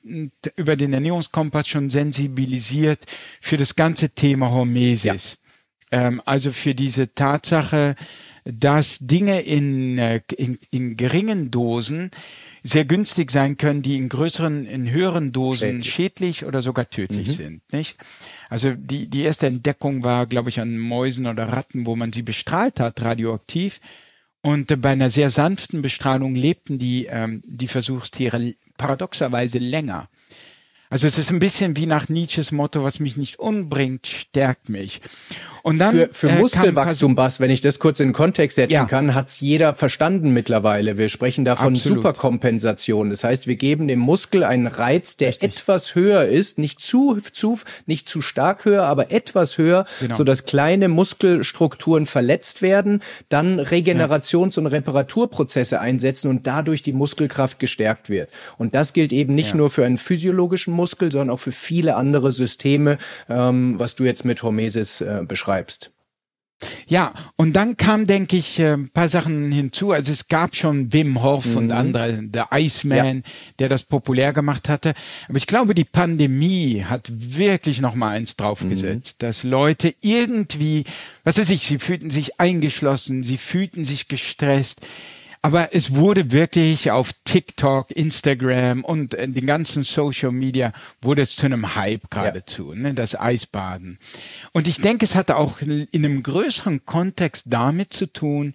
über 0.57 0.77
den 0.77 0.93
Ernährungskompass 0.93 1.69
schon 1.69 1.89
sensibilisiert 1.89 3.01
für 3.41 3.57
das 3.57 3.75
ganze 3.75 4.11
Thema 4.11 4.51
Hormesis. 4.51 5.39
Ja. 5.91 6.07
Ähm, 6.07 6.23
also 6.25 6.53
für 6.53 6.75
diese 6.75 7.15
Tatsache, 7.15 7.97
dass 8.45 8.99
Dinge 9.01 9.41
in, 9.41 9.99
äh, 9.99 10.21
in, 10.37 10.59
in 10.71 10.97
geringen 10.97 11.51
Dosen 11.51 12.11
sehr 12.63 12.85
günstig 12.85 13.31
sein 13.31 13.57
können, 13.57 13.83
die 13.83 13.97
in 13.97 14.09
größeren, 14.09 14.67
in 14.67 14.91
höheren 14.91 15.33
Dosen 15.33 15.83
schädlich, 15.83 15.93
schädlich 15.93 16.45
oder 16.47 16.63
sogar 16.63 16.89
tödlich 16.89 17.29
mhm. 17.29 17.33
sind, 17.33 17.73
nicht? 17.73 17.99
Also 18.49 18.75
die, 18.75 19.09
die 19.09 19.23
erste 19.23 19.47
Entdeckung 19.47 20.05
war, 20.05 20.27
glaube 20.27 20.49
ich, 20.49 20.61
an 20.61 20.79
Mäusen 20.79 21.27
oder 21.27 21.49
Ratten, 21.49 21.87
wo 21.87 21.97
man 21.97 22.13
sie 22.13 22.23
bestrahlt 22.23 22.79
hat, 22.79 23.03
radioaktiv. 23.03 23.81
Und 24.43 24.71
äh, 24.71 24.77
bei 24.77 24.91
einer 24.91 25.11
sehr 25.11 25.31
sanften 25.31 25.83
Bestrahlung 25.83 26.35
lebten 26.35 26.79
die, 26.79 27.07
ähm, 27.07 27.43
die 27.47 27.69
Versuchstiere 27.69 28.55
paradoxerweise 28.77 29.59
länger. 29.59 30.09
Also 30.93 31.07
es 31.07 31.17
ist 31.17 31.31
ein 31.31 31.39
bisschen 31.39 31.75
wie 31.79 31.87
nach 31.87 32.11
Nietzsches 32.11 32.53
Motto, 32.53 32.85
was 32.85 33.01
mich 33.01 33.17
nicht 33.17 33.39
umbringt, 33.39 34.07
stärkt 34.07 34.69
mich. 34.69 35.01
Und 35.63 35.79
dann 35.79 35.95
für, 35.95 36.09
für 36.13 36.29
äh, 36.29 36.39
Muskelwachstum, 36.39 37.15
Bass, 37.15 37.41
wenn 37.41 37.51
ich 37.51 37.63
das 37.63 37.79
kurz 37.79 37.99
in 38.01 38.13
Kontext 38.13 38.57
setzen 38.57 38.75
ja. 38.75 38.85
kann, 38.85 39.15
hat's 39.15 39.41
jeder 39.41 39.75
verstanden 39.75 40.35
mittlerweile. 40.35 40.99
Wir 40.99 41.09
sprechen 41.09 41.47
davon 41.47 41.75
Absolut. 41.75 41.99
Superkompensation. 41.99 43.09
Das 43.09 43.25
heißt, 43.25 43.47
wir 43.47 43.57
geben 43.57 43.89
dem 43.89 44.01
Muskel 44.01 44.45
einen 44.45 44.67
Reiz, 44.67 45.17
der 45.17 45.29
Richtig. 45.29 45.53
etwas 45.53 45.95
höher 45.95 46.25
ist, 46.27 46.59
nicht 46.59 46.83
zu, 46.83 47.19
zu, 47.33 47.59
nicht 47.87 48.07
zu 48.07 48.21
stark 48.21 48.67
höher, 48.67 48.85
aber 48.85 49.11
etwas 49.13 49.57
höher, 49.57 49.87
genau. 50.01 50.15
so 50.15 50.25
dass 50.25 50.45
kleine 50.45 50.89
Muskelstrukturen 50.89 52.05
verletzt 52.05 52.61
werden, 52.61 53.03
dann 53.31 53.61
Regenerations- 53.61 54.59
und 54.59 54.67
Reparaturprozesse 54.67 55.81
einsetzen 55.81 56.29
und 56.29 56.47
dadurch 56.47 56.83
die 56.83 56.93
Muskelkraft 56.93 57.59
gestärkt 57.59 58.11
wird. 58.11 58.29
Und 58.59 58.75
das 58.75 58.93
gilt 58.93 59.13
eben 59.13 59.35
nicht 59.35 59.51
ja. 59.51 59.57
nur 59.57 59.71
für 59.71 59.87
einen 59.87 59.97
physiologischen 59.97 60.75
Muskel, 60.83 61.13
sondern 61.13 61.31
auch 61.31 61.41
für 61.41 61.53
viele 61.53 61.95
andere 61.95 62.33
Systeme, 62.33 62.99
ähm, 63.29 63.79
was 63.79 63.95
du 63.95 64.03
jetzt 64.03 64.25
mit 64.25 64.43
Hormesis 64.43 65.01
äh, 65.01 65.23
beschreibst. 65.25 65.93
Ja, 66.87 67.13
und 67.37 67.55
dann 67.55 67.77
kam, 67.77 68.07
denke 68.07 68.37
ich, 68.37 68.61
ein 68.61 68.87
äh, 68.87 68.89
paar 68.89 69.09
Sachen 69.09 69.53
hinzu. 69.53 69.93
Also 69.93 70.13
es 70.13 70.29
gab 70.29 70.55
schon 70.57 70.93
Wim 70.93 71.23
Hof 71.23 71.47
mhm. 71.47 71.57
und 71.57 71.73
andere, 71.73 72.23
der 72.23 72.49
Iceman, 72.53 73.17
ja. 73.17 73.33
der 73.59 73.69
das 73.69 73.85
populär 73.85 74.33
gemacht 74.33 74.69
hatte. 74.69 74.95
Aber 75.29 75.39
ich 75.39 75.47
glaube, 75.47 75.75
die 75.75 75.85
Pandemie 75.85 76.85
hat 76.89 77.11
wirklich 77.11 77.81
noch 77.81 77.95
mal 77.95 78.11
eins 78.11 78.37
draufgesetzt, 78.37 79.17
mhm. 79.21 79.27
dass 79.27 79.43
Leute 79.43 79.95
irgendwie, 80.01 80.85
was 81.25 81.39
weiß 81.39 81.51
ich, 81.51 81.63
sie 81.63 81.79
fühlten 81.79 82.11
sich 82.11 82.41
eingeschlossen, 82.41 83.23
sie 83.23 83.39
fühlten 83.39 83.85
sich 83.85 84.09
gestresst 84.09 84.81
aber 85.43 85.75
es 85.75 85.95
wurde 85.97 86.31
wirklich 86.31 86.93
auf 86.93 87.13
TikTok, 87.25 87.91
Instagram 87.91 88.85
und 88.85 89.15
äh, 89.15 89.29
den 89.29 89.45
ganzen 89.45 89.83
Social 89.83 90.31
Media 90.31 90.73
wurde 91.01 91.23
es 91.23 91.35
zu 91.35 91.47
einem 91.47 91.75
Hype 91.75 92.09
geradezu, 92.11 92.73
ja. 92.73 92.79
ne, 92.79 92.95
das 92.95 93.19
Eisbaden. 93.19 93.99
Und 94.53 94.69
ich 94.69 94.81
denke, 94.81 95.05
es 95.05 95.17
hatte 95.17 95.37
auch 95.37 95.61
in 95.61 95.89
einem 95.93 96.23
größeren 96.23 96.87
Kontext 96.87 97.47
damit 97.49 97.93
zu 97.93 98.07
tun, 98.07 98.55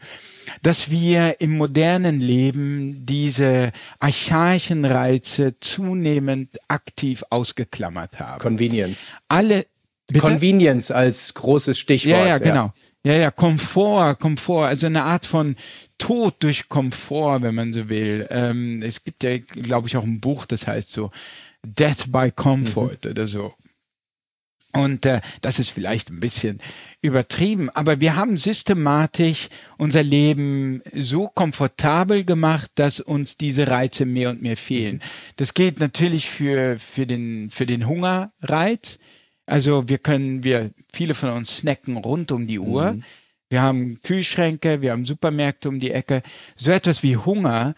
dass 0.61 0.89
wir 0.89 1.41
im 1.41 1.57
modernen 1.57 2.21
Leben 2.21 3.05
diese 3.05 3.73
archaischen 3.99 4.85
Reize 4.85 5.59
zunehmend 5.59 6.57
aktiv 6.69 7.25
ausgeklammert 7.29 8.19
haben. 8.21 8.39
Convenience. 8.39 9.03
Alle 9.27 9.65
Bitte? 10.09 10.21
Convenience 10.21 10.89
als 10.89 11.33
großes 11.33 11.77
Stichwort. 11.77 12.17
Ja, 12.17 12.25
ja, 12.25 12.37
genau. 12.37 12.67
Ja, 12.67 12.73
ja, 13.05 13.31
Komfort, 13.31 14.15
Komfort, 14.19 14.67
also 14.67 14.87
eine 14.87 15.03
Art 15.03 15.25
von 15.25 15.55
Tod 15.97 16.35
durch 16.39 16.67
Komfort, 16.67 17.41
wenn 17.41 17.55
man 17.55 17.73
so 17.73 17.89
will. 17.89 18.27
Ähm, 18.29 18.81
es 18.83 19.03
gibt 19.03 19.23
ja, 19.23 19.37
glaube 19.37 19.87
ich, 19.87 19.97
auch 19.97 20.03
ein 20.03 20.19
Buch, 20.19 20.45
das 20.45 20.67
heißt 20.67 20.91
so 20.91 21.11
Death 21.63 22.11
by 22.11 22.31
Comfort 22.31 23.05
mhm. 23.05 23.11
oder 23.11 23.27
so. 23.27 23.53
Und 24.73 25.05
äh, 25.05 25.21
das 25.41 25.59
ist 25.59 25.69
vielleicht 25.69 26.11
ein 26.11 26.19
bisschen 26.19 26.59
übertrieben, 27.01 27.69
aber 27.71 27.99
wir 27.99 28.15
haben 28.15 28.37
systematisch 28.37 29.49
unser 29.77 30.03
Leben 30.03 30.81
so 30.93 31.27
komfortabel 31.29 32.25
gemacht, 32.25 32.69
dass 32.75 32.99
uns 32.99 33.37
diese 33.37 33.67
Reize 33.67 34.05
mehr 34.05 34.29
und 34.29 34.41
mehr 34.41 34.57
fehlen. 34.57 35.01
Das 35.37 35.53
geht 35.53 35.79
natürlich 35.79 36.29
für 36.29 36.77
für 36.77 37.07
den 37.07 37.49
für 37.49 37.65
den 37.65 37.87
Hungerreiz. 37.87 38.99
Also 39.47 39.89
wir 39.89 39.97
können, 39.97 40.43
wir 40.43 40.71
viele 40.93 41.15
von 41.15 41.29
uns 41.29 41.57
snacken 41.57 41.97
rund 41.97 42.31
um 42.31 42.45
die 42.45 42.59
Uhr. 42.59 42.93
Mhm. 42.93 43.03
Wir 43.49 43.61
haben 43.61 43.99
Kühlschränke, 44.03 44.81
wir 44.81 44.91
haben 44.91 45.05
Supermärkte 45.05 45.69
um 45.69 45.79
die 45.79 45.91
Ecke. 45.91 46.21
So 46.55 46.69
etwas 46.71 47.01
wie 47.01 47.17
Hunger 47.17 47.73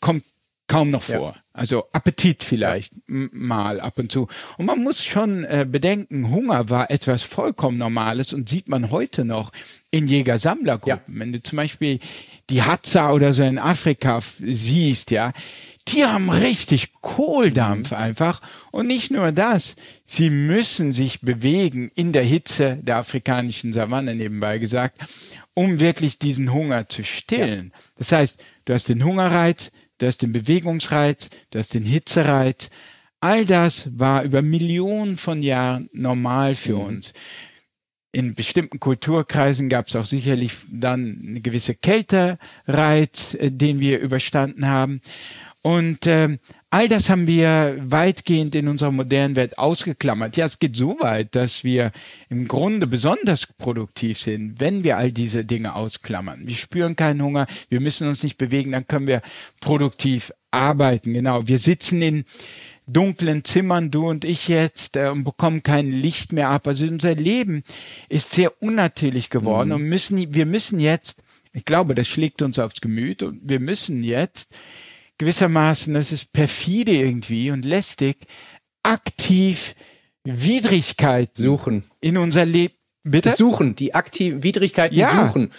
kommt 0.00 0.24
kaum 0.66 0.90
noch 0.90 1.02
vor. 1.02 1.34
Ja. 1.34 1.42
Also 1.52 1.84
Appetit 1.92 2.42
vielleicht 2.42 2.94
ja. 2.94 3.28
mal 3.30 3.80
ab 3.80 3.98
und 3.98 4.10
zu. 4.10 4.26
Und 4.56 4.66
man 4.66 4.82
muss 4.82 5.04
schon 5.04 5.44
äh, 5.44 5.66
bedenken, 5.68 6.30
Hunger 6.30 6.70
war 6.70 6.90
etwas 6.90 7.22
vollkommen 7.22 7.78
Normales 7.78 8.32
und 8.32 8.48
sieht 8.48 8.68
man 8.68 8.90
heute 8.90 9.24
noch 9.24 9.52
in 9.90 10.08
Jäger-Sammlergruppen. 10.08 11.14
Ja. 11.14 11.20
Wenn 11.20 11.32
du 11.32 11.42
zum 11.42 11.56
Beispiel 11.56 11.98
die 12.50 12.62
Hadza 12.62 13.12
oder 13.12 13.32
so 13.32 13.42
in 13.42 13.58
Afrika 13.58 14.20
siehst, 14.40 15.10
ja, 15.10 15.32
die 15.88 16.04
haben 16.04 16.30
richtig 16.30 16.92
Kohldampf 17.00 17.92
einfach. 17.92 18.40
Und 18.70 18.86
nicht 18.86 19.10
nur 19.10 19.32
das, 19.32 19.76
sie 20.04 20.30
müssen 20.30 20.92
sich 20.92 21.20
bewegen 21.20 21.90
in 21.94 22.12
der 22.12 22.24
Hitze 22.24 22.78
der 22.80 22.96
afrikanischen 22.96 23.72
Savanne 23.72 24.14
nebenbei 24.14 24.58
gesagt, 24.58 25.00
um 25.54 25.80
wirklich 25.80 26.18
diesen 26.18 26.52
Hunger 26.52 26.88
zu 26.88 27.04
stillen. 27.04 27.72
Das 27.96 28.12
heißt, 28.12 28.42
du 28.64 28.74
hast 28.74 28.88
den 28.88 29.04
Hungerreiz, 29.04 29.72
du 29.98 30.06
hast 30.06 30.22
den 30.22 30.32
Bewegungsreiz, 30.32 31.30
du 31.50 31.58
hast 31.58 31.74
den 31.74 31.84
Hitzereiz. 31.84 32.70
All 33.20 33.44
das 33.44 33.88
war 33.96 34.24
über 34.24 34.42
Millionen 34.42 35.16
von 35.16 35.42
Jahren 35.42 35.88
normal 35.92 36.54
für 36.54 36.76
mhm. 36.76 36.84
uns. 36.84 37.12
In 38.14 38.34
bestimmten 38.34 38.78
Kulturkreisen 38.78 39.70
gab 39.70 39.86
es 39.86 39.96
auch 39.96 40.04
sicherlich 40.04 40.52
dann 40.70 41.22
eine 41.26 41.40
gewisse 41.40 41.74
Kältereiz, 41.74 43.34
äh, 43.34 43.50
den 43.50 43.80
wir 43.80 44.00
überstanden 44.00 44.66
haben. 44.66 45.00
Und 45.62 46.06
äh, 46.06 46.38
all 46.70 46.88
das 46.88 47.08
haben 47.08 47.28
wir 47.28 47.76
weitgehend 47.80 48.56
in 48.56 48.66
unserer 48.66 48.90
modernen 48.90 49.36
Welt 49.36 49.58
ausgeklammert. 49.58 50.36
Ja, 50.36 50.46
es 50.46 50.58
geht 50.58 50.76
so 50.76 50.96
weit, 50.98 51.36
dass 51.36 51.62
wir 51.62 51.92
im 52.28 52.48
Grunde 52.48 52.88
besonders 52.88 53.46
produktiv 53.46 54.18
sind, 54.18 54.58
wenn 54.58 54.82
wir 54.82 54.96
all 54.96 55.12
diese 55.12 55.44
Dinge 55.44 55.76
ausklammern. 55.76 56.48
Wir 56.48 56.56
spüren 56.56 56.96
keinen 56.96 57.22
Hunger, 57.22 57.46
wir 57.68 57.80
müssen 57.80 58.08
uns 58.08 58.24
nicht 58.24 58.38
bewegen, 58.38 58.72
dann 58.72 58.88
können 58.88 59.06
wir 59.06 59.22
produktiv 59.60 60.32
arbeiten. 60.50 61.14
Genau, 61.14 61.46
wir 61.46 61.60
sitzen 61.60 62.02
in 62.02 62.24
dunklen 62.88 63.44
Zimmern, 63.44 63.92
du 63.92 64.08
und 64.08 64.24
ich 64.24 64.48
jetzt, 64.48 64.96
äh, 64.96 65.08
und 65.08 65.22
bekommen 65.22 65.62
kein 65.62 65.92
Licht 65.92 66.32
mehr 66.32 66.50
ab. 66.50 66.66
Also 66.66 66.86
unser 66.86 67.14
Leben 67.14 67.62
ist 68.08 68.32
sehr 68.32 68.60
unnatürlich 68.60 69.30
geworden 69.30 69.68
mhm. 69.68 69.74
und 69.76 69.82
müssen, 69.84 70.34
wir 70.34 70.46
müssen 70.46 70.80
jetzt, 70.80 71.22
ich 71.52 71.64
glaube, 71.64 71.94
das 71.94 72.08
schlägt 72.08 72.42
uns 72.42 72.58
aufs 72.58 72.80
Gemüt 72.80 73.22
und 73.22 73.40
wir 73.44 73.60
müssen 73.60 74.02
jetzt 74.02 74.52
gewissermaßen, 75.22 75.94
das 75.94 76.10
ist 76.10 76.32
perfide 76.32 76.92
irgendwie 76.92 77.52
und 77.52 77.64
lästig, 77.64 78.16
aktiv 78.82 79.74
Widrigkeit 80.24 81.36
suchen 81.36 81.84
in 82.00 82.16
unser 82.16 82.44
Leben. 82.44 82.74
Bitte? 83.04 83.34
Suchen, 83.34 83.76
die 83.76 83.94
aktiv 83.94 84.42
Widrigkeiten 84.42 84.98
ja. 84.98 85.26
suchen. 85.26 85.50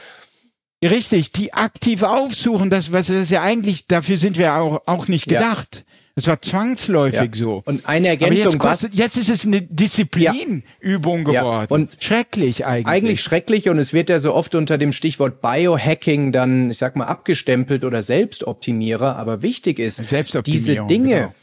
Richtig, 0.83 1.31
die 1.31 1.53
aktiv 1.53 2.03
aufsuchen, 2.03 2.69
das 2.69 2.91
was 2.91 3.09
ist 3.09 3.31
ja 3.31 3.41
eigentlich, 3.41 3.87
dafür 3.87 4.17
sind 4.17 4.37
wir 4.37 4.55
auch, 4.55 4.81
auch 4.85 5.07
nicht 5.07 5.27
gedacht. 5.27 5.85
Ja. 5.87 5.92
Es 6.15 6.27
war 6.27 6.39
zwangsläufig 6.41 7.19
ja. 7.19 7.29
so. 7.33 7.63
Und 7.65 7.87
eine 7.89 8.09
Ergänzung. 8.09 8.51
jetzt, 8.51 8.59
kostet, 8.59 8.95
jetzt 8.95 9.17
ist 9.17 9.29
es 9.29 9.45
eine 9.45 9.63
Disziplinübung 9.63 11.27
ja. 11.31 11.41
geworden. 11.41 11.67
Ja. 11.69 11.75
Und 11.75 11.97
schrecklich 11.99 12.67
eigentlich. 12.67 12.87
Eigentlich 12.87 13.21
schrecklich 13.21 13.69
und 13.69 13.79
es 13.79 13.93
wird 13.93 14.09
ja 14.09 14.19
so 14.19 14.33
oft 14.33 14.53
unter 14.53 14.77
dem 14.77 14.93
Stichwort 14.93 15.41
Biohacking 15.41 16.31
dann, 16.31 16.69
ich 16.69 16.77
sag 16.77 16.95
mal, 16.95 17.05
abgestempelt 17.05 17.83
oder 17.83 18.03
Selbstoptimierer. 18.03 19.15
Aber 19.15 19.41
wichtig 19.41 19.79
ist, 19.79 20.03
diese 20.45 20.85
Dinge, 20.85 21.15
genau 21.15 21.33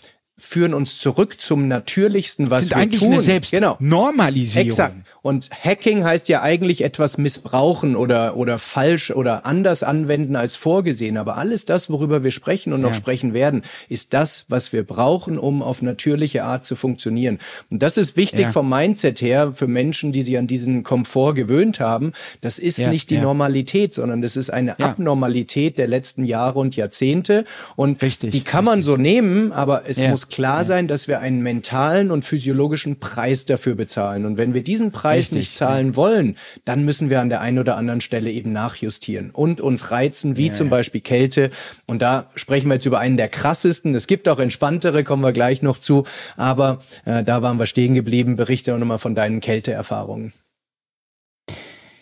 führen 0.40 0.74
uns 0.74 0.98
zurück 0.98 1.40
zum 1.40 1.68
natürlichsten, 1.68 2.50
was 2.50 2.68
sind 2.68 2.70
wir 2.70 2.76
eigentlich 2.78 3.00
tun. 3.00 3.12
Eine 3.12 3.20
Selbst 3.20 3.50
genau. 3.50 3.76
Normalisierung. 3.78 4.68
Exakt. 4.68 4.96
Und 5.22 5.50
Hacking 5.50 6.04
heißt 6.04 6.28
ja 6.28 6.42
eigentlich 6.42 6.82
etwas 6.82 7.18
missbrauchen 7.18 7.96
oder 7.96 8.36
oder 8.36 8.58
falsch 8.58 9.10
oder 9.10 9.46
anders 9.46 9.82
anwenden 9.82 10.36
als 10.36 10.56
vorgesehen. 10.56 11.16
Aber 11.16 11.36
alles 11.36 11.64
das, 11.64 11.90
worüber 11.90 12.24
wir 12.24 12.30
sprechen 12.30 12.72
und 12.72 12.80
noch 12.80 12.94
sprechen 12.94 13.34
werden, 13.34 13.62
ist 13.88 14.14
das, 14.14 14.44
was 14.48 14.72
wir 14.72 14.82
brauchen, 14.82 15.38
um 15.38 15.62
auf 15.62 15.82
natürliche 15.82 16.44
Art 16.44 16.64
zu 16.64 16.76
funktionieren. 16.76 17.38
Und 17.70 17.82
das 17.82 17.96
ist 17.96 18.16
wichtig 18.16 18.46
ja. 18.46 18.50
vom 18.50 18.68
Mindset 18.68 19.20
her 19.20 19.52
für 19.52 19.66
Menschen, 19.66 20.12
die 20.12 20.22
sich 20.22 20.38
an 20.38 20.46
diesen 20.46 20.82
Komfort 20.82 21.34
gewöhnt 21.34 21.80
haben. 21.80 22.12
Das 22.40 22.58
ist 22.58 22.78
ja, 22.78 22.90
nicht 22.90 23.10
die 23.10 23.18
Normalität, 23.18 23.94
sondern 23.94 24.22
das 24.22 24.36
ist 24.36 24.50
eine 24.50 24.78
Abnormalität 24.80 25.78
der 25.78 25.88
letzten 25.88 26.24
Jahre 26.24 26.58
und 26.58 26.76
Jahrzehnte. 26.76 27.44
Und 27.76 28.02
richtig, 28.02 28.30
die 28.30 28.42
kann 28.42 28.64
man 28.64 28.78
richtig. 28.78 28.86
so 28.86 28.96
nehmen, 28.96 29.52
aber 29.52 29.82
es 29.86 29.98
muss 29.98 30.28
klar 30.28 30.64
sein, 30.64 30.88
dass 30.88 31.08
wir 31.08 31.20
einen 31.20 31.42
mentalen 31.42 32.10
und 32.10 32.24
physiologischen 32.24 32.98
Preis 33.00 33.44
dafür 33.44 33.74
bezahlen. 33.74 34.24
Und 34.24 34.38
wenn 34.38 34.54
wir 34.54 34.62
diesen 34.62 34.92
Preis 34.92 35.09
Richtig, 35.18 35.36
nicht 35.36 35.54
zahlen 35.54 35.88
ja. 35.88 35.96
wollen, 35.96 36.36
dann 36.64 36.84
müssen 36.84 37.10
wir 37.10 37.20
an 37.20 37.28
der 37.28 37.40
einen 37.40 37.58
oder 37.58 37.76
anderen 37.76 38.00
Stelle 38.00 38.30
eben 38.30 38.52
nachjustieren 38.52 39.30
und 39.30 39.60
uns 39.60 39.90
reizen, 39.90 40.36
wie 40.36 40.46
ja, 40.46 40.52
zum. 40.52 40.70
Beispiel 40.70 41.00
Kälte. 41.02 41.50
Und 41.86 42.00
da 42.00 42.30
sprechen 42.36 42.68
wir 42.68 42.74
jetzt 42.74 42.86
über 42.86 43.00
einen 43.00 43.16
der 43.16 43.28
krassesten. 43.28 43.94
Es 43.94 44.06
gibt 44.06 44.28
auch 44.28 44.38
entspanntere, 44.38 45.04
kommen 45.04 45.22
wir 45.22 45.32
gleich 45.32 45.60
noch 45.60 45.78
zu. 45.78 46.04
Aber 46.36 46.80
äh, 47.04 47.22
da 47.24 47.42
waren 47.42 47.58
wir 47.58 47.66
stehen 47.66 47.94
geblieben. 47.94 48.36
Berichte 48.36 48.74
auch 48.74 48.78
nochmal 48.78 48.98
von 48.98 49.14
deinen 49.14 49.40
Kälteerfahrungen. 49.40 50.32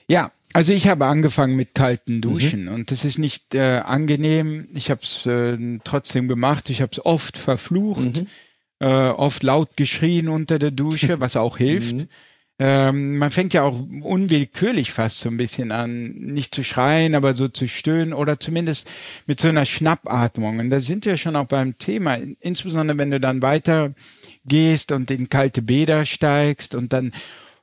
Ja, 0.09 0.31
also 0.55 0.73
ich 0.73 0.89
habe 0.89 1.07
angefangen 1.07 1.57
mit 1.57 1.75
kalten 1.75 2.17
mhm. 2.17 2.21
Duschen 2.21 2.65
mhm. 2.65 2.73
und 2.73 2.91
das 2.91 3.05
ist 3.05 3.19
nicht 3.19 3.55
äh, 3.55 3.81
angenehm. 3.85 4.69
Ich 4.75 4.91
habe 4.91 5.03
es 5.03 5.27
äh, 5.27 5.59
trotzdem 5.85 6.29
gemacht. 6.29 6.71
Ich 6.71 6.81
habe 6.81 6.93
es 6.93 7.05
oft 7.05 7.37
verflucht, 7.37 8.17
mhm. 8.17 8.27
äh, 8.81 8.87
oft 8.87 9.43
laut 9.43 9.77
geschrien 9.77 10.29
unter 10.29 10.59
der 10.59 10.71
Dusche, 10.71 11.21
was 11.21 11.37
auch 11.37 11.59
hilft. 11.59 11.97
Mhm. 11.97 12.09
Ähm, 12.61 13.19
man 13.19 13.31
fängt 13.31 13.55
ja 13.55 13.63
auch 13.63 13.81
unwillkürlich 14.03 14.91
fast 14.91 15.21
so 15.21 15.29
ein 15.29 15.37
bisschen 15.37 15.71
an, 15.71 16.09
nicht 16.13 16.55
zu 16.55 16.65
schreien, 16.65 17.15
aber 17.15 17.37
so 17.37 17.47
zu 17.47 17.69
stöhnen 17.69 18.13
oder 18.13 18.41
zumindest 18.41 18.89
mit 19.27 19.39
so 19.41 19.49
einer 19.49 19.65
Schnappatmung. 19.65 20.59
Und 20.59 20.71
da 20.71 20.81
sind 20.81 21.05
wir 21.05 21.17
schon 21.17 21.37
auch 21.37 21.47
beim 21.47 21.79
Thema, 21.79 22.19
insbesondere 22.41 22.99
wenn 22.99 23.11
du 23.13 23.21
dann 23.21 23.43
weiter 23.43 23.95
gehst 24.45 24.91
und 24.91 25.11
in 25.13 25.29
kalte 25.29 25.63
Bäder 25.63 26.05
steigst 26.05 26.75
und 26.75 26.93
dann 26.93 27.13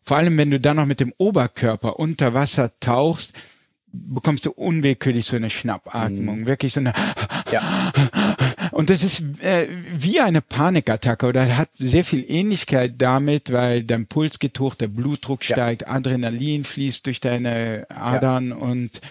vor 0.01 0.17
allem, 0.17 0.37
wenn 0.37 0.51
du 0.51 0.59
dann 0.59 0.77
noch 0.77 0.85
mit 0.85 0.99
dem 0.99 1.13
Oberkörper 1.17 1.99
unter 1.99 2.33
Wasser 2.33 2.71
tauchst, 2.79 3.33
bekommst 3.91 4.45
du 4.45 4.51
unwillkürlich 4.51 5.25
so 5.25 5.35
eine 5.35 5.49
Schnappatmung, 5.49 6.41
mhm. 6.41 6.47
wirklich 6.47 6.73
so 6.73 6.79
eine. 6.79 6.93
Ja. 7.55 7.91
Und 8.71 8.89
das 8.89 9.03
ist 9.03 9.21
äh, 9.41 9.67
wie 9.95 10.19
eine 10.19 10.41
Panikattacke 10.41 11.27
oder 11.27 11.57
hat 11.57 11.69
sehr 11.73 12.03
viel 12.03 12.25
Ähnlichkeit 12.27 12.95
damit, 12.97 13.51
weil 13.51 13.83
dein 13.83 14.05
Puls 14.07 14.39
geht 14.39 14.59
hoch, 14.59 14.75
der 14.75 14.87
Blutdruck 14.87 15.47
ja. 15.47 15.55
steigt, 15.55 15.87
Adrenalin 15.87 16.63
fließt 16.63 17.05
durch 17.05 17.21
deine 17.21 17.85
Adern 17.89 18.49
ja. 18.49 18.55
und 18.55 19.01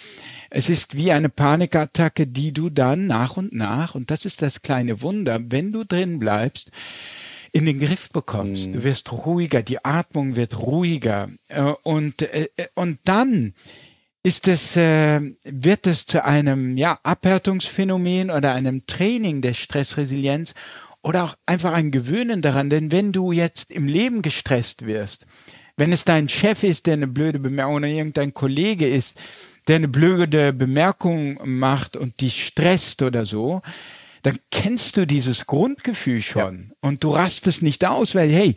es 0.51 0.69
ist 0.69 0.97
wie 0.97 1.13
eine 1.13 1.31
Panikattacke, 1.31 2.27
die 2.27 2.53
du 2.53 2.71
dann 2.71 3.07
nach 3.07 3.37
und 3.37 3.53
nach, 3.53 3.95
und 3.95 4.11
das 4.11 4.25
ist 4.25 4.43
das 4.43 4.63
kleine 4.63 5.03
Wunder, 5.03 5.41
wenn 5.49 5.73
du 5.73 5.85
drin 5.85 6.19
bleibst, 6.19 6.71
in 7.51 7.67
den 7.67 7.81
Griff 7.81 8.11
bekommst. 8.11 8.69
Mhm. 8.69 8.73
Du 8.75 8.85
wirst 8.85 9.13
ruhiger, 9.13 9.63
die 9.63 9.85
Atmung 9.85 10.37
wird 10.37 10.59
ruhiger 10.59 11.31
äh, 11.49 11.73
und 11.85 12.23
äh, 12.23 12.49
und 12.75 12.99
dann 13.05 13.55
ist 14.25 14.49
es, 14.49 14.75
äh, 14.77 15.21
wird 15.45 15.87
es 15.87 16.07
zu 16.07 16.25
einem 16.25 16.77
ja, 16.79 16.99
Abhärtungsphänomen 17.03 18.31
oder 18.31 18.55
einem 18.55 18.87
Training 18.87 19.43
der 19.43 19.53
Stressresilienz 19.53 20.55
oder 21.03 21.25
auch 21.25 21.37
einfach 21.45 21.75
ein 21.75 21.91
Gewöhnen 21.91 22.41
daran. 22.41 22.71
Denn 22.71 22.91
wenn 22.91 23.13
du 23.13 23.33
jetzt 23.33 23.71
im 23.71 23.87
Leben 23.87 24.23
gestresst 24.23 24.87
wirst, 24.87 25.27
wenn 25.77 25.93
es 25.93 26.05
dein 26.05 26.29
Chef 26.29 26.63
ist, 26.63 26.87
der 26.87 26.95
eine 26.95 27.07
blöde 27.07 27.39
Bemerkung 27.39 27.75
oder 27.77 27.89
irgendein 27.89 28.33
Kollege 28.33 28.89
ist, 28.89 29.21
der 29.69 29.77
eine 29.77 29.89
blöde 29.89 30.55
Bemerkung 30.55 31.39
macht 31.45 31.95
und 31.95 32.23
dich 32.23 32.47
stresst 32.47 33.03
oder 33.03 33.27
so, 33.27 33.61
dann 34.23 34.39
kennst 34.51 34.97
du 34.97 35.07
dieses 35.07 35.47
Grundgefühl 35.47 36.23
schon 36.23 36.69
ja. 36.71 36.77
und 36.81 37.05
du 37.05 37.11
rastest 37.11 37.63
nicht 37.63 37.85
aus, 37.85 38.15
weil 38.15 38.31
hey, 38.31 38.55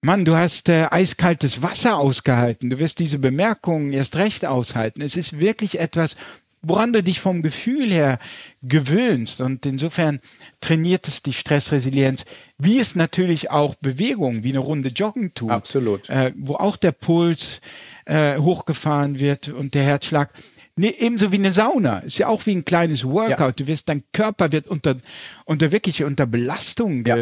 Mann, 0.00 0.24
du 0.24 0.36
hast 0.36 0.68
äh, 0.68 0.86
eiskaltes 0.90 1.62
Wasser 1.62 1.98
ausgehalten. 1.98 2.70
Du 2.70 2.78
wirst 2.78 3.00
diese 3.00 3.18
Bemerkungen 3.18 3.92
erst 3.92 4.16
recht 4.16 4.44
aushalten. 4.46 5.02
Es 5.02 5.16
ist 5.16 5.40
wirklich 5.40 5.80
etwas, 5.80 6.14
woran 6.62 6.92
du 6.92 7.02
dich 7.02 7.20
vom 7.20 7.42
Gefühl 7.42 7.90
her 7.90 8.18
gewöhnst. 8.62 9.40
Und 9.40 9.66
insofern 9.66 10.20
trainiert 10.60 11.08
es 11.08 11.22
die 11.22 11.32
Stressresilienz, 11.32 12.24
wie 12.58 12.78
es 12.78 12.94
natürlich 12.94 13.50
auch 13.50 13.74
Bewegung, 13.76 14.44
wie 14.44 14.50
eine 14.50 14.60
Runde 14.60 14.90
Joggen 14.90 15.34
tut. 15.34 15.50
Absolut. 15.50 16.08
Äh, 16.08 16.32
wo 16.36 16.54
auch 16.54 16.76
der 16.76 16.92
Puls 16.92 17.60
äh, 18.04 18.38
hochgefahren 18.38 19.18
wird 19.18 19.48
und 19.48 19.74
der 19.74 19.82
Herzschlag. 19.82 20.30
Nee, 20.76 20.94
ebenso 21.00 21.32
wie 21.32 21.36
eine 21.36 21.50
Sauna. 21.50 21.98
Ist 21.98 22.18
ja 22.18 22.28
auch 22.28 22.46
wie 22.46 22.54
ein 22.54 22.64
kleines 22.64 23.04
Workout. 23.04 23.40
Ja. 23.40 23.52
Du 23.52 23.66
wirst, 23.66 23.88
dein 23.88 24.04
Körper 24.12 24.52
wird 24.52 24.68
unter, 24.68 24.96
unter 25.44 25.72
wirklich 25.72 26.04
unter 26.04 26.26
Belastung, 26.26 27.04
ja. 27.04 27.16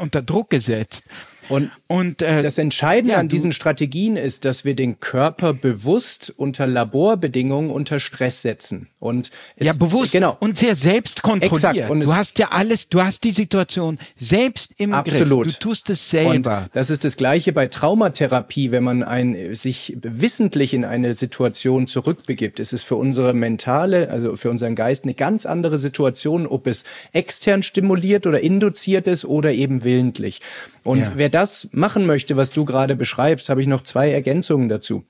unter 0.00 0.22
Druck 0.22 0.48
gesetzt. 0.48 1.04
Und, 1.48 1.70
und 1.86 2.22
äh, 2.22 2.42
das 2.42 2.58
Entscheidende 2.58 3.14
ja, 3.14 3.20
an 3.20 3.28
diesen 3.28 3.52
Strategien 3.52 4.16
ist, 4.16 4.44
dass 4.44 4.64
wir 4.64 4.74
den 4.74 5.00
Körper 5.00 5.52
bewusst 5.52 6.32
unter 6.36 6.66
Laborbedingungen 6.66 7.70
unter 7.70 8.00
Stress 8.00 8.42
setzen. 8.42 8.88
Und 8.98 9.30
es, 9.56 9.66
ja, 9.66 9.72
bewusst 9.74 10.12
genau. 10.12 10.36
und 10.40 10.56
sehr 10.56 10.76
selbst 10.76 11.22
kontrolliert. 11.22 11.90
Und 11.90 12.00
du 12.00 12.14
hast 12.14 12.38
ja 12.38 12.48
alles, 12.50 12.88
du 12.88 13.02
hast 13.02 13.24
die 13.24 13.32
Situation 13.32 13.98
selbst 14.16 14.72
im 14.78 14.94
absolut. 14.94 15.44
Griff. 15.44 15.58
Du 15.58 15.68
tust 15.68 15.90
es 15.90 16.08
selber. 16.10 16.62
Und 16.62 16.70
das 16.72 16.90
ist 16.90 17.04
das 17.04 17.16
Gleiche 17.16 17.52
bei 17.52 17.66
Traumatherapie, 17.66 18.70
wenn 18.70 18.84
man 18.84 19.02
ein, 19.02 19.54
sich 19.54 19.96
wissentlich 20.00 20.72
in 20.72 20.84
eine 20.84 21.14
Situation 21.14 21.86
zurückbegibt. 21.86 22.60
Es 22.60 22.72
ist 22.72 22.84
für 22.84 22.96
unsere 22.96 23.34
mentale, 23.34 24.10
also 24.10 24.36
für 24.36 24.50
unseren 24.50 24.74
Geist 24.74 25.04
eine 25.04 25.14
ganz 25.14 25.44
andere 25.46 25.78
Situation, 25.78 26.46
ob 26.46 26.66
es 26.66 26.84
extern 27.12 27.62
stimuliert 27.62 28.26
oder 28.26 28.40
induziert 28.40 29.06
ist 29.06 29.24
oder 29.24 29.52
eben 29.52 29.84
willentlich. 29.84 30.40
Und 30.82 30.98
ja. 30.98 31.12
wer 31.16 31.28
das 31.34 31.70
machen 31.72 32.06
möchte, 32.06 32.36
was 32.36 32.50
du 32.50 32.64
gerade 32.64 32.96
beschreibst, 32.96 33.48
habe 33.48 33.60
ich 33.60 33.66
noch 33.66 33.82
zwei 33.82 34.10
Ergänzungen 34.10 34.68
dazu 34.68 35.04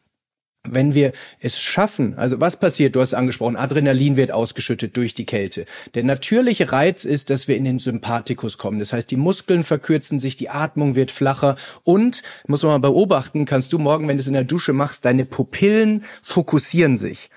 wenn 0.66 0.94
wir 0.94 1.12
es 1.40 1.60
schaffen, 1.60 2.14
also 2.14 2.40
was 2.40 2.59
passiert, 2.59 2.96
du 2.96 3.01
hast 3.01 3.14
angesprochen, 3.14 3.56
Adrenalin 3.56 4.16
wird 4.16 4.32
ausgeschüttet 4.32 4.96
durch 4.96 5.12
die 5.12 5.26
Kälte. 5.26 5.66
Der 5.94 6.05
natürliche 6.05 6.72
Reiz 6.72 7.05
ist, 7.05 7.30
dass 7.30 7.48
wir 7.48 7.56
in 7.56 7.64
den 7.64 7.78
Sympathikus 7.78 8.56
kommen. 8.56 8.78
Das 8.78 8.92
heißt, 8.92 9.10
die 9.10 9.16
Muskeln 9.16 9.62
verkürzen 9.62 10.18
sich, 10.18 10.36
die 10.36 10.48
Atmung 10.48 10.96
wird 10.96 11.10
flacher 11.10 11.56
und, 11.82 12.22
muss 12.46 12.62
man 12.62 12.72
mal 12.72 12.88
beobachten, 12.88 13.44
kannst 13.44 13.72
du 13.72 13.78
morgen, 13.78 14.09
wenn 14.09 14.16
du 14.16 14.22
es 14.22 14.26
in 14.26 14.32
der 14.32 14.44
Dusche 14.44 14.72
machst, 14.72 15.05
deine 15.05 15.26
Pupillen 15.26 16.05
fokussieren 16.22 16.96
sich. 16.96 17.30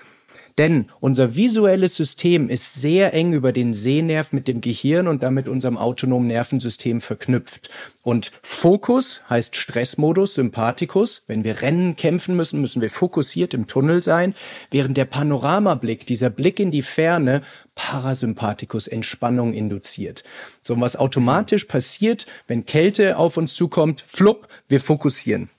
Denn 0.58 0.86
unser 0.98 1.36
visuelles 1.36 1.94
System 1.94 2.50
ist 2.50 2.74
sehr 2.74 3.14
eng 3.14 3.32
über 3.32 3.52
den 3.52 3.74
Sehnerv 3.74 4.32
mit 4.32 4.48
dem 4.48 4.60
Gehirn 4.60 5.06
und 5.06 5.22
damit 5.22 5.48
unserem 5.48 5.78
autonomen 5.78 6.26
Nervensystem 6.26 7.00
verknüpft. 7.00 7.70
Und 8.02 8.32
Fokus 8.42 9.20
heißt 9.30 9.54
Stressmodus, 9.54 10.34
Sympathikus. 10.34 11.22
Wenn 11.28 11.44
wir 11.44 11.62
rennen, 11.62 11.94
kämpfen 11.94 12.36
müssen, 12.36 12.60
müssen 12.60 12.82
wir 12.82 12.90
fokussiert 12.90 13.54
im 13.54 13.68
Tunnel 13.68 14.02
sein, 14.02 14.34
während 14.72 14.96
der 14.96 15.04
Panoramablick, 15.04 16.06
dieser 16.06 16.28
Blick 16.28 16.58
in 16.58 16.72
die 16.72 16.82
Ferne, 16.82 17.42
Parasympathikus, 17.76 18.88
Entspannung 18.88 19.54
induziert. 19.54 20.24
So 20.64 20.78
was 20.80 20.96
automatisch 20.96 21.66
passiert, 21.66 22.26
wenn 22.48 22.66
Kälte 22.66 23.16
auf 23.16 23.36
uns 23.36 23.54
zukommt, 23.54 24.02
flupp, 24.04 24.48
wir 24.68 24.80
fokussieren. 24.80 25.50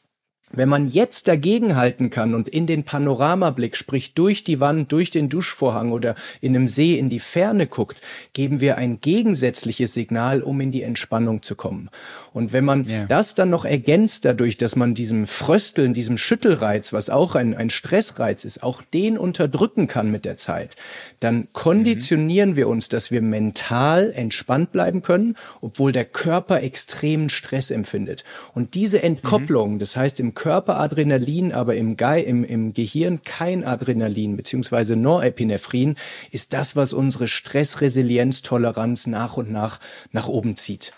Wenn 0.51 0.69
man 0.69 0.87
jetzt 0.87 1.27
dagegenhalten 1.27 2.09
kann 2.09 2.33
und 2.33 2.49
in 2.49 2.65
den 2.65 2.83
Panoramablick, 2.83 3.77
sprich 3.77 4.15
durch 4.15 4.43
die 4.43 4.59
Wand, 4.59 4.91
durch 4.91 5.11
den 5.11 5.29
Duschvorhang 5.29 5.91
oder 5.91 6.15
in 6.41 6.55
einem 6.55 6.67
See 6.67 6.97
in 6.97 7.09
die 7.09 7.19
Ferne 7.19 7.67
guckt, 7.67 8.01
geben 8.33 8.59
wir 8.59 8.77
ein 8.77 8.99
gegensätzliches 8.99 9.93
Signal, 9.93 10.41
um 10.41 10.59
in 10.59 10.71
die 10.71 10.81
Entspannung 10.81 11.43
zu 11.43 11.55
kommen. 11.55 11.89
Und 12.33 12.51
wenn 12.51 12.65
man 12.65 12.87
yeah. 12.87 13.05
das 13.05 13.35
dann 13.35 13.51
noch 13.51 13.63
ergänzt 13.63 14.25
dadurch, 14.25 14.57
dass 14.57 14.75
man 14.75 14.95
diesem 14.95 15.27
Frösteln, 15.27 15.93
diesem 15.93 16.17
Schüttelreiz, 16.17 16.93
was 16.93 17.11
auch 17.11 17.35
ein, 17.35 17.55
ein 17.55 17.69
Stressreiz 17.69 18.43
ist, 18.43 18.63
auch 18.63 18.81
den 18.81 19.19
unterdrücken 19.19 19.85
kann 19.87 20.09
mit 20.09 20.25
der 20.25 20.37
Zeit, 20.37 20.75
dann 21.19 21.47
konditionieren 21.53 22.51
mhm. 22.51 22.55
wir 22.55 22.67
uns, 22.69 22.89
dass 22.89 23.11
wir 23.11 23.21
mental 23.21 24.11
entspannt 24.15 24.71
bleiben 24.71 25.03
können, 25.03 25.35
obwohl 25.61 25.91
der 25.91 26.05
Körper 26.05 26.63
extremen 26.63 27.29
Stress 27.29 27.69
empfindet. 27.69 28.23
Und 28.55 28.73
diese 28.73 29.03
Entkopplung, 29.03 29.75
mhm. 29.75 29.79
das 29.79 29.95
heißt 29.95 30.19
im 30.19 30.33
Körper 30.39 30.79
Adrenalin, 30.79 31.51
aber 31.51 31.75
im, 31.75 31.97
Ge 31.97 32.23
im, 32.23 32.45
im 32.45 32.73
Gehirn 32.73 33.23
kein 33.23 33.65
Adrenalin 33.65 34.37
beziehungsweise 34.37 34.95
Norepinephrin, 34.95 35.97
ist 36.31 36.53
das, 36.53 36.77
was 36.77 36.93
unsere 36.93 37.27
Stressresilienztoleranz 37.27 39.07
nach 39.07 39.35
und 39.35 39.51
nach 39.51 39.81
nach 40.13 40.29
oben 40.29 40.55
zieht. 40.55 40.93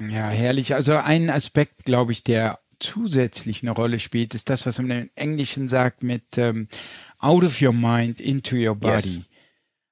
Ja, 0.00 0.30
herrlich. 0.30 0.74
Also 0.74 0.94
ein 0.94 1.28
Aspekt, 1.28 1.84
glaube 1.84 2.12
ich, 2.12 2.24
der 2.24 2.58
zusätzlich 2.78 3.62
eine 3.62 3.72
Rolle 3.72 3.98
spielt, 3.98 4.32
ist 4.32 4.48
das, 4.48 4.64
was 4.64 4.78
man 4.78 4.90
im 4.90 5.10
Englischen 5.14 5.68
sagt 5.68 6.02
mit 6.02 6.38
ähm, 6.38 6.68
out 7.18 7.44
of 7.44 7.60
your 7.60 7.74
mind 7.74 8.18
into 8.18 8.56
your 8.56 8.74
body. 8.74 8.94
Yes. 8.94 9.22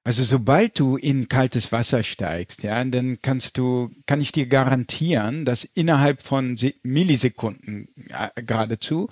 Also 0.03 0.23
sobald 0.23 0.79
du 0.79 0.97
in 0.97 1.29
kaltes 1.29 1.71
Wasser 1.71 2.01
steigst, 2.01 2.63
ja, 2.63 2.83
dann 2.83 3.19
kannst 3.21 3.57
du, 3.57 3.91
kann 4.07 4.19
ich 4.19 4.31
dir 4.31 4.47
garantieren, 4.47 5.45
dass 5.45 5.63
innerhalb 5.63 6.23
von 6.23 6.57
Millisekunden 6.81 7.87
äh, 8.09 8.41
geradezu 8.41 9.09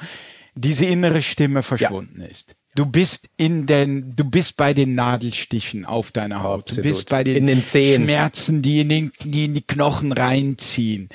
diese 0.56 0.86
innere 0.86 1.22
Stimme 1.22 1.62
verschwunden 1.62 2.22
ja. 2.22 2.28
ist. 2.28 2.56
Du 2.76 2.86
bist 2.86 3.28
in 3.38 3.66
den, 3.66 4.16
du 4.16 4.24
bist 4.24 4.58
bei 4.58 4.74
den 4.74 4.96
Nadelstichen 4.96 5.86
auf 5.86 6.12
deiner 6.12 6.44
Haut. 6.44 6.62
Absolut. 6.62 6.86
Du 6.86 6.90
bist 6.90 7.10
bei 7.10 7.24
den, 7.24 7.46
den 7.46 7.64
Schmerzen, 7.64 8.62
die 8.62 8.82
in, 8.82 8.90
den, 8.90 9.12
die 9.24 9.46
in 9.46 9.54
die 9.54 9.62
Knochen 9.62 10.12
reinziehen. 10.12 11.10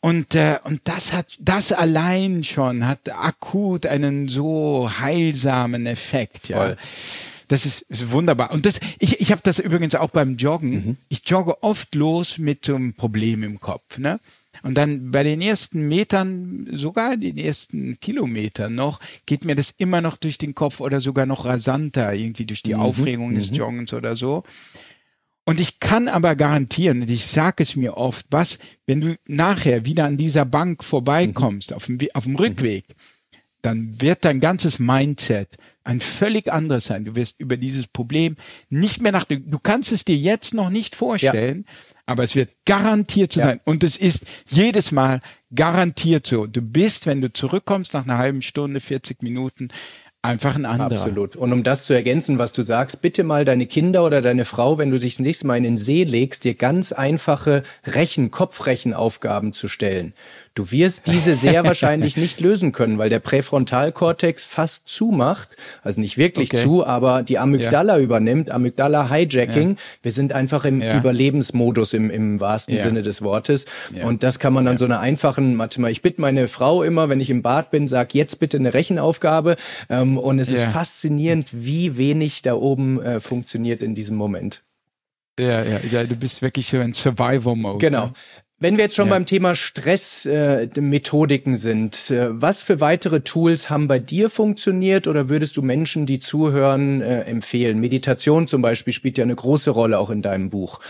Und, 0.00 0.34
äh, 0.34 0.58
und 0.64 0.82
das 0.84 1.12
hat, 1.12 1.26
das 1.40 1.72
allein 1.72 2.44
schon 2.44 2.86
hat 2.86 3.10
akut 3.10 3.86
einen 3.86 4.28
so 4.28 4.90
heilsamen 5.00 5.86
Effekt, 5.86 6.48
ja. 6.48 6.76
Das 7.48 7.64
ist, 7.64 7.82
ist 7.82 8.10
wunderbar. 8.10 8.50
Und 8.52 8.66
das, 8.66 8.80
ich, 8.98 9.20
ich 9.20 9.30
habe 9.30 9.40
das 9.44 9.58
übrigens 9.58 9.94
auch 9.94 10.10
beim 10.10 10.36
Joggen. 10.36 10.70
Mhm. 10.70 10.96
Ich 11.08 11.22
jogge 11.28 11.62
oft 11.62 11.94
los 11.94 12.38
mit 12.38 12.64
so 12.64 12.74
einem 12.74 12.94
Problem 12.94 13.42
im 13.44 13.60
Kopf. 13.60 13.98
Ne? 13.98 14.18
Und 14.62 14.76
dann 14.76 15.10
bei 15.10 15.22
den 15.22 15.40
ersten 15.40 15.86
Metern, 15.86 16.66
sogar 16.72 17.16
den 17.16 17.38
ersten 17.38 18.00
Kilometern 18.00 18.74
noch, 18.74 19.00
geht 19.26 19.44
mir 19.44 19.54
das 19.54 19.74
immer 19.76 20.00
noch 20.00 20.16
durch 20.16 20.38
den 20.38 20.54
Kopf 20.54 20.80
oder 20.80 21.00
sogar 21.00 21.26
noch 21.26 21.44
rasanter, 21.44 22.14
irgendwie 22.14 22.46
durch 22.46 22.62
die 22.62 22.74
mhm. 22.74 22.80
Aufregung 22.80 23.34
des 23.34 23.50
mhm. 23.50 23.56
Joggens 23.56 23.92
oder 23.92 24.16
so. 24.16 24.42
Und 25.44 25.60
ich 25.60 25.78
kann 25.78 26.08
aber 26.08 26.34
garantieren, 26.34 27.02
und 27.02 27.10
ich 27.10 27.26
sage 27.26 27.62
es 27.62 27.76
mir 27.76 27.96
oft, 27.96 28.26
was, 28.30 28.58
wenn 28.86 29.00
du 29.00 29.16
nachher 29.28 29.84
wieder 29.84 30.04
an 30.04 30.16
dieser 30.16 30.44
Bank 30.44 30.82
vorbeikommst, 30.82 31.70
mhm. 31.70 31.76
auf, 31.76 31.86
dem, 31.86 31.98
auf 32.14 32.24
dem 32.24 32.34
Rückweg, 32.34 32.84
dann 33.62 34.00
wird 34.00 34.24
dein 34.24 34.40
ganzes 34.40 34.80
Mindset 34.80 35.56
ein 35.86 36.00
völlig 36.00 36.52
anderes 36.52 36.86
sein. 36.86 37.04
Du 37.04 37.14
wirst 37.14 37.40
über 37.40 37.56
dieses 37.56 37.86
Problem 37.86 38.36
nicht 38.68 39.00
mehr 39.00 39.12
nachdenken. 39.12 39.50
Du 39.50 39.58
kannst 39.58 39.92
es 39.92 40.04
dir 40.04 40.16
jetzt 40.16 40.52
noch 40.52 40.68
nicht 40.68 40.96
vorstellen, 40.96 41.64
ja. 41.66 41.72
aber 42.06 42.24
es 42.24 42.34
wird 42.34 42.50
garantiert 42.64 43.32
zu 43.32 43.38
ja. 43.38 43.46
sein. 43.46 43.60
Und 43.64 43.84
es 43.84 43.96
ist 43.96 44.26
jedes 44.48 44.90
Mal 44.90 45.20
garantiert 45.54 46.26
so. 46.26 46.46
Du 46.46 46.60
bist, 46.60 47.06
wenn 47.06 47.20
du 47.20 47.32
zurückkommst 47.32 47.94
nach 47.94 48.04
einer 48.04 48.18
halben 48.18 48.42
Stunde, 48.42 48.80
40 48.80 49.22
Minuten, 49.22 49.68
einfach 50.22 50.56
ein 50.56 50.66
anderer. 50.66 50.90
Absolut. 50.90 51.36
Und 51.36 51.52
um 51.52 51.62
das 51.62 51.86
zu 51.86 51.94
ergänzen, 51.94 52.38
was 52.38 52.52
du 52.52 52.62
sagst, 52.64 53.00
bitte 53.00 53.22
mal 53.22 53.44
deine 53.44 53.66
Kinder 53.66 54.04
oder 54.04 54.20
deine 54.20 54.44
Frau, 54.44 54.78
wenn 54.78 54.90
du 54.90 54.98
dich 54.98 55.14
das 55.14 55.20
nächste 55.20 55.46
Mal 55.46 55.56
in 55.56 55.62
den 55.62 55.78
See 55.78 56.02
legst, 56.02 56.44
dir 56.44 56.54
ganz 56.54 56.92
einfache 56.92 57.62
Rechen, 57.84 58.32
Kopfrechenaufgaben 58.32 59.52
zu 59.52 59.68
stellen. 59.68 60.14
Du 60.56 60.72
wirst 60.72 61.06
diese 61.06 61.36
sehr 61.36 61.64
wahrscheinlich 61.64 62.16
nicht 62.16 62.40
lösen 62.40 62.72
können, 62.72 62.98
weil 62.98 63.10
der 63.10 63.20
Präfrontalkortex 63.20 64.44
fast 64.44 64.88
zumacht, 64.88 65.50
also 65.82 66.00
nicht 66.00 66.16
wirklich 66.16 66.50
okay. 66.52 66.62
zu, 66.62 66.84
aber 66.84 67.22
die 67.22 67.38
Amygdala 67.38 67.98
ja. 67.98 68.02
übernimmt, 68.02 68.50
Amygdala-Hijacking. 68.50 69.70
Ja. 69.70 69.76
Wir 70.02 70.12
sind 70.12 70.32
einfach 70.32 70.64
im 70.64 70.80
ja. 70.80 70.96
Überlebensmodus 70.96 71.92
im, 71.92 72.10
im 72.10 72.40
wahrsten 72.40 72.78
Sinne 72.78 73.02
des 73.02 73.22
Wortes. 73.22 73.66
Und 74.02 74.22
das 74.22 74.38
kann 74.38 74.52
man 74.54 74.66
an 74.66 74.78
so 74.78 74.86
einer 74.86 74.98
einfachen 74.98 75.54
Mathematik. 75.54 75.98
Ich 75.98 76.02
bitte 76.02 76.22
meine 76.22 76.48
Frau 76.48 76.82
immer, 76.82 77.08
wenn 77.10 77.20
ich 77.20 77.28
im 77.28 77.42
Bad 77.42 77.70
bin, 77.70 77.86
sag 77.86 78.14
jetzt 78.14 78.40
bitte 78.40 78.56
eine 78.56 78.72
Rechenaufgabe. 78.72 79.56
Ähm, 79.90 80.16
und 80.16 80.38
es 80.38 80.50
ist 80.50 80.64
faszinierend, 80.64 81.48
wie 81.52 81.98
wenig 81.98 82.40
da 82.42 82.54
oben 82.54 83.00
äh, 83.02 83.20
funktioniert 83.20 83.82
in 83.82 83.94
diesem 83.94 84.16
Moment. 84.16 84.62
Ja, 85.38 85.62
ja, 85.62 85.80
ja, 85.90 86.04
du 86.04 86.16
bist 86.16 86.40
wirklich 86.40 86.68
so 86.68 86.80
in 86.80 86.94
Survival-Mode. 86.94 87.78
Genau. 87.78 88.10
Wenn 88.58 88.78
wir 88.78 88.84
jetzt 88.84 88.96
schon 88.96 89.08
ja. 89.08 89.14
beim 89.14 89.26
Thema 89.26 89.54
Stressmethodiken 89.54 91.54
äh, 91.54 91.58
sind, 91.58 92.10
äh, 92.10 92.28
was 92.30 92.62
für 92.62 92.80
weitere 92.80 93.20
Tools 93.20 93.68
haben 93.68 93.86
bei 93.86 93.98
dir 93.98 94.30
funktioniert 94.30 95.06
oder 95.06 95.28
würdest 95.28 95.58
du 95.58 95.62
Menschen, 95.62 96.06
die 96.06 96.20
zuhören, 96.20 97.02
äh, 97.02 97.24
empfehlen? 97.24 97.80
Meditation 97.80 98.46
zum 98.46 98.62
Beispiel 98.62 98.94
spielt 98.94 99.18
ja 99.18 99.24
eine 99.24 99.34
große 99.34 99.68
Rolle 99.68 99.98
auch 99.98 100.08
in 100.08 100.22
deinem 100.22 100.48
Buch. 100.48 100.80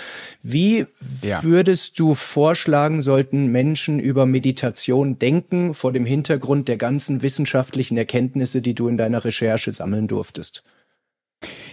Wie 0.45 0.87
ja. 1.23 1.43
würdest 1.43 1.99
du 1.99 2.15
vorschlagen, 2.15 3.03
sollten 3.03 3.49
Menschen 3.49 3.99
über 3.99 4.27
Meditation 4.27 5.19
denken 5.19 5.75
vor 5.75 5.93
dem 5.93 6.07
Hintergrund 6.07 6.69
der 6.69 6.77
ganzen 6.77 7.23
wissenschaftlichen 7.23 7.99
Erkenntnisse, 7.99 8.63
die 8.63 8.75
du 8.75 8.87
in 8.87 8.97
deiner 8.97 9.25
Recherche 9.25 9.73
sammeln 9.73 10.07
durftest? 10.07 10.63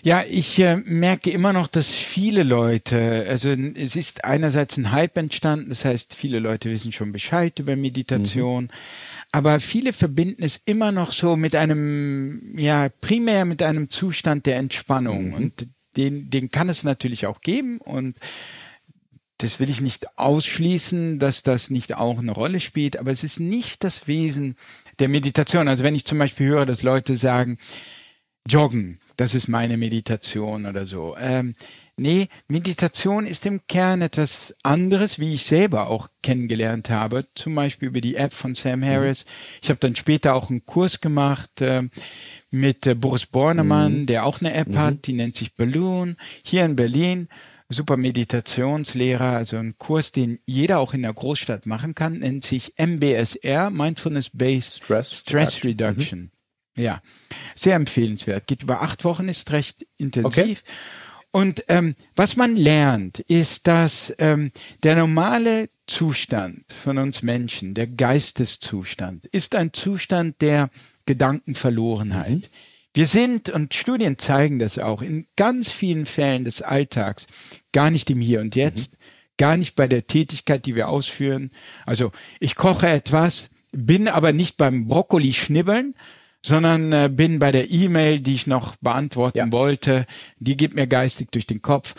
Ja, 0.04 0.24
ich 0.30 0.60
äh, 0.60 0.78
merke 0.86 1.30
immer 1.30 1.54
noch, 1.54 1.68
dass 1.68 1.90
viele 1.90 2.44
Leute, 2.44 3.26
also 3.30 3.50
es 3.52 3.96
ist 3.96 4.26
einerseits 4.26 4.76
ein 4.78 4.92
Hype 4.92 5.18
entstanden, 5.18 5.70
das 5.70 5.86
heißt, 5.86 6.14
viele 6.14 6.40
Leute 6.40 6.70
wissen 6.70 6.92
schon 6.92 7.14
Bescheid 7.14 7.58
über 7.60 7.78
Meditation, 7.78 8.66
mhm. 8.66 8.70
aber 9.32 9.62
viele 9.62 9.94
verbinden 9.94 10.44
es 10.44 10.60
immer 10.66 10.92
noch 10.92 11.14
so 11.14 11.38
mit 11.38 11.56
einem, 11.56 12.58
ja, 12.58 12.90
primär 13.00 13.46
mit 13.46 13.64
einem 13.64 13.90
Zustand 13.90 14.46
der 14.46 14.58
Entspannung 14.58 15.30
mhm. 15.30 15.34
und 15.34 15.68
den, 15.96 16.30
den 16.30 16.52
kann 16.52 16.68
es 16.68 16.84
natürlich 16.84 17.26
auch 17.26 17.40
geben 17.40 17.78
und 17.78 18.18
das 19.38 19.60
will 19.60 19.70
ich 19.70 19.82
nicht 19.82 20.18
ausschließen, 20.18 21.20
dass 21.20 21.44
das 21.44 21.70
nicht 21.70 21.96
auch 21.96 22.20
eine 22.20 22.32
Rolle 22.32 22.60
spielt, 22.60 22.98
aber 22.98 23.12
es 23.12 23.24
ist 23.24 23.40
nicht 23.40 23.84
das 23.84 24.08
Wesen 24.08 24.56
der 25.00 25.10
Meditation. 25.10 25.68
Also 25.68 25.84
wenn 25.84 25.96
ich 25.96 26.06
zum 26.06 26.18
Beispiel 26.18 26.48
höre, 26.48 26.66
dass 26.66 26.84
Leute 26.84 27.18
sagen, 27.18 27.58
Joggen, 28.48 29.00
das 29.18 29.36
ist 29.36 29.48
meine 29.48 29.78
Meditation 29.78 30.66
oder 30.66 30.86
so. 30.86 31.16
Ähm, 31.20 31.56
nee, 31.98 32.28
Meditation 32.48 33.26
ist 33.26 33.46
im 33.46 33.62
Kern 33.68 34.02
etwas 34.02 34.56
anderes, 34.64 35.20
wie 35.20 35.34
ich 35.34 35.46
selber 35.46 35.88
auch 35.88 36.10
kennengelernt 36.22 36.90
habe, 36.90 37.26
zum 37.36 37.56
Beispiel 37.56 37.90
über 37.90 38.02
die 38.02 38.16
App 38.16 38.34
von 38.34 38.56
Sam 38.56 38.80
mhm. 38.80 38.86
Harris. 38.86 39.26
Ich 39.62 39.70
habe 39.70 39.80
dann 39.80 39.96
später 39.96 40.36
auch 40.36 40.50
einen 40.50 40.66
Kurs 40.66 41.02
gemacht 41.02 41.62
äh, 41.62 41.84
mit 42.50 42.88
äh, 42.88 42.96
Boris 42.96 43.26
Bornemann, 43.26 44.02
mhm. 44.02 44.06
der 44.08 44.26
auch 44.26 44.42
eine 44.42 44.54
App 44.54 44.70
mhm. 44.70 44.80
hat, 44.80 45.08
die 45.08 45.14
nennt 45.14 45.38
sich 45.38 45.56
Balloon, 45.56 46.18
hier 46.44 46.66
in 46.66 46.76
Berlin. 46.76 47.28
Super 47.70 47.98
Meditationslehrer, 47.98 49.38
also 49.38 49.58
ein 49.58 49.78
Kurs, 49.80 50.12
den 50.12 50.38
jeder 50.46 50.78
auch 50.78 50.94
in 50.94 51.02
der 51.02 51.14
Großstadt 51.14 51.66
machen 51.66 51.96
kann, 51.96 52.20
nennt 52.20 52.44
sich 52.44 52.74
MBSR, 52.78 53.72
Mindfulness 53.72 54.30
Based 54.32 54.84
Stress, 54.84 55.14
Stress 55.14 55.64
Reduction. 55.64 56.20
Mhm. 56.20 56.33
Ja, 56.76 57.02
sehr 57.56 57.76
empfehlenswert. 57.76 58.48
Geht 58.48 58.64
über 58.64 58.82
acht 58.82 59.04
Wochen, 59.04 59.30
ist 59.30 59.52
recht 59.52 59.86
intensiv. 59.98 60.34
Okay. 60.36 60.58
Und 61.36 61.66
ähm, 61.68 61.96
was 62.16 62.36
man 62.36 62.56
lernt, 62.56 63.20
ist, 63.20 63.66
dass 63.66 64.14
ähm, 64.20 64.52
der 64.84 64.96
normale 64.96 65.70
Zustand 65.88 66.64
von 66.72 67.00
uns 67.00 67.24
Menschen, 67.24 67.74
der 67.74 67.88
Geisteszustand, 67.88 69.26
ist 69.28 69.56
ein 69.56 69.74
Zustand 69.74 70.42
der 70.42 70.70
Gedankenverlorenheit. 71.08 72.30
Mhm. 72.38 72.48
Wir 72.94 73.08
sind, 73.08 73.50
und 73.50 73.74
Studien 73.74 74.20
zeigen 74.20 74.60
das 74.60 74.78
auch, 74.78 75.02
in 75.02 75.26
ganz 75.36 75.72
vielen 75.72 76.06
Fällen 76.06 76.46
des 76.46 76.62
Alltags 76.62 77.26
gar 77.72 77.90
nicht 77.90 78.12
im 78.12 78.22
Hier 78.22 78.40
und 78.40 78.56
Jetzt, 78.56 78.94
mhm. 78.94 78.98
gar 79.38 79.58
nicht 79.58 79.76
bei 79.76 79.88
der 79.88 80.06
Tätigkeit, 80.06 80.68
die 80.68 80.76
wir 80.76 80.88
ausführen. 80.88 81.50
Also 81.88 82.12
ich 82.40 82.56
koche 82.56 82.88
etwas, 82.90 83.50
bin 83.72 84.08
aber 84.08 84.34
nicht 84.34 84.58
beim 84.58 84.88
Brokkoli 84.88 85.34
schnibbeln, 85.34 85.96
sondern 86.46 86.92
äh, 86.92 87.10
bin 87.12 87.40
bei 87.40 87.52
der 87.52 87.72
E-Mail, 87.72 88.20
die 88.20 88.36
ich 88.36 88.48
noch 88.48 88.76
beantworten 88.78 89.38
ja. 89.38 89.52
wollte, 89.52 90.06
die 90.38 90.58
geht 90.58 90.76
mir 90.76 90.88
geistig 90.88 91.32
durch 91.32 91.48
den 91.48 91.62
Kopf. 91.62 91.96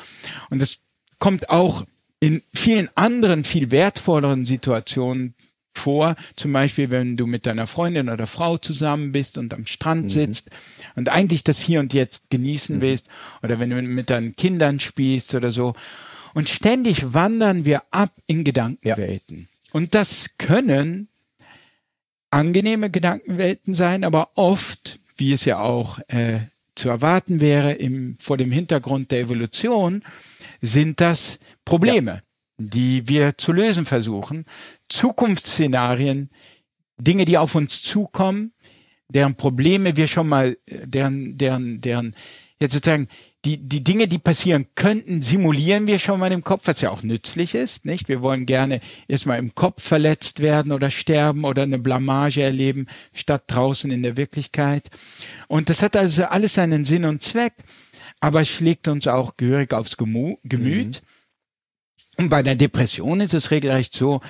Und 0.50 0.62
es 0.62 0.78
kommt 1.18 1.50
auch 1.50 1.84
in 2.20 2.42
vielen 2.54 2.88
anderen, 2.94 3.44
viel 3.44 3.70
wertvolleren 3.70 4.44
Situationen 4.44 5.34
vor, 5.76 6.14
zum 6.36 6.52
Beispiel, 6.52 6.90
wenn 6.90 7.16
du 7.16 7.26
mit 7.26 7.46
deiner 7.46 7.66
Freundin 7.66 8.08
oder 8.08 8.26
Frau 8.26 8.58
zusammen 8.58 9.12
bist 9.12 9.38
und 9.38 9.52
am 9.52 9.66
Strand 9.66 10.04
mhm. 10.04 10.08
sitzt 10.08 10.50
und 10.94 11.08
eigentlich 11.08 11.42
das 11.44 11.58
Hier 11.58 11.80
und 11.80 11.92
Jetzt 11.92 12.30
genießen 12.30 12.76
mhm. 12.76 12.80
willst, 12.80 13.08
oder 13.42 13.58
wenn 13.58 13.70
du 13.70 13.82
mit 13.82 14.10
deinen 14.10 14.36
Kindern 14.36 14.78
spielst 14.78 15.34
oder 15.34 15.50
so. 15.50 15.74
Und 16.32 16.48
ständig 16.48 17.12
wandern 17.12 17.64
wir 17.64 17.82
ab 17.90 18.12
in 18.26 18.44
Gedankenwelten. 18.44 19.38
Ja. 19.38 19.46
Und 19.72 19.94
das 19.94 20.30
können 20.38 21.08
angenehme 22.34 22.90
Gedankenwelten 22.90 23.74
sein, 23.74 24.04
aber 24.04 24.30
oft, 24.34 24.98
wie 25.16 25.32
es 25.32 25.44
ja 25.44 25.60
auch 25.60 26.00
äh, 26.08 26.40
zu 26.74 26.88
erwarten 26.88 27.40
wäre 27.40 27.72
im, 27.72 28.16
vor 28.18 28.36
dem 28.36 28.50
Hintergrund 28.50 29.12
der 29.12 29.20
Evolution, 29.20 30.02
sind 30.60 31.00
das 31.00 31.38
Probleme, 31.64 32.10
ja. 32.10 32.22
die 32.58 33.08
wir 33.08 33.38
zu 33.38 33.52
lösen 33.52 33.84
versuchen, 33.84 34.46
Zukunftsszenarien, 34.88 36.30
Dinge, 36.98 37.24
die 37.24 37.38
auf 37.38 37.54
uns 37.54 37.82
zukommen, 37.82 38.52
deren 39.08 39.36
Probleme 39.36 39.96
wir 39.96 40.08
schon 40.08 40.28
mal, 40.28 40.56
äh, 40.66 40.88
deren, 40.88 41.38
deren, 41.38 41.80
deren, 41.80 42.16
jetzt 42.60 42.72
sozusagen 42.72 43.06
die, 43.44 43.58
die 43.58 43.84
Dinge, 43.84 44.08
die 44.08 44.18
passieren 44.18 44.66
könnten, 44.74 45.20
simulieren 45.20 45.86
wir 45.86 45.98
schon 45.98 46.18
mal 46.18 46.32
im 46.32 46.44
Kopf, 46.44 46.66
was 46.66 46.80
ja 46.80 46.90
auch 46.90 47.02
nützlich 47.02 47.54
ist, 47.54 47.84
nicht? 47.84 48.08
Wir 48.08 48.22
wollen 48.22 48.46
gerne 48.46 48.80
erstmal 49.06 49.38
im 49.38 49.54
Kopf 49.54 49.82
verletzt 49.82 50.40
werden 50.40 50.72
oder 50.72 50.90
sterben 50.90 51.44
oder 51.44 51.62
eine 51.62 51.78
Blamage 51.78 52.42
erleben, 52.42 52.86
statt 53.12 53.44
draußen 53.48 53.90
in 53.90 54.02
der 54.02 54.16
Wirklichkeit. 54.16 54.88
Und 55.46 55.68
das 55.68 55.82
hat 55.82 55.96
also 55.96 56.24
alles 56.24 56.54
seinen 56.54 56.84
Sinn 56.84 57.04
und 57.04 57.22
Zweck, 57.22 57.54
aber 58.20 58.44
schlägt 58.44 58.88
uns 58.88 59.06
auch 59.06 59.36
gehörig 59.36 59.74
aufs 59.74 59.96
Gemüt. 59.96 60.42
Mhm. 60.42 60.92
Und 62.16 62.28
bei 62.30 62.42
der 62.42 62.54
Depression 62.54 63.20
ist 63.20 63.34
es 63.34 63.50
regelrecht 63.50 63.92
so, 63.92 64.20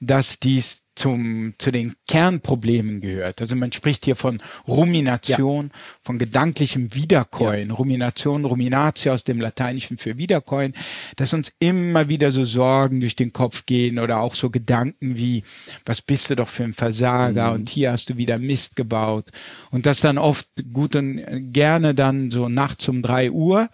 dass 0.00 0.40
dies 0.40 0.83
zum, 0.94 1.54
zu 1.58 1.70
den 1.70 1.94
Kernproblemen 2.06 3.00
gehört. 3.00 3.40
Also 3.40 3.56
man 3.56 3.72
spricht 3.72 4.04
hier 4.04 4.16
von 4.16 4.40
Rumination, 4.68 5.66
ja. 5.66 5.80
von 6.02 6.18
gedanklichem 6.18 6.94
Wiederkäuen. 6.94 7.68
Ja. 7.68 7.74
Rumination, 7.74 8.44
Ruminatio 8.44 9.12
aus 9.12 9.24
dem 9.24 9.40
Lateinischen 9.40 9.98
für 9.98 10.16
Wiederkäuen, 10.16 10.74
dass 11.16 11.32
uns 11.32 11.52
immer 11.58 12.08
wieder 12.08 12.30
so 12.30 12.44
Sorgen 12.44 13.00
durch 13.00 13.16
den 13.16 13.32
Kopf 13.32 13.66
gehen 13.66 13.98
oder 13.98 14.20
auch 14.20 14.34
so 14.34 14.50
Gedanken 14.50 15.16
wie, 15.16 15.42
was 15.84 16.00
bist 16.00 16.30
du 16.30 16.36
doch 16.36 16.48
für 16.48 16.64
ein 16.64 16.74
Versager 16.74 17.48
mhm. 17.50 17.54
und 17.54 17.68
hier 17.68 17.92
hast 17.92 18.10
du 18.10 18.16
wieder 18.16 18.38
Mist 18.38 18.76
gebaut. 18.76 19.30
Und 19.70 19.86
das 19.86 20.00
dann 20.00 20.18
oft 20.18 20.46
gut 20.72 20.96
und 20.96 21.52
gerne 21.52 21.94
dann 21.94 22.30
so 22.30 22.48
nachts 22.48 22.88
um 22.88 23.02
drei 23.02 23.30
Uhr 23.30 23.68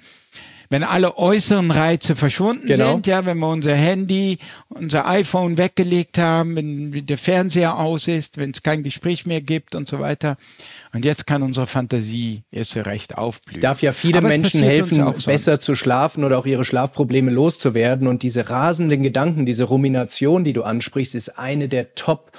wenn 0.71 0.85
alle 0.85 1.19
äußeren 1.19 1.73
Reize 1.73 2.15
verschwunden 2.15 2.69
genau. 2.69 2.93
sind, 2.93 3.09
ja, 3.09 3.27
wenn 3.27 3.39
wir 3.39 3.49
unser 3.49 3.75
Handy, 3.75 4.39
unser 4.69 5.09
iPhone 5.09 5.59
weggelegt 5.59 6.17
haben, 6.17 6.55
wenn 6.55 7.07
der 7.07 7.19
Fernseher 7.19 7.77
aus 7.77 8.07
ist, 8.07 8.39
wenn 8.39 8.53
es 8.53 8.63
kein 8.63 8.85
Gespräch 8.85 9.27
mehr 9.27 9.41
gibt 9.41 9.75
und 9.75 9.89
so 9.89 9.99
weiter. 9.99 10.37
Und 10.93 11.05
jetzt 11.05 11.27
kann 11.27 11.43
unsere 11.43 11.67
Fantasie 11.67 12.43
erst 12.53 12.77
recht 12.77 13.19
aufblühen. 13.19 13.61
Darf 13.61 13.83
ja 13.83 13.91
viele 13.91 14.21
Menschen 14.21 14.63
helfen, 14.63 15.05
besser 15.27 15.59
zu 15.59 15.75
schlafen 15.75 16.23
oder 16.23 16.39
auch 16.39 16.47
ihre 16.47 16.65
Schlafprobleme 16.65 17.33
loszuwerden. 17.33 18.07
Und 18.07 18.23
diese 18.23 18.49
rasenden 18.49 19.03
Gedanken, 19.03 19.47
diese 19.47 19.65
Rumination, 19.65 20.45
die 20.45 20.53
du 20.53 20.63
ansprichst, 20.63 21.17
ist 21.17 21.37
eine 21.37 21.69
der 21.69 21.97
Top 21.97 22.31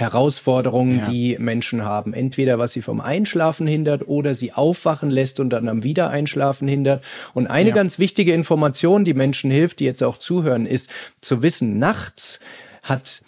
Herausforderungen, 0.00 0.98
ja. 0.98 1.04
die 1.04 1.36
Menschen 1.38 1.84
haben. 1.84 2.14
Entweder 2.14 2.58
was 2.58 2.72
sie 2.72 2.82
vom 2.82 3.00
Einschlafen 3.00 3.66
hindert 3.66 4.08
oder 4.08 4.34
sie 4.34 4.52
aufwachen 4.52 5.10
lässt 5.10 5.38
und 5.38 5.50
dann 5.50 5.68
am 5.68 5.84
Wiedereinschlafen 5.84 6.66
hindert. 6.66 7.04
Und 7.34 7.46
eine 7.46 7.68
ja. 7.68 7.74
ganz 7.74 7.98
wichtige 7.98 8.32
Information, 8.32 9.04
die 9.04 9.14
Menschen 9.14 9.50
hilft, 9.50 9.80
die 9.80 9.84
jetzt 9.84 10.02
auch 10.02 10.16
zuhören, 10.16 10.66
ist 10.66 10.90
zu 11.20 11.42
wissen, 11.42 11.78
nachts 11.78 12.40
hat 12.82 13.22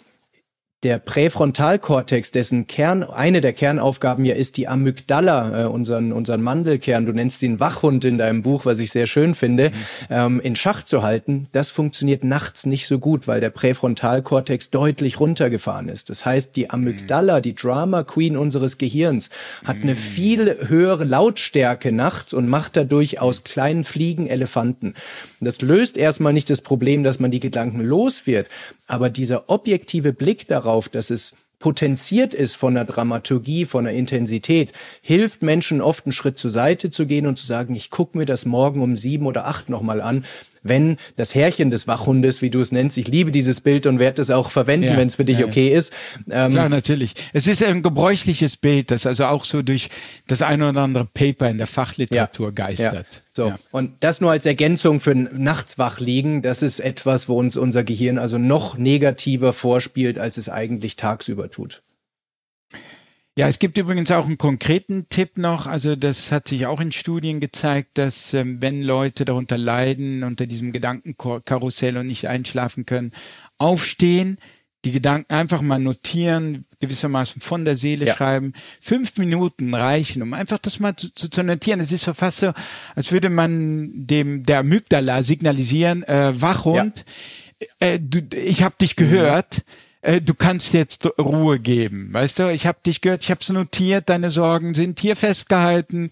der 0.83 0.99
Präfrontalkortex, 0.99 2.31
dessen 2.31 2.67
Kern, 2.67 3.03
eine 3.03 3.41
der 3.41 3.53
Kernaufgaben 3.53 4.25
ja 4.25 4.35
ist, 4.35 4.57
die 4.57 4.67
Amygdala, 4.67 5.63
äh, 5.63 5.65
unseren, 5.67 6.11
unseren 6.11 6.41
Mandelkern, 6.41 7.05
du 7.05 7.13
nennst 7.13 7.41
ihn 7.43 7.59
Wachhund 7.59 8.03
in 8.05 8.17
deinem 8.17 8.41
Buch, 8.41 8.65
was 8.65 8.79
ich 8.79 8.91
sehr 8.91 9.07
schön 9.07 9.35
finde, 9.35 9.69
mhm. 9.69 9.73
ähm, 10.09 10.41
in 10.41 10.55
Schach 10.55 10.83
zu 10.83 11.03
halten, 11.03 11.47
das 11.53 11.71
funktioniert 11.71 12.23
nachts 12.23 12.65
nicht 12.65 12.87
so 12.87 12.99
gut, 12.99 13.27
weil 13.27 13.39
der 13.39 13.49
Präfrontalkortex 13.49 14.69
deutlich 14.71 15.19
runtergefahren 15.19 15.87
ist. 15.87 16.09
Das 16.09 16.25
heißt, 16.25 16.55
die 16.55 16.69
Amygdala, 16.69 17.39
die 17.39 17.55
Drama 17.55 18.03
Queen 18.03 18.35
unseres 18.35 18.77
Gehirns, 18.77 19.29
hat 19.63 19.77
eine 19.81 19.93
mhm. 19.93 19.97
viel 19.97 20.57
höhere 20.67 21.05
Lautstärke 21.05 21.91
nachts 21.91 22.33
und 22.33 22.49
macht 22.49 22.75
dadurch 22.75 23.21
aus 23.21 23.43
kleinen 23.43 23.83
Fliegen 23.83 24.27
Elefanten. 24.27 24.95
Das 25.39 25.61
löst 25.61 25.97
erstmal 25.97 26.33
nicht 26.33 26.49
das 26.49 26.61
Problem, 26.61 27.03
dass 27.03 27.19
man 27.19 27.31
die 27.31 27.39
Gedanken 27.39 27.81
los 27.81 28.27
wird, 28.27 28.47
aber 28.87 29.09
dieser 29.09 29.49
objektive 29.49 30.13
Blick 30.13 30.47
darauf, 30.47 30.72
dass 30.89 31.09
es 31.09 31.33
potenziert 31.59 32.33
ist 32.33 32.57
von 32.57 32.73
der 32.73 32.83
Dramaturgie, 32.83 33.63
von 33.63 33.85
der 33.85 33.93
Intensität, 33.93 34.73
hilft 35.01 35.43
Menschen 35.43 35.79
oft 35.79 36.05
einen 36.05 36.11
Schritt 36.11 36.37
zur 36.37 36.51
Seite 36.51 36.91
zu 36.91 37.05
gehen 37.05 37.25
und 37.25 37.37
zu 37.37 37.45
sagen, 37.45 37.73
ich 37.73 37.89
gucke 37.89 38.17
mir 38.17 38.25
das 38.25 38.43
morgen 38.45 38.81
um 38.81 38.97
sieben 38.97 39.25
oder 39.25 39.47
acht 39.47 39.69
nochmal 39.69 40.01
an. 40.01 40.25
Wenn 40.63 40.97
das 41.15 41.35
Härchen 41.35 41.69
des 41.69 41.87
Wachhundes, 41.87 42.41
wie 42.41 42.49
du 42.49 42.59
es 42.59 42.71
nennst, 42.71 42.97
ich 42.97 43.07
liebe 43.07 43.31
dieses 43.31 43.61
Bild 43.61 43.85
und 43.85 43.99
werde 43.99 44.21
es 44.21 44.31
auch 44.31 44.49
verwenden, 44.49 44.87
ja, 44.87 44.97
wenn 44.97 45.07
es 45.07 45.15
für 45.15 45.25
dich 45.25 45.39
ja, 45.39 45.45
okay 45.45 45.73
ist. 45.73 45.93
Ähm, 46.31 46.51
Klar, 46.51 46.69
natürlich. 46.69 47.13
Es 47.33 47.47
ist 47.47 47.61
ein 47.63 47.83
gebräuchliches 47.83 48.57
Bild, 48.57 48.91
das 48.91 49.05
also 49.05 49.25
auch 49.25 49.45
so 49.45 49.61
durch 49.61 49.89
das 50.27 50.41
eine 50.41 50.69
oder 50.69 50.81
andere 50.81 51.05
Paper 51.05 51.49
in 51.49 51.57
der 51.57 51.67
Fachliteratur 51.67 52.51
geistert. 52.51 53.23
So, 53.33 53.47
ja. 53.47 53.59
und 53.71 53.91
das 54.01 54.21
nur 54.21 54.31
als 54.31 54.45
Ergänzung 54.45 54.99
für 54.99 55.15
nachts 55.15 55.77
wach 55.77 55.99
liegen, 55.99 56.41
das 56.41 56.61
ist 56.61 56.79
etwas, 56.79 57.27
wo 57.27 57.37
uns 57.37 57.57
unser 57.57 57.83
Gehirn 57.83 58.19
also 58.19 58.37
noch 58.37 58.77
negativer 58.77 59.53
vorspielt, 59.53 60.19
als 60.19 60.37
es 60.37 60.49
eigentlich 60.49 60.95
tagsüber 60.95 61.49
tut. 61.49 61.81
Ja, 63.35 63.47
es 63.47 63.57
gibt 63.57 63.79
übrigens 63.79 64.11
auch 64.11 64.25
einen 64.25 64.37
konkreten 64.37 65.09
Tipp 65.09 65.39
noch. 65.39 65.65
Also 65.65 65.95
das 65.95 66.31
hat 66.31 66.47
sich 66.47 66.67
auch 66.67 66.79
in 66.79 66.91
Studien 66.91 67.39
gezeigt, 67.39 67.97
dass 67.97 68.33
ähm, 68.35 68.61
wenn 68.61 68.83
Leute 68.83 69.25
darunter 69.25 69.57
leiden, 69.57 70.23
unter 70.23 70.45
diesem 70.45 70.71
Gedankenkarussell 70.71 71.97
und 71.97 72.07
nicht 72.07 72.27
einschlafen 72.27 72.85
können, 72.85 73.11
aufstehen, 73.57 74.37
die 74.85 74.91
Gedanken 74.91 75.33
einfach 75.33 75.61
mal 75.61 75.79
notieren, 75.79 76.65
gewissermaßen 76.79 77.41
von 77.41 77.65
der 77.65 77.75
Seele 77.75 78.05
ja. 78.05 78.15
schreiben. 78.15 78.53
Fünf 78.79 79.17
Minuten 79.17 79.73
reichen, 79.73 80.21
um 80.21 80.33
einfach 80.33 80.59
das 80.59 80.79
mal 80.79 80.95
zu, 80.95 81.11
zu, 81.11 81.27
zu 81.27 81.41
notieren. 81.41 81.79
Es 81.79 81.91
ist 81.91 82.03
so 82.03 82.13
fast 82.13 82.39
so, 82.39 82.53
als 82.93 83.11
würde 83.11 83.31
man 83.31 83.89
dem 83.93 84.43
der 84.43 84.59
Amygdala 84.59 85.23
signalisieren, 85.23 86.03
äh, 86.03 86.39
Wachhund, 86.39 87.03
ja. 87.59 87.67
äh, 87.87 87.99
du, 87.99 88.19
ich 88.35 88.61
habe 88.61 88.75
dich 88.79 88.95
gehört. 88.95 89.57
Mhm 89.57 89.82
äh, 90.03 90.21
du 90.21 90.33
kannst 90.33 90.73
jetzt 90.73 91.07
Ruhe 91.17 91.59
geben. 91.59 92.09
Weißt 92.11 92.39
du, 92.39 92.51
ich 92.51 92.67
habe 92.67 92.77
dich 92.85 92.99
gehört, 92.99 93.23
ich 93.23 93.31
habe 93.31 93.39
es 93.41 93.49
notiert, 93.49 94.09
deine 94.09 94.31
Sorgen 94.31 94.73
sind 94.73 94.99
hier 94.99 95.15
festgehalten. 95.15 96.11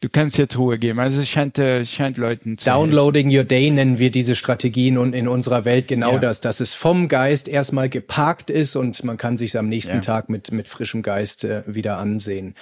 Du 0.00 0.08
kannst 0.08 0.36
jetzt 0.36 0.58
Ruhe 0.58 0.78
geben. 0.78 0.98
Also 0.98 1.20
es 1.20 1.28
scheint, 1.28 1.56
äh, 1.58 1.84
scheint 1.84 2.16
Leuten 2.18 2.58
zu 2.58 2.64
Downloading 2.64 3.30
helfen. 3.30 3.38
Your 3.38 3.44
Day 3.44 3.70
nennen 3.70 3.98
wir 3.98 4.10
diese 4.10 4.34
Strategien 4.34 4.98
und 4.98 5.14
in 5.14 5.28
unserer 5.28 5.64
Welt 5.64 5.86
genau 5.86 6.14
ja. 6.14 6.18
das, 6.18 6.40
dass 6.40 6.58
es 6.58 6.74
vom 6.74 7.06
Geist 7.08 7.46
erstmal 7.46 7.88
geparkt 7.88 8.50
ist 8.50 8.74
und 8.74 9.04
man 9.04 9.16
kann 9.16 9.38
sich 9.38 9.56
am 9.56 9.68
nächsten 9.68 9.96
ja. 9.96 10.00
Tag 10.00 10.28
mit, 10.28 10.50
mit 10.50 10.68
frischem 10.68 11.02
Geist 11.02 11.44
äh, 11.44 11.62
wieder 11.66 11.98
ansehen. 11.98 12.56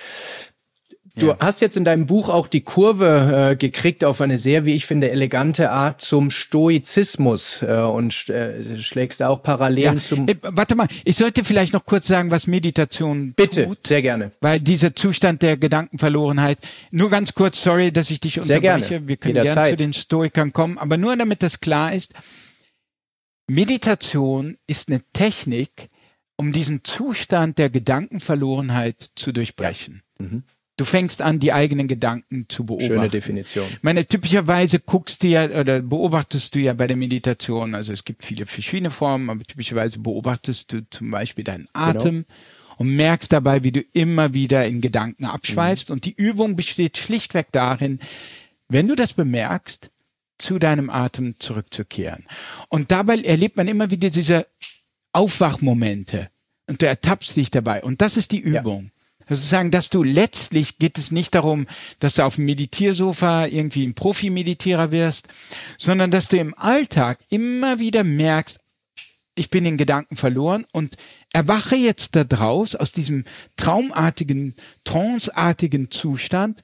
Du 1.20 1.28
ja. 1.28 1.36
hast 1.40 1.60
jetzt 1.60 1.76
in 1.76 1.84
deinem 1.84 2.06
Buch 2.06 2.28
auch 2.28 2.48
die 2.48 2.62
Kurve 2.62 3.50
äh, 3.52 3.56
gekriegt 3.56 4.04
auf 4.04 4.20
eine 4.20 4.38
sehr, 4.38 4.64
wie 4.64 4.74
ich 4.74 4.86
finde, 4.86 5.10
elegante 5.10 5.70
Art 5.70 6.00
zum 6.00 6.30
Stoizismus 6.30 7.62
äh, 7.62 7.74
und 7.74 8.28
äh, 8.28 8.76
schlägst 8.78 9.20
da 9.20 9.28
auch 9.28 9.42
Parallelen 9.42 9.96
ja. 9.96 10.00
zum. 10.00 10.28
Äh, 10.28 10.36
warte 10.42 10.74
mal, 10.74 10.88
ich 11.04 11.16
sollte 11.16 11.44
vielleicht 11.44 11.72
noch 11.72 11.84
kurz 11.84 12.06
sagen, 12.06 12.30
was 12.30 12.46
Meditation 12.46 13.32
Bitte, 13.34 13.66
tut. 13.66 13.86
sehr 13.86 14.02
gerne. 14.02 14.32
Weil 14.40 14.60
dieser 14.60 14.94
Zustand 14.96 15.42
der 15.42 15.56
Gedankenverlorenheit. 15.56 16.58
Nur 16.90 17.10
ganz 17.10 17.34
kurz, 17.34 17.62
sorry, 17.62 17.92
dass 17.92 18.10
ich 18.10 18.20
dich 18.20 18.34
sehr 18.34 18.56
unterbreche. 18.56 18.88
Gerne. 18.88 19.08
Wir 19.08 19.16
können 19.16 19.34
gerne 19.34 19.70
zu 19.70 19.76
den 19.76 19.92
Stoikern 19.92 20.52
kommen, 20.52 20.78
aber 20.78 20.96
nur 20.96 21.16
damit 21.16 21.42
das 21.42 21.60
klar 21.60 21.92
ist. 21.92 22.14
Meditation 23.48 24.56
ist 24.66 24.88
eine 24.88 25.02
Technik, 25.12 25.88
um 26.36 26.52
diesen 26.52 26.84
Zustand 26.84 27.58
der 27.58 27.68
Gedankenverlorenheit 27.68 29.10
zu 29.14 29.32
durchbrechen. 29.32 30.02
Ja. 30.18 30.26
Mhm. 30.26 30.42
Du 30.80 30.86
fängst 30.86 31.20
an, 31.20 31.38
die 31.38 31.52
eigenen 31.52 31.88
Gedanken 31.88 32.46
zu 32.48 32.64
beobachten. 32.64 32.94
Schöne 32.94 33.10
Definition. 33.10 33.66
meine, 33.82 34.06
typischerweise 34.06 34.80
guckst 34.80 35.22
du 35.22 35.28
ja 35.28 35.44
oder 35.44 35.82
beobachtest 35.82 36.54
du 36.54 36.58
ja 36.58 36.72
bei 36.72 36.86
der 36.86 36.96
Meditation, 36.96 37.74
also 37.74 37.92
es 37.92 38.02
gibt 38.02 38.24
viele 38.24 38.46
verschiedene 38.46 38.90
Formen, 38.90 39.28
aber 39.28 39.42
typischerweise 39.42 39.98
beobachtest 39.98 40.72
du 40.72 40.88
zum 40.88 41.10
Beispiel 41.10 41.44
deinen 41.44 41.68
genau. 41.74 41.86
Atem 41.86 42.14
genau. 42.14 42.76
und 42.78 42.96
merkst 42.96 43.30
dabei, 43.30 43.62
wie 43.62 43.72
du 43.72 43.80
immer 43.92 44.32
wieder 44.32 44.64
in 44.64 44.80
Gedanken 44.80 45.26
abschweifst. 45.26 45.90
Mhm. 45.90 45.92
Und 45.92 46.06
die 46.06 46.14
Übung 46.14 46.56
besteht 46.56 46.96
schlichtweg 46.96 47.48
darin, 47.52 48.00
wenn 48.70 48.88
du 48.88 48.96
das 48.96 49.12
bemerkst, 49.12 49.90
zu 50.38 50.58
deinem 50.58 50.88
Atem 50.88 51.34
zurückzukehren. 51.40 52.24
Und 52.70 52.90
dabei 52.90 53.18
erlebt 53.18 53.58
man 53.58 53.68
immer 53.68 53.90
wieder 53.90 54.08
diese 54.08 54.46
Aufwachmomente 55.12 56.30
und 56.66 56.80
du 56.80 56.86
ertappst 56.86 57.36
dich 57.36 57.50
dabei. 57.50 57.82
Und 57.82 58.00
das 58.00 58.16
ist 58.16 58.32
die 58.32 58.40
Übung. 58.40 58.84
Ja. 58.84 58.99
Sozusagen, 59.30 59.70
dass 59.70 59.90
du 59.90 60.02
letztlich 60.02 60.78
geht 60.78 60.98
es 60.98 61.12
nicht 61.12 61.36
darum, 61.36 61.66
dass 62.00 62.14
du 62.14 62.24
auf 62.24 62.34
dem 62.34 62.46
Meditiersofa 62.46 63.46
irgendwie 63.46 63.86
ein 63.86 63.94
Profi-Meditierer 63.94 64.90
wirst, 64.90 65.28
sondern 65.78 66.10
dass 66.10 66.28
du 66.28 66.36
im 66.36 66.52
Alltag 66.58 67.20
immer 67.28 67.78
wieder 67.78 68.02
merkst, 68.02 68.60
ich 69.36 69.48
bin 69.48 69.64
in 69.64 69.76
Gedanken 69.76 70.16
verloren 70.16 70.66
und 70.72 70.96
erwache 71.32 71.76
jetzt 71.76 72.16
da 72.16 72.24
draus 72.24 72.74
aus 72.74 72.90
diesem 72.90 73.24
traumartigen, 73.56 74.56
tranceartigen 74.82 75.92
Zustand. 75.92 76.62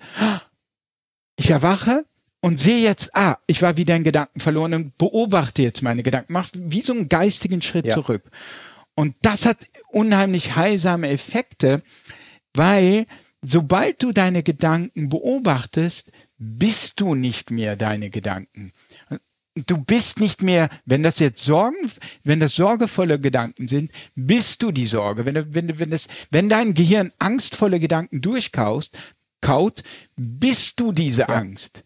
Ich 1.36 1.51
erwache 1.51 2.05
und 2.40 2.59
sehe 2.59 2.82
jetzt, 2.82 3.14
ah, 3.14 3.38
ich 3.47 3.62
war 3.62 3.76
wieder 3.76 3.94
in 3.94 4.05
Gedanken 4.05 4.40
verloren 4.40 4.74
und 4.74 4.98
beobachte 4.98 5.62
jetzt 5.62 5.82
meine 5.82 6.02
Gedanken, 6.02 6.32
mach 6.32 6.51
wie 6.52 6.82
so 6.82 6.93
einen 6.93 7.09
geistigen 7.09 7.62
Schritt 7.62 7.86
ja. 7.86 7.94
zurück. 7.94 8.24
Und 8.94 9.14
das 9.20 9.44
hat 9.44 9.68
unheimlich 9.88 10.56
heilsame 10.56 11.10
Effekte, 11.10 11.82
weil 12.57 13.07
sobald 13.43 14.03
du 14.03 14.12
deine 14.12 14.43
Gedanken 14.43 15.09
beobachtest, 15.09 16.11
bist 16.39 17.01
du 17.01 17.15
nicht 17.15 17.51
mehr 17.51 17.77
deine 17.77 18.11
Gedanken. 18.11 18.73
Du 19.55 19.78
bist 19.78 20.20
nicht 20.20 20.43
mehr, 20.43 20.69
wenn 20.85 21.03
das 21.03 21.19
jetzt 21.19 21.43
Sorgen, 21.43 21.91
wenn 22.24 22.41
das 22.41 22.57
sorgevolle 22.57 23.19
Gedanken 23.19 23.69
sind, 23.69 23.91
bist 24.15 24.62
du 24.62 24.70
die 24.70 24.87
Sorge. 24.87 25.24
Wenn, 25.24 25.55
wenn, 25.55 25.78
wenn, 25.78 25.91
das, 25.91 26.09
wenn 26.31 26.51
dein 26.51 26.74
Gehirn 26.74 27.11
angstvolle 27.19 27.81
Gedanken 27.81 28.20
durchkaust, 28.20 28.99
kaut, 29.41 29.83
bist 30.16 30.78
du 30.78 30.93
diese 30.93 31.23
ja. 31.23 31.28
Angst. 31.28 31.85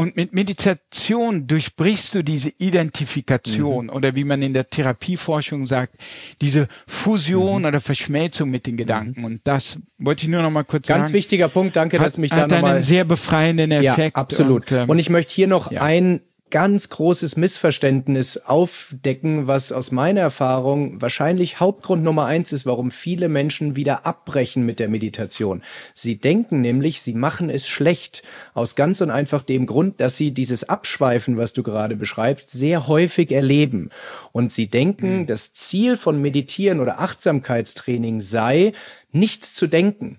Und 0.00 0.16
mit 0.16 0.32
Meditation 0.32 1.46
durchbrichst 1.46 2.14
du 2.14 2.24
diese 2.24 2.50
Identifikation 2.56 3.86
mhm. 3.86 3.92
oder 3.92 4.14
wie 4.14 4.24
man 4.24 4.40
in 4.40 4.54
der 4.54 4.70
Therapieforschung 4.70 5.66
sagt, 5.66 5.94
diese 6.40 6.68
Fusion 6.86 7.60
mhm. 7.60 7.68
oder 7.68 7.80
Verschmelzung 7.82 8.50
mit 8.50 8.66
den 8.66 8.78
Gedanken. 8.78 9.20
Mhm. 9.20 9.26
Und 9.26 9.40
das 9.44 9.76
wollte 9.98 10.22
ich 10.22 10.30
nur 10.30 10.40
noch 10.40 10.50
mal 10.50 10.62
kurz 10.62 10.88
Ganz 10.88 10.88
sagen. 10.88 11.02
Ganz 11.02 11.12
wichtiger 11.12 11.48
Punkt, 11.48 11.76
danke, 11.76 11.98
hat, 11.98 12.06
dass 12.06 12.16
mich 12.16 12.30
da 12.30 12.46
noch 12.46 12.62
mal... 12.62 12.76
einen 12.76 12.82
sehr 12.82 13.04
befreienden 13.04 13.72
Effekt. 13.72 14.16
Ja, 14.16 14.22
absolut. 14.22 14.72
Und, 14.72 14.78
ähm, 14.78 14.88
und 14.88 14.98
ich 14.98 15.10
möchte 15.10 15.34
hier 15.34 15.48
noch 15.48 15.70
ja. 15.70 15.82
ein 15.82 16.22
ganz 16.50 16.88
großes 16.88 17.36
Missverständnis 17.36 18.36
aufdecken, 18.38 19.46
was 19.46 19.72
aus 19.72 19.90
meiner 19.90 20.20
Erfahrung 20.20 21.00
wahrscheinlich 21.00 21.60
Hauptgrund 21.60 22.02
Nummer 22.02 22.26
eins 22.26 22.52
ist, 22.52 22.66
warum 22.66 22.90
viele 22.90 23.28
Menschen 23.28 23.76
wieder 23.76 24.06
abbrechen 24.06 24.66
mit 24.66 24.80
der 24.80 24.88
Meditation. 24.88 25.62
Sie 25.94 26.16
denken 26.16 26.60
nämlich, 26.60 27.02
sie 27.02 27.14
machen 27.14 27.50
es 27.50 27.66
schlecht, 27.66 28.22
aus 28.54 28.74
ganz 28.74 29.00
und 29.00 29.10
einfach 29.10 29.42
dem 29.42 29.66
Grund, 29.66 30.00
dass 30.00 30.16
sie 30.16 30.32
dieses 30.32 30.68
Abschweifen, 30.68 31.36
was 31.36 31.52
du 31.52 31.62
gerade 31.62 31.96
beschreibst, 31.96 32.50
sehr 32.50 32.86
häufig 32.88 33.32
erleben. 33.32 33.90
Und 34.32 34.52
sie 34.52 34.66
denken, 34.66 35.20
mhm. 35.20 35.26
das 35.26 35.52
Ziel 35.52 35.96
von 35.96 36.20
Meditieren 36.20 36.80
oder 36.80 37.00
Achtsamkeitstraining 37.00 38.20
sei, 38.20 38.72
nichts 39.12 39.54
zu 39.54 39.66
denken. 39.66 40.18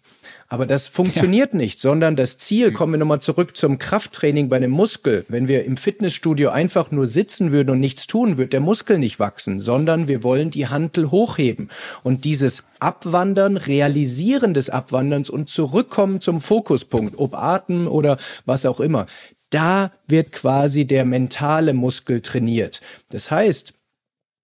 Aber 0.51 0.65
das 0.65 0.89
funktioniert 0.89 1.53
ja. 1.53 1.57
nicht, 1.59 1.79
sondern 1.79 2.17
das 2.17 2.35
Ziel, 2.37 2.67
hm. 2.67 2.73
kommen 2.73 2.93
wir 2.93 2.97
nochmal 2.97 3.21
zurück 3.21 3.55
zum 3.55 3.77
Krafttraining 3.77 4.49
bei 4.49 4.57
einem 4.57 4.71
Muskel. 4.71 5.23
Wenn 5.29 5.47
wir 5.47 5.63
im 5.63 5.77
Fitnessstudio 5.77 6.49
einfach 6.49 6.91
nur 6.91 7.07
sitzen 7.07 7.53
würden 7.53 7.69
und 7.69 7.79
nichts 7.79 8.05
tun, 8.05 8.37
wird 8.37 8.51
der 8.51 8.59
Muskel 8.59 8.99
nicht 8.99 9.17
wachsen, 9.17 9.61
sondern 9.61 10.09
wir 10.09 10.25
wollen 10.25 10.49
die 10.49 10.67
Hantel 10.67 11.09
hochheben. 11.09 11.69
Und 12.03 12.25
dieses 12.25 12.65
Abwandern, 12.79 13.55
Realisieren 13.55 14.53
des 14.53 14.69
Abwanderns 14.69 15.29
und 15.29 15.47
zurückkommen 15.47 16.19
zum 16.19 16.41
Fokuspunkt, 16.41 17.17
ob 17.17 17.33
Atem 17.33 17.87
oder 17.87 18.17
was 18.45 18.65
auch 18.65 18.81
immer. 18.81 19.05
Da 19.51 19.91
wird 20.05 20.33
quasi 20.33 20.83
der 20.83 21.05
mentale 21.05 21.73
Muskel 21.73 22.19
trainiert. 22.19 22.81
Das 23.09 23.31
heißt, 23.31 23.75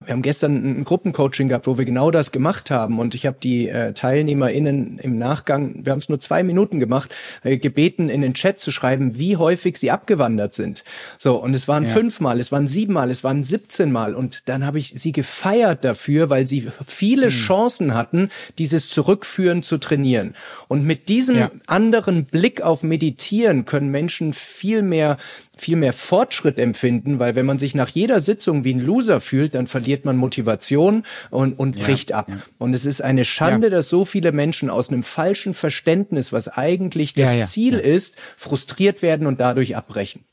wir 0.06 0.14
haben 0.14 0.22
gestern 0.22 0.82
ein 0.82 0.84
Gruppencoaching 0.84 1.50
gehabt, 1.50 1.66
wo 1.66 1.80
wir 1.80 1.86
genau 1.86 2.12
das 2.12 2.32
gemacht 2.32 2.70
haben 2.70 3.00
und 3.00 3.16
ich 3.16 3.26
habe 3.26 3.38
die 3.42 3.68
äh, 3.68 3.94
TeilnehmerInnen 3.94 5.00
im 5.00 5.18
Nachgang, 5.18 5.84
wir 5.84 5.92
haben 5.92 5.98
es 5.98 6.08
nur 6.08 6.20
zwei 6.20 6.44
Minuten 6.44 6.80
gemacht, 6.80 7.16
äh, 7.44 7.58
gebeten, 7.58 8.08
in 8.08 8.22
den 8.22 8.36
Chat 8.36 8.60
zu 8.60 8.72
schreiben, 8.72 9.18
wie 9.18 9.38
häufig 9.38 9.78
sie 9.78 9.90
abgewandert 9.90 10.54
sind. 10.54 10.84
So, 11.18 11.42
und 11.42 11.56
es 11.56 11.68
waren 11.68 11.86
ja. 11.86 11.90
fünfmal, 11.90 12.40
es 12.40 12.52
waren 12.52 12.68
siebenmal, 12.68 13.10
es 13.10 13.24
waren 13.24 13.42
17 13.42 13.92
Mal 13.92 14.14
und 14.14 14.48
dann 14.50 14.68
habe 14.68 14.78
ich 14.78 14.92
sie 14.92 15.12
gefeiert 15.12 15.84
dafür, 15.84 16.30
weil 16.30 16.46
sie 16.46 16.68
viele 16.86 17.28
hm. 17.28 17.32
Chancen 17.32 17.96
hatten, 17.96 18.30
dieses 18.60 18.90
Zurückführen 18.90 19.64
zu 19.64 19.80
trainieren. 19.80 20.36
Und 20.68 20.86
mit 20.86 21.10
diesem 21.10 21.38
ja. 21.38 21.52
anderen 21.66 22.26
Blick 22.26 22.62
auf 22.62 22.84
Meditieren 22.84 23.66
können 23.66 23.90
Menschen 23.90 24.34
viel 24.34 24.84
mehr 24.84 25.18
viel 25.58 25.76
mehr 25.76 25.94
Fortschritt 25.94 26.60
empfinden, 26.60 27.20
weil 27.20 27.36
wenn 27.36 27.46
man 27.46 27.60
sich 27.60 27.76
nach 27.76 27.90
jeder 27.90 28.22
Sitzung 28.22 28.64
wie 28.64 28.74
ein 28.74 28.80
Loser 28.80 29.20
fühlt, 29.20 29.56
dann 29.56 29.68
verliert 29.68 30.06
man 30.06 30.18
Motivation 30.18 31.04
und, 31.30 31.58
und 31.60 31.80
bricht 31.80 32.12
ja, 32.12 32.18
ab. 32.18 32.30
Ja. 32.30 32.38
Und 32.58 32.74
es 32.74 32.86
ist 32.86 33.02
eine 33.02 33.26
Schande, 33.26 33.68
ja. 33.68 33.72
dass 33.72 33.90
so 33.90 34.06
viele 34.06 34.32
Menschen 34.32 34.70
aus 34.70 34.90
einem 34.90 35.04
falschen 35.04 35.54
Verständnis, 35.54 36.32
was 36.32 36.48
eigentlich 36.48 37.14
das 37.14 37.52
Ziel 37.52 37.76
ist, 37.76 38.16
frustriert 38.36 39.02
werden 39.02 39.28
und 39.28 39.40
dadurch 39.40 39.76
abbrechen. 39.76 40.24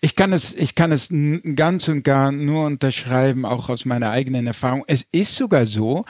Ich 0.00 0.16
kann 0.16 0.32
es, 0.32 0.54
ich 0.54 0.74
kann 0.74 0.92
es 0.92 1.08
ganz 1.56 1.88
und 1.88 2.04
gar 2.04 2.32
nur 2.32 2.66
unterschreiben, 2.66 3.44
auch 3.44 3.68
aus 3.68 3.84
meiner 3.84 4.10
eigenen 4.10 4.46
Erfahrung. 4.46 4.84
Es 4.86 5.04
ist 5.10 5.34
sogar 5.34 5.66
so, 5.66 6.04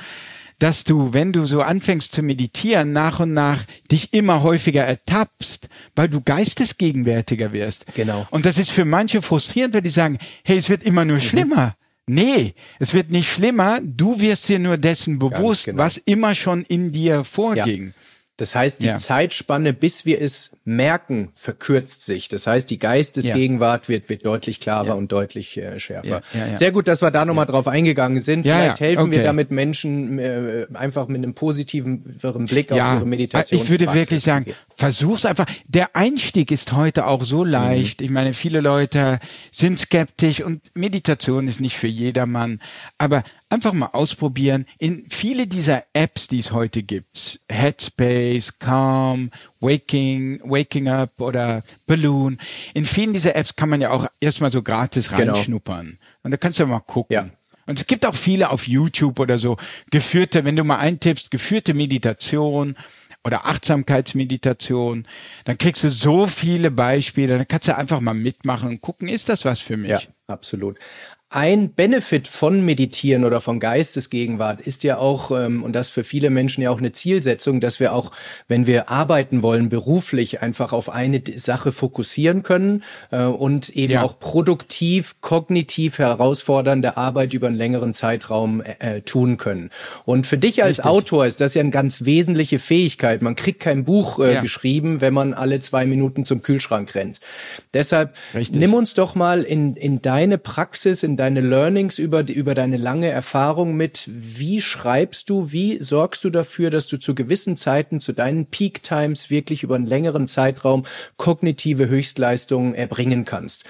dass 0.58 0.84
du, 0.84 1.12
wenn 1.12 1.32
du 1.32 1.46
so 1.46 1.62
anfängst 1.62 2.12
zu 2.12 2.22
meditieren, 2.22 2.92
nach 2.92 3.20
und 3.20 3.32
nach 3.32 3.64
dich 3.90 4.12
immer 4.12 4.42
häufiger 4.42 4.84
ertappst, 4.84 5.68
weil 5.94 6.08
du 6.08 6.20
geistesgegenwärtiger 6.20 7.52
wirst. 7.52 7.86
Genau. 7.94 8.26
Und 8.30 8.46
das 8.46 8.58
ist 8.58 8.70
für 8.70 8.84
manche 8.84 9.22
frustrierend, 9.22 9.74
weil 9.74 9.82
die 9.82 9.90
sagen, 9.90 10.18
hey, 10.44 10.56
es 10.56 10.68
wird 10.68 10.82
immer 10.84 11.04
nur 11.04 11.20
schlimmer. 11.20 11.76
Nee, 12.06 12.54
es 12.78 12.92
wird 12.92 13.10
nicht 13.10 13.32
schlimmer. 13.32 13.80
Du 13.82 14.20
wirst 14.20 14.48
dir 14.48 14.58
nur 14.58 14.76
dessen 14.76 15.18
bewusst, 15.18 15.64
genau. 15.64 15.78
was 15.78 15.96
immer 15.96 16.34
schon 16.34 16.62
in 16.62 16.92
dir 16.92 17.24
vorging. 17.24 17.94
Das 18.36 18.56
heißt, 18.56 18.82
die 18.82 18.86
Ja. 18.88 18.96
Zeitspanne, 18.96 19.72
bis 19.72 20.06
wir 20.06 20.20
es 20.20 20.56
merken, 20.64 21.30
verkürzt 21.34 22.04
sich. 22.04 22.28
Das 22.28 22.48
heißt, 22.48 22.68
die 22.68 22.78
Geistesgegenwart 22.80 23.88
wird, 23.88 24.08
wird 24.08 24.26
deutlich 24.26 24.58
klarer 24.58 24.96
und 24.96 25.12
deutlich 25.12 25.56
äh, 25.56 25.78
schärfer. 25.78 26.22
Ja, 26.34 26.40
ja, 26.40 26.46
ja. 26.48 26.56
Sehr 26.56 26.72
gut, 26.72 26.88
dass 26.88 27.00
wir 27.00 27.12
da 27.12 27.24
nochmal 27.24 27.46
drauf 27.46 27.68
eingegangen 27.68 28.18
sind. 28.18 28.44
Ja, 28.44 28.56
Vielleicht 28.56 28.80
ja, 28.80 28.86
helfen 28.86 29.12
wir 29.12 29.18
okay. 29.18 29.26
damit 29.26 29.52
Menschen 29.52 30.18
äh, 30.18 30.66
einfach 30.74 31.06
mit 31.06 31.18
einem 31.18 31.34
positiven 31.34 32.02
Blick 32.46 32.72
auf 32.72 32.78
ihre 32.78 33.06
Meditation. 33.06 33.62
ich 33.62 33.70
würde 33.70 33.92
wirklich 33.94 34.22
sagen, 34.22 34.52
versuch's 34.74 35.24
einfach. 35.26 35.46
Der 35.68 35.94
Einstieg 35.94 36.50
ist 36.50 36.72
heute 36.72 37.06
auch 37.06 37.24
so 37.24 37.44
leicht. 37.44 38.00
Ich 38.00 38.10
meine, 38.10 38.34
viele 38.34 38.60
Leute 38.60 39.20
sind 39.52 39.78
skeptisch 39.78 40.40
und 40.40 40.60
Meditation 40.74 41.46
ist 41.46 41.60
nicht 41.60 41.76
für 41.76 41.86
jedermann. 41.86 42.60
Aber 42.98 43.22
einfach 43.50 43.72
mal 43.72 43.86
ausprobieren. 43.88 44.66
In 44.78 45.06
viele 45.10 45.46
dieser 45.46 45.84
Apps, 45.92 46.28
die 46.28 46.38
es 46.38 46.52
heute 46.52 46.82
gibt, 46.82 47.40
Headspace, 47.48 48.58
Calm, 48.58 49.30
Waking, 49.60 50.40
Waking 50.44 50.88
Up 50.88 51.20
oder 51.20 51.62
Balloon, 51.86 52.38
in 52.74 52.84
vielen 52.84 53.12
dieser 53.12 53.36
Apps 53.36 53.54
kann 53.56 53.68
man 53.68 53.80
ja 53.80 53.90
auch 53.90 54.06
erstmal 54.20 54.50
so 54.50 54.62
gratis 54.62 55.08
Genau. 55.08 55.34
reinschnuppern. 55.34 55.98
Und 56.22 56.30
da 56.30 56.36
kannst 56.36 56.58
du 56.58 56.62
ja 56.64 56.68
mal 56.68 56.80
gucken. 56.80 57.14
Ja. 57.14 57.28
Und 57.66 57.78
es 57.78 57.86
gibt 57.86 58.04
auch 58.04 58.14
viele 58.14 58.50
auf 58.50 58.68
YouTube 58.68 59.18
oder 59.18 59.38
so 59.38 59.56
geführte, 59.90 60.44
wenn 60.44 60.56
du 60.56 60.64
mal 60.64 60.78
eintippst, 60.78 61.30
geführte 61.30 61.72
Meditation 61.72 62.76
oder 63.24 63.46
Achtsamkeitsmeditation, 63.46 65.06
dann 65.44 65.58
kriegst 65.58 65.82
du 65.84 65.90
so 65.90 66.26
viele 66.26 66.70
Beispiele, 66.70 67.38
dann 67.38 67.48
kannst 67.48 67.68
du 67.68 67.76
einfach 67.76 68.00
mal 68.00 68.12
mitmachen 68.14 68.68
und 68.68 68.80
gucken, 68.82 69.08
ist 69.08 69.28
das 69.30 69.44
was 69.46 69.60
für 69.60 69.76
mich? 69.78 69.90
Ja, 69.90 70.00
absolut. 70.26 70.78
Ein 71.36 71.70
Benefit 71.74 72.28
von 72.28 72.64
Meditieren 72.64 73.24
oder 73.24 73.40
von 73.40 73.58
Geistesgegenwart 73.58 74.60
ist 74.60 74.84
ja 74.84 74.98
auch, 74.98 75.32
ähm, 75.32 75.64
und 75.64 75.72
das 75.72 75.90
für 75.90 76.04
viele 76.04 76.30
Menschen 76.30 76.62
ja 76.62 76.70
auch 76.70 76.78
eine 76.78 76.92
Zielsetzung, 76.92 77.60
dass 77.60 77.80
wir 77.80 77.92
auch, 77.92 78.12
wenn 78.46 78.68
wir 78.68 78.88
arbeiten 78.88 79.42
wollen, 79.42 79.68
beruflich 79.68 80.42
einfach 80.42 80.72
auf 80.72 80.88
eine 80.90 81.20
Sache 81.34 81.72
fokussieren 81.72 82.44
können 82.44 82.84
äh, 83.10 83.24
und 83.24 83.70
eben 83.70 83.94
Ja. 83.94 84.02
auch 84.04 84.20
produktiv, 84.20 85.16
kognitiv 85.22 85.98
herausfordernde 85.98 86.96
Arbeit 86.96 87.34
über 87.34 87.48
einen 87.48 87.56
längeren 87.56 87.94
Zeitraum 87.94 88.60
äh, 88.62 88.98
äh, 88.98 89.00
tun 89.00 89.36
können. 89.36 89.70
Und 90.04 90.28
für 90.28 90.38
dich 90.38 90.62
als 90.62 90.78
Autor 90.78 91.26
ist 91.26 91.40
das 91.40 91.54
ja 91.54 91.62
eine 91.62 91.70
ganz 91.70 92.04
wesentliche 92.04 92.60
Fähigkeit. 92.60 93.22
Man 93.22 93.34
kriegt 93.34 93.58
kein 93.58 93.82
Buch 93.84 94.20
äh, 94.20 94.34
Ja. 94.34 94.40
geschrieben, 94.40 95.00
wenn 95.00 95.12
man 95.14 95.34
alle 95.34 95.58
zwei 95.58 95.84
Minuten 95.84 96.24
zum 96.24 96.42
Kühlschrank 96.42 96.94
rennt. 96.94 97.18
Deshalb 97.74 98.14
Richtig. 98.36 98.60
nimm 98.60 98.72
uns 98.72 98.94
doch 98.94 99.16
mal 99.16 99.42
in, 99.42 99.74
in 99.74 100.00
deine 100.00 100.38
Praxis, 100.38 101.02
in 101.02 101.16
deine 101.16 101.23
Learnings 101.28 101.98
über, 101.98 102.28
über 102.28 102.54
deine 102.54 102.76
lange 102.76 103.08
Erfahrung 103.08 103.76
mit. 103.76 104.08
Wie 104.12 104.60
schreibst 104.60 105.30
du, 105.30 105.52
wie 105.52 105.82
sorgst 105.82 106.24
du 106.24 106.30
dafür, 106.30 106.70
dass 106.70 106.86
du 106.86 106.98
zu 106.98 107.14
gewissen 107.14 107.56
Zeiten, 107.56 108.00
zu 108.00 108.12
deinen 108.12 108.46
Peak 108.46 108.82
Times 108.82 109.30
wirklich 109.30 109.62
über 109.62 109.74
einen 109.74 109.86
längeren 109.86 110.26
Zeitraum 110.26 110.84
kognitive 111.16 111.88
Höchstleistungen 111.88 112.74
erbringen 112.74 113.24
kannst? 113.24 113.64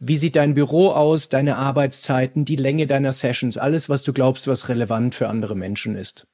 Wie 0.00 0.16
sieht 0.16 0.36
dein 0.36 0.54
Büro 0.54 0.90
aus, 0.90 1.28
deine 1.28 1.56
Arbeitszeiten, 1.56 2.44
die 2.44 2.56
Länge 2.56 2.86
deiner 2.86 3.12
Sessions, 3.12 3.56
alles, 3.56 3.88
was 3.88 4.04
du 4.04 4.12
glaubst, 4.12 4.46
was 4.46 4.68
relevant 4.68 5.14
für 5.14 5.28
andere 5.28 5.56
Menschen 5.56 5.96
ist? 5.96 6.26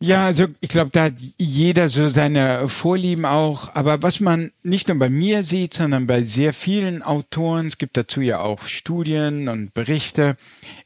Ja, 0.00 0.26
also 0.26 0.46
ich 0.60 0.68
glaube, 0.68 0.90
da 0.92 1.04
hat 1.04 1.14
jeder 1.38 1.88
so 1.88 2.08
seine 2.08 2.68
Vorlieben 2.68 3.24
auch. 3.24 3.74
Aber 3.74 4.00
was 4.00 4.20
man 4.20 4.52
nicht 4.62 4.86
nur 4.86 4.96
bei 4.96 5.08
mir 5.08 5.42
sieht, 5.42 5.74
sondern 5.74 6.06
bei 6.06 6.22
sehr 6.22 6.52
vielen 6.52 7.02
Autoren, 7.02 7.66
es 7.66 7.78
gibt 7.78 7.96
dazu 7.96 8.20
ja 8.20 8.38
auch 8.40 8.62
Studien 8.68 9.48
und 9.48 9.74
Berichte, 9.74 10.36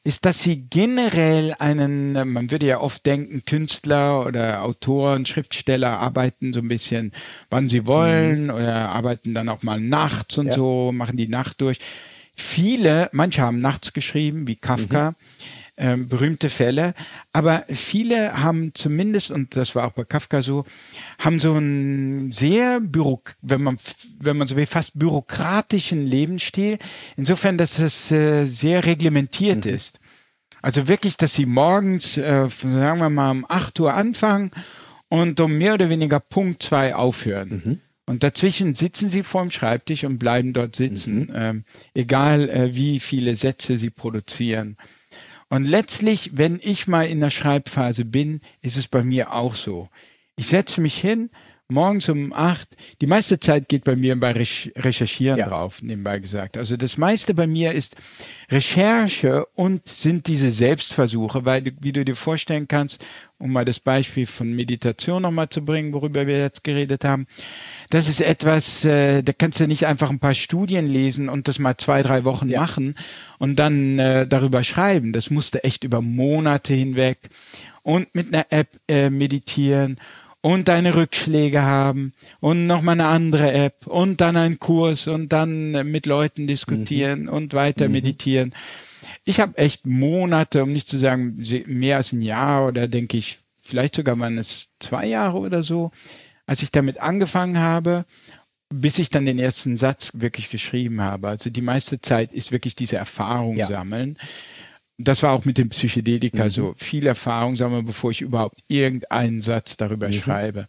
ist, 0.02 0.24
dass 0.24 0.42
sie 0.42 0.64
generell 0.70 1.54
einen, 1.58 2.32
man 2.32 2.50
würde 2.50 2.64
ja 2.64 2.80
oft 2.80 3.04
denken, 3.04 3.44
Künstler 3.44 4.24
oder 4.24 4.62
Autoren, 4.62 5.26
Schriftsteller 5.26 5.98
arbeiten 5.98 6.54
so 6.54 6.60
ein 6.60 6.68
bisschen, 6.68 7.12
wann 7.50 7.68
sie 7.68 7.84
wollen 7.86 8.50
oder 8.50 8.88
arbeiten 8.88 9.34
dann 9.34 9.50
auch 9.50 9.62
mal 9.62 9.78
nachts 9.78 10.38
und 10.38 10.46
Ja. 10.46 10.54
so, 10.54 10.90
machen 10.90 11.18
die 11.18 11.28
Nacht 11.28 11.60
durch. 11.60 11.78
Viele, 12.34 13.10
manche 13.12 13.42
haben 13.42 13.60
nachts 13.60 13.92
geschrieben, 13.92 14.46
wie 14.46 14.56
Kafka 14.56 15.14
ähm, 15.82 16.08
berühmte 16.08 16.48
Fälle, 16.48 16.94
aber 17.32 17.64
viele 17.68 18.42
haben 18.42 18.72
zumindest, 18.72 19.32
und 19.32 19.56
das 19.56 19.74
war 19.74 19.88
auch 19.88 19.92
bei 19.92 20.04
Kafka 20.04 20.40
so, 20.40 20.64
haben 21.18 21.38
so 21.38 21.54
einen 21.54 22.30
sehr 22.30 22.80
bürok 22.80 23.34
wenn 23.42 23.62
man, 23.62 23.76
wenn 24.20 24.36
man 24.36 24.46
so 24.46 24.56
will, 24.56 24.66
fast 24.66 24.98
bürokratischen 24.98 26.06
Lebensstil, 26.06 26.78
insofern, 27.16 27.58
dass 27.58 27.78
es 27.78 28.10
äh, 28.12 28.46
sehr 28.46 28.86
reglementiert 28.86 29.66
ist. 29.66 29.98
Also 30.62 30.86
wirklich, 30.86 31.16
dass 31.16 31.34
sie 31.34 31.46
morgens, 31.46 32.16
äh, 32.16 32.48
sagen 32.48 33.00
wir 33.00 33.10
mal, 33.10 33.32
um 33.32 33.44
8 33.48 33.80
Uhr 33.80 33.92
anfangen 33.92 34.52
und 35.08 35.40
um 35.40 35.58
mehr 35.58 35.74
oder 35.74 35.88
weniger 35.88 36.20
Punkt 36.20 36.62
zwei 36.62 36.94
aufhören. 36.94 37.80
Und 38.06 38.22
dazwischen 38.22 38.74
sitzen 38.74 39.08
sie 39.08 39.22
vorm 39.22 39.50
Schreibtisch 39.50 40.04
und 40.04 40.18
bleiben 40.18 40.52
dort 40.52 40.76
sitzen, 40.76 41.32
ähm, 41.34 41.64
egal 41.94 42.48
äh, 42.48 42.74
wie 42.74 43.00
viele 43.00 43.34
Sätze 43.34 43.78
sie 43.78 43.90
produzieren. 43.90 44.76
Und 45.52 45.66
letztlich, 45.66 46.30
wenn 46.32 46.58
ich 46.62 46.88
mal 46.88 47.06
in 47.06 47.20
der 47.20 47.28
Schreibphase 47.28 48.06
bin, 48.06 48.40
ist 48.62 48.78
es 48.78 48.88
bei 48.88 49.02
mir 49.02 49.34
auch 49.34 49.54
so. 49.54 49.90
Ich 50.34 50.46
setze 50.46 50.80
mich 50.80 50.96
hin, 50.98 51.28
morgens 51.68 52.08
um 52.08 52.32
acht. 52.32 52.74
Die 53.02 53.06
meiste 53.06 53.38
Zeit 53.38 53.68
geht 53.68 53.84
bei 53.84 53.94
mir 53.94 54.18
bei 54.18 54.32
Rech- 54.32 54.72
Recherchieren 54.76 55.38
Ja. 55.38 55.48
drauf, 55.50 55.82
nebenbei 55.82 56.20
gesagt. 56.20 56.56
Also 56.56 56.78
das 56.78 56.96
meiste 56.96 57.34
bei 57.34 57.46
mir 57.46 57.72
ist 57.72 57.96
Recherche 58.50 59.44
und 59.54 59.86
sind 59.86 60.26
diese 60.26 60.50
Selbstversuche, 60.52 61.44
weil, 61.44 61.60
du- 61.60 61.72
wie 61.82 61.92
du 61.92 62.02
dir 62.02 62.16
vorstellen 62.16 62.66
kannst, 62.66 63.04
um 63.42 63.50
mal 63.50 63.64
das 63.64 63.80
Beispiel 63.80 64.26
von 64.26 64.54
Meditation 64.54 65.22
nochmal 65.22 65.48
zu 65.48 65.64
bringen, 65.64 65.92
worüber 65.92 66.28
wir 66.28 66.38
jetzt 66.38 66.62
geredet 66.62 67.04
haben, 67.04 67.26
das 67.90 68.08
ist 68.08 68.20
etwas, 68.20 68.84
äh, 68.84 69.22
da 69.22 69.32
kannst 69.32 69.58
du 69.58 69.66
nicht 69.66 69.86
einfach 69.86 70.10
ein 70.10 70.20
paar 70.20 70.34
Studien 70.34 70.86
lesen 70.86 71.28
und 71.28 71.48
das 71.48 71.58
mal 71.58 71.76
zwei, 71.76 72.02
drei 72.02 72.24
Wochen 72.24 72.50
machen 72.50 72.94
und 73.38 73.58
dann 73.58 73.98
äh, 73.98 74.28
darüber 74.28 74.62
schreiben. 74.62 75.12
Das 75.12 75.30
musste 75.30 75.64
echt 75.64 75.82
über 75.82 76.00
Monate 76.00 76.72
hinweg 76.72 77.18
und 77.82 78.14
mit 78.14 78.32
einer 78.32 78.46
App 78.50 78.78
äh, 78.88 79.10
meditieren 79.10 79.98
und 80.40 80.68
deine 80.68 80.94
Rückschläge 80.94 81.62
haben 81.62 82.12
und 82.38 82.68
nochmal 82.68 82.94
eine 82.94 83.08
andere 83.08 83.52
App 83.52 83.88
und 83.88 84.20
dann 84.20 84.36
ein 84.36 84.60
Kurs 84.60 85.08
und 85.08 85.32
dann 85.32 85.74
äh, 85.74 85.82
mit 85.82 86.06
Leuten 86.06 86.46
diskutieren 86.46 87.28
und 87.28 87.54
weiter 87.54 87.88
meditieren. 87.88 88.54
Ich 89.24 89.40
habe 89.40 89.56
echt 89.58 89.86
Monate, 89.86 90.62
um 90.64 90.72
nicht 90.72 90.88
zu 90.88 90.98
sagen 90.98 91.42
mehr 91.66 91.96
als 91.96 92.12
ein 92.12 92.22
Jahr 92.22 92.66
oder 92.66 92.88
denke 92.88 93.16
ich, 93.16 93.38
vielleicht 93.60 93.94
sogar 93.94 94.18
waren 94.18 94.38
es 94.38 94.70
zwei 94.80 95.06
Jahre 95.06 95.38
oder 95.38 95.62
so, 95.62 95.92
als 96.46 96.62
ich 96.62 96.70
damit 96.72 97.00
angefangen 97.00 97.58
habe, 97.58 98.04
bis 98.68 98.98
ich 98.98 99.10
dann 99.10 99.26
den 99.26 99.38
ersten 99.38 99.76
Satz 99.76 100.10
wirklich 100.14 100.50
geschrieben 100.50 101.00
habe. 101.00 101.28
Also 101.28 101.50
die 101.50 101.60
meiste 101.62 102.00
Zeit 102.00 102.32
ist 102.32 102.50
wirklich 102.52 102.74
diese 102.74 102.96
Erfahrung 102.96 103.56
Ja. 103.56 103.66
sammeln. 103.66 104.16
Das 104.98 105.22
war 105.22 105.32
auch 105.32 105.44
mit 105.44 105.58
dem 105.58 105.68
Psychedelika 105.68 106.50
so. 106.50 106.74
Viel 106.76 107.06
Erfahrung 107.06 107.56
sammeln, 107.56 107.86
bevor 107.86 108.10
ich 108.10 108.20
überhaupt 108.22 108.58
irgendeinen 108.68 109.40
Satz 109.40 109.76
darüber 109.76 110.10
schreibe. 110.12 110.68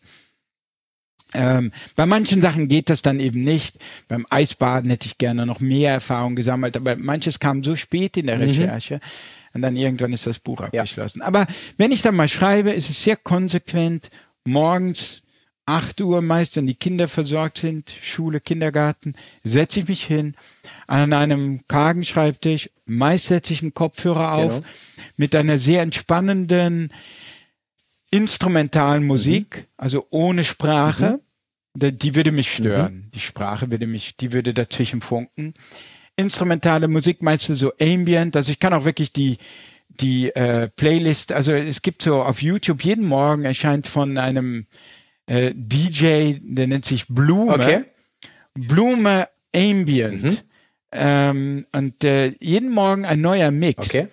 Ähm, 1.33 1.71
bei 1.95 2.05
manchen 2.05 2.41
Sachen 2.41 2.67
geht 2.67 2.89
das 2.89 3.01
dann 3.01 3.19
eben 3.19 3.43
nicht. 3.43 3.77
Beim 4.07 4.25
Eisbaden 4.29 4.89
hätte 4.89 5.07
ich 5.07 5.17
gerne 5.17 5.45
noch 5.45 5.59
mehr 5.59 5.91
Erfahrung 5.91 6.35
gesammelt, 6.35 6.77
aber 6.77 6.95
manches 6.95 7.39
kam 7.39 7.63
so 7.63 7.75
spät 7.75 8.17
in 8.17 8.27
der 8.27 8.39
Recherche 8.39 8.99
und 9.53 9.61
dann 9.61 9.75
irgendwann 9.75 10.13
ist 10.13 10.27
das 10.27 10.39
Buch 10.39 10.61
abgeschlossen. 10.61 11.21
Aber 11.21 11.45
wenn 11.77 11.91
ich 11.91 12.01
dann 12.01 12.15
mal 12.15 12.29
schreibe, 12.29 12.71
ist 12.71 12.89
es 12.89 13.03
sehr 13.03 13.15
konsequent. 13.15 14.09
Morgens 14.45 15.21
8 15.65 16.01
Uhr 16.01 16.21
meist, 16.21 16.57
wenn 16.57 16.67
die 16.67 16.75
Kinder 16.75 17.07
versorgt 17.07 17.59
sind, 17.59 17.93
Schule, 18.01 18.41
Kindergarten, 18.41 19.13
setze 19.43 19.79
ich 19.79 19.87
mich 19.87 20.03
hin 20.03 20.35
an 20.87 21.13
einem 21.13 21.61
kargen 21.69 22.03
Schreibtisch, 22.03 22.69
meist 22.85 23.27
setze 23.27 23.53
ich 23.53 23.61
einen 23.61 23.73
Kopfhörer 23.73 24.33
auf 24.33 24.55
Genau. 24.55 24.67
mit 25.15 25.33
einer 25.35 25.57
sehr 25.57 25.81
entspannenden 25.81 26.91
instrumentalen 28.13 29.03
Musik, 29.05 29.67
also 29.77 30.05
ohne 30.09 30.43
Sprache. 30.43 31.19
Da- 31.75 31.91
Die 31.91 32.13
würde 32.15 32.31
mich 32.31 32.51
stören. 32.53 33.09
Die 33.13 33.19
Sprache 33.19 33.71
würde 33.71 33.87
mich, 33.87 34.15
die 34.17 34.31
würde 34.31 34.53
dazwischen 34.53 35.01
funken. 35.01 35.53
Instrumentale 36.15 36.87
Musik, 36.87 37.23
meistens 37.23 37.57
so 37.59 37.71
ambient, 37.81 38.35
also 38.35 38.51
ich 38.51 38.59
kann 38.59 38.73
auch 38.73 38.85
wirklich 38.85 39.11
die 39.13 39.37
die 40.01 40.29
äh, 40.35 40.69
Playlist, 40.69 41.31
also 41.33 41.51
es 41.51 41.83
gibt 41.83 42.01
so 42.01 42.21
auf 42.23 42.41
YouTube 42.41 42.83
jeden 42.83 43.05
Morgen 43.05 43.45
erscheint 43.45 43.85
von 43.85 44.17
einem 44.17 44.65
äh, 45.27 45.51
DJ, 45.55 46.37
der 46.41 46.65
nennt 46.67 46.83
sich 46.85 47.05
Blume. 47.07 47.53
Okay. 47.53 47.83
Blume 48.55 49.27
Ambient. 49.55 50.45
Ähm, 50.91 51.65
und 51.75 52.03
äh, 52.03 52.33
jeden 52.39 52.71
Morgen 52.71 53.05
ein 53.05 53.21
neuer 53.21 53.51
Mix. 53.51 53.87
Okay. 53.87 54.07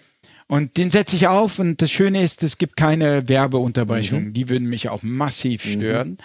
Und 0.50 0.78
den 0.78 0.90
setze 0.90 1.14
ich 1.14 1.28
auf 1.28 1.60
und 1.60 1.80
das 1.80 1.92
Schöne 1.92 2.24
ist, 2.24 2.42
es 2.42 2.58
gibt 2.58 2.76
keine 2.76 3.28
Werbeunterbrechungen. 3.28 4.30
Mhm. 4.30 4.32
Die 4.32 4.48
würden 4.48 4.68
mich 4.68 4.88
auch 4.88 5.04
massiv 5.04 5.64
mhm. 5.64 5.70
stören. 5.70 6.08
Mhm. 6.08 6.16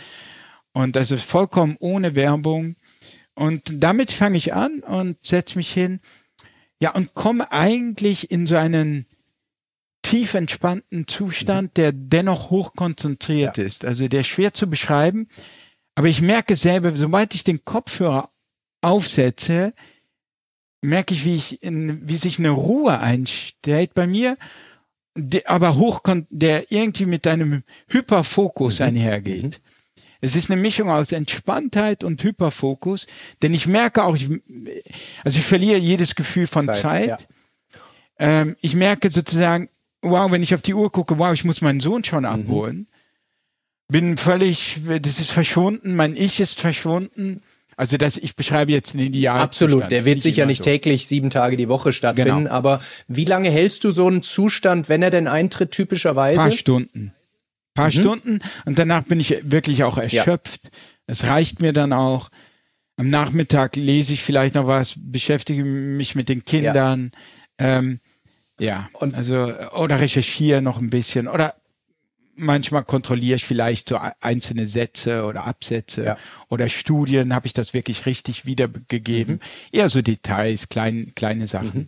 Und 0.73 0.95
das 0.95 1.11
ist 1.11 1.23
vollkommen 1.23 1.75
ohne 1.77 2.15
Werbung. 2.15 2.75
Und 3.35 3.61
damit 3.83 4.11
fange 4.11 4.37
ich 4.37 4.55
an 4.55 4.79
und 4.79 5.23
setze 5.23 5.59
mich 5.59 5.71
hin. 5.71 5.99
Ja, 6.81 6.95
und 6.95 7.13
komme 7.13 7.51
eigentlich 7.51 8.31
in 8.31 8.47
so 8.47 8.55
einen 8.55 9.05
tief 10.01 10.33
entspannten 10.33 11.07
Zustand, 11.07 11.67
mhm. 11.67 11.73
der 11.75 11.91
dennoch 11.91 12.49
hochkonzentriert 12.49 13.59
ja. 13.59 13.63
ist. 13.63 13.85
Also 13.85 14.07
der 14.07 14.23
schwer 14.23 14.55
zu 14.55 14.67
beschreiben. 14.67 15.27
Aber 15.93 16.07
ich 16.07 16.23
merke 16.23 16.55
selber, 16.55 16.93
sobald 16.95 17.35
ich 17.35 17.43
den 17.43 17.63
Kopfhörer 17.63 18.31
aufsetze, 18.81 19.75
merke 20.81 21.13
ich, 21.13 21.25
wie 21.25 21.35
ich 21.35 21.63
in, 21.63 22.07
wie 22.07 22.17
sich 22.17 22.39
eine 22.39 22.51
Ruhe 22.51 22.99
einstellt 22.99 23.93
bei 23.93 24.07
mir, 24.07 24.37
der, 25.17 25.49
aber 25.49 25.75
hoch, 25.75 26.01
der 26.29 26.71
irgendwie 26.71 27.05
mit 27.05 27.25
einem 27.27 27.63
Hyperfokus 27.87 28.79
mhm. 28.79 28.85
einhergeht. 28.85 29.43
Mhm. 29.43 29.65
Es 30.21 30.35
ist 30.35 30.49
eine 30.49 30.59
Mischung 30.59 30.89
aus 30.89 31.11
Entspanntheit 31.11 32.03
und 32.03 32.23
Hyperfokus, 32.23 33.05
denn 33.41 33.53
ich 33.53 33.67
merke 33.67 34.03
auch, 34.03 34.15
ich, 34.15 34.29
also 35.23 35.37
ich 35.37 35.45
verliere 35.45 35.77
jedes 35.77 36.15
Gefühl 36.15 36.47
von 36.47 36.65
Zeit. 36.65 36.81
Zeit. 36.81 37.27
Ja. 38.19 38.41
Ähm, 38.41 38.55
ich 38.61 38.75
merke 38.75 39.11
sozusagen, 39.11 39.69
wow, 40.01 40.31
wenn 40.31 40.43
ich 40.43 40.55
auf 40.55 40.61
die 40.61 40.73
Uhr 40.73 40.91
gucke, 40.91 41.19
wow, 41.19 41.33
ich 41.33 41.43
muss 41.43 41.61
meinen 41.61 41.79
Sohn 41.79 42.03
schon 42.03 42.23
mhm. 42.23 42.25
abholen. 42.25 42.77
Mhm. 42.77 42.87
Bin 43.87 44.17
völlig, 44.17 44.81
das 45.01 45.19
ist 45.19 45.31
verschwunden, 45.31 45.95
mein 45.95 46.15
Ich 46.15 46.39
ist 46.39 46.59
verschwunden. 46.59 47.43
Also 47.77 47.97
das, 47.97 48.17
ich 48.17 48.35
beschreibe 48.35 48.71
jetzt 48.71 48.93
einen 48.93 49.05
Ideal. 49.05 49.39
Absolut, 49.39 49.91
der 49.91 50.05
wird 50.05 50.21
sicher 50.21 50.45
nicht 50.45 50.59
so. 50.59 50.63
täglich 50.63 51.07
sieben 51.07 51.29
Tage 51.29 51.57
die 51.57 51.67
Woche 51.67 51.91
stattfinden. 51.91 52.45
Genau. 52.45 52.51
Aber 52.51 52.81
wie 53.07 53.25
lange 53.25 53.49
hältst 53.49 53.83
du 53.83 53.91
so 53.91 54.07
einen 54.07 54.21
Zustand, 54.21 54.87
wenn 54.87 55.01
er 55.01 55.09
denn 55.09 55.27
eintritt, 55.27 55.71
typischerweise? 55.71 56.41
Ein 56.41 56.49
paar 56.49 56.57
Stunden. 56.57 56.99
Ein 56.99 57.13
paar 57.73 57.87
mhm. 57.87 57.91
Stunden 57.91 58.39
und 58.65 58.79
danach 58.79 59.03
bin 59.03 59.19
ich 59.19 59.37
wirklich 59.43 59.83
auch 59.83 59.97
erschöpft. 59.97 60.61
Ja. 60.63 60.69
Es 61.07 61.25
reicht 61.25 61.61
mir 61.61 61.73
dann 61.73 61.93
auch. 61.93 62.29
Am 62.97 63.09
Nachmittag 63.09 63.75
lese 63.75 64.13
ich 64.13 64.23
vielleicht 64.23 64.55
noch 64.55 64.67
was, 64.67 64.93
beschäftige 64.95 65.65
mich 65.65 66.15
mit 66.15 66.29
den 66.29 66.45
Kindern. 66.45 67.11
Ja. 67.59 67.79
Ähm, 67.79 67.99
ja, 68.57 68.89
und 68.93 69.13
also 69.13 69.51
oder 69.73 69.99
recherchiere 69.99 70.61
noch 70.61 70.79
ein 70.79 70.89
bisschen 70.89 71.27
oder 71.27 71.55
manchmal 72.35 72.83
kontrolliere 72.83 73.37
ich 73.37 73.45
vielleicht 73.45 73.89
so 73.89 73.99
einzelne 74.21 74.67
Sätze 74.67 75.25
oder 75.25 75.45
Absätze 75.45 76.03
ja. 76.03 76.17
oder 76.49 76.69
Studien, 76.69 77.33
habe 77.33 77.47
ich 77.47 77.53
das 77.53 77.73
wirklich 77.73 78.05
richtig 78.05 78.45
wiedergegeben. 78.45 79.35
Mhm. 79.35 79.39
Eher 79.77 79.89
so 79.89 80.01
Details, 80.01 80.69
klein, 80.69 81.13
kleine 81.15 81.47
Sachen. 81.47 81.81
Mhm. 81.81 81.87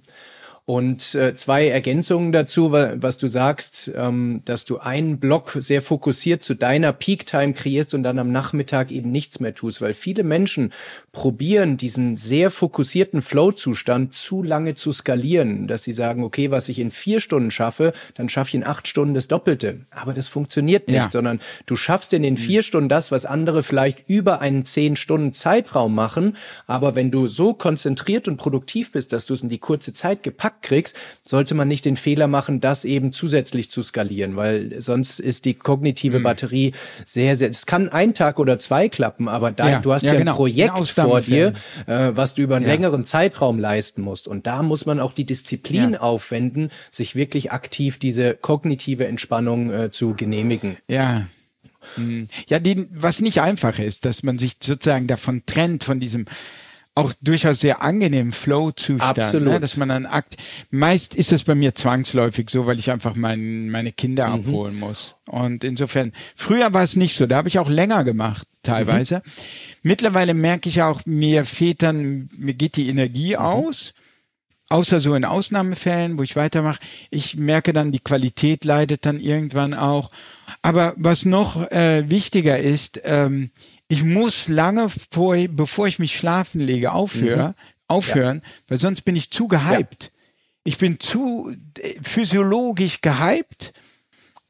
Und 0.69 1.15
äh, 1.15 1.34
zwei 1.34 1.69
Ergänzungen 1.69 2.34
dazu, 2.34 2.73
was 2.73 3.18
du 3.18 3.30
sagst, 3.30 3.89
ähm, 3.95 4.41
dass 4.44 4.65
du 4.65 4.80
einen 4.80 5.18
Block 5.18 5.56
sehr 5.61 5.81
fokussiert 5.81 6.44
zu 6.44 6.56
deiner 6.56 6.91
Peak-Time 6.91 7.53
kreierst 7.53 7.94
und 7.94 8.03
dann 8.03 8.19
am 8.19 8.34
Nachmittag 8.34 8.91
eben 8.91 9.10
nichts 9.10 9.39
mehr 9.39 9.56
tust, 9.56 9.81
weil 9.81 9.94
viele 9.94 10.26
Menschen 10.26 10.73
probieren, 11.14 11.77
diesen 11.77 12.18
sehr 12.18 12.49
fokussierten 12.49 13.22
Flow-Zustand 13.22 14.14
zu 14.14 14.44
lange 14.44 14.73
zu 14.73 14.91
skalieren, 14.91 15.68
dass 15.68 15.84
sie 15.84 15.94
sagen, 15.94 16.22
okay, 16.22 16.52
was 16.52 16.68
ich 16.68 16.80
in 16.80 16.91
vier 16.91 17.22
Stunden 17.22 17.49
schaffe, 17.49 17.94
dann 18.15 18.27
schaffe 18.27 18.49
ich 18.49 18.56
in 18.56 18.65
acht 18.65 18.89
Stunden 18.89 19.14
das 19.14 19.30
Doppelte. 19.30 19.85
Aber 19.91 20.11
das 20.11 20.27
funktioniert 20.27 20.89
nicht, 20.89 20.98
ja. 20.98 21.10
sondern 21.10 21.39
du 21.65 21.77
schaffst 21.77 22.11
in 22.11 22.23
den 22.23 22.34
mhm. 22.34 22.39
vier 22.39 22.61
Stunden 22.61 22.89
das, 22.89 23.10
was 23.10 23.26
andere 23.26 23.64
vielleicht 23.64 24.10
über 24.10 24.41
einen 24.41 24.65
zehn 24.65 24.98
Stunden 24.98 25.31
Zeitraum 25.31 25.95
machen. 25.95 26.35
Aber 26.65 26.94
wenn 26.98 27.10
du 27.10 27.27
so 27.27 27.53
konzentriert 27.53 28.27
und 28.27 28.35
produktiv 28.35 28.91
bist, 28.91 29.14
dass 29.14 29.26
du 29.26 29.34
es 29.34 29.44
in 29.44 29.48
die 29.48 29.60
kurze 29.60 29.94
Zeit 29.94 30.23
gepackt 30.23 30.57
kriegst, 30.62 30.96
sollte 31.24 31.56
man 31.56 31.68
nicht 31.68 31.86
den 31.86 31.96
Fehler 31.96 32.28
machen, 32.28 32.60
das 32.60 32.86
eben 32.86 33.12
zusätzlich 33.12 33.70
zu 33.70 33.82
skalieren, 33.82 34.36
weil 34.36 34.82
sonst 34.82 35.20
ist 35.20 35.46
die 35.46 35.54
kognitive 35.54 36.20
mhm. 36.20 36.24
Batterie 36.24 36.74
sehr, 37.06 37.38
sehr, 37.38 37.50
es 37.50 37.66
kann 37.66 37.90
ein 37.90 38.14
Tag 38.14 38.40
oder 38.40 38.60
zwei 38.60 38.90
klappen, 38.90 39.28
aber 39.28 39.52
da, 39.52 39.70
ja, 39.70 39.80
du 39.80 39.94
hast 39.94 40.04
ja, 40.04 40.14
ja 40.14 40.20
genau. 40.20 40.34
ein 40.34 40.38
Projekt 40.38 40.88
vor 40.90 41.22
dir, 41.22 41.54
äh, 41.86 42.12
was 42.12 42.34
du 42.34 42.42
über 42.42 42.56
einen 42.56 42.66
ja. 42.66 42.72
längeren 42.72 43.04
Zeitraum 43.04 43.60
leisten 43.60 44.02
musst. 44.02 44.28
Und 44.28 44.48
da 44.48 44.64
muss 44.64 44.86
man 44.86 45.00
auch 45.00 45.14
die 45.14 45.26
Disziplin 45.26 45.96
aufwenden, 45.96 46.70
sich 46.92 47.16
wirklich 47.16 47.52
aktiv 47.52 47.98
diese 47.98 48.36
kognitive 48.36 49.08
Entspannung 49.08 49.72
äh, 49.72 49.92
zu 49.92 50.14
genehmigen. 50.14 50.78
Ja, 50.88 51.26
hm. 51.96 52.28
ja, 52.50 52.60
die, 52.60 52.88
was 52.92 53.22
nicht 53.22 53.42
einfach 53.42 53.80
ist, 53.80 54.06
dass 54.06 54.24
man 54.24 54.38
sich 54.38 54.58
sozusagen 54.62 55.08
davon 55.08 55.44
trennt, 55.46 55.84
von 55.84 56.00
diesem 56.00 56.26
auch 56.98 57.14
durchaus 57.22 57.60
sehr 57.60 57.84
angenehmen 57.84 58.32
Flow-Zustand. 58.32 59.19
Absolut. 59.19 59.53
Ne, 59.53 59.60
dass 59.60 59.78
man 59.78 59.90
dann 59.90 60.07
akt. 60.07 60.36
Meist 60.72 61.14
ist 61.14 61.32
es 61.32 61.44
bei 61.44 61.53
mir 61.53 61.76
zwangsläufig 61.76 62.49
so, 62.49 62.65
weil 62.65 62.80
ich 62.80 62.90
einfach 62.90 63.15
mein, 63.15 63.69
meine 63.69 63.91
Kinder 63.91 64.28
mhm. 64.28 64.34
abholen 64.34 64.80
muss. 64.80 65.15
Und 65.28 65.64
insofern, 65.64 66.11
früher 66.36 66.74
war 66.74 66.84
es 66.84 66.95
nicht 66.95 67.15
so. 67.15 67.28
Da 67.28 67.38
habe 67.38 67.49
ich 67.49 67.60
auch 67.60 67.69
länger 67.69 68.03
gemacht, 68.03 68.48
teilweise. 68.64 69.18
Mhm. 69.18 69.32
Mittlerweile 69.84 70.34
merke 70.34 70.69
ich 70.69 70.82
auch, 70.82 71.02
mir 71.06 71.45
fehlt 71.45 71.84
dann, 71.84 72.30
mir 72.36 72.56
geht 72.56 72.78
die 72.78 72.90
Energie 72.90 73.36
mhm. 73.36 73.41
aus. 73.41 73.94
Außer 74.69 74.99
so 74.99 75.15
in 75.15 75.24
Ausnahmefällen, 75.24 76.18
wo 76.18 76.24
ich 76.24 76.36
weitermache. 76.36 76.80
Ich 77.10 77.38
merke 77.38 77.72
dann, 77.74 77.94
die 77.94 77.99
Qualität 77.99 78.65
leidet 78.65 79.06
dann 79.06 79.19
irgendwann 79.19 79.74
auch. 79.74 80.10
Aber 80.61 80.94
was 80.98 81.24
noch 81.26 81.72
äh, 81.72 82.10
wichtiger 82.10 82.57
ist, 82.57 82.99
ähm, 83.06 83.52
ich 83.88 84.04
muss 84.04 84.48
lange 84.48 84.88
vor, 84.90 85.36
bevor 85.50 85.88
ich 85.88 86.00
mich 86.00 86.16
schlafen 86.16 86.60
lege, 86.60 86.92
aufhören, 86.92 87.50
mhm. 87.50 87.54
aufhören, 87.88 88.42
ja. 88.44 88.52
weil 88.68 88.78
sonst 88.78 89.02
bin 89.02 89.16
ich 89.16 89.32
zu 89.32 89.48
gehypt. 89.48 90.04
Ja. 90.04 90.10
Ich 90.66 90.78
bin 90.78 91.00
zu 91.00 91.56
äh, 91.80 91.96
physiologisch 92.02 93.02
gehypt 93.02 93.74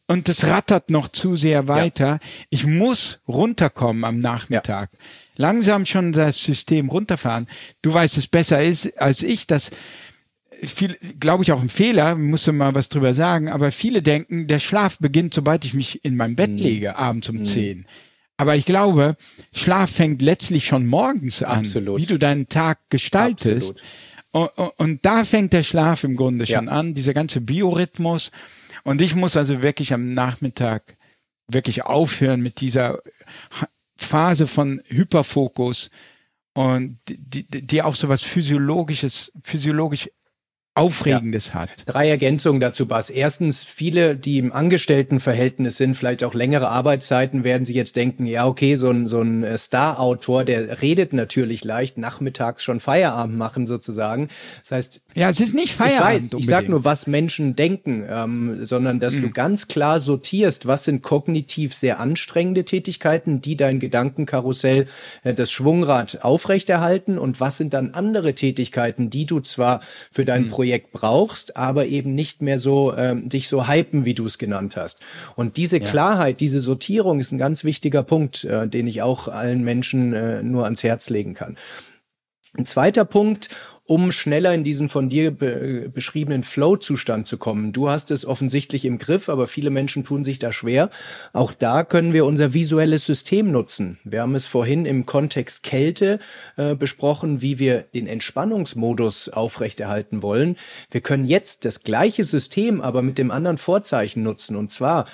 und 0.08 0.30
das 0.30 0.46
rattert 0.46 0.90
noch 0.90 1.10
zu 1.10 1.36
sehr 1.36 1.68
weiter. 1.68 2.08
Ja. 2.08 2.20
Ich 2.50 2.66
muss 2.66 3.20
runterkommen 3.28 4.04
am 4.04 4.20
Nachmittag. 4.20 4.90
Langsam 5.36 5.86
schon 5.86 6.14
das 6.14 6.42
System 6.42 6.90
runterfahren. 6.90 7.48
Du 7.82 7.94
weißt 7.94 8.18
es 8.18 8.28
besser 8.28 8.64
ist 8.64 8.98
als 9.00 9.22
ich, 9.22 9.46
dass 9.46 9.70
viel, 10.64 10.98
glaube 11.20 11.44
ich, 11.44 11.52
auch 11.52 11.62
ein 11.62 11.70
Fehler, 11.70 12.16
musste 12.16 12.52
mal 12.52 12.74
was 12.74 12.90
drüber 12.90 13.14
sagen, 13.14 13.50
aber 13.50 13.72
viele 13.72 14.02
denken, 14.02 14.48
der 14.48 14.58
Schlaf 14.58 14.98
beginnt, 14.98 15.36
sobald 15.36 15.66
ich 15.66 15.76
mich 15.76 16.04
in 16.04 16.16
mein 16.16 16.36
Bett 16.36 16.52
mhm. 16.52 16.58
lege, 16.58 16.96
abends 16.96 17.30
um 17.30 17.38
mhm. 17.38 17.86
Aber 18.38 18.56
ich 18.56 18.66
glaube, 18.66 19.18
Schlaf 19.52 19.92
fängt 19.92 20.22
letztlich 20.22 20.66
schon 20.66 20.86
morgens 20.86 21.42
an, 21.42 21.60
Absolut. 21.60 22.00
wie 22.00 22.06
du 22.06 22.20
deinen 22.20 22.48
Tag 22.48 22.80
gestaltest. 22.90 23.82
Und, 24.32 24.50
und, 24.58 24.72
und, 24.78 25.06
da 25.06 25.26
fängt 25.26 25.54
der 25.54 25.64
Schlaf 25.64 26.04
im 26.04 26.16
Grunde 26.16 26.46
ja. 26.46 26.58
schon 26.58 26.70
an, 26.70 26.94
dieser 26.94 27.14
ganze 27.14 27.42
Biorhythmus. 27.42 28.32
Und 28.84 29.02
ich 29.02 29.16
muss 29.16 29.36
also 29.36 29.64
wirklich 29.64 29.92
am 29.94 30.14
Nachmittag 30.14 30.98
wirklich 31.48 31.84
aufhören 31.84 32.42
mit 32.42 32.62
dieser 32.62 33.02
Phase 33.98 34.46
von 34.46 34.82
Hyperfokus 34.88 35.90
und 36.54 37.00
die, 37.08 37.48
die 37.48 37.82
auch 37.82 37.96
so 37.96 38.10
was 38.10 38.24
physiologisches, 38.24 39.32
physiologisch 39.44 40.10
Aufregendes 40.78 41.49
ja. 41.49 41.54
hat. 41.56 41.70
Drei 41.86 42.10
Ergänzungen 42.10 42.60
dazu, 42.60 42.86
Bas. 42.86 43.10
Erstens, 43.10 43.64
viele, 43.64 44.16
die 44.16 44.38
im 44.38 44.54
Angestelltenverhältnis 44.54 45.78
sind, 45.78 45.95
vielleicht 45.95 46.24
auch 46.24 46.34
längere 46.34 46.70
Arbeitszeiten, 46.70 47.44
werden 47.44 47.66
sie 47.66 47.74
jetzt 47.74 47.95
denken, 47.95 48.26
ja, 48.26 48.45
okay, 48.45 48.76
so 48.76 48.90
ein, 48.90 49.08
so 49.08 49.22
ein 49.22 49.44
äh, 49.44 49.58
Star-Autor, 49.58 50.44
der 50.44 50.82
redet 50.82 51.14
natürlich 51.14 51.64
leicht, 51.64 51.98
nachmittags 51.98 52.64
schon 52.64 52.80
Feierabend 52.80 53.38
machen 53.38 53.66
sozusagen. 53.66 54.30
Das 54.62 54.72
heißt... 54.72 55.02
Ja, 55.16 55.30
es 55.30 55.40
ist 55.40 55.56
nicht 55.56 55.74
Feierabend. 55.74 56.26
Ich 56.26 56.34
weiß, 56.34 56.40
ich 56.40 56.45
sag 56.45 56.70
nur, 56.70 56.86
was 56.86 57.08
Menschen 57.08 57.56
denken, 57.56 58.06
ähm, 58.08 58.64
sondern 58.64 58.99
dass 58.99 59.16
mhm. 59.16 59.24
du 59.24 59.30
ganz 59.32 59.68
klar 59.68 59.99
sortierst, 59.99 60.68
was 60.68 60.84
sind 60.84 61.02
kognitiv 61.02 61.74
sehr 61.74 61.99
anstrengende 61.99 62.66
Tätigkeiten, 62.66 63.41
die 63.41 63.58
dein 63.58 63.80
Gedankenkarussell, 63.80 64.86
äh, 65.24 65.34
das 65.34 65.52
Schwungrad 65.52 66.24
aufrechterhalten 66.24 67.18
und 67.18 67.40
was 67.40 67.58
sind 67.58 67.74
dann 67.74 67.95
andere 67.95 68.36
Tätigkeiten, 68.36 69.10
die 69.10 69.26
du 69.26 69.40
zwar 69.40 69.82
für 70.12 70.24
dein 70.24 70.44
mhm. 70.44 70.49
Projekt 70.52 70.66
Projekt 70.68 70.91
brauchst, 70.91 71.56
aber 71.56 71.85
eben 71.85 72.14
nicht 72.14 72.41
mehr 72.41 72.60
so 72.60 72.94
ähm, 72.94 73.30
dich 73.30 73.48
so 73.48 73.69
hypen, 73.69 74.03
wie 74.03 74.14
du 74.14 74.26
es 74.26 74.38
genannt 74.38 74.76
hast. 74.76 74.99
Und 75.38 75.56
diese 75.56 75.77
ja. 75.77 75.88
Klarheit, 75.88 76.41
diese 76.41 76.60
Sortierung 76.60 77.19
ist 77.19 77.31
ein 77.31 77.38
ganz 77.38 77.64
wichtiger 77.64 78.03
Punkt, 78.03 78.44
äh, 78.44 78.68
den 78.68 78.85
ich 78.85 79.02
auch 79.02 79.30
allen 79.30 79.64
Menschen 79.64 80.11
äh, 80.11 80.44
nur 80.44 80.65
ans 80.65 80.84
Herz 80.84 81.10
legen 81.10 81.35
kann. 81.35 81.57
Ein 82.57 82.65
zweiter 82.65 83.06
Punkt, 83.06 83.48
um 83.88 84.12
schneller 84.12 84.54
in 84.54 84.64
diesen 84.64 84.90
von 84.90 85.10
dir 85.10 85.32
be 85.32 85.90
beschriebenen 85.94 86.44
Flow-Zustand 86.44 87.26
zu 87.26 87.38
kommen. 87.38 87.72
Du 87.72 87.90
hast 87.90 88.12
es 88.12 88.26
offensichtlich 88.26 88.84
im 88.86 88.98
Griff, 88.98 89.30
aber 89.30 89.48
viele 89.48 89.70
Menschen 89.70 90.04
tun 90.04 90.24
sich 90.24 90.40
da 90.40 90.52
schwer. 90.52 90.90
Auch 91.34 91.54
da 91.54 91.84
können 91.84 92.14
wir 92.14 92.26
unser 92.26 92.54
visuelles 92.54 93.06
System 93.06 93.52
nutzen. 93.52 93.98
Wir 94.04 94.22
haben 94.22 94.36
es 94.36 94.46
vorhin 94.46 94.86
im 94.86 95.06
Kontext 95.06 95.64
Kälte 95.64 96.20
äh, 96.58 96.76
besprochen, 96.76 97.42
wie 97.42 97.60
wir 97.60 97.82
den 97.82 98.08
Entspannungsmodus 98.08 99.30
aufrechterhalten 99.30 100.22
wollen. 100.22 100.58
Wir 100.92 101.02
können 101.02 101.26
jetzt 101.26 101.64
das 101.64 101.82
gleiche 101.82 102.26
System, 102.26 102.82
aber 102.82 103.02
mit 103.02 103.18
dem 103.18 103.32
anderen 103.32 103.58
Vorzeichen 103.58 104.22
nutzen. 104.22 104.58
Und 104.58 104.70
zwar 104.70 105.06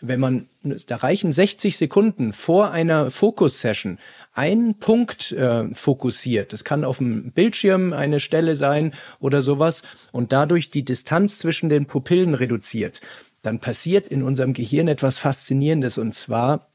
wenn 0.00 0.20
man 0.20 0.48
da 0.62 0.96
reichen 0.96 1.32
60 1.32 1.76
Sekunden 1.76 2.32
vor 2.32 2.70
einer 2.70 3.10
Fokus-Session 3.10 3.98
einen 4.32 4.78
Punkt 4.78 5.32
äh, 5.32 5.72
fokussiert. 5.74 6.52
Das 6.52 6.64
kann 6.64 6.84
auf 6.84 6.98
dem 6.98 7.32
Bildschirm 7.32 7.92
eine 7.92 8.20
Stelle 8.20 8.54
sein 8.54 8.92
oder 9.18 9.42
sowas 9.42 9.82
und 10.12 10.32
dadurch 10.32 10.70
die 10.70 10.84
Distanz 10.84 11.38
zwischen 11.38 11.68
den 11.68 11.86
Pupillen 11.86 12.34
reduziert. 12.34 13.00
Dann 13.42 13.58
passiert 13.58 14.08
in 14.08 14.22
unserem 14.22 14.52
Gehirn 14.52 14.88
etwas 14.88 15.18
Faszinierendes 15.18 15.98
und 15.98 16.14
zwar 16.14 16.68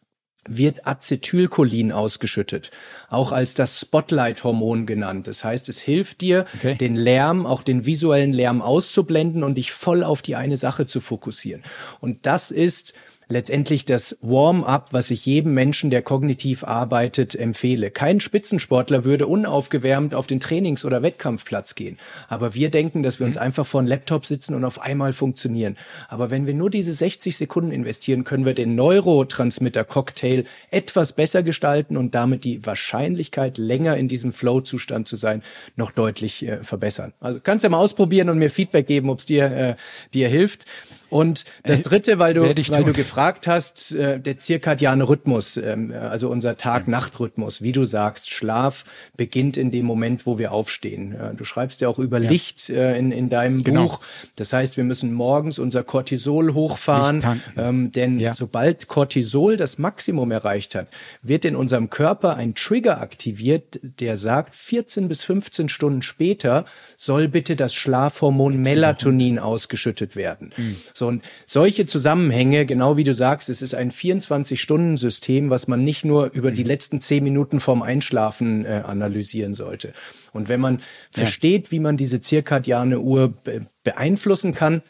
wird 0.46 0.86
Acetylcholin 0.86 1.94
ausgeschüttet, 1.94 2.72
auch 3.10 3.32
als 3.32 3.54
das 3.54 3.80
Spotlight-Hormon 3.80 4.86
genannt. 4.86 5.28
Das 5.28 5.44
heißt, 5.44 5.70
es 5.70 5.80
hilft 5.80 6.20
dir, 6.20 6.46
okay. 6.56 6.76
den 6.76 6.96
Lärm, 6.96 7.46
auch 7.46 7.64
den 7.64 7.86
visuellen 7.86 8.34
Lärm 8.34 8.62
auszublenden 8.62 9.44
und 9.44 9.56
dich 9.56 9.72
voll 9.72 10.04
auf 10.04 10.22
die 10.22 10.36
eine 10.36 10.58
Sache 10.58 10.86
zu 10.86 11.00
fokussieren. 11.00 11.64
Und 12.02 12.26
das 12.26 12.52
ist 12.52 12.94
letztendlich 13.34 13.84
das 13.84 14.18
Warm-up, 14.22 14.94
was 14.94 15.12
ich 15.12 15.26
jedem 15.26 15.54
Menschen, 15.54 15.90
der 15.90 16.02
kognitiv 16.02 16.64
arbeitet, 16.64 17.36
empfehle. 17.36 17.92
Kein 17.92 18.22
Spitzensportler 18.22 19.04
würde 19.04 19.28
unaufgewärmt 19.28 20.16
auf 20.16 20.28
den 20.28 20.40
Trainings- 20.40 20.86
oder 20.86 21.04
Wettkampfplatz 21.04 21.76
gehen. 21.76 21.98
Aber 22.30 22.54
wir 22.54 22.70
denken, 22.70 23.04
dass 23.04 23.20
wir 23.20 23.26
uns 23.26 23.36
mhm. 23.36 23.42
einfach 23.42 23.66
vor 23.66 23.82
einem 23.82 23.90
Laptop 23.90 24.26
sitzen 24.26 24.56
und 24.56 24.64
auf 24.64 24.80
einmal 24.80 25.12
funktionieren. 25.12 25.78
Aber 26.08 26.32
wenn 26.32 26.48
wir 26.48 26.54
nur 26.54 26.70
diese 26.70 26.94
60 26.94 27.36
Sekunden 27.36 27.72
investieren, 27.72 28.24
können 28.24 28.46
wir 28.46 28.54
den 28.54 28.76
Neurotransmitter-Cocktail 28.76 30.46
etwas 30.72 31.14
besser 31.14 31.44
gestalten 31.44 31.98
und 31.98 32.16
damit 32.16 32.44
die 32.44 32.66
Wahrscheinlichkeit, 32.66 33.58
länger 33.58 33.98
in 33.98 34.08
diesem 34.08 34.32
Flow-Zustand 34.32 35.08
zu 35.08 35.18
sein, 35.18 35.44
noch 35.76 35.92
deutlich 35.92 36.48
äh, 36.48 36.64
verbessern. 36.64 37.14
Also 37.20 37.40
kannst 37.44 37.64
ja 37.64 37.70
mal 37.70 37.80
ausprobieren 37.80 38.30
und 38.30 38.38
mir 38.38 38.50
Feedback 38.50 38.88
geben, 38.88 39.10
ob 39.10 39.20
es 39.20 39.26
dir, 39.26 39.46
äh, 39.46 39.76
dir 40.14 40.30
hilft. 40.30 40.66
Und 41.14 41.46
das 41.62 41.80
äh, 41.80 41.84
dritte, 41.84 42.18
weil 42.18 42.34
du, 42.34 42.42
weil 42.42 42.84
du 42.84 42.92
gefragt 42.92 43.46
hast, 43.46 43.94
äh, 43.94 44.20
der 44.20 44.40
zirkadiane 44.40 45.08
Rhythmus, 45.08 45.58
ähm, 45.58 45.94
also 45.94 46.28
unser 46.28 46.58
Tag-Nacht-Rhythmus, 46.58 47.62
wie 47.62 47.72
du 47.72 47.86
sagst, 47.86 48.32
Schlaf 48.32 48.84
beginnt 49.16 49.56
in 49.56 49.70
dem 49.70 49.86
Moment, 49.86 50.26
wo 50.26 50.40
wir 50.40 50.52
aufstehen. 50.52 51.14
Äh, 51.14 51.36
du 51.36 51.44
schreibst 51.44 51.82
ja 51.82 51.88
auch 51.88 52.00
über 52.00 52.18
ja. 52.20 52.32
Licht 52.32 52.72
äh, 52.72 52.98
in, 52.98 53.12
in 53.12 53.30
deinem 53.30 53.64
genau. 53.64 53.84
Buch. 53.84 54.00
Das 54.38 54.54
heißt, 54.54 54.76
wir 54.76 54.84
müssen 54.84 55.14
morgens 55.14 55.60
unser 55.60 55.84
Cortisol 55.84 56.56
hochfahren, 56.56 57.42
ähm, 57.58 57.92
denn 57.92 58.20
ja. 58.20 58.34
sobald 58.34 58.88
Cortisol 58.88 59.56
das 59.56 59.78
Maximum 59.78 60.32
erreicht 60.32 60.74
hat, 60.74 60.88
wird 61.22 61.46
in 61.46 61.56
unserem 61.56 61.92
Körper 61.92 62.38
ein 62.38 62.56
Trigger 62.56 63.00
aktiviert, 63.02 63.80
der 64.00 64.18
sagt, 64.18 64.56
14 64.56 65.10
bis 65.10 65.24
15 65.24 65.70
Stunden 65.70 66.02
später 66.02 66.66
soll 66.98 67.28
bitte 67.28 67.56
das 67.56 67.76
Schlafhormon 67.76 68.58
Melatonin 68.58 69.38
ausgeschüttet 69.38 70.16
werden. 70.16 70.52
Mhm. 70.58 70.78
So, 70.96 71.03
und 71.08 71.24
solche 71.46 71.86
Zusammenhänge, 71.86 72.66
genau 72.66 72.98
wie 72.98 73.04
du 73.04 73.14
sagst, 73.14 73.50
es 73.50 73.62
ist 73.62 73.76
ein 73.76 73.92
24-Stunden-System, 73.92 75.50
was 75.50 75.68
man 75.68 75.84
nicht 75.84 76.06
nur 76.06 76.32
über 76.34 76.52
die 76.52 76.64
mhm. 76.64 76.70
letzten 76.70 77.02
zehn 77.02 77.24
Minuten 77.24 77.60
vorm 77.60 77.82
Einschlafen 77.82 78.66
äh, 78.66 78.84
analysieren 78.86 79.54
sollte. 79.54 79.94
Und 80.32 80.50
wenn 80.50 80.60
man 80.60 80.78
ja. 80.78 80.82
versteht, 81.12 81.72
wie 81.72 81.80
man 81.80 81.98
diese 81.98 82.22
zirkadiane 82.22 83.00
Uhr 83.00 83.30
be 83.30 83.66
beeinflussen 83.84 84.54
kann, 84.54 84.82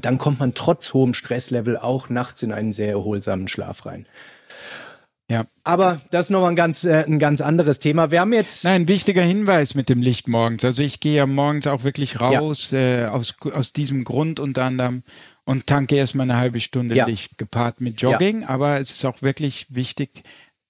dann 0.00 0.18
kommt 0.18 0.40
man 0.40 0.52
trotz 0.52 0.92
hohem 0.92 1.14
Stresslevel 1.14 1.78
auch 1.78 2.10
nachts 2.10 2.42
in 2.42 2.52
einen 2.52 2.74
sehr 2.74 2.90
erholsamen 2.90 3.48
Schlaf 3.48 3.86
rein. 3.86 4.06
Ja. 5.30 5.44
Aber 5.64 6.00
das 6.10 6.26
ist 6.26 6.30
nochmal 6.30 6.50
ein 6.50 6.56
ganz, 6.56 6.84
äh, 6.84 7.04
ein 7.04 7.18
ganz 7.18 7.40
anderes 7.40 7.80
Thema. 7.80 8.10
Wir 8.10 8.20
haben 8.20 8.32
jetzt. 8.32 8.62
Nein, 8.62 8.86
wichtiger 8.86 9.22
Hinweis 9.22 9.74
mit 9.74 9.88
dem 9.88 10.00
Licht 10.00 10.28
morgens. 10.28 10.64
Also 10.64 10.82
ich 10.82 11.00
gehe 11.00 11.16
ja 11.16 11.26
morgens 11.26 11.66
auch 11.66 11.82
wirklich 11.82 12.20
raus, 12.20 12.70
ja. 12.70 12.78
äh, 12.78 13.06
aus, 13.06 13.34
aus 13.52 13.72
diesem 13.72 14.04
Grund 14.04 14.38
unter 14.38 14.64
anderem 14.64 15.02
und 15.46 15.66
tanke 15.66 15.94
erstmal 15.94 16.28
eine 16.28 16.38
halbe 16.38 16.60
Stunde 16.60 16.94
ja. 16.94 17.06
Licht 17.06 17.38
gepaart 17.38 17.80
mit 17.80 18.02
Jogging. 18.02 18.42
Ja. 18.42 18.48
Aber 18.50 18.78
es 18.78 18.90
ist 18.90 19.04
auch 19.06 19.22
wirklich 19.22 19.66
wichtig, 19.70 20.24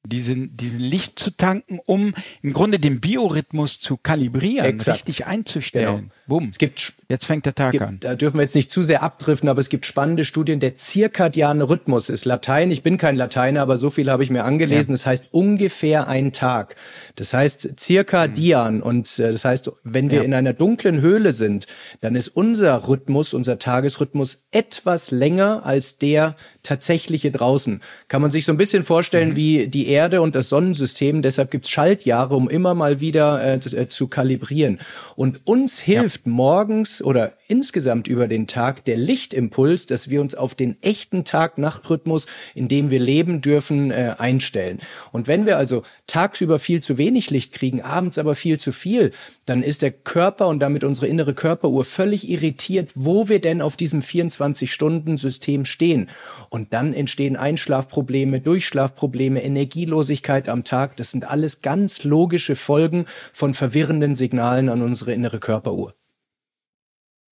diesen, 0.05 0.57
diesen 0.57 0.81
Licht 0.81 1.19
zu 1.19 1.31
tanken, 1.31 1.81
um 1.85 2.15
im 2.43 2.53
Grunde 2.53 2.79
den 2.79 3.01
Biorhythmus 3.01 3.81
zu 3.81 3.97
kalibrieren, 3.97 4.67
Exakt. 4.67 4.99
richtig 4.99 5.27
einzustellen. 5.27 5.97
Genau. 5.97 6.15
Bumm. 6.27 6.49
Es 6.51 6.59
gibt, 6.59 6.95
jetzt 7.09 7.25
fängt 7.25 7.47
der 7.47 7.55
Tag 7.55 7.73
gibt, 7.73 7.85
an. 7.85 7.99
Da 8.01 8.15
dürfen 8.15 8.39
wir 8.39 8.43
jetzt 8.43 8.55
nicht 8.55 8.71
zu 8.71 8.83
sehr 8.83 9.03
abdriften, 9.03 9.49
aber 9.49 9.61
es 9.61 9.69
gibt 9.69 9.87
spannende 9.87 10.25
Studien. 10.25 10.59
Der 10.59 10.77
zirkadiane 10.77 11.69
Rhythmus 11.69 12.09
ist 12.09 12.25
Latein. 12.25 12.71
Ich 12.71 12.83
bin 12.83 12.99
kein 12.99 13.17
Lateiner, 13.17 13.63
aber 13.63 13.77
so 13.77 13.91
viel 13.91 14.11
habe 14.11 14.23
ich 14.23 14.31
mir 14.31 14.45
angelesen. 14.45 14.91
Ja. 14.91 14.95
Das 14.95 15.07
heißt 15.07 15.27
ungefähr 15.31 16.09
ein 16.09 16.33
Tag. 16.33 16.77
Das 17.15 17.33
heißt 17.33 17.75
zirkadian. 17.77 18.77
Mhm. 18.77 18.83
Und 18.83 19.19
äh, 19.19 19.31
das 19.31 19.45
heißt, 19.45 19.71
wenn 19.85 20.11
wir 20.11 20.19
ja. 20.19 20.25
in 20.25 20.35
einer 20.35 20.53
dunklen 20.53 21.01
Höhle 21.01 21.33
sind, 21.33 21.67
dann 22.01 22.17
ist 22.17 22.29
unser 22.29 22.89
Rhythmus, 22.89 23.35
unser 23.35 23.59
Tagesrhythmus 23.59 24.47
etwas 24.51 25.11
länger 25.11 25.65
als 25.65 25.99
der 25.99 26.35
tatsächliche 26.63 27.31
draußen. 27.31 27.81
Kann 28.09 28.23
man 28.23 28.31
sich 28.31 28.45
so 28.45 28.53
ein 28.53 28.59
bisschen 28.59 28.83
vorstellen 28.83 29.31
mhm. 29.31 29.37
wie 29.37 29.67
die 29.69 29.89
Erde 29.89 30.23
und 30.23 30.35
das 30.35 30.49
Sonnensystem. 30.49 31.23
Deshalb 31.23 31.51
gibt's 31.51 31.71
Schaltjahre, 31.71 32.35
um 32.35 32.49
immer 32.49 32.75
mal 32.75 33.01
wieder 33.01 33.43
äh, 33.43 33.57
äh, 33.57 33.89
zu 33.89 34.09
kalibrieren. 34.09 34.79
Und 35.15 35.47
uns 35.47 35.79
hilft 35.79 36.16
ja. 36.16 36.16
Morgens 36.25 37.03
oder 37.03 37.33
insgesamt 37.49 38.09
über 38.09 38.29
den 38.29 38.47
Tag 38.47 38.85
der 38.85 38.97
Lichtimpuls, 38.97 39.87
dass 39.87 40.09
wir 40.09 40.21
uns 40.21 40.35
auf 40.35 40.55
den 40.55 40.81
echten 40.83 41.25
Tag-Nacht-Rhythmus, 41.25 42.27
in 42.55 42.69
dem 42.69 42.91
wir 42.91 43.01
leben 43.01 43.41
dürfen, 43.41 43.91
äh, 43.91 44.15
einstellen. 44.17 44.81
Und 45.13 45.27
wenn 45.27 45.47
wir 45.47 45.59
also 45.59 45.83
tagsüber 46.07 46.59
viel 46.59 46.81
zu 46.81 46.97
wenig 46.97 47.31
Licht 47.31 47.53
kriegen, 47.53 47.83
abends 47.83 48.19
aber 48.19 48.35
viel 48.35 48.59
zu 48.59 48.73
viel, 48.73 49.13
dann 49.45 49.63
ist 49.63 49.83
der 49.83 49.91
Körper 49.91 50.49
und 50.49 50.61
damit 50.61 50.85
unsere 50.85 51.09
innere 51.09 51.35
Körperuhr 51.35 51.85
völlig 51.85 52.29
irritiert, 52.29 52.93
wo 52.95 53.29
wir 53.29 53.41
denn 53.41 53.61
auf 53.61 53.77
diesem 53.77 54.01
24-Stunden-System 54.01 55.65
stehen. 55.65 56.09
Und 56.49 56.73
dann 56.73 56.95
entstehen 56.95 57.37
Einschlafprobleme, 57.37 58.41
Durchschlafprobleme, 58.41 59.43
Energielosigkeit 59.43 60.49
am 60.49 60.65
Tag. 60.65 60.97
Das 60.97 61.11
sind 61.11 61.29
alles 61.29 61.61
ganz 61.61 62.05
logische 62.05 62.57
Folgen 62.57 63.07
von 63.33 63.55
verwirrenden 63.55 64.15
Signalen 64.15 64.69
an 64.69 64.83
unsere 64.83 65.13
innere 65.13 65.41
Körperuhr. 65.41 65.95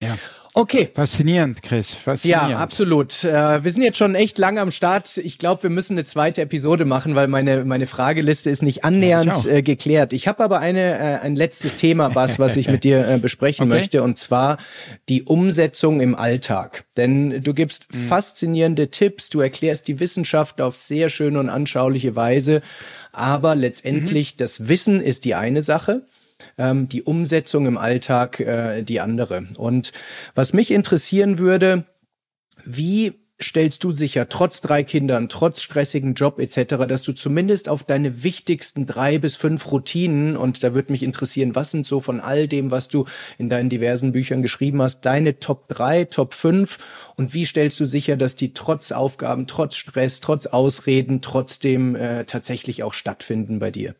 Ja. 0.04 0.18
Okay. 0.56 0.88
Faszinierend, 0.94 1.62
Chris. 1.62 1.94
Faszinierend. 1.94 2.50
Ja, 2.50 2.58
absolut. 2.58 3.24
Äh, 3.24 3.64
wir 3.64 3.72
sind 3.72 3.82
jetzt 3.82 3.98
schon 3.98 4.14
echt 4.14 4.38
lang 4.38 4.60
am 4.60 4.70
Start. 4.70 5.16
Ich 5.16 5.38
glaube, 5.38 5.64
wir 5.64 5.70
müssen 5.70 5.94
eine 5.94 6.04
zweite 6.04 6.42
Episode 6.42 6.84
machen, 6.84 7.16
weil 7.16 7.26
meine 7.26 7.64
meine 7.64 7.88
Frageliste 7.88 8.50
ist 8.50 8.62
nicht 8.62 8.84
annähernd 8.84 9.46
äh, 9.46 9.62
geklärt. 9.62 10.12
Ich 10.12 10.28
habe 10.28 10.44
aber 10.44 10.60
eine 10.60 10.96
äh, 10.96 11.18
ein 11.18 11.34
letztes 11.34 11.74
Thema, 11.74 12.10
Bas, 12.10 12.38
was 12.38 12.56
ich 12.56 12.68
mit 12.68 12.84
dir 12.84 13.04
äh, 13.04 13.18
besprechen 13.18 13.64
okay. 13.68 13.80
möchte, 13.80 14.02
und 14.04 14.16
zwar 14.16 14.58
die 15.08 15.24
Umsetzung 15.24 16.00
im 16.00 16.14
Alltag. 16.14 16.84
Denn 16.96 17.42
du 17.42 17.52
gibst 17.52 17.92
mhm. 17.92 17.98
faszinierende 17.98 18.92
Tipps, 18.92 19.30
du 19.30 19.40
erklärst 19.40 19.88
die 19.88 19.98
Wissenschaft 19.98 20.60
auf 20.60 20.76
sehr 20.76 21.08
schöne 21.08 21.40
und 21.40 21.48
anschauliche 21.48 22.14
Weise, 22.14 22.62
aber 23.10 23.56
letztendlich 23.56 24.34
mhm. 24.34 24.38
das 24.38 24.68
Wissen 24.68 25.00
ist 25.00 25.24
die 25.24 25.34
eine 25.34 25.62
Sache 25.62 26.02
ähm, 26.58 26.88
die 26.88 27.02
Umsetzung 27.02 27.66
im 27.66 27.78
Alltag 27.78 28.40
äh, 28.40 28.82
die 28.82 29.00
andere. 29.00 29.48
Und 29.56 29.92
was 30.34 30.52
mich 30.52 30.70
interessieren 30.70 31.38
würde, 31.38 31.84
wie 32.64 33.24
stellst 33.42 33.82
du 33.82 33.90
sicher, 33.90 34.28
trotz 34.28 34.60
drei 34.60 34.84
Kindern, 34.84 35.28
trotz 35.28 35.60
stressigen 35.60 36.14
Job 36.14 36.38
etc., 36.38 36.86
dass 36.88 37.02
du 37.02 37.12
zumindest 37.12 37.68
auf 37.68 37.84
deine 37.84 38.22
wichtigsten 38.22 38.86
drei 38.86 39.18
bis 39.18 39.36
fünf 39.36 39.70
Routinen, 39.70 40.36
und 40.36 40.62
da 40.62 40.74
würde 40.74 40.92
mich 40.92 41.02
interessieren, 41.02 41.54
was 41.54 41.72
sind 41.72 41.84
so 41.84 42.00
von 42.00 42.20
all 42.20 42.46
dem, 42.48 42.70
was 42.70 42.88
du 42.88 43.06
in 43.36 43.50
deinen 43.50 43.68
diversen 43.68 44.12
Büchern 44.12 44.42
geschrieben 44.42 44.80
hast, 44.80 45.00
deine 45.02 45.40
Top 45.40 45.68
drei, 45.68 46.04
Top 46.04 46.32
fünf 46.32 46.78
und 47.16 47.34
wie 47.34 47.44
stellst 47.44 47.80
du 47.80 47.84
sicher, 47.84 48.16
dass 48.16 48.36
die 48.36 48.54
trotz 48.54 48.92
Aufgaben, 48.92 49.46
trotz 49.46 49.76
Stress, 49.76 50.20
trotz 50.20 50.46
Ausreden 50.46 51.20
trotzdem 51.20 51.96
äh, 51.96 52.24
tatsächlich 52.24 52.82
auch 52.82 52.94
stattfinden 52.94 53.58
bei 53.58 53.70
dir? 53.70 53.94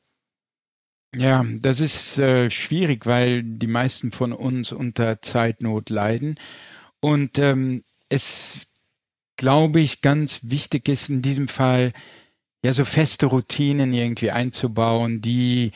Ja, 1.17 1.45
das 1.61 1.81
ist 1.81 2.19
äh, 2.19 2.51
schwierig, 2.51 3.07
weil 3.07 3.43
die 3.43 3.67
meisten 3.67 4.11
von 4.11 4.33
uns 4.33 4.73
unter 4.73 5.23
Zeitnot 5.23 5.91
leiden. 5.91 6.39
Und 7.01 7.39
ähm, 7.39 7.85
es, 8.09 8.59
glaube 9.37 9.81
ich, 9.81 10.01
ganz 10.01 10.41
wichtig 10.43 10.89
ist 10.89 11.09
in 11.09 11.23
diesem 11.23 11.49
Fall, 11.49 11.93
ja, 12.65 12.73
so 12.73 12.85
feste 12.85 13.27
Routinen 13.27 13.93
irgendwie 13.93 14.31
einzubauen, 14.31 15.21
die 15.21 15.73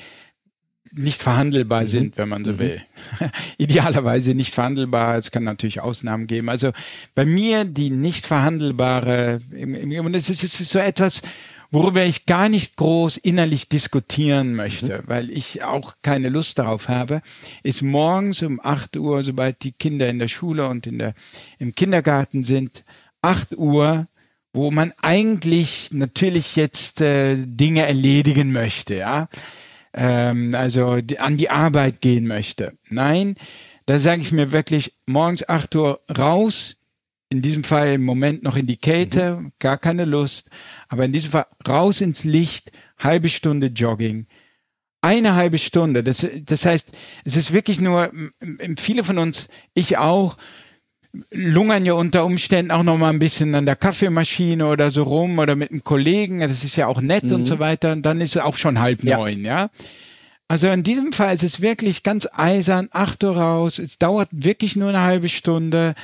nicht 0.90 1.20
verhandelbar 1.20 1.82
mhm. 1.82 1.86
sind, 1.86 2.16
wenn 2.16 2.28
man 2.28 2.44
so 2.44 2.52
mhm. 2.52 2.58
will. 2.58 2.82
Idealerweise 3.58 4.34
nicht 4.34 4.54
verhandelbar. 4.54 5.16
Es 5.16 5.30
kann 5.30 5.44
natürlich 5.44 5.80
Ausnahmen 5.80 6.26
geben. 6.26 6.48
Also 6.48 6.72
bei 7.14 7.24
mir 7.24 7.64
die 7.64 7.90
nicht 7.90 8.26
verhandelbare, 8.26 9.40
und 9.52 10.14
es 10.14 10.30
ist, 10.30 10.42
es 10.42 10.60
ist 10.60 10.72
so 10.72 10.78
etwas, 10.78 11.22
worüber 11.70 12.04
ich 12.04 12.26
gar 12.26 12.48
nicht 12.48 12.76
groß 12.76 13.18
innerlich 13.18 13.68
diskutieren 13.68 14.54
möchte, 14.54 15.02
weil 15.06 15.30
ich 15.30 15.64
auch 15.64 15.96
keine 16.02 16.28
Lust 16.28 16.58
darauf 16.58 16.88
habe, 16.88 17.20
ist 17.62 17.82
morgens 17.82 18.42
um 18.42 18.60
8 18.62 18.96
Uhr, 18.96 19.22
sobald 19.22 19.62
die 19.62 19.72
Kinder 19.72 20.08
in 20.08 20.18
der 20.18 20.28
Schule 20.28 20.68
und 20.68 20.86
in 20.86 20.98
der, 20.98 21.14
im 21.58 21.74
Kindergarten 21.74 22.42
sind, 22.42 22.84
8 23.22 23.56
Uhr, 23.56 24.06
wo 24.52 24.70
man 24.70 24.92
eigentlich 25.02 25.90
natürlich 25.92 26.56
jetzt 26.56 27.00
äh, 27.00 27.36
Dinge 27.36 27.86
erledigen 27.86 28.52
möchte, 28.52 28.94
ja, 28.94 29.28
ähm, 29.92 30.54
also 30.54 31.00
die, 31.00 31.18
an 31.18 31.36
die 31.36 31.50
Arbeit 31.50 32.00
gehen 32.00 32.26
möchte. 32.26 32.72
Nein, 32.88 33.34
da 33.86 33.98
sage 33.98 34.22
ich 34.22 34.32
mir 34.32 34.52
wirklich 34.52 34.94
morgens 35.06 35.48
8 35.48 35.74
Uhr 35.76 36.00
raus, 36.16 36.77
in 37.30 37.42
diesem 37.42 37.64
Fall 37.64 37.94
im 37.94 38.04
Moment 38.04 38.42
noch 38.42 38.56
in 38.56 38.66
die 38.66 38.76
Kälte, 38.76 39.36
mhm. 39.40 39.52
gar 39.58 39.78
keine 39.78 40.04
Lust, 40.04 40.50
aber 40.88 41.04
in 41.04 41.12
diesem 41.12 41.30
Fall 41.30 41.46
raus 41.66 42.00
ins 42.00 42.24
Licht, 42.24 42.72
halbe 42.98 43.28
Stunde 43.28 43.68
Jogging, 43.68 44.26
eine 45.02 45.34
halbe 45.34 45.58
Stunde. 45.58 46.02
Das, 46.02 46.26
das 46.44 46.64
heißt, 46.64 46.92
es 47.24 47.36
ist 47.36 47.52
wirklich 47.52 47.80
nur, 47.80 48.10
viele 48.78 49.04
von 49.04 49.18
uns, 49.18 49.48
ich 49.74 49.98
auch, 49.98 50.36
lungern 51.30 51.84
ja 51.84 51.94
unter 51.94 52.24
Umständen 52.24 52.70
auch 52.70 52.82
noch 52.82 52.98
mal 52.98 53.10
ein 53.10 53.18
bisschen 53.18 53.54
an 53.54 53.66
der 53.66 53.76
Kaffeemaschine 53.76 54.66
oder 54.66 54.90
so 54.90 55.02
rum 55.04 55.38
oder 55.38 55.56
mit 55.56 55.70
einem 55.70 55.82
Kollegen. 55.82 56.40
Das 56.40 56.64
ist 56.64 56.76
ja 56.76 56.86
auch 56.86 57.00
nett 57.00 57.24
mhm. 57.24 57.32
und 57.32 57.44
so 57.46 57.58
weiter. 57.58 57.92
Und 57.92 58.02
dann 58.02 58.20
ist 58.20 58.36
es 58.36 58.42
auch 58.42 58.58
schon 58.58 58.78
halb 58.78 59.02
ja. 59.04 59.16
neun, 59.16 59.44
ja. 59.44 59.70
Also 60.48 60.68
in 60.68 60.82
diesem 60.82 61.12
Fall 61.12 61.34
ist 61.34 61.42
es 61.42 61.60
wirklich 61.60 62.02
ganz 62.02 62.26
eisern, 62.32 62.88
acht 62.92 63.22
Uhr 63.22 63.36
raus. 63.36 63.78
Es 63.78 63.98
dauert 63.98 64.28
wirklich 64.32 64.76
nur 64.76 64.88
eine 64.88 65.02
halbe 65.02 65.28
Stunde. 65.28 65.94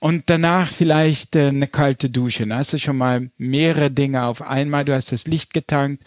Und 0.00 0.30
danach 0.30 0.66
vielleicht 0.66 1.36
äh, 1.36 1.48
eine 1.48 1.66
kalte 1.66 2.08
Dusche. 2.08 2.46
Da 2.46 2.56
hast 2.56 2.72
du 2.72 2.78
schon 2.78 2.96
mal 2.96 3.30
mehrere 3.36 3.90
Dinge 3.90 4.24
auf 4.24 4.42
einmal. 4.42 4.86
Du 4.86 4.94
hast 4.94 5.12
das 5.12 5.26
Licht 5.26 5.52
getankt. 5.52 6.02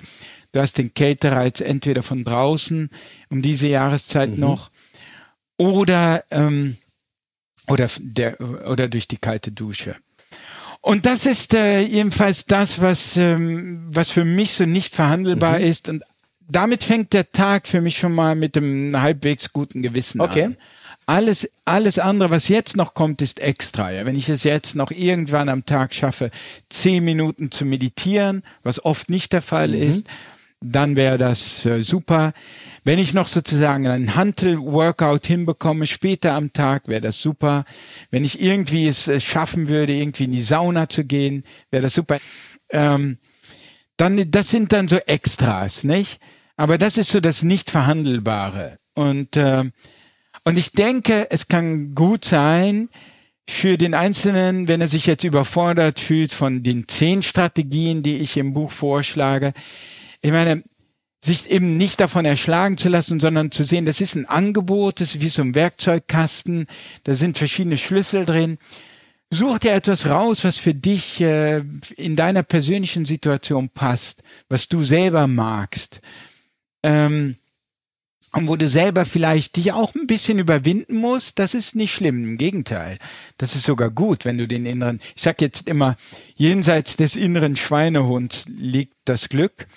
Du 0.52 0.60
hast 0.60 0.80
den 0.80 0.94
Kältereiz 0.94 1.62
entweder 1.62 2.04
von 2.04 2.24
draußen 2.24 2.90
um 3.30 3.42
diese 3.42 3.68
Jahreszeit 3.68 4.32
mhm. 4.32 4.40
noch 4.40 4.72
oder 5.58 6.24
ähm, 6.32 6.78
oder 7.68 7.88
der 8.00 8.40
oder 8.68 8.88
durch 8.88 9.08
die 9.08 9.18
kalte 9.18 9.52
Dusche. 9.52 9.96
Und 10.82 11.06
das 11.06 11.26
ist 11.26 11.54
äh, 11.54 11.82
jedenfalls 11.82 12.46
das, 12.46 12.82
was 12.82 13.16
ähm, 13.16 13.88
was 13.90 14.10
für 14.10 14.26
mich 14.26 14.54
so 14.54 14.66
nicht 14.66 14.94
verhandelbar 14.94 15.60
mhm. 15.60 15.66
ist. 15.66 15.90
Und 15.90 16.04
damit 16.40 16.84
fängt 16.84 17.14
der 17.14 17.32
Tag 17.32 17.68
für 17.68 17.82
mich 17.82 17.98
schon 17.98 18.14
mal 18.14 18.36
mit 18.36 18.58
einem 18.58 19.00
halbwegs 19.00 19.54
guten 19.54 19.82
Gewissen 19.82 20.20
okay. 20.20 20.44
an. 20.44 20.58
Alles, 21.06 21.50
alles 21.66 22.00
andere, 22.00 22.30
was 22.30 22.48
jetzt 22.48 22.78
noch 22.78 22.94
kommt, 22.94 23.22
ist 23.22 23.40
extra. 23.40 23.92
Ja? 23.92 24.06
Wenn 24.06 24.16
ich 24.16 24.30
es 24.30 24.44
jetzt 24.44 24.76
noch 24.76 24.92
irgendwann 24.92 25.50
am 25.50 25.66
Tag 25.66 25.94
schaffe, 25.94 26.32
zehn 26.70 27.04
Minuten 27.04 27.52
zu 27.52 27.66
meditieren, 27.66 28.44
was 28.64 28.84
oft 28.84 29.10
nicht 29.10 29.34
der 29.34 29.42
Fall 29.42 29.70
mhm. 29.70 29.82
ist, 29.82 30.08
dann 30.64 30.96
wäre 30.96 31.18
das 31.18 31.66
äh, 31.66 31.82
super. 31.82 32.32
Wenn 32.86 32.98
ich 32.98 33.14
noch 33.14 33.28
sozusagen 33.28 33.86
einen 33.86 34.16
Hantel-Workout 34.16 35.28
hinbekomme 35.28 35.88
später 35.88 36.34
am 36.34 36.54
Tag, 36.54 36.88
wäre 36.88 37.02
das 37.02 37.22
super. 37.22 37.66
Wenn 38.12 38.24
ich 38.24 38.42
irgendwie 38.42 38.88
es 38.88 39.10
äh, 39.10 39.20
schaffen 39.20 39.68
würde, 39.68 39.94
irgendwie 39.94 40.24
in 40.24 40.32
die 40.32 40.42
Sauna 40.42 40.88
zu 40.88 41.04
gehen, 41.04 41.44
wäre 41.70 41.84
das 41.84 41.94
super. 41.94 42.18
Ähm, 42.70 43.18
dann, 43.98 44.32
das 44.32 44.50
sind 44.50 44.72
dann 44.72 44.88
so 44.88 44.98
Extras, 44.98 45.84
nicht? 45.84 46.20
Aber 46.56 46.78
das 46.78 46.98
ist 46.98 47.12
so 47.12 47.20
das 47.20 47.44
nicht 47.44 47.70
verhandelbare. 47.70 48.78
Und 48.96 49.36
äh, 49.36 49.66
und 50.46 50.58
ich 50.58 50.72
denke, 50.72 51.28
es 51.30 51.48
kann 51.48 51.96
gut 51.96 52.26
sein, 52.26 52.90
für 53.50 53.78
den 53.78 53.94
Einzelnen, 53.94 54.68
wenn 54.68 54.82
er 54.82 54.88
sich 54.88 55.06
jetzt 55.06 55.24
überfordert 55.24 56.00
fühlt 56.00 56.32
von 56.32 56.64
den 56.64 56.88
zehn 56.88 57.22
Strategien, 57.22 58.02
die 58.02 58.18
ich 58.18 58.38
im 58.38 58.54
Buch 58.54 58.72
vorschlage, 58.72 59.54
ich 60.22 60.32
meine, 60.32 60.64
sich 61.24 61.50
eben 61.50 61.78
nicht 61.78 62.00
davon 62.00 62.26
erschlagen 62.26 62.78
zu 62.78 62.90
lassen, 62.90 63.20
sondern 63.20 63.52
zu 63.52 63.64
sehen, 63.64 63.86
das 63.86 64.02
ist 64.02 64.16
ein 64.16 64.26
Angebot, 64.26 65.00
das 65.00 65.16
ist 65.16 65.22
wie 65.22 65.30
so 65.30 65.42
ein 65.42 65.56
Werkzeugkasten, 65.56 66.68
da 67.04 67.16
sind 67.16 67.38
verschiedene 67.38 67.78
Schlüssel 67.78 68.26
drin. 68.26 68.58
Such 69.30 69.60
dir 69.60 69.72
etwas 69.72 70.06
raus, 70.06 70.44
was 70.44 70.58
für 70.58 70.74
dich 70.74 71.20
äh, 71.22 71.64
in 71.96 72.16
deiner 72.16 72.44
persönlichen 72.44 73.06
Situation 73.06 73.70
passt, 73.70 74.22
was 74.50 74.68
du 74.68 74.84
selber 74.84 75.28
magst. 75.28 76.02
Ähm, 76.84 77.38
und 78.36 78.48
wo 78.48 78.56
du 78.56 78.68
selber 78.68 79.06
vielleicht 79.06 79.58
dich 79.58 79.74
auch 79.74 79.94
ein 79.94 80.08
bisschen 80.08 80.40
überwinden 80.40 80.96
musst, 80.96 81.38
das 81.38 81.54
ist 81.54 81.76
nicht 81.76 81.94
schlimm. 81.94 82.24
Im 82.24 82.38
Gegenteil. 82.38 82.98
Das 83.38 83.54
ist 83.56 83.64
sogar 83.64 83.92
gut, 83.92 84.26
wenn 84.26 84.40
du 84.40 84.48
den 84.48 84.66
inneren, 84.66 85.00
ich 85.16 85.22
sag 85.22 85.40
jetzt 85.40 85.68
immer, 85.68 85.96
jenseits 86.36 86.98
des 86.98 87.16
inneren 87.16 87.56
Schweinehunds 87.56 88.46
liegt 88.48 88.96
das 89.06 89.30
Glück. 89.30 89.68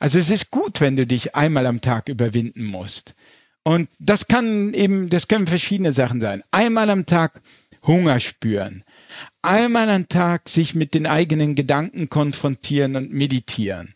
Also 0.00 0.18
es 0.18 0.28
ist 0.28 0.50
gut, 0.50 0.80
wenn 0.80 0.96
du 0.96 1.06
dich 1.06 1.36
einmal 1.36 1.66
am 1.66 1.80
Tag 1.80 2.08
überwinden 2.08 2.64
musst. 2.64 3.14
Und 3.62 3.88
das 4.00 4.26
kann 4.26 4.74
eben, 4.74 5.08
das 5.08 5.28
können 5.28 5.46
verschiedene 5.46 5.92
Sachen 5.92 6.20
sein. 6.20 6.42
Einmal 6.50 6.90
am 6.90 7.06
Tag 7.06 7.40
Hunger 7.86 8.18
spüren. 8.18 8.82
Einmal 9.40 9.88
am 9.88 10.08
Tag 10.08 10.48
sich 10.48 10.74
mit 10.74 10.94
den 10.94 11.06
eigenen 11.06 11.54
Gedanken 11.54 12.08
konfrontieren 12.08 12.96
und 12.96 13.12
meditieren 13.12 13.94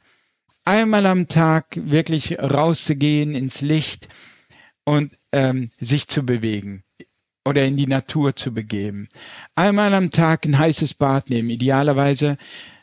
einmal 0.64 1.06
am 1.06 1.28
Tag 1.28 1.66
wirklich 1.76 2.38
rauszugehen 2.38 3.34
ins 3.34 3.60
Licht 3.60 4.08
und 4.84 5.16
ähm, 5.32 5.70
sich 5.78 6.08
zu 6.08 6.24
bewegen 6.24 6.84
oder 7.44 7.64
in 7.64 7.76
die 7.76 7.86
Natur 7.86 8.34
zu 8.34 8.52
begeben. 8.52 9.08
Einmal 9.54 9.94
am 9.94 10.10
Tag 10.10 10.46
ein 10.46 10.58
heißes 10.58 10.94
Bad 10.94 11.30
nehmen, 11.30 11.50
idealerweise, 11.50 12.38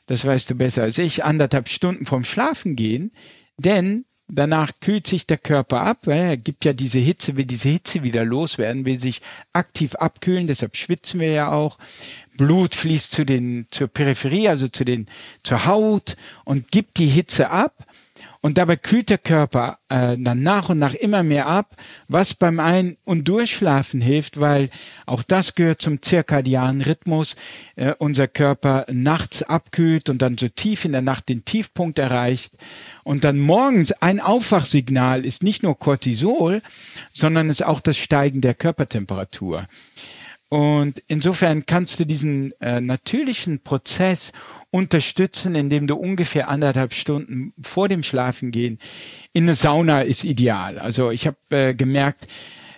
das 0.06 0.26
weißt 0.26 0.52
du 0.52 0.56
besser 0.56 0.84
als 0.84 0.98
ich, 0.98 1.24
anderthalb 1.24 1.70
Stunden 1.70 2.06
vorm 2.06 2.24
Schlafen 2.24 2.76
gehen, 2.76 3.12
denn 3.58 4.06
danach 4.28 4.72
kühlt 4.80 5.08
sich 5.08 5.28
der 5.28 5.38
Körper 5.38 5.82
ab, 5.82 6.00
weil 6.04 6.20
er 6.20 6.38
gibt 6.38 6.66
ja 6.66 6.74
diese 6.74 7.00
Hitze, 7.00 7.36
will 7.36 7.46
diese 7.46 7.70
Hitze 7.70 8.04
wieder 8.04 8.24
loswerden, 8.24 8.86
will 8.86 8.98
sich 8.98 9.22
aktiv 9.54 9.96
abkühlen, 9.96 10.48
deshalb 10.48 10.78
schwitzen 10.78 11.20
wir 11.20 11.32
ja 11.32 11.52
auch. 11.52 11.78
Blut 12.38 12.76
fließt 12.76 13.12
zu 13.12 13.26
den, 13.26 13.68
zur 13.72 13.88
Peripherie, 13.88 14.50
also 14.50 14.68
zu 14.68 14.84
den, 14.84 15.08
zur 15.44 15.66
Haut 15.66 16.16
und 16.46 16.72
gibt 16.72 16.98
die 16.98 17.08
Hitze 17.08 17.50
ab. 17.50 17.86
Und 18.44 18.58
dabei 18.58 18.76
kühlt 18.76 19.12
der 19.12 19.20
Körper 19.20 19.78
äh, 19.88 20.18
dann 20.18 20.42
nach 20.42 20.70
und 20.70 20.80
nach 20.80 20.96
immer 20.96 21.22
mehr 21.22 21.46
ab, 21.46 21.76
was 22.08 22.34
beim 22.34 22.60
Ein- 22.60 22.98
und 23.04 23.28
Durchschlafen 23.28 24.02
hilft, 24.02 24.40
weil 24.40 24.72
auch 25.06 25.22
das 25.22 25.54
gehört 25.54 25.80
zum 25.80 26.02
zirkadianen 26.02 26.82
Rhythmus. 26.82 27.36
Äh, 27.76 27.94
unser 28.00 28.28
Körper 28.28 28.86
nachts 28.92 29.44
abkühlt 29.44 30.10
und 30.10 30.24
dann 30.24 30.40
so 30.40 30.48
tief 30.48 30.86
in 30.86 30.92
der 30.92 31.04
Nacht 31.04 31.30
den 31.30 31.46
Tiefpunkt 31.46 32.00
erreicht. 32.00 32.56
Und 33.04 33.24
dann 33.24 33.38
morgens 33.38 33.92
ein 33.92 34.20
Aufwachsignal 34.20 35.24
ist 35.24 35.44
nicht 35.44 35.62
nur 35.62 35.78
Cortisol, 35.78 36.64
sondern 37.14 37.52
ist 37.52 37.64
auch 37.64 37.80
das 37.80 37.98
Steigen 37.98 38.42
der 38.42 38.56
Körpertemperatur. 38.56 39.68
Und 40.52 41.02
insofern 41.08 41.66
kannst 41.66 41.98
du 42.02 42.06
diesen 42.06 42.52
äh, 42.60 42.82
natürlichen 42.82 43.62
Prozess 43.64 44.34
unterstützen, 44.70 45.56
indem 45.56 45.88
du 45.88 45.96
ungefähr 45.96 46.50
anderthalb 46.50 46.94
Stunden 46.94 47.54
vor 47.62 47.88
dem 47.88 48.04
Schlafengehen 48.04 48.78
in 49.32 49.44
eine 49.44 49.56
Sauna 49.56 50.02
ist 50.02 50.26
ideal. 50.26 50.78
Also 50.78 51.10
ich 51.10 51.26
habe 51.26 51.38
äh, 51.52 51.74
gemerkt, 51.74 52.28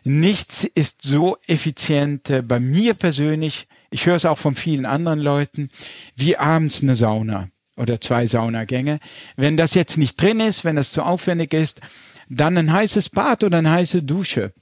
nichts 0.03 0.65
ist 0.65 1.01
so 1.01 1.37
effizient 1.47 2.29
äh, 2.29 2.43
bei 2.43 2.59
mir 2.59 2.93
persönlich. 2.93 3.67
Ich 3.89 4.05
höre 4.05 4.17
es 4.17 4.25
auch 4.25 4.37
von 4.37 4.53
vielen 4.53 4.85
anderen 4.85 5.19
Leuten, 5.19 5.71
wie 6.15 6.37
abends 6.37 6.83
eine 6.83 6.93
Sauna 6.93 7.49
oder 7.75 7.99
zwei 7.99 8.27
Saunagänge. 8.27 8.99
Wenn 9.35 9.57
das 9.57 9.73
jetzt 9.73 9.97
nicht 9.97 10.21
drin 10.21 10.39
ist, 10.41 10.63
wenn 10.63 10.75
das 10.75 10.91
zu 10.91 11.01
aufwendig 11.01 11.55
ist, 11.55 11.81
dann 12.29 12.55
ein 12.55 12.71
heißes 12.71 13.09
Bad 13.09 13.43
oder 13.43 13.57
eine 13.57 13.71
heiße 13.71 14.03
Dusche. 14.03 14.53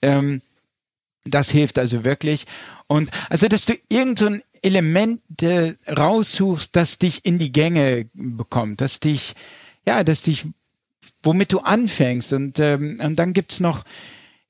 Ähm, 0.00 0.40
das 1.26 1.50
hilft 1.50 1.78
also 1.78 2.04
wirklich. 2.04 2.46
Und 2.86 3.10
also, 3.28 3.48
dass 3.48 3.66
du 3.66 3.74
irgend 3.88 4.18
so 4.18 4.26
ein 4.26 4.42
Element 4.62 5.20
äh, 5.42 5.74
raussuchst, 5.88 6.74
das 6.74 6.98
dich 6.98 7.24
in 7.24 7.38
die 7.38 7.52
Gänge 7.52 8.08
bekommt, 8.14 8.80
das 8.80 9.00
dich, 9.00 9.34
ja, 9.86 10.04
das 10.04 10.22
dich, 10.22 10.46
womit 11.22 11.52
du 11.52 11.60
anfängst. 11.60 12.32
Und, 12.32 12.58
ähm, 12.58 12.98
und 13.02 13.18
dann 13.18 13.32
gibt's 13.32 13.60
noch, 13.60 13.84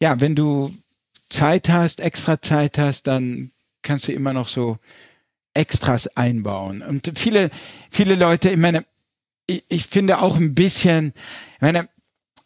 ja, 0.00 0.20
wenn 0.20 0.34
du 0.34 0.74
Zeit 1.28 1.68
hast, 1.68 2.00
extra 2.00 2.40
Zeit 2.40 2.78
hast, 2.78 3.06
dann 3.06 3.50
kannst 3.82 4.08
du 4.08 4.12
immer 4.12 4.32
noch 4.32 4.48
so 4.48 4.78
Extras 5.54 6.06
einbauen. 6.16 6.82
Und 6.82 7.12
viele, 7.16 7.50
viele 7.90 8.14
Leute, 8.14 8.50
ich 8.50 8.56
meine, 8.56 8.84
ich, 9.46 9.64
ich 9.68 9.86
finde 9.86 10.20
auch 10.20 10.36
ein 10.36 10.54
bisschen, 10.54 11.14
ich 11.54 11.62
meine, 11.62 11.88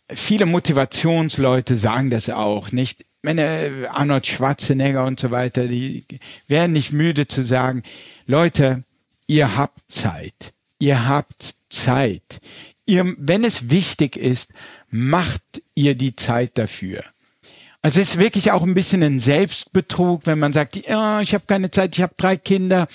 viele 0.08 0.46
Motivationsleute 0.46 1.76
sagen 1.76 2.10
das 2.10 2.28
auch, 2.30 2.72
nicht? 2.72 3.06
Meine 3.22 3.88
Arnold 3.92 4.26
Schwarzenegger 4.26 5.04
und 5.04 5.20
so 5.20 5.30
weiter, 5.30 5.66
die 5.66 6.04
werden 6.48 6.72
nicht 6.72 6.92
müde 6.92 7.28
zu 7.28 7.44
sagen, 7.44 7.82
Leute, 8.26 8.84
ihr 9.26 9.56
habt 9.56 9.90
Zeit. 9.90 10.52
Ihr 10.78 11.08
habt 11.08 11.56
Zeit. 11.68 12.40
Ihr, 12.86 13.14
wenn 13.18 13.44
es 13.44 13.70
wichtig 13.70 14.16
ist, 14.16 14.52
macht 14.90 15.42
ihr 15.74 15.94
die 15.94 16.16
Zeit 16.16 16.56
dafür. 16.56 17.04
Also 17.82 18.00
es 18.00 18.10
ist 18.10 18.18
wirklich 18.18 18.50
auch 18.50 18.62
ein 18.62 18.74
bisschen 18.74 19.02
ein 19.02 19.18
Selbstbetrug, 19.18 20.26
wenn 20.26 20.38
man 20.38 20.52
sagt, 20.52 20.76
ja, 20.86 21.22
ich 21.22 21.32
habe 21.32 21.44
keine 21.46 21.70
Zeit, 21.70 21.96
ich 21.96 22.02
habe 22.02 22.12
drei 22.14 22.36
Kinder, 22.36 22.88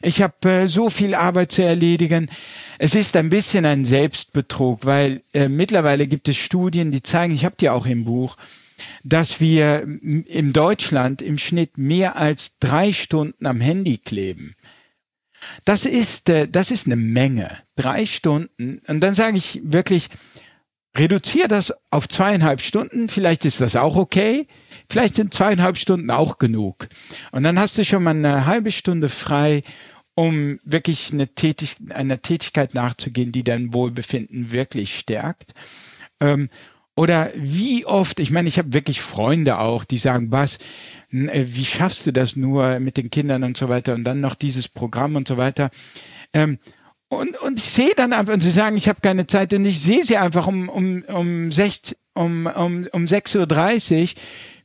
ich 0.00 0.22
habe 0.22 0.50
äh, 0.50 0.66
so 0.66 0.88
viel 0.88 1.14
Arbeit 1.14 1.52
zu 1.52 1.62
erledigen. 1.62 2.30
Es 2.78 2.94
ist 2.94 3.16
ein 3.16 3.28
bisschen 3.28 3.66
ein 3.66 3.84
Selbstbetrug, 3.84 4.86
weil 4.86 5.22
äh, 5.34 5.48
mittlerweile 5.48 6.06
gibt 6.06 6.26
es 6.28 6.38
Studien, 6.38 6.90
die 6.90 7.02
zeigen, 7.02 7.34
ich 7.34 7.44
habe 7.44 7.56
die 7.60 7.68
auch 7.68 7.84
im 7.84 8.06
Buch, 8.06 8.38
dass 9.04 9.40
wir 9.40 9.82
in 9.82 10.52
Deutschland 10.52 11.22
im 11.22 11.38
Schnitt 11.38 11.78
mehr 11.78 12.16
als 12.16 12.58
drei 12.58 12.92
Stunden 12.92 13.46
am 13.46 13.60
Handy 13.60 13.98
kleben. 13.98 14.54
Das 15.64 15.84
ist, 15.84 16.28
äh, 16.28 16.48
das 16.48 16.70
ist 16.70 16.86
eine 16.86 16.96
Menge. 16.96 17.58
Drei 17.76 18.06
Stunden. 18.06 18.80
Und 18.86 19.00
dann 19.00 19.14
sage 19.14 19.38
ich 19.38 19.60
wirklich, 19.64 20.08
reduziere 20.96 21.48
das 21.48 21.72
auf 21.90 22.08
zweieinhalb 22.08 22.60
Stunden, 22.60 23.08
vielleicht 23.08 23.44
ist 23.44 23.60
das 23.60 23.76
auch 23.76 23.96
okay, 23.96 24.46
vielleicht 24.88 25.14
sind 25.14 25.32
zweieinhalb 25.32 25.78
Stunden 25.78 26.10
auch 26.10 26.38
genug. 26.38 26.88
Und 27.32 27.44
dann 27.44 27.58
hast 27.58 27.78
du 27.78 27.84
schon 27.84 28.02
mal 28.02 28.10
eine 28.10 28.46
halbe 28.46 28.72
Stunde 28.72 29.08
frei, 29.08 29.62
um 30.14 30.58
wirklich 30.64 31.12
eine 31.12 31.28
Tätig 31.28 31.76
einer 31.90 32.20
Tätigkeit 32.20 32.74
nachzugehen, 32.74 33.32
die 33.32 33.44
dein 33.44 33.72
Wohlbefinden 33.72 34.52
wirklich 34.52 34.98
stärkt. 34.98 35.54
Ähm, 36.20 36.50
oder 37.00 37.30
wie 37.34 37.86
oft, 37.86 38.20
ich 38.20 38.30
meine, 38.30 38.46
ich 38.46 38.58
habe 38.58 38.74
wirklich 38.74 39.00
Freunde 39.00 39.58
auch, 39.58 39.86
die 39.86 39.96
sagen, 39.96 40.30
was, 40.30 40.58
äh, 41.10 41.44
wie 41.46 41.64
schaffst 41.64 42.06
du 42.06 42.12
das 42.12 42.36
nur 42.36 42.78
mit 42.78 42.98
den 42.98 43.08
Kindern 43.08 43.42
und 43.42 43.56
so 43.56 43.70
weiter 43.70 43.94
und 43.94 44.04
dann 44.04 44.20
noch 44.20 44.34
dieses 44.34 44.68
Programm 44.68 45.16
und 45.16 45.26
so 45.26 45.38
weiter. 45.38 45.70
Ähm, 46.34 46.58
und, 47.08 47.40
und 47.40 47.58
ich 47.58 47.64
sehe 47.64 47.92
dann 47.96 48.12
einfach, 48.12 48.34
und 48.34 48.42
sie 48.42 48.50
sagen, 48.50 48.76
ich 48.76 48.86
habe 48.86 49.00
keine 49.00 49.26
Zeit, 49.26 49.54
und 49.54 49.64
ich 49.64 49.80
sehe 49.80 50.04
sie 50.04 50.18
einfach 50.18 50.46
um, 50.46 50.68
um, 50.68 51.02
um, 51.04 51.50
16, 51.50 51.96
um, 52.12 52.44
um, 52.44 52.86
um 52.92 53.04
6.30 53.06 54.02
Uhr, 54.02 54.08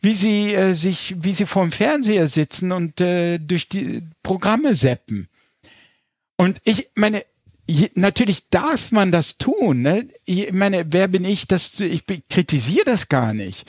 wie 0.01 0.13
sie 0.13 0.53
äh, 0.53 0.73
sich, 0.73 1.15
wie 1.17 1.31
sie 1.31 1.45
vorm 1.45 1.71
Fernseher 1.71 2.27
sitzen 2.27 2.73
und 2.73 2.99
äh, 2.99 3.37
durch 3.37 3.69
die 3.69 4.01
Programme 4.23 4.75
seppen. 4.75 5.29
Und 6.35 6.59
ich 6.65 6.89
meine, 6.95 7.23
natürlich 7.95 8.49
darf 8.49 8.91
man 8.91 9.11
das 9.11 9.37
tun. 9.37 9.81
Ne? 9.81 10.07
Ich 10.25 10.51
meine, 10.51 10.85
wer 10.91 11.07
bin 11.07 11.25
ich, 11.25 11.47
dass 11.47 11.79
ich 11.79 12.03
kritisiere 12.29 12.85
das 12.85 13.09
gar 13.09 13.33
nicht. 13.33 13.65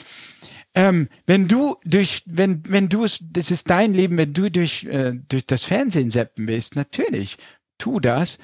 Ähm, 0.75 1.09
wenn 1.25 1.47
du 1.47 1.77
durch, 1.85 2.23
wenn 2.27 2.61
wenn 2.67 2.89
du 2.89 3.03
es, 3.03 3.19
das 3.21 3.49
ist 3.49 3.69
dein 3.69 3.93
Leben, 3.93 4.17
wenn 4.17 4.33
du 4.33 4.51
durch 4.51 4.83
äh, 4.85 5.13
durch 5.27 5.45
das 5.47 5.63
Fernsehen 5.63 6.11
seppen 6.11 6.45
willst, 6.45 6.75
natürlich, 6.75 7.37
tu 7.79 7.99
das. 7.99 8.37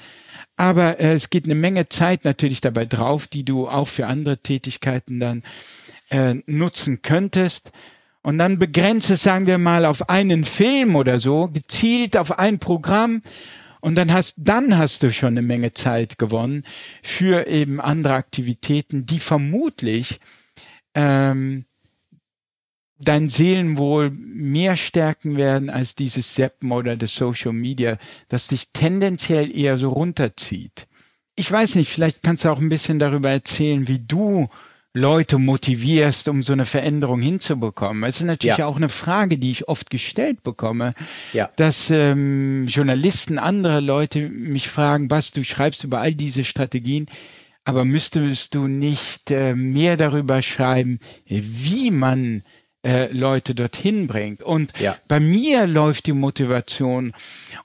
Aber 0.56 0.98
äh, 1.00 1.12
es 1.12 1.30
geht 1.30 1.44
eine 1.44 1.54
Menge 1.54 1.88
Zeit 1.88 2.24
natürlich 2.24 2.60
dabei 2.60 2.86
drauf, 2.86 3.26
die 3.26 3.44
du 3.44 3.68
auch 3.68 3.88
für 3.88 4.06
andere 4.06 4.38
Tätigkeiten 4.38 5.20
dann 5.20 5.42
äh, 6.10 6.34
nutzen 6.46 7.02
könntest. 7.02 7.72
Und 8.22 8.38
dann 8.38 8.58
begrenze, 8.58 9.16
sagen 9.16 9.46
wir 9.46 9.58
mal, 9.58 9.84
auf 9.84 10.08
einen 10.08 10.44
Film 10.44 10.96
oder 10.96 11.18
so, 11.18 11.48
gezielt 11.48 12.16
auf 12.16 12.38
ein 12.38 12.58
Programm. 12.58 13.22
Und 13.84 13.96
dann 13.96 14.14
hast, 14.14 14.36
dann 14.38 14.78
hast 14.78 15.02
du 15.02 15.12
schon 15.12 15.34
eine 15.34 15.42
Menge 15.42 15.74
Zeit 15.74 16.16
gewonnen 16.16 16.64
für 17.02 17.46
eben 17.46 17.82
andere 17.82 18.14
Aktivitäten, 18.14 19.04
die 19.04 19.18
vermutlich 19.18 20.20
ähm, 20.94 21.66
dein 22.98 23.28
Seelenwohl 23.28 24.10
mehr 24.10 24.76
stärken 24.76 25.36
werden 25.36 25.68
als 25.68 25.96
dieses 25.96 26.34
Seppen 26.34 26.72
oder 26.72 26.96
das 26.96 27.14
Social 27.14 27.52
Media, 27.52 27.98
das 28.28 28.48
dich 28.48 28.70
tendenziell 28.72 29.54
eher 29.54 29.78
so 29.78 29.90
runterzieht. 29.90 30.86
Ich 31.36 31.52
weiß 31.52 31.74
nicht, 31.74 31.92
vielleicht 31.92 32.22
kannst 32.22 32.46
du 32.46 32.48
auch 32.48 32.60
ein 32.60 32.70
bisschen 32.70 32.98
darüber 32.98 33.28
erzählen, 33.28 33.86
wie 33.86 33.98
du 33.98 34.48
Leute 34.96 35.38
motivierst, 35.38 36.28
um 36.28 36.42
so 36.42 36.52
eine 36.52 36.66
Veränderung 36.66 37.20
hinzubekommen. 37.20 38.04
Es 38.04 38.20
ist 38.20 38.26
natürlich 38.26 38.58
ja. 38.58 38.66
auch 38.66 38.76
eine 38.76 38.88
Frage, 38.88 39.38
die 39.38 39.50
ich 39.50 39.66
oft 39.66 39.90
gestellt 39.90 40.44
bekomme, 40.44 40.94
ja. 41.32 41.50
dass 41.56 41.90
ähm, 41.90 42.68
Journalisten, 42.68 43.40
andere 43.40 43.80
Leute 43.80 44.28
mich 44.28 44.68
fragen, 44.68 45.10
was 45.10 45.32
du 45.32 45.42
schreibst 45.42 45.82
über 45.82 46.00
all 46.00 46.14
diese 46.14 46.44
Strategien, 46.44 47.06
aber 47.64 47.84
müsstest 47.84 48.54
du 48.54 48.68
nicht 48.68 49.32
äh, 49.32 49.56
mehr 49.56 49.96
darüber 49.96 50.42
schreiben, 50.42 51.00
wie 51.26 51.90
man 51.90 52.44
äh, 52.84 53.10
Leute 53.12 53.54
dorthin 53.54 54.06
bringt. 54.06 54.42
Und 54.42 54.78
ja. 54.78 54.96
bei 55.08 55.20
mir 55.20 55.66
läuft 55.66 56.06
die 56.06 56.12
Motivation 56.12 57.12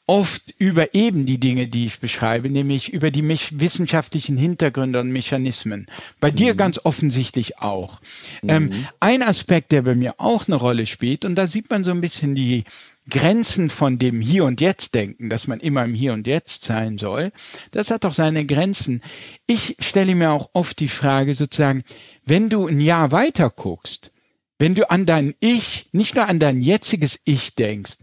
oft 0.06 0.42
über 0.58 0.94
eben 0.96 1.26
die 1.26 1.40
Dinge, 1.40 1.68
die 1.68 1.86
ich 1.86 2.00
beschreibe, 2.00 2.50
nämlich 2.50 2.92
über 2.94 3.12
die 3.12 3.28
wissenschaftlichen 3.28 4.38
Hintergründe 4.38 5.00
und 5.00 5.12
Mechanismen. 5.12 5.88
Bei 6.20 6.32
mhm. 6.32 6.36
dir 6.36 6.56
ganz 6.56 6.80
offensichtlich 6.84 7.60
auch. 7.60 8.00
Mhm. 8.42 8.50
Ähm, 8.50 8.86
ein 9.00 9.22
Aspekt, 9.22 9.72
der 9.72 9.82
bei 9.82 9.96
mir 9.96 10.16
auch 10.18 10.48
eine 10.48 10.56
Rolle 10.56 10.86
spielt, 10.86 11.26
und 11.26 11.36
da 11.36 11.48
sieht 11.48 11.70
man 11.70 11.84
so 11.84 11.92
ein 11.92 12.02
bisschen 12.02 12.34
die 12.36 12.64
Grenzen 13.10 13.70
von 13.70 13.98
dem 13.98 14.22
Hier 14.22 14.46
und 14.46 14.62
Jetzt 14.62 14.94
denken, 14.94 15.30
dass 15.30 15.48
man 15.48 15.60
immer 15.60 15.84
im 15.84 15.94
Hier 15.94 16.14
und 16.14 16.28
Jetzt 16.28 16.64
sein 16.64 16.98
soll, 16.98 17.32
das 17.72 17.92
hat 17.92 18.06
auch 18.06 18.14
seine 18.14 18.46
Grenzen. 18.46 19.02
Ich 19.48 19.76
stelle 19.80 20.16
mir 20.16 20.32
auch 20.32 20.50
oft 20.54 20.80
die 20.80 20.88
Frage 20.88 21.34
sozusagen, 21.34 21.84
wenn 22.26 22.50
du 22.50 22.68
ein 22.68 22.80
Jahr 22.80 23.12
weiter 23.12 23.50
guckst, 23.50 24.12
wenn 24.60 24.76
du 24.76 24.90
an 24.92 25.06
dein 25.06 25.34
Ich, 25.40 25.90
nicht 25.94 26.16
nur 26.16 26.28
an 26.28 26.40
dein 26.40 26.62
jetziges 26.62 27.20
Ich 27.24 27.56
denkst, 27.56 27.98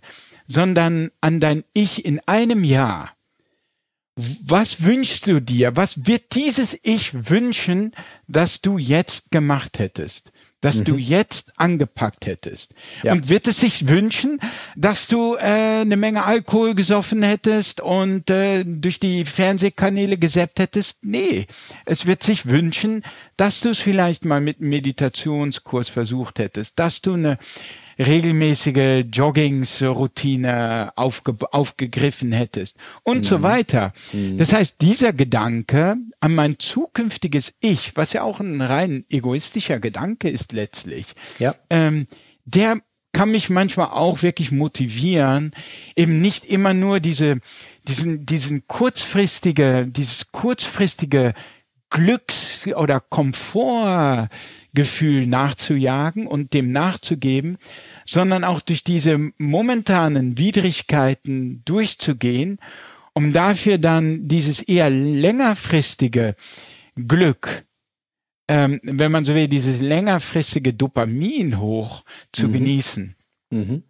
sondern 0.49 1.11
an 1.21 1.39
dein 1.39 1.65
Ich 1.75 2.05
in 2.05 2.21
einem 2.27 2.65
Jahr, 2.65 3.13
was 4.17 4.83
wünschst 4.83 5.27
du 5.27 5.41
dir? 5.41 5.77
Was 5.77 6.07
wird 6.07 6.35
dieses 6.35 6.77
Ich 6.83 7.29
wünschen, 7.29 7.93
dass 8.27 8.63
du 8.63 8.79
jetzt 8.79 9.31
gemacht 9.31 9.79
hättest? 9.79 10.33
Dass 10.67 10.79
mhm. 10.79 10.85
du 10.85 10.97
jetzt 10.97 11.53
angepackt 11.61 12.27
hättest. 12.27 12.75
Ja. 13.05 13.13
Und 13.13 13.29
wird 13.29 13.47
es 13.47 13.61
sich 13.61 13.87
wünschen, 13.87 14.41
dass 14.75 15.07
du 15.07 15.37
äh, 15.37 15.83
eine 15.83 15.97
Menge 15.97 16.25
Alkohol 16.25 16.75
gesoffen 16.75 17.23
hättest 17.23 17.81
und 17.81 18.29
äh, 18.31 18.65
durch 18.65 18.99
die 18.99 19.25
Fernsehkanäle 19.25 20.19
gesäppt 20.19 20.59
hättest? 20.59 21.05
Nee, 21.05 21.47
es 21.85 22.07
wird 22.07 22.25
sich 22.25 22.47
wünschen, 22.47 23.05
dass 23.37 23.61
du 23.61 23.69
es 23.69 23.79
vielleicht 23.79 24.25
mal 24.25 24.41
mit 24.41 24.59
einem 24.59 24.71
Meditationskurs 24.71 25.89
versucht 25.89 26.41
hättest, 26.41 26.81
dass 26.81 27.01
du 27.01 27.15
eine 27.15 27.39
regelmäßige 27.99 29.05
Joggingsroutine 29.13 30.93
aufge 30.97 31.37
aufgegriffen 31.53 32.33
hättest 32.33 32.77
und 33.03 33.19
mhm. 33.19 33.25
so 33.25 33.43
weiter. 33.43 33.93
Mhm. 34.13 34.39
Das 34.39 34.53
heißt, 34.53 34.81
dieser 34.81 35.13
Gedanke 35.13 35.97
an 36.21 36.35
mein 36.35 36.59
zukünftiges 36.59 37.55
Ich, 37.61 37.97
was 37.97 38.13
ja 38.13 38.23
auch 38.23 38.41
ein 38.41 38.61
rein 38.61 39.05
egoistischer 39.11 39.81
Gedanke 39.81 40.29
ist 40.29 40.53
letztlich, 40.53 41.15
ja. 41.39 41.55
ähm, 41.71 42.07
der 42.45 42.81
kann 43.13 43.31
mich 43.31 43.49
manchmal 43.49 43.89
auch 43.89 44.23
wirklich 44.23 44.53
motivieren, 44.53 45.53
eben 45.97 46.21
nicht 46.21 46.45
immer 46.45 46.75
nur 46.75 47.01
diese, 47.01 47.39
diesen, 47.89 48.27
diesen 48.27 48.67
kurzfristige, 48.67 49.87
dieses 49.89 50.33
kurzfristige 50.33 51.33
Glücks- 51.91 52.67
oder 52.75 53.01
Komfortgefühl 53.01 55.27
nachzujagen 55.27 56.27
und 56.27 56.53
dem 56.53 56.73
nachzugeben, 56.73 57.57
sondern 58.05 58.45
auch 58.45 58.61
durch 58.61 58.85
diese 58.85 59.33
momentanen 59.39 60.37
Widrigkeiten 60.39 61.63
durchzugehen, 61.65 62.59
um 63.13 63.33
dafür 63.33 63.79
dann 63.79 64.29
dieses 64.29 64.61
eher 64.61 64.91
längerfristige 64.91 66.37
Glück, 66.97 67.65
ähm, 68.49 68.81
wenn 68.83 69.13
man 69.13 69.25
so 69.25 69.35
will, 69.35 69.49
dieses 69.49 69.81
längerfristige 69.81 70.75
Dopamin 70.75 71.59
hoch 71.59 72.05
zu 72.33 72.49
mhm. 72.49 72.53
genießen. 72.53 73.17
Mhm. 73.51 73.83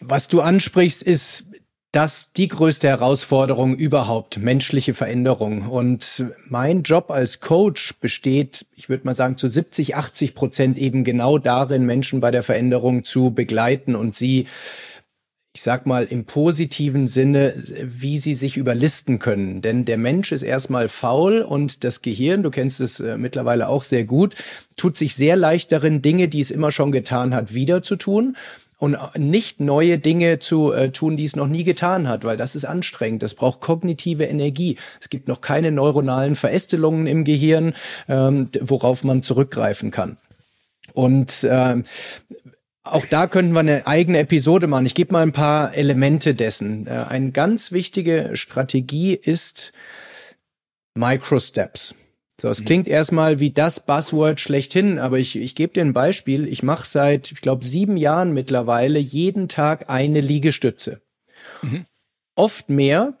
Was 0.00 0.28
du 0.28 0.40
ansprichst, 0.40 1.02
ist 1.02 1.47
das 1.92 2.32
die 2.32 2.48
größte 2.48 2.86
Herausforderung 2.88 3.74
überhaupt, 3.74 4.38
menschliche 4.38 4.92
Veränderung. 4.92 5.68
Und 5.68 6.26
mein 6.48 6.82
Job 6.82 7.10
als 7.10 7.40
Coach 7.40 7.94
besteht, 8.00 8.66
ich 8.74 8.88
würde 8.88 9.06
mal 9.06 9.14
sagen, 9.14 9.38
zu 9.38 9.48
70, 9.48 9.96
80 9.96 10.34
Prozent 10.34 10.78
eben 10.78 11.02
genau 11.02 11.38
darin, 11.38 11.86
Menschen 11.86 12.20
bei 12.20 12.30
der 12.30 12.42
Veränderung 12.42 13.04
zu 13.04 13.30
begleiten 13.30 13.94
und 13.94 14.14
sie 14.14 14.46
ich 15.54 15.62
sag 15.62 15.86
mal 15.86 16.04
im 16.04 16.24
positiven 16.24 17.08
Sinne, 17.08 17.52
wie 17.82 18.18
sie 18.18 18.34
sich 18.34 18.56
überlisten 18.56 19.18
können. 19.18 19.60
Denn 19.60 19.84
der 19.84 19.98
Mensch 19.98 20.30
ist 20.30 20.44
erstmal 20.44 20.88
faul 20.88 21.40
und 21.40 21.82
das 21.82 22.00
Gehirn, 22.00 22.44
du 22.44 22.50
kennst 22.50 22.80
es 22.80 23.00
äh, 23.00 23.16
mittlerweile 23.16 23.66
auch 23.68 23.82
sehr 23.82 24.04
gut, 24.04 24.36
tut 24.76 24.96
sich 24.96 25.16
sehr 25.16 25.34
leicht 25.34 25.72
darin, 25.72 26.00
Dinge, 26.00 26.28
die 26.28 26.38
es 26.38 26.52
immer 26.52 26.70
schon 26.70 26.92
getan 26.92 27.34
hat, 27.34 27.54
wieder 27.54 27.82
zu 27.82 27.96
tun 27.96 28.36
und 28.78 28.96
nicht 29.16 29.60
neue 29.60 29.98
Dinge 29.98 30.38
zu 30.38 30.72
äh, 30.72 30.90
tun, 30.90 31.16
die 31.16 31.24
es 31.24 31.36
noch 31.36 31.48
nie 31.48 31.64
getan 31.64 32.08
hat, 32.08 32.24
weil 32.24 32.36
das 32.36 32.54
ist 32.54 32.64
anstrengend. 32.64 33.22
Das 33.22 33.34
braucht 33.34 33.60
kognitive 33.60 34.24
Energie. 34.24 34.76
Es 35.00 35.08
gibt 35.08 35.26
noch 35.26 35.40
keine 35.40 35.72
neuronalen 35.72 36.36
Verästelungen 36.36 37.06
im 37.06 37.24
Gehirn, 37.24 37.74
ähm, 38.08 38.48
worauf 38.60 39.02
man 39.02 39.20
zurückgreifen 39.20 39.90
kann. 39.90 40.16
Und 40.94 41.42
äh, 41.44 41.82
auch 42.84 43.04
da 43.04 43.26
könnten 43.26 43.52
wir 43.52 43.60
eine 43.60 43.86
eigene 43.86 44.18
Episode 44.18 44.68
machen. 44.68 44.86
Ich 44.86 44.94
gebe 44.94 45.12
mal 45.12 45.22
ein 45.22 45.32
paar 45.32 45.74
Elemente 45.74 46.34
dessen. 46.34 46.86
Äh, 46.86 47.04
eine 47.08 47.32
ganz 47.32 47.72
wichtige 47.72 48.30
Strategie 48.34 49.14
ist 49.14 49.72
Microsteps. 50.94 51.94
So, 52.40 52.48
es 52.48 52.60
mhm. 52.60 52.64
klingt 52.66 52.88
erstmal 52.88 53.40
wie 53.40 53.50
das 53.50 53.80
Buzzword 53.80 54.40
schlechthin, 54.40 54.98
aber 54.98 55.18
ich, 55.18 55.36
ich 55.36 55.54
gebe 55.54 55.72
dir 55.72 55.80
ein 55.80 55.92
Beispiel. 55.92 56.46
Ich 56.46 56.62
mache 56.62 56.86
seit, 56.86 57.32
ich 57.32 57.40
glaube, 57.40 57.64
sieben 57.64 57.96
Jahren 57.96 58.32
mittlerweile 58.32 58.98
jeden 59.00 59.48
Tag 59.48 59.90
eine 59.90 60.20
Liegestütze. 60.20 61.00
Mhm. 61.62 61.84
Oft 62.36 62.68
mehr, 62.68 63.14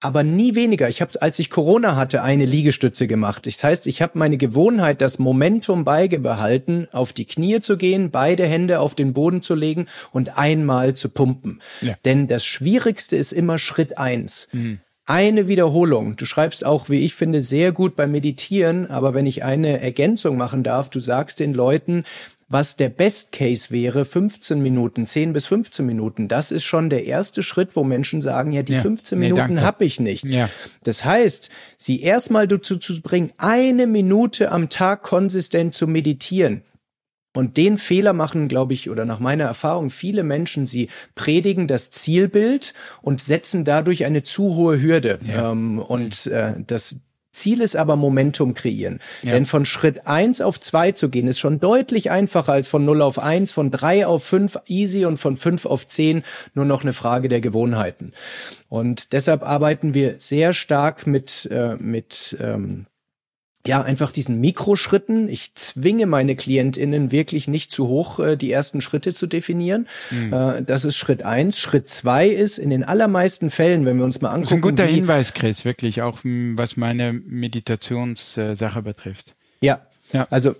aber 0.00 0.22
nie 0.22 0.54
weniger. 0.54 0.90
Ich 0.90 1.00
habe, 1.00 1.22
als 1.22 1.38
ich 1.38 1.48
Corona 1.48 1.96
hatte, 1.96 2.22
eine 2.22 2.44
Liegestütze 2.44 3.06
gemacht. 3.06 3.46
Das 3.46 3.64
heißt, 3.64 3.86
ich 3.86 4.02
habe 4.02 4.18
meine 4.18 4.36
Gewohnheit, 4.36 5.00
das 5.00 5.18
Momentum 5.18 5.86
beigebehalten, 5.86 6.88
auf 6.92 7.14
die 7.14 7.24
Knie 7.24 7.60
zu 7.60 7.78
gehen, 7.78 8.10
beide 8.10 8.44
Hände 8.44 8.80
auf 8.80 8.94
den 8.94 9.14
Boden 9.14 9.40
zu 9.40 9.54
legen 9.54 9.86
und 10.10 10.36
einmal 10.36 10.92
zu 10.92 11.08
pumpen. 11.08 11.62
Ja. 11.80 11.94
Denn 12.04 12.28
das 12.28 12.44
Schwierigste 12.44 13.16
ist 13.16 13.32
immer 13.32 13.56
Schritt 13.56 13.96
eins. 13.96 14.48
Mhm 14.52 14.80
eine 15.04 15.48
Wiederholung. 15.48 16.16
Du 16.16 16.24
schreibst 16.26 16.64
auch, 16.64 16.88
wie 16.88 17.04
ich 17.04 17.14
finde, 17.14 17.42
sehr 17.42 17.72
gut 17.72 17.96
beim 17.96 18.12
Meditieren, 18.12 18.88
aber 18.88 19.14
wenn 19.14 19.26
ich 19.26 19.42
eine 19.42 19.80
Ergänzung 19.80 20.36
machen 20.36 20.62
darf, 20.62 20.90
du 20.90 21.00
sagst 21.00 21.40
den 21.40 21.54
Leuten, 21.54 22.04
was 22.52 22.76
der 22.76 22.90
Best 22.90 23.32
Case 23.32 23.70
wäre, 23.70 24.04
15 24.04 24.62
Minuten, 24.62 25.06
10 25.06 25.32
bis 25.32 25.46
15 25.46 25.86
Minuten. 25.86 26.28
Das 26.28 26.52
ist 26.52 26.64
schon 26.64 26.90
der 26.90 27.06
erste 27.06 27.42
Schritt, 27.42 27.74
wo 27.74 27.82
Menschen 27.82 28.20
sagen, 28.20 28.52
ja, 28.52 28.62
die 28.62 28.74
ja, 28.74 28.82
15 28.82 29.18
nee, 29.18 29.30
Minuten 29.32 29.62
habe 29.62 29.84
ich 29.84 29.98
nicht. 29.98 30.24
Ja. 30.24 30.50
Das 30.84 31.04
heißt, 31.04 31.50
sie 31.78 32.02
erstmal 32.02 32.46
dazu 32.46 32.76
zu 32.76 33.00
bringen, 33.00 33.32
eine 33.38 33.86
Minute 33.86 34.52
am 34.52 34.68
Tag 34.68 35.02
konsistent 35.02 35.74
zu 35.74 35.86
meditieren. 35.86 36.62
Und 37.34 37.56
den 37.56 37.78
Fehler 37.78 38.12
machen, 38.12 38.48
glaube 38.48 38.74
ich, 38.74 38.90
oder 38.90 39.04
nach 39.04 39.18
meiner 39.18 39.44
Erfahrung 39.44 39.88
viele 39.88 40.22
Menschen, 40.22 40.66
sie 40.66 40.88
predigen 41.14 41.66
das 41.66 41.90
Zielbild 41.90 42.74
und 43.00 43.20
setzen 43.20 43.64
dadurch 43.64 44.04
eine 44.04 44.22
zu 44.22 44.54
hohe 44.54 44.82
Hürde. 44.82 45.18
Ja. 45.26 45.50
Ähm, 45.50 45.78
und 45.78 46.26
äh, 46.26 46.54
das 46.66 46.96
Ziel 47.32 47.62
ist 47.62 47.76
aber 47.76 47.96
Momentum 47.96 48.52
kreieren. 48.52 49.00
Ja. 49.22 49.32
Denn 49.32 49.46
von 49.46 49.64
Schritt 49.64 50.06
eins 50.06 50.42
auf 50.42 50.60
zwei 50.60 50.92
zu 50.92 51.08
gehen, 51.08 51.26
ist 51.26 51.38
schon 51.38 51.60
deutlich 51.60 52.10
einfacher 52.10 52.52
als 52.52 52.68
von 52.68 52.84
null 52.84 53.00
auf 53.00 53.18
eins, 53.18 53.52
von 53.52 53.70
drei 53.70 54.06
auf 54.06 54.22
fünf 54.22 54.58
easy 54.66 55.06
und 55.06 55.16
von 55.16 55.38
fünf 55.38 55.64
auf 55.64 55.86
zehn 55.86 56.22
nur 56.52 56.66
noch 56.66 56.82
eine 56.82 56.92
Frage 56.92 57.28
der 57.28 57.40
Gewohnheiten. 57.40 58.12
Und 58.68 59.14
deshalb 59.14 59.42
arbeiten 59.42 59.94
wir 59.94 60.20
sehr 60.20 60.52
stark 60.52 61.06
mit, 61.06 61.48
äh, 61.50 61.76
mit 61.76 62.36
ähm, 62.38 62.86
ja, 63.66 63.80
einfach 63.80 64.10
diesen 64.10 64.40
Mikroschritten. 64.40 65.28
Ich 65.28 65.54
zwinge 65.54 66.06
meine 66.06 66.34
KlientInnen 66.34 67.12
wirklich 67.12 67.46
nicht 67.46 67.70
zu 67.70 67.86
hoch, 67.86 68.18
äh, 68.18 68.36
die 68.36 68.50
ersten 68.50 68.80
Schritte 68.80 69.14
zu 69.14 69.26
definieren. 69.26 69.86
Mhm. 70.10 70.32
Äh, 70.32 70.62
das 70.62 70.84
ist 70.84 70.96
Schritt 70.96 71.22
eins. 71.22 71.58
Schritt 71.58 71.88
zwei 71.88 72.28
ist 72.28 72.58
in 72.58 72.70
den 72.70 72.82
allermeisten 72.82 73.50
Fällen, 73.50 73.86
wenn 73.86 73.98
wir 73.98 74.04
uns 74.04 74.20
mal 74.20 74.30
angucken. 74.30 74.42
Das 74.42 74.50
ist 74.50 74.56
ein 74.56 74.62
guter 74.62 74.84
Hinweis, 74.84 75.34
Chris, 75.34 75.64
wirklich, 75.64 76.02
auch 76.02 76.18
was 76.22 76.76
meine 76.76 77.12
Meditationssache 77.12 78.82
betrifft. 78.82 79.34
Ja. 79.60 79.80
Ja. 80.12 80.26
Also 80.30 80.54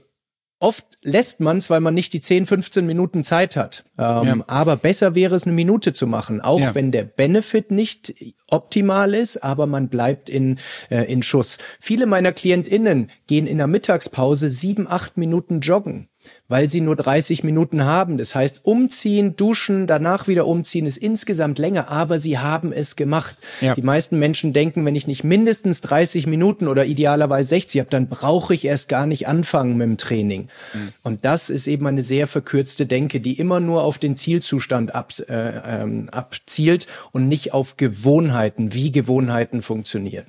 Oft 0.63 0.87
lässt 1.03 1.41
man 1.41 1.57
es, 1.57 1.71
weil 1.71 1.81
man 1.81 1.93
nicht 1.93 2.13
die 2.13 2.21
10, 2.21 2.47
15 2.47 2.87
Minuten 2.87 3.25
Zeit 3.25 3.57
hat. 3.57 3.85
Ähm, 3.99 4.25
ja. 4.25 4.37
Aber 4.47 4.77
besser 4.77 5.17
wäre 5.17 5.35
es, 5.35 5.43
eine 5.43 5.53
Minute 5.53 5.93
zu 5.93 6.07
machen, 6.07 6.41
auch 6.41 6.61
ja. 6.61 6.73
wenn 6.77 6.93
der 6.93 7.03
Benefit 7.03 7.73
nicht 7.73 8.15
optimal 8.47 9.13
ist, 9.13 9.39
aber 9.43 9.67
man 9.67 9.89
bleibt 9.89 10.29
in, 10.29 10.61
äh, 10.89 11.03
in 11.13 11.25
Schuss. 11.25 11.59
Viele 11.81 12.07
meiner 12.07 12.31
KlientInnen 12.31 13.11
gehen 13.27 13.49
in 13.49 13.59
der 13.59 13.67
Mittagspause 13.67 14.51
sieben, 14.51 14.87
acht 14.87 15.17
Minuten 15.17 15.59
joggen 15.63 16.09
weil 16.53 16.69
sie 16.69 16.83
nur 16.83 16.97
30 16.97 17.45
Minuten 17.45 17.87
haben. 17.87 18.19
Das 18.19 18.35
heißt, 18.35 18.61
umziehen, 18.65 19.37
duschen, 19.37 19.87
danach 19.87 20.29
wieder 20.29 20.47
umziehen 20.47 20.85
ist 20.85 20.99
insgesamt 20.99 21.59
länger, 21.59 21.89
aber 21.89 22.19
sie 22.19 22.37
haben 22.39 22.75
es 22.75 22.95
gemacht. 22.95 23.39
Ja. 23.63 23.75
Die 23.75 23.81
meisten 23.81 24.19
Menschen 24.19 24.53
denken, 24.53 24.85
wenn 24.85 24.95
ich 24.95 25.07
nicht 25.07 25.25
mindestens 25.25 25.81
30 25.81 26.27
Minuten 26.27 26.69
oder 26.69 26.85
idealerweise 26.85 27.49
60 27.49 27.81
habe, 27.81 27.91
dann 27.91 28.09
brauche 28.09 28.53
ich 28.53 28.67
erst 28.67 28.91
gar 28.91 29.07
nicht 29.07 29.27
anfangen 29.27 29.79
mit 29.79 29.87
dem 29.87 29.97
Training. 29.97 30.49
Mhm. 30.75 30.93
Und 31.03 31.25
das 31.25 31.49
ist 31.49 31.67
eben 31.67 31.87
eine 31.87 32.03
sehr 32.03 32.27
verkürzte 32.27 32.85
Denke, 32.85 33.21
die 33.21 33.39
immer 33.39 33.59
nur 33.59 33.83
auf 33.83 33.97
den 33.97 34.15
Zielzustand 34.15 34.95
ab, 34.95 35.15
äh, 35.27 35.33
ähm, 35.33 36.11
abzielt 36.11 36.87
und 37.13 37.29
nicht 37.29 37.55
auf 37.55 37.79
Gewohnheiten, 37.79 38.75
wie 38.75 38.93
Gewohnheiten 38.93 39.63
funktionieren. 39.63 40.27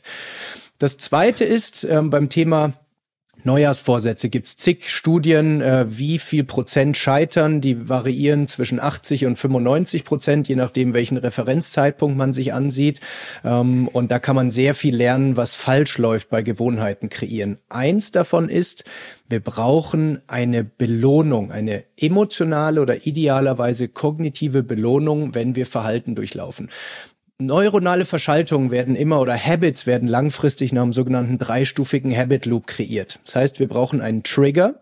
Das 0.79 0.97
zweite 0.97 1.43
ist 1.43 1.83
ähm, 1.83 2.09
beim 2.09 2.29
Thema 2.29 2.71
Neujahrsvorsätze 3.45 4.29
gibt's 4.29 4.55
zig 4.55 4.89
Studien, 4.89 5.61
äh, 5.61 5.85
wie 5.87 6.19
viel 6.19 6.43
Prozent 6.43 6.97
scheitern. 6.97 7.61
Die 7.61 7.89
variieren 7.89 8.47
zwischen 8.47 8.79
80 8.79 9.25
und 9.25 9.37
95 9.37 10.05
Prozent, 10.05 10.47
je 10.47 10.55
nachdem, 10.55 10.93
welchen 10.93 11.17
Referenzzeitpunkt 11.17 12.17
man 12.17 12.33
sich 12.33 12.53
ansieht. 12.53 12.99
Ähm, 13.43 13.87
und 13.87 14.11
da 14.11 14.19
kann 14.19 14.35
man 14.35 14.51
sehr 14.51 14.73
viel 14.73 14.95
lernen, 14.95 15.37
was 15.37 15.55
falsch 15.55 15.97
läuft 15.97 16.29
bei 16.29 16.41
Gewohnheiten 16.41 17.09
kreieren. 17.09 17.57
Eins 17.69 18.11
davon 18.11 18.49
ist, 18.49 18.85
wir 19.29 19.39
brauchen 19.39 20.21
eine 20.27 20.63
Belohnung, 20.63 21.51
eine 21.51 21.85
emotionale 21.97 22.81
oder 22.81 23.07
idealerweise 23.07 23.87
kognitive 23.87 24.63
Belohnung, 24.63 25.33
wenn 25.33 25.55
wir 25.55 25.65
Verhalten 25.65 26.13
durchlaufen. 26.13 26.69
Neuronale 27.39 28.05
Verschaltungen 28.05 28.71
werden 28.71 28.95
immer 28.95 29.19
oder 29.19 29.35
Habits 29.35 29.85
werden 29.85 30.07
langfristig 30.07 30.71
nach 30.71 30.83
einem 30.83 30.93
sogenannten 30.93 31.39
dreistufigen 31.39 32.15
Habit 32.15 32.45
Loop 32.45 32.67
kreiert. 32.67 33.19
Das 33.25 33.35
heißt, 33.35 33.59
wir 33.59 33.67
brauchen 33.67 34.01
einen 34.01 34.23
Trigger. 34.23 34.75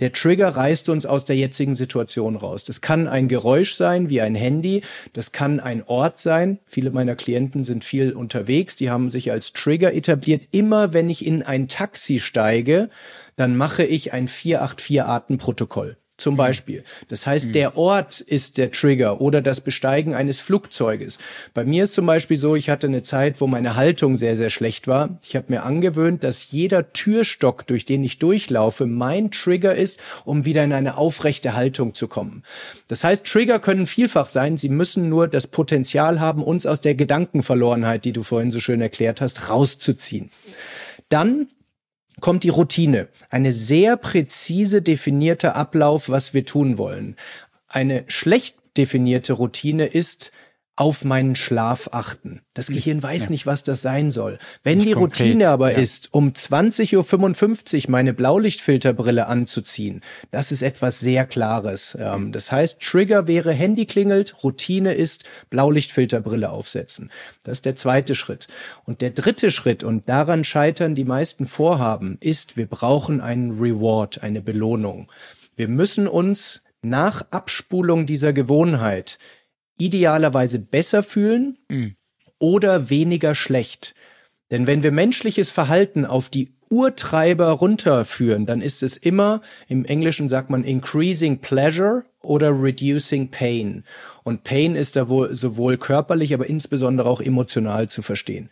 Der 0.00 0.12
Trigger 0.12 0.48
reißt 0.48 0.88
uns 0.88 1.06
aus 1.06 1.24
der 1.24 1.36
jetzigen 1.36 1.76
Situation 1.76 2.34
raus. 2.36 2.64
Das 2.64 2.80
kann 2.80 3.06
ein 3.06 3.28
Geräusch 3.28 3.74
sein, 3.74 4.10
wie 4.10 4.20
ein 4.20 4.34
Handy. 4.34 4.82
Das 5.12 5.30
kann 5.30 5.60
ein 5.60 5.84
Ort 5.86 6.18
sein. 6.18 6.58
Viele 6.66 6.90
meiner 6.90 7.14
Klienten 7.14 7.62
sind 7.62 7.84
viel 7.84 8.12
unterwegs. 8.12 8.76
Die 8.76 8.90
haben 8.90 9.08
sich 9.08 9.30
als 9.30 9.52
Trigger 9.52 9.94
etabliert. 9.94 10.42
Immer 10.50 10.92
wenn 10.92 11.08
ich 11.08 11.24
in 11.24 11.42
ein 11.42 11.68
Taxi 11.68 12.18
steige, 12.18 12.90
dann 13.36 13.56
mache 13.56 13.84
ich 13.84 14.12
ein 14.12 14.26
484-Arten-Protokoll 14.26 15.96
zum 16.16 16.34
mhm. 16.34 16.38
Beispiel. 16.38 16.84
Das 17.08 17.26
heißt, 17.26 17.48
mhm. 17.48 17.52
der 17.52 17.76
Ort 17.76 18.20
ist 18.20 18.58
der 18.58 18.70
Trigger 18.70 19.20
oder 19.20 19.40
das 19.40 19.60
Besteigen 19.60 20.14
eines 20.14 20.40
Flugzeuges. 20.40 21.18
Bei 21.54 21.64
mir 21.64 21.84
ist 21.84 21.94
zum 21.94 22.06
Beispiel 22.06 22.36
so, 22.36 22.54
ich 22.54 22.70
hatte 22.70 22.86
eine 22.86 23.02
Zeit, 23.02 23.40
wo 23.40 23.46
meine 23.46 23.76
Haltung 23.76 24.16
sehr, 24.16 24.36
sehr 24.36 24.50
schlecht 24.50 24.86
war. 24.86 25.18
Ich 25.22 25.36
habe 25.36 25.46
mir 25.48 25.64
angewöhnt, 25.64 26.22
dass 26.22 26.50
jeder 26.50 26.92
Türstock, 26.92 27.66
durch 27.66 27.84
den 27.84 28.04
ich 28.04 28.18
durchlaufe, 28.18 28.86
mein 28.86 29.30
Trigger 29.30 29.74
ist, 29.74 30.00
um 30.24 30.44
wieder 30.44 30.62
in 30.62 30.72
eine 30.72 30.96
aufrechte 30.96 31.54
Haltung 31.54 31.94
zu 31.94 32.08
kommen. 32.08 32.44
Das 32.88 33.02
heißt, 33.02 33.26
Trigger 33.26 33.58
können 33.58 33.86
vielfach 33.86 34.28
sein. 34.28 34.56
Sie 34.56 34.68
müssen 34.68 35.08
nur 35.08 35.28
das 35.28 35.46
Potenzial 35.46 36.20
haben, 36.20 36.42
uns 36.42 36.66
aus 36.66 36.80
der 36.80 36.94
Gedankenverlorenheit, 36.94 38.04
die 38.04 38.12
du 38.12 38.22
vorhin 38.22 38.50
so 38.50 38.60
schön 38.60 38.80
erklärt 38.80 39.20
hast, 39.20 39.50
rauszuziehen. 39.50 40.30
Dann 41.08 41.48
kommt 42.20 42.44
die 42.44 42.48
Routine. 42.48 43.08
Eine 43.30 43.52
sehr 43.52 43.96
präzise 43.96 44.82
definierte 44.82 45.54
Ablauf, 45.54 46.08
was 46.08 46.34
wir 46.34 46.44
tun 46.44 46.78
wollen. 46.78 47.16
Eine 47.68 48.04
schlecht 48.06 48.56
definierte 48.76 49.34
Routine 49.34 49.86
ist, 49.86 50.32
auf 50.76 51.04
meinen 51.04 51.36
Schlaf 51.36 51.90
achten. 51.92 52.40
Das 52.52 52.66
Gehirn 52.66 53.00
weiß 53.00 53.24
ja. 53.24 53.30
nicht, 53.30 53.46
was 53.46 53.62
das 53.62 53.80
sein 53.80 54.10
soll. 54.10 54.38
Wenn 54.64 54.78
nicht 54.78 54.88
die 54.88 54.92
konkret, 54.94 55.28
Routine 55.28 55.48
aber 55.48 55.72
ja. 55.72 55.78
ist, 55.78 56.12
um 56.12 56.30
20.55 56.30 57.84
Uhr 57.84 57.90
meine 57.90 58.12
Blaulichtfilterbrille 58.12 59.26
anzuziehen, 59.26 60.00
das 60.32 60.50
ist 60.50 60.62
etwas 60.62 60.98
sehr 60.98 61.26
Klares. 61.26 61.96
Ähm, 62.00 62.32
das 62.32 62.50
heißt, 62.50 62.80
Trigger 62.80 63.28
wäre 63.28 63.52
Handy 63.52 63.86
klingelt, 63.86 64.42
Routine 64.42 64.94
ist 64.94 65.24
Blaulichtfilterbrille 65.50 66.50
aufsetzen. 66.50 67.10
Das 67.44 67.58
ist 67.58 67.66
der 67.66 67.76
zweite 67.76 68.16
Schritt. 68.16 68.48
Und 68.84 69.00
der 69.00 69.10
dritte 69.10 69.52
Schritt, 69.52 69.84
und 69.84 70.08
daran 70.08 70.42
scheitern 70.42 70.96
die 70.96 71.04
meisten 71.04 71.46
Vorhaben, 71.46 72.18
ist, 72.20 72.56
wir 72.56 72.66
brauchen 72.66 73.20
einen 73.20 73.52
Reward, 73.52 74.24
eine 74.24 74.42
Belohnung. 74.42 75.10
Wir 75.54 75.68
müssen 75.68 76.08
uns 76.08 76.62
nach 76.82 77.24
Abspulung 77.30 78.06
dieser 78.06 78.32
Gewohnheit 78.32 79.18
idealerweise 79.78 80.58
besser 80.58 81.02
fühlen 81.02 81.58
mhm. 81.68 81.96
oder 82.38 82.90
weniger 82.90 83.34
schlecht. 83.34 83.94
Denn 84.50 84.66
wenn 84.66 84.82
wir 84.82 84.92
menschliches 84.92 85.50
Verhalten 85.50 86.04
auf 86.04 86.28
die 86.28 86.52
Urtreiber 86.70 87.50
runterführen, 87.50 88.46
dann 88.46 88.60
ist 88.60 88.82
es 88.82 88.96
immer, 88.96 89.40
im 89.68 89.84
Englischen 89.84 90.28
sagt 90.28 90.50
man 90.50 90.64
increasing 90.64 91.38
pleasure 91.38 92.04
oder 92.20 92.50
reducing 92.50 93.30
pain. 93.30 93.84
Und 94.22 94.44
Pain 94.44 94.74
ist 94.74 94.96
da 94.96 95.08
wohl 95.08 95.34
sowohl 95.34 95.76
körperlich, 95.76 96.34
aber 96.34 96.46
insbesondere 96.46 97.08
auch 97.08 97.20
emotional 97.20 97.88
zu 97.88 98.02
verstehen. 98.02 98.50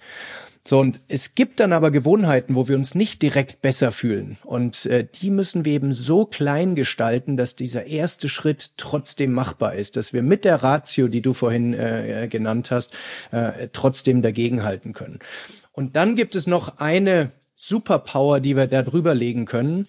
So, 0.65 0.79
und 0.79 1.01
es 1.09 1.35
gibt 1.35 1.59
dann 1.59 1.73
aber 1.73 1.91
Gewohnheiten, 1.91 2.55
wo 2.55 2.69
wir 2.69 2.77
uns 2.77 2.95
nicht 2.95 3.21
direkt 3.21 3.63
besser 3.63 3.91
fühlen. 3.91 4.39
Und 4.45 4.87
äh, 4.87 5.05
die 5.13 5.31
müssen 5.31 5.65
wir 5.65 5.73
eben 5.73 5.93
so 5.93 6.25
klein 6.25 6.77
gestalten, 6.77 7.37
dass 7.37 7.57
dieser 7.57 7.87
erste 7.87 8.29
Schritt 8.29 8.73
trotzdem 8.77 9.33
machbar 9.33 9.75
ist, 9.75 9.97
dass 9.97 10.13
wir 10.13 10.23
mit 10.23 10.45
der 10.45 10.63
Ratio, 10.63 11.09
die 11.09 11.21
du 11.21 11.35
vorhin 11.35 11.75
äh, 11.75 12.29
genannt 12.31 12.71
hast, 12.71 12.95
äh, 13.33 13.69
trotzdem 13.73 14.23
dagegenhalten 14.23 14.93
können. 14.93 15.19
Und 15.73 15.97
dann 15.97 16.15
gibt 16.15 16.37
es 16.37 16.47
noch 16.47 16.79
eine 16.79 17.33
Superpower, 17.57 18.39
die 18.39 18.57
wir 18.57 18.69
da 18.69 18.83
drüber 18.83 19.15
legen 19.15 19.47
können. 19.47 19.89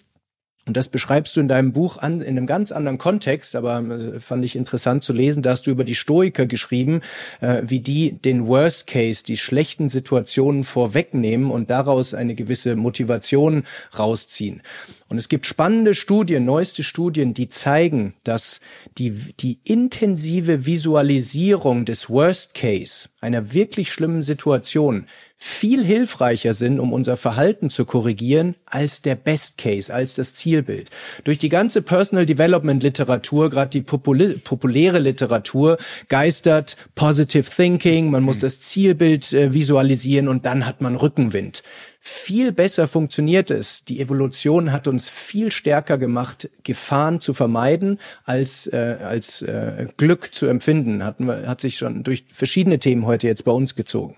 Und 0.66 0.78
das 0.78 0.88
beschreibst 0.88 1.36
du 1.36 1.40
in 1.40 1.48
deinem 1.48 1.72
Buch 1.72 1.98
an, 1.98 2.22
in 2.22 2.38
einem 2.38 2.46
ganz 2.46 2.72
anderen 2.72 2.96
Kontext, 2.96 3.54
aber 3.54 3.80
äh, 3.80 4.18
fand 4.18 4.44
ich 4.44 4.56
interessant 4.56 5.04
zu 5.04 5.12
lesen, 5.12 5.42
da 5.42 5.50
hast 5.50 5.66
du 5.66 5.70
über 5.70 5.84
die 5.84 5.94
Stoiker 5.94 6.46
geschrieben, 6.46 7.02
äh, 7.40 7.62
wie 7.66 7.80
die 7.80 8.12
den 8.12 8.46
Worst 8.46 8.86
Case, 8.86 9.22
die 9.24 9.36
schlechten 9.36 9.90
Situationen 9.90 10.64
vorwegnehmen 10.64 11.50
und 11.50 11.68
daraus 11.68 12.14
eine 12.14 12.34
gewisse 12.34 12.76
Motivation 12.76 13.64
rausziehen. 13.98 14.62
Und 15.08 15.18
es 15.18 15.28
gibt 15.28 15.44
spannende 15.44 15.94
Studien, 15.94 16.46
neueste 16.46 16.82
Studien, 16.82 17.34
die 17.34 17.50
zeigen, 17.50 18.14
dass 18.24 18.60
die, 18.96 19.10
die 19.38 19.58
intensive 19.64 20.64
Visualisierung 20.64 21.84
des 21.84 22.08
Worst 22.08 22.54
Case, 22.54 23.10
einer 23.20 23.52
wirklich 23.52 23.92
schlimmen 23.92 24.22
Situation, 24.22 25.06
viel 25.36 25.84
hilfreicher 25.84 26.54
sind, 26.54 26.80
um 26.80 26.92
unser 26.92 27.16
Verhalten 27.16 27.68
zu 27.68 27.84
korrigieren, 27.84 28.54
als 28.66 29.02
der 29.02 29.14
Best 29.14 29.58
Case, 29.58 29.92
als 29.92 30.14
das 30.14 30.34
Zielbild. 30.34 30.90
Durch 31.24 31.38
die 31.38 31.48
ganze 31.48 31.82
Personal 31.82 32.26
Development 32.26 32.82
Literatur, 32.82 33.50
gerade 33.50 33.70
die 33.70 33.82
popul 33.82 34.38
populäre 34.42 34.98
Literatur, 34.98 35.76
geistert 36.08 36.76
Positive 36.94 37.48
Thinking, 37.48 38.10
man 38.10 38.22
muss 38.22 38.38
mhm. 38.38 38.42
das 38.42 38.60
Zielbild 38.60 39.32
äh, 39.32 39.52
visualisieren 39.52 40.28
und 40.28 40.46
dann 40.46 40.66
hat 40.66 40.80
man 40.80 40.96
Rückenwind 40.96 41.62
viel 42.06 42.52
besser 42.52 42.86
funktioniert 42.86 43.50
es. 43.50 43.86
Die 43.86 43.98
Evolution 43.98 44.72
hat 44.72 44.88
uns 44.88 45.08
viel 45.08 45.50
stärker 45.50 45.96
gemacht, 45.96 46.50
Gefahren 46.62 47.18
zu 47.18 47.32
vermeiden, 47.32 47.98
als, 48.24 48.66
äh, 48.66 48.98
als 49.02 49.40
äh, 49.40 49.86
Glück 49.96 50.34
zu 50.34 50.46
empfinden. 50.46 51.02
Hat, 51.02 51.16
hat 51.18 51.62
sich 51.62 51.78
schon 51.78 52.02
durch 52.02 52.26
verschiedene 52.30 52.78
Themen 52.78 53.06
heute 53.06 53.26
jetzt 53.26 53.46
bei 53.46 53.52
uns 53.52 53.74
gezogen. 53.74 54.16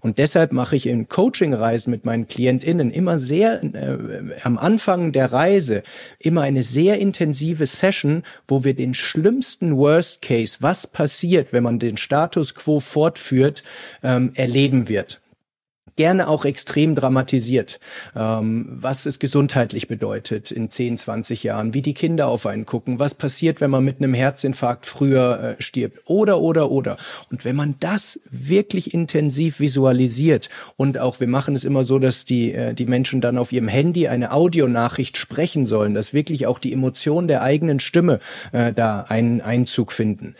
Und 0.00 0.16
deshalb 0.16 0.52
mache 0.52 0.76
ich 0.76 0.86
in 0.86 1.10
Coaching-Reisen 1.10 1.90
mit 1.90 2.06
meinen 2.06 2.26
KlientInnen 2.26 2.90
immer 2.90 3.18
sehr 3.18 3.62
äh, 3.62 3.98
am 4.42 4.56
Anfang 4.56 5.12
der 5.12 5.30
Reise 5.30 5.82
immer 6.18 6.40
eine 6.40 6.62
sehr 6.62 6.98
intensive 6.98 7.66
Session, 7.66 8.22
wo 8.48 8.64
wir 8.64 8.72
den 8.72 8.94
schlimmsten 8.94 9.76
Worst 9.76 10.22
Case, 10.22 10.56
was 10.62 10.86
passiert, 10.86 11.52
wenn 11.52 11.64
man 11.64 11.78
den 11.78 11.98
Status 11.98 12.54
quo 12.54 12.80
fortführt, 12.80 13.62
ähm, 14.02 14.32
erleben 14.36 14.88
wird 14.88 15.20
gerne 15.96 16.28
auch 16.28 16.44
extrem 16.44 16.94
dramatisiert, 16.94 17.80
ähm, 18.14 18.66
was 18.68 19.06
es 19.06 19.18
gesundheitlich 19.18 19.88
bedeutet 19.88 20.50
in 20.50 20.70
10, 20.70 20.98
20 20.98 21.42
Jahren, 21.42 21.74
wie 21.74 21.82
die 21.82 21.94
Kinder 21.94 22.28
auf 22.28 22.46
einen 22.46 22.66
gucken, 22.66 22.98
was 22.98 23.14
passiert, 23.14 23.60
wenn 23.60 23.70
man 23.70 23.84
mit 23.84 23.98
einem 23.98 24.14
Herzinfarkt 24.14 24.86
früher 24.86 25.56
äh, 25.58 25.62
stirbt 25.62 26.00
oder, 26.04 26.40
oder, 26.40 26.70
oder. 26.70 26.96
Und 27.30 27.44
wenn 27.44 27.56
man 27.56 27.76
das 27.80 28.20
wirklich 28.30 28.92
intensiv 28.94 29.58
visualisiert 29.58 30.48
und 30.76 30.98
auch, 30.98 31.20
wir 31.20 31.28
machen 31.28 31.54
es 31.54 31.64
immer 31.64 31.84
so, 31.84 31.98
dass 31.98 32.24
die, 32.24 32.52
äh, 32.52 32.74
die 32.74 32.86
Menschen 32.86 33.20
dann 33.20 33.38
auf 33.38 33.52
ihrem 33.52 33.68
Handy 33.68 34.08
eine 34.08 34.32
Audionachricht 34.32 35.16
sprechen 35.16 35.66
sollen, 35.66 35.94
dass 35.94 36.12
wirklich 36.12 36.46
auch 36.46 36.58
die 36.58 36.72
Emotion 36.72 37.26
der 37.26 37.42
eigenen 37.42 37.80
Stimme 37.80 38.20
äh, 38.52 38.72
da 38.72 39.02
einen 39.08 39.40
Einzug 39.40 39.92
finden. 39.92 40.36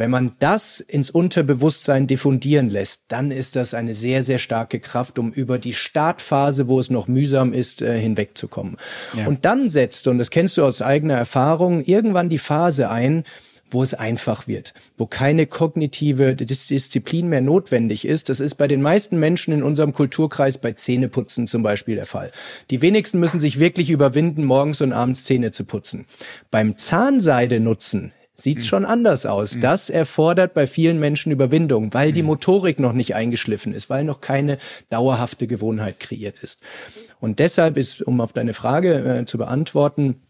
Wenn 0.00 0.10
man 0.10 0.32
das 0.38 0.80
ins 0.80 1.10
Unterbewusstsein 1.10 2.06
diffundieren 2.06 2.70
lässt, 2.70 3.02
dann 3.08 3.30
ist 3.30 3.54
das 3.54 3.74
eine 3.74 3.94
sehr, 3.94 4.22
sehr 4.22 4.38
starke 4.38 4.80
Kraft, 4.80 5.18
um 5.18 5.30
über 5.30 5.58
die 5.58 5.74
Startphase, 5.74 6.68
wo 6.68 6.80
es 6.80 6.88
noch 6.88 7.06
mühsam 7.06 7.52
ist, 7.52 7.82
äh, 7.82 8.00
hinwegzukommen. 8.00 8.78
Ja. 9.12 9.26
Und 9.26 9.44
dann 9.44 9.68
setzt, 9.68 10.08
und 10.08 10.16
das 10.16 10.30
kennst 10.30 10.56
du 10.56 10.64
aus 10.64 10.80
eigener 10.80 11.16
Erfahrung, 11.16 11.84
irgendwann 11.84 12.30
die 12.30 12.38
Phase 12.38 12.88
ein, 12.88 13.24
wo 13.68 13.82
es 13.82 13.92
einfach 13.92 14.48
wird, 14.48 14.72
wo 14.96 15.04
keine 15.04 15.44
kognitive 15.44 16.34
Disziplin 16.34 17.28
mehr 17.28 17.42
notwendig 17.42 18.06
ist. 18.06 18.30
Das 18.30 18.40
ist 18.40 18.54
bei 18.54 18.68
den 18.68 18.80
meisten 18.80 19.18
Menschen 19.20 19.52
in 19.52 19.62
unserem 19.62 19.92
Kulturkreis 19.92 20.56
bei 20.56 20.72
Zähneputzen 20.72 21.46
zum 21.46 21.62
Beispiel 21.62 21.96
der 21.96 22.06
Fall. 22.06 22.32
Die 22.70 22.80
wenigsten 22.80 23.20
müssen 23.20 23.38
sich 23.38 23.60
wirklich 23.60 23.90
überwinden, 23.90 24.44
morgens 24.46 24.80
und 24.80 24.94
abends 24.94 25.24
Zähne 25.24 25.50
zu 25.50 25.66
putzen. 25.66 26.06
Beim 26.50 26.78
Zahnseide 26.78 27.60
nutzen 27.60 28.12
sieht's 28.42 28.64
mhm. 28.64 28.68
schon 28.68 28.84
anders 28.84 29.26
aus. 29.26 29.56
Mhm. 29.56 29.60
Das 29.60 29.90
erfordert 29.90 30.54
bei 30.54 30.66
vielen 30.66 30.98
Menschen 30.98 31.32
Überwindung, 31.32 31.92
weil 31.94 32.12
die 32.12 32.20
hm. 32.20 32.26
Motorik 32.26 32.80
noch 32.80 32.92
nicht 32.92 33.14
eingeschliffen 33.14 33.72
ist, 33.72 33.90
weil 33.90 34.04
noch 34.04 34.20
keine 34.20 34.58
dauerhafte 34.88 35.46
Gewohnheit 35.46 36.00
kreiert 36.00 36.40
ist. 36.40 36.60
Und 37.20 37.38
deshalb 37.38 37.76
ist, 37.76 38.02
um 38.02 38.20
auf 38.20 38.32
deine 38.32 38.52
Frage 38.52 38.94
äh, 39.20 39.24
zu 39.24 39.38
beantworten, 39.38 40.22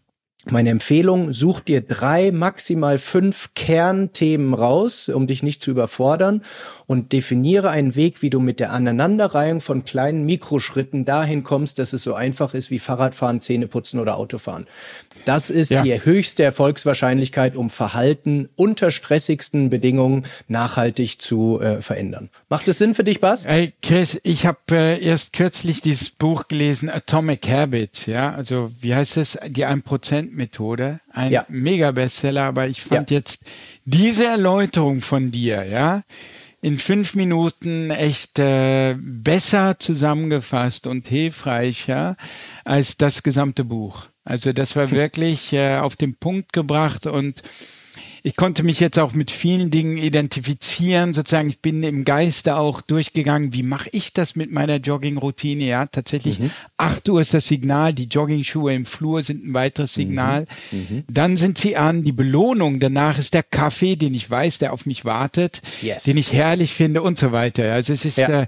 meine 0.49 0.69
Empfehlung, 0.71 1.31
such 1.31 1.59
dir 1.59 1.81
drei, 1.81 2.31
maximal 2.31 2.97
fünf 2.97 3.53
Kernthemen 3.53 4.53
raus, 4.53 5.07
um 5.09 5.27
dich 5.27 5.43
nicht 5.43 5.61
zu 5.61 5.71
überfordern 5.71 6.41
und 6.87 7.11
definiere 7.11 7.69
einen 7.69 7.95
Weg, 7.95 8.21
wie 8.21 8.29
du 8.29 8.39
mit 8.39 8.59
der 8.59 8.73
Aneinanderreihung 8.73 9.61
von 9.61 9.85
kleinen 9.85 10.25
Mikroschritten 10.25 11.05
dahin 11.05 11.43
kommst, 11.43 11.77
dass 11.79 11.93
es 11.93 12.03
so 12.03 12.15
einfach 12.15 12.53
ist 12.53 12.71
wie 12.71 12.79
Fahrradfahren, 12.79 13.39
Zähneputzen 13.39 13.99
oder 13.99 14.17
Autofahren. 14.17 14.65
Das 15.25 15.51
ist 15.51 15.69
ja. 15.69 15.83
die 15.83 16.03
höchste 16.03 16.43
Erfolgswahrscheinlichkeit, 16.43 17.55
um 17.55 17.69
Verhalten 17.69 18.49
unter 18.55 18.89
stressigsten 18.89 19.69
Bedingungen 19.69 20.25
nachhaltig 20.47 21.21
zu 21.21 21.61
äh, 21.61 21.81
verändern. 21.81 22.29
Macht 22.49 22.67
es 22.67 22.79
Sinn 22.79 22.95
für 22.95 23.03
dich, 23.03 23.19
Bas? 23.19 23.45
Hey 23.45 23.73
Chris, 23.83 24.19
ich 24.23 24.45
habe 24.47 24.59
äh, 24.71 25.03
erst 25.03 25.33
kürzlich 25.33 25.81
dieses 25.81 26.09
Buch 26.09 26.47
gelesen, 26.47 26.89
Atomic 26.89 27.47
Habits, 27.47 28.07
ja, 28.07 28.33
also 28.33 28.71
wie 28.79 28.95
heißt 28.95 29.17
es, 29.17 29.37
die 29.47 29.65
1%-Methode, 30.31 30.99
ein 31.11 31.31
ja. 31.31 31.45
Mega-Bestseller, 31.47 32.43
aber 32.43 32.67
ich 32.67 32.81
fand 32.81 33.11
ja. 33.11 33.17
jetzt 33.17 33.43
diese 33.85 34.25
Erläuterung 34.25 35.01
von 35.01 35.31
dir, 35.31 35.65
ja, 35.65 36.03
in 36.61 36.77
fünf 36.77 37.15
Minuten 37.15 37.89
echt 37.89 38.37
äh, 38.39 38.95
besser 38.99 39.79
zusammengefasst 39.79 40.85
und 40.87 41.07
hilfreicher 41.07 42.15
als 42.63 42.97
das 42.97 43.23
gesamte 43.23 43.63
Buch. 43.63 44.07
Also 44.23 44.53
das 44.53 44.75
war 44.75 44.91
wirklich 44.91 45.53
äh, 45.53 45.77
auf 45.77 45.95
den 45.95 46.15
Punkt 46.15 46.53
gebracht 46.53 47.07
und 47.07 47.41
ich 48.23 48.35
konnte 48.35 48.63
mich 48.63 48.79
jetzt 48.79 48.99
auch 48.99 49.13
mit 49.13 49.31
vielen 49.31 49.71
Dingen 49.71 49.97
identifizieren. 49.97 51.13
Sozusagen, 51.13 51.49
ich 51.49 51.59
bin 51.59 51.81
im 51.81 52.05
Geiste 52.05 52.55
auch 52.57 52.81
durchgegangen, 52.81 53.53
wie 53.53 53.63
mache 53.63 53.89
ich 53.91 54.13
das 54.13 54.35
mit 54.35 54.51
meiner 54.51 54.75
Jogging-Routine? 54.75 55.63
Ja, 55.63 55.87
tatsächlich, 55.87 56.39
mhm. 56.39 56.51
8 56.77 57.09
Uhr 57.09 57.21
ist 57.21 57.33
das 57.33 57.47
Signal, 57.47 57.93
die 57.93 58.05
Jogging-Schuhe 58.05 58.73
im 58.73 58.85
Flur 58.85 59.23
sind 59.23 59.45
ein 59.45 59.53
weiteres 59.53 59.95
Signal. 59.95 60.45
Mhm. 60.71 60.79
Mhm. 60.89 61.03
Dann 61.09 61.35
sind 61.35 61.57
sie 61.57 61.77
an, 61.77 62.03
die 62.03 62.11
Belohnung 62.11 62.79
danach 62.79 63.17
ist 63.17 63.33
der 63.33 63.43
Kaffee, 63.43 63.95
den 63.95 64.13
ich 64.13 64.29
weiß, 64.29 64.59
der 64.59 64.73
auf 64.73 64.85
mich 64.85 65.03
wartet, 65.03 65.61
yes. 65.81 66.03
den 66.03 66.17
ich 66.17 66.31
herrlich 66.31 66.73
finde 66.73 67.01
und 67.01 67.17
so 67.17 67.31
weiter. 67.31 67.73
Also 67.73 67.93
es 67.93 68.05
ist, 68.05 68.17
ja. 68.17 68.43
äh, 68.43 68.47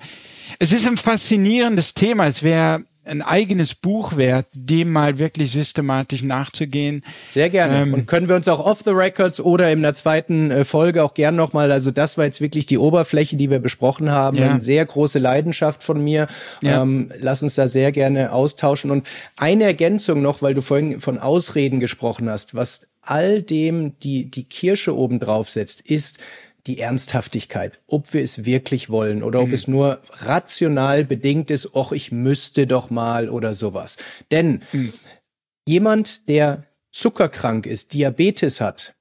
es 0.60 0.72
ist 0.72 0.86
ein 0.86 0.98
faszinierendes 0.98 1.96
Thema. 1.96 2.28
Es 2.28 2.44
wäre 2.44 2.86
ein 3.06 3.22
eigenes 3.22 3.76
Buch 3.76 4.16
wert, 4.16 4.48
dem 4.54 4.92
mal 4.92 5.18
wirklich 5.18 5.52
systematisch 5.52 6.24
nachzugehen. 6.24 7.04
Sehr 7.32 7.50
gerne. 7.50 7.82
Ähm, 7.82 7.94
und 7.94 8.08
können 8.08 8.30
wir 8.30 8.36
uns 8.36 8.48
auch 8.48 8.60
off 8.60 8.82
the 8.86 8.92
records 8.92 9.42
oder 9.42 9.72
in 9.72 9.82
der 9.82 9.94
zweiten 9.94 10.52
äh, 10.52 10.64
Folge 10.64 11.04
auch 11.04 11.14
gern 11.14 11.36
nochmal, 11.36 11.72
also 11.72 11.92
das 11.92 12.18
war 12.18 12.26
jetzt 12.26 12.40
wirklich 12.40 12.66
die 12.66 12.78
Oberfläche, 12.78 13.36
die 13.36 13.50
wir 13.50 13.60
besprochen 13.60 14.12
haben. 14.12 14.38
Ja. 14.38 14.52
Eine 14.52 14.62
sehr 14.62 14.86
große 14.86 15.20
Leidenschaft 15.20 15.84
von 15.84 16.04
mir. 16.04 16.28
Ja. 16.62 16.82
Ähm, 16.82 17.12
lass 17.20 17.44
uns 17.44 17.56
da 17.56 17.68
sehr 17.68 17.92
gerne 17.92 18.32
austauschen. 18.32 18.92
Und 18.92 19.06
eine 19.36 19.66
Ergänzung 19.66 20.22
noch, 20.22 20.42
weil 20.42 20.54
du 20.54 20.62
vorhin 20.62 21.02
von 21.02 21.20
Ausreden 21.20 21.80
gesprochen 21.80 22.30
hast, 22.30 22.56
was 22.56 22.88
all 23.02 23.42
dem 23.42 24.00
die, 24.00 24.32
die 24.32 24.46
Kirsche 24.46 24.96
oben 24.96 25.20
drauf 25.20 25.50
setzt, 25.50 25.82
ist, 25.82 26.20
die 26.68 26.80
Ernsthaftigkeit, 26.80 27.80
ob 27.88 28.14
wir 28.14 28.24
es 28.24 28.46
wirklich 28.46 28.90
wollen 28.90 29.22
oder 29.22 29.42
ob 29.42 29.50
mhm. 29.50 29.54
es 29.54 29.68
nur 29.68 30.02
rational 30.12 31.04
bedingt 31.04 31.52
ist, 31.52 31.74
och, 31.76 31.92
ich 31.92 32.12
müsste 32.12 32.68
doch 32.68 32.90
mal 32.90 33.30
oder 33.30 33.54
sowas. 33.54 33.98
Denn 34.32 34.64
mhm. 34.72 34.94
jemand, 35.68 36.30
der 36.30 36.66
zuckerkrank 36.92 37.66
ist, 37.66 37.94
Diabetes 37.94 38.62
hat, 38.62 38.96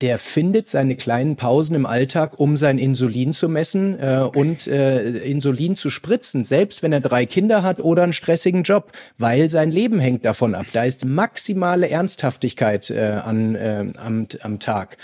der 0.00 0.18
findet 0.18 0.68
seine 0.68 0.96
kleinen 0.96 1.36
Pausen 1.36 1.76
im 1.76 1.84
Alltag, 1.84 2.38
um 2.40 2.56
sein 2.56 2.78
Insulin 2.78 3.32
zu 3.32 3.48
messen 3.48 3.98
äh, 4.00 4.20
und 4.34 4.66
äh, 4.66 5.18
Insulin 5.18 5.76
zu 5.76 5.90
spritzen, 5.90 6.44
selbst 6.44 6.82
wenn 6.82 6.92
er 6.92 7.00
drei 7.00 7.26
Kinder 7.26 7.62
hat 7.62 7.80
oder 7.80 8.04
einen 8.04 8.14
stressigen 8.14 8.62
Job, 8.62 8.92
weil 9.18 9.50
sein 9.50 9.70
Leben 9.70 10.00
hängt 10.00 10.24
davon 10.24 10.54
ab. 10.54 10.66
Da 10.72 10.84
ist 10.84 11.04
maximale 11.04 11.90
Ernsthaftigkeit 11.90 12.90
äh, 12.90 13.20
an, 13.22 13.54
äh, 13.54 13.86
am, 13.98 14.26
am 14.42 14.58
Tag. 14.58 14.96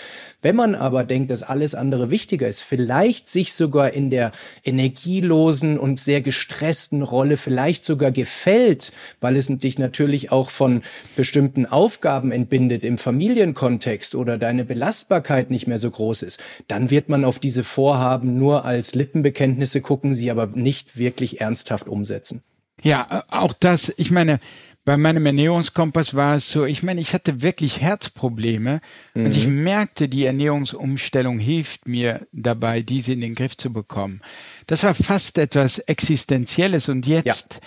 Wenn 0.46 0.54
man 0.54 0.74
aber 0.76 1.02
denkt, 1.02 1.30
dass 1.32 1.42
alles 1.42 1.74
andere 1.74 2.10
wichtiger 2.10 2.46
ist, 2.46 2.62
vielleicht 2.62 3.28
sich 3.28 3.52
sogar 3.52 3.92
in 3.92 4.10
der 4.10 4.30
energielosen 4.64 5.76
und 5.76 5.98
sehr 5.98 6.20
gestressten 6.20 7.02
Rolle 7.02 7.36
vielleicht 7.36 7.84
sogar 7.84 8.12
gefällt, 8.12 8.92
weil 9.20 9.36
es 9.36 9.48
dich 9.48 9.78
natürlich 9.78 10.30
auch 10.30 10.50
von 10.50 10.82
bestimmten 11.16 11.66
Aufgaben 11.66 12.30
entbindet 12.30 12.84
im 12.84 12.96
Familienkontext 12.96 14.14
oder 14.14 14.38
deine 14.38 14.64
Belastbarkeit 14.86 15.50
nicht 15.50 15.66
mehr 15.66 15.80
so 15.80 15.90
groß 15.90 16.22
ist, 16.22 16.40
dann 16.68 16.90
wird 16.90 17.08
man 17.08 17.24
auf 17.24 17.40
diese 17.40 17.64
Vorhaben 17.64 18.38
nur 18.38 18.64
als 18.64 18.94
Lippenbekenntnisse 18.94 19.80
gucken, 19.80 20.14
sie 20.14 20.30
aber 20.30 20.46
nicht 20.46 20.96
wirklich 20.96 21.40
ernsthaft 21.40 21.88
umsetzen. 21.88 22.42
Ja, 22.82 23.24
auch 23.28 23.52
das, 23.52 23.92
ich 23.96 24.12
meine, 24.12 24.38
bei 24.84 24.96
meinem 24.96 25.26
Ernährungskompass 25.26 26.14
war 26.14 26.36
es 26.36 26.48
so, 26.48 26.64
ich 26.64 26.84
meine, 26.84 27.00
ich 27.00 27.14
hatte 27.14 27.42
wirklich 27.42 27.80
Herzprobleme 27.80 28.80
mhm. 29.14 29.26
und 29.26 29.36
ich 29.36 29.48
merkte, 29.48 30.08
die 30.08 30.24
Ernährungsumstellung 30.24 31.40
hilft 31.40 31.88
mir 31.88 32.24
dabei, 32.30 32.82
diese 32.82 33.12
in 33.12 33.22
den 33.22 33.34
Griff 33.34 33.56
zu 33.56 33.72
bekommen. 33.72 34.20
Das 34.68 34.84
war 34.84 34.94
fast 34.94 35.38
etwas 35.38 35.80
Existenzielles 35.80 36.88
und 36.88 37.08
jetzt 37.08 37.58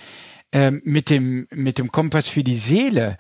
ja. 0.54 0.68
ähm, 0.68 0.82
mit 0.86 1.10
dem 1.10 1.48
mit 1.52 1.80
dem 1.80 1.92
Kompass 1.92 2.30
für 2.30 2.46
die 2.46 2.58
Seele 2.58 3.18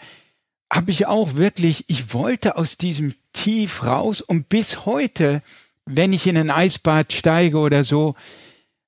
habe 0.71 0.91
ich 0.91 1.07
auch 1.07 1.35
wirklich, 1.35 1.85
ich 1.87 2.13
wollte 2.13 2.57
aus 2.57 2.77
diesem 2.77 3.15
Tief 3.33 3.83
raus 3.83 4.21
und 4.21 4.49
bis 4.49 4.85
heute, 4.85 5.41
wenn 5.85 6.13
ich 6.13 6.27
in 6.27 6.37
ein 6.37 6.51
Eisbad 6.51 7.13
steige 7.13 7.57
oder 7.57 7.83
so, 7.83 8.15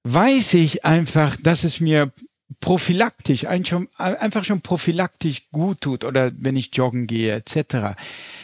weiß 0.03 0.55
ich 0.55 0.85
einfach, 0.85 1.35
dass 1.37 1.63
es 1.63 1.79
mir 1.79 2.11
prophylaktisch, 2.59 3.45
einfach 3.45 4.43
schon 4.43 4.61
prophylaktisch 4.61 5.49
gut 5.51 5.81
tut 5.81 6.03
oder 6.03 6.31
wenn 6.37 6.55
ich 6.55 6.75
joggen 6.75 7.07
gehe 7.07 7.33
etc. 7.33 7.97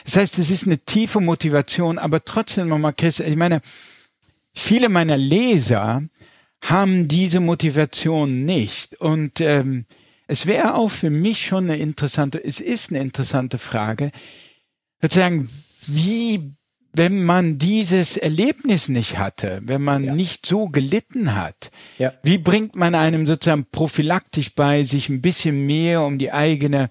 Das 0.06 0.16
heißt, 0.16 0.40
es 0.40 0.50
ist 0.50 0.66
eine 0.66 0.80
tiefe 0.80 1.20
Motivation, 1.20 2.00
aber 2.00 2.24
trotzdem 2.24 2.70
nochmal, 2.70 2.94
Chris, 2.94 3.20
ich 3.20 3.36
meine, 3.36 3.62
viele 4.54 4.90
meiner 4.90 5.18
Leser 5.18 6.04
haben 6.62 7.08
diese 7.08 7.40
Motivation 7.40 8.46
nicht. 8.46 8.96
Und 9.00 9.42
ähm, 9.42 9.86
es 10.28 10.46
wäre 10.46 10.76
auch 10.76 10.90
für 10.90 11.10
mich 11.10 11.46
schon 11.46 11.66
eine 11.66 11.78
interessante, 11.78 12.44
es 12.44 12.60
ist 12.60 12.92
eine 12.92 13.00
interessante 13.00 13.58
Frage, 13.58 14.12
sozusagen, 15.02 15.50
wie, 15.88 16.54
wenn 16.94 17.24
man 17.24 17.58
dieses 17.58 18.18
Erlebnis 18.18 18.90
nicht 18.90 19.18
hatte, 19.18 19.62
wenn 19.64 19.82
man 19.82 20.04
ja. 20.04 20.16
nicht 20.16 20.46
so 20.46 20.68
gelitten 20.68 21.36
hat, 21.36 21.72
ja. 21.98 22.14
wie 22.24 22.38
bringt 22.38 22.76
man 22.76 22.94
einem 22.94 23.26
sozusagen 23.26 23.66
prophylaktisch 23.72 24.54
bei, 24.54 24.84
sich 24.84 25.10
ein 25.10 25.22
bisschen 25.22 25.66
mehr 25.66 26.02
um 26.04 26.18
die 26.18 26.32
eigene 26.32 26.90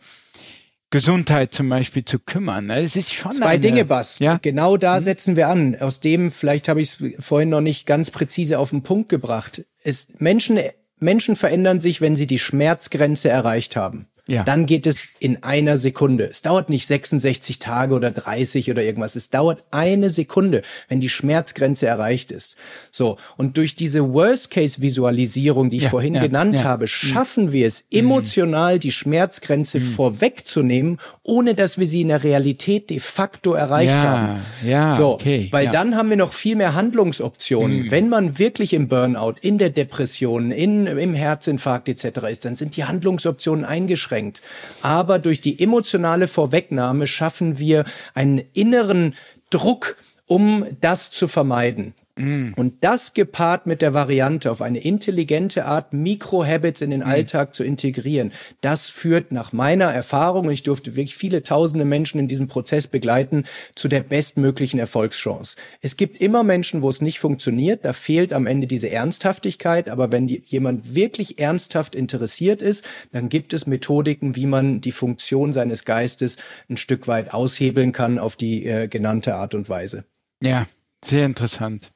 Gesundheit 0.91 1.53
zum 1.53 1.69
Beispiel 1.69 2.05
zu 2.05 2.21
kümmern. 2.21 2.71
Es 2.71 2.97
ist 2.97 3.13
schon 3.13 3.33
zwei 3.33 3.47
eine, 3.47 3.61
Dinge, 3.61 3.85
Bass. 3.85 4.19
Ja? 4.21 4.39
Genau 4.41 4.77
da 4.77 4.97
hm? 4.97 5.03
setzen 5.03 5.37
wir 5.37 5.49
an. 5.49 5.77
Aus 5.77 6.01
dem, 6.01 6.31
vielleicht 6.31 6.69
habe 6.69 6.81
ich 6.81 6.93
es 6.93 7.25
vorhin 7.25 7.49
noch 7.49 7.61
nicht 7.61 7.87
ganz 7.87 8.11
präzise 8.11 8.59
auf 8.59 8.71
den 8.71 8.83
Punkt 8.83 9.09
gebracht. 9.09 9.65
Es, 9.83 10.09
Menschen, 10.19 10.59
Menschen 10.99 11.37
verändern 11.37 11.81
sich, 11.81 12.01
wenn 12.01 12.17
sie 12.17 12.27
die 12.27 12.39
Schmerzgrenze 12.39 13.29
erreicht 13.29 13.77
haben. 13.77 14.07
Ja. 14.29 14.43
Dann 14.43 14.67
geht 14.67 14.89
es 14.89 15.05
in 15.21 15.45
einer 15.45 15.79
Sekunde. 15.79 16.29
Es 16.29 16.43
dauert 16.43 16.69
nicht 16.69 16.89
66 16.89 17.61
Tage 17.61 17.95
oder 17.95 18.11
30 18.11 18.73
oder 18.73 18.83
irgendwas. 18.83 19.15
Es 19.15 19.31
dauert 19.31 19.63
eine 19.71 20.11
Sekunde, 20.11 20.63
wenn 20.89 20.99
die 20.99 21.09
Schmerzgrenze 21.09 21.87
erreicht 21.87 22.33
ist. 22.33 22.57
So. 22.91 23.19
Und 23.37 23.57
durch 23.57 23.77
diese 23.77 24.13
Worst-Case-Visualisierung, 24.13 25.71
die 25.71 25.77
ich 25.77 25.85
ja, 25.85 25.91
vorhin 25.91 26.17
ja, 26.17 26.23
genannt 26.23 26.65
habe, 26.65 26.85
mhm. 26.85 26.89
schaffen 26.89 27.53
wir 27.53 27.69
es, 27.69 27.85
mhm. 27.93 27.99
emotional 28.01 28.81
die 28.81 28.91
Schmerzgrenze 28.91 29.79
mhm. 29.79 29.83
vorwegzunehmen, 29.85 30.99
ohne 31.23 31.55
dass 31.55 31.79
wir 31.79 31.87
sie 31.87 32.01
in 32.01 32.09
der 32.09 32.25
Realität 32.25 32.91
de 32.91 32.99
facto 32.99 33.53
erreicht 33.53 33.95
haben. 33.95 34.41
Ja, 34.65 34.97
so. 34.97 35.15
Okay, 35.15 35.49
weil 35.53 35.69
dann 35.69 35.95
haben 35.95 36.11
wir 36.11 36.17
noch 36.17 36.33
viel 36.33 36.57
mehr 36.57 36.75
Handlungsoptionen. 36.75 37.93
Wenn 37.93 38.09
man 38.09 38.41
wirklich 38.41 38.75
im 38.75 38.89
Burnout, 38.89 39.35
in 39.41 39.59
der 39.59 39.71
Depression, 39.71 40.51
in, 40.51 40.89
im 40.89 41.15
Herzinfarkt 41.15 41.89
etc. 41.89 42.05
ist, 42.29 42.45
dann 42.45 42.57
sind 42.57 42.77
die 42.77 42.85
Handlungsoptionen 42.85 43.65
eingeschränkt 43.65 44.16
eingeschränkt. 44.17 44.43
Aber 44.83 45.19
durch 45.19 45.41
die 45.41 45.63
emotionale 45.63 46.27
Vorwegnahme 46.27 47.07
schaffen 47.07 47.59
wir 47.59 47.85
einen 48.15 48.43
inneren 48.53 49.15
Druck, 49.51 49.97
um 50.27 50.67
das 50.81 51.11
zu 51.11 51.29
vermeiden. 51.29 51.95
Mm. 52.19 52.53
Und 52.57 52.83
das 52.83 53.13
gepaart 53.13 53.67
mit 53.67 53.83
der 53.83 53.93
Variante, 53.93 54.51
auf 54.51 54.63
eine 54.63 54.79
intelligente 54.79 55.67
Art 55.67 55.93
Mikro-Habits 55.93 56.81
in 56.81 56.91
den 56.91 57.01
mm. 57.01 57.07
Alltag 57.07 57.55
zu 57.55 57.63
integrieren, 57.63 58.33
das 58.63 58.89
führt 58.89 59.33
nach 59.33 59.53
meiner 59.53 59.87
Erfahrung, 59.87 60.47
und 60.47 60.53
ich 60.53 60.63
durfte 60.63 60.97
wirklich 60.97 61.15
viele 61.15 61.43
tausende 61.43 61.85
Menschen 61.85 62.19
in 62.19 62.29
diesem 62.29 62.49
Prozess 62.49 62.87
begleiten, 62.87 63.45
zu 63.75 63.89
der 63.89 64.01
bestmöglichen 64.01 64.81
Erfolgschance. 64.81 65.57
Es 65.83 65.97
gibt 65.97 66.21
immer 66.21 66.43
Menschen, 66.43 66.83
wo 66.83 66.89
es 66.89 67.03
nicht 67.03 67.19
funktioniert, 67.19 67.85
da 67.85 67.93
fehlt 67.93 68.33
am 68.33 68.47
Ende 68.47 68.67
diese 68.67 68.91
Ernsthaftigkeit, 68.91 69.91
aber 69.91 70.11
wenn 70.11 70.27
die, 70.27 70.43
jemand 70.47 70.95
wirklich 70.95 71.39
ernsthaft 71.39 71.95
interessiert 71.95 72.63
ist, 72.63 72.85
dann 73.13 73.29
gibt 73.29 73.53
es 73.53 73.67
Methodiken, 73.67 74.37
wie 74.37 74.47
man 74.47 74.81
die 74.81 74.93
Funktion 74.93 75.53
seines 75.53 75.85
Geistes 75.85 76.39
ein 76.71 76.79
Stück 76.79 77.09
weit 77.09 77.35
aushebeln 77.35 77.93
kann 77.93 78.19
auf 78.19 78.37
die 78.37 78.65
äh, 78.65 78.89
genannte 78.89 79.35
Art 79.35 79.55
und 79.55 79.69
Weise. 79.69 80.05
Ja, 80.43 80.67
sehr 81.05 81.27
interessant. 81.27 81.93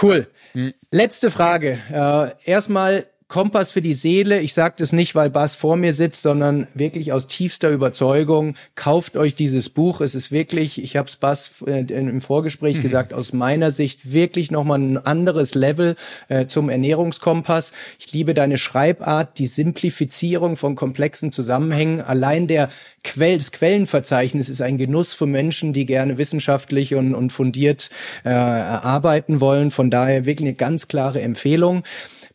Cool. 0.00 0.26
Mhm. 0.54 0.74
Letzte 0.90 1.30
Frage. 1.30 1.78
Äh, 1.92 2.50
erstmal 2.50 3.06
Kompass 3.30 3.70
für 3.70 3.80
die 3.80 3.94
Seele. 3.94 4.40
Ich 4.40 4.54
sage 4.54 4.74
das 4.78 4.92
nicht, 4.92 5.14
weil 5.14 5.30
Bas 5.30 5.54
vor 5.54 5.76
mir 5.76 5.92
sitzt, 5.92 6.22
sondern 6.22 6.66
wirklich 6.74 7.12
aus 7.12 7.28
tiefster 7.28 7.70
Überzeugung. 7.70 8.56
Kauft 8.74 9.16
euch 9.16 9.36
dieses 9.36 9.70
Buch. 9.70 10.00
Es 10.00 10.16
ist 10.16 10.32
wirklich, 10.32 10.82
ich 10.82 10.96
habe 10.96 11.08
es 11.08 11.14
Bas 11.14 11.62
äh, 11.64 11.82
im 11.82 12.20
Vorgespräch 12.20 12.78
mhm. 12.78 12.82
gesagt, 12.82 13.14
aus 13.14 13.32
meiner 13.32 13.70
Sicht 13.70 14.12
wirklich 14.12 14.50
nochmal 14.50 14.80
ein 14.80 14.98
anderes 14.98 15.54
Level 15.54 15.94
äh, 16.26 16.46
zum 16.46 16.68
Ernährungskompass. 16.68 17.72
Ich 18.00 18.12
liebe 18.12 18.34
deine 18.34 18.58
Schreibart, 18.58 19.38
die 19.38 19.46
Simplifizierung 19.46 20.56
von 20.56 20.74
komplexen 20.74 21.30
Zusammenhängen. 21.30 22.00
Allein 22.00 22.48
der 22.48 22.68
Quell, 23.04 23.36
das 23.36 23.52
Quellenverzeichnis 23.52 24.48
ist 24.48 24.60
ein 24.60 24.76
Genuss 24.76 25.14
für 25.14 25.26
Menschen, 25.26 25.72
die 25.72 25.86
gerne 25.86 26.18
wissenschaftlich 26.18 26.96
und, 26.96 27.14
und 27.14 27.30
fundiert 27.30 27.90
äh, 28.24 28.30
arbeiten 28.30 29.40
wollen. 29.40 29.70
Von 29.70 29.88
daher 29.88 30.26
wirklich 30.26 30.48
eine 30.48 30.56
ganz 30.56 30.88
klare 30.88 31.20
Empfehlung. 31.20 31.84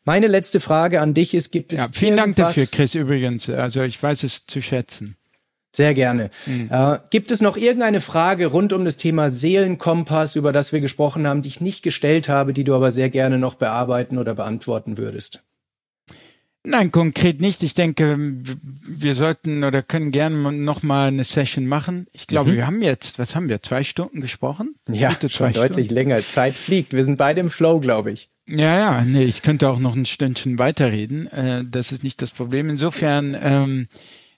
Meine 0.05 0.27
letzte 0.27 0.59
Frage 0.59 1.01
an 1.01 1.15
dich 1.15 1.33
ist, 1.33 1.51
gibt 1.51 1.73
es 1.73 1.79
ja, 1.79 1.87
Vielen 1.91 2.17
Dank 2.17 2.35
dafür, 2.35 2.67
Chris, 2.67 2.93
übrigens. 2.93 3.49
Also 3.49 3.81
ich 3.81 4.01
weiß 4.01 4.23
es 4.23 4.45
zu 4.45 4.61
schätzen. 4.61 5.17
Sehr 5.75 5.93
gerne. 5.93 6.29
Mhm. 6.45 6.69
Äh, 6.71 6.99
gibt 7.09 7.31
es 7.31 7.41
noch 7.41 7.57
irgendeine 7.57 7.99
Frage 7.99 8.45
rund 8.45 8.71
um 8.71 8.85
das 8.85 8.95
Thema 8.95 9.29
Seelenkompass, 9.29 10.37
über 10.37 10.53
das 10.53 10.71
wir 10.71 10.79
gesprochen 10.79 11.27
haben, 11.27 11.41
die 11.41 11.49
ich 11.49 11.59
nicht 11.59 11.83
gestellt 11.83 12.29
habe, 12.29 12.53
die 12.53 12.63
du 12.63 12.73
aber 12.75 12.91
sehr 12.91 13.09
gerne 13.09 13.37
noch 13.39 13.55
bearbeiten 13.55 14.17
oder 14.17 14.35
beantworten 14.35 14.97
würdest? 14.97 15.43
Nein, 16.63 16.91
konkret 16.91 17.41
nicht. 17.41 17.61
Ich 17.61 17.73
denke, 17.73 18.17
wir 18.17 19.13
sollten 19.15 19.63
oder 19.63 19.81
können 19.81 20.11
gerne 20.11 20.51
noch 20.53 20.81
mal 20.81 21.09
eine 21.09 21.23
Session 21.23 21.67
machen. 21.67 22.07
Ich 22.11 22.25
glaube, 22.25 22.51
mhm. 22.51 22.55
wir 22.55 22.67
haben 22.67 22.81
jetzt, 22.81 23.19
was 23.19 23.35
haben 23.35 23.49
wir, 23.49 23.61
zwei 23.61 23.83
Stunden 23.83 24.21
gesprochen? 24.21 24.75
Ja, 24.89 25.11
schon 25.27 25.51
deutlich 25.51 25.87
Stunden. 25.87 25.93
länger. 25.93 26.19
Zeit 26.19 26.57
fliegt. 26.57 26.93
Wir 26.93 27.03
sind 27.03 27.17
beide 27.17 27.41
im 27.41 27.49
Flow, 27.49 27.79
glaube 27.79 28.11
ich. 28.11 28.29
Ja, 28.47 28.77
ja, 28.77 29.01
nee, 29.01 29.23
ich 29.23 29.41
könnte 29.41 29.69
auch 29.69 29.79
noch 29.79 29.95
ein 29.95 30.05
Stündchen 30.05 30.59
weiterreden. 30.59 31.27
Äh, 31.27 31.63
das 31.65 31.91
ist 31.91 32.03
nicht 32.03 32.21
das 32.21 32.29
Problem. 32.29 32.69
Insofern, 32.69 33.35
ähm, 33.41 33.87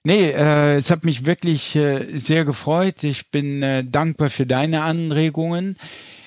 nee, 0.04 0.30
äh, 0.30 0.78
es 0.78 0.90
hat 0.90 1.04
mich 1.04 1.26
wirklich 1.26 1.76
äh, 1.76 2.18
sehr 2.18 2.46
gefreut. 2.46 3.04
Ich 3.04 3.32
bin 3.32 3.62
äh, 3.62 3.84
dankbar 3.84 4.30
für 4.30 4.46
deine 4.46 4.84
Anregungen. 4.84 5.76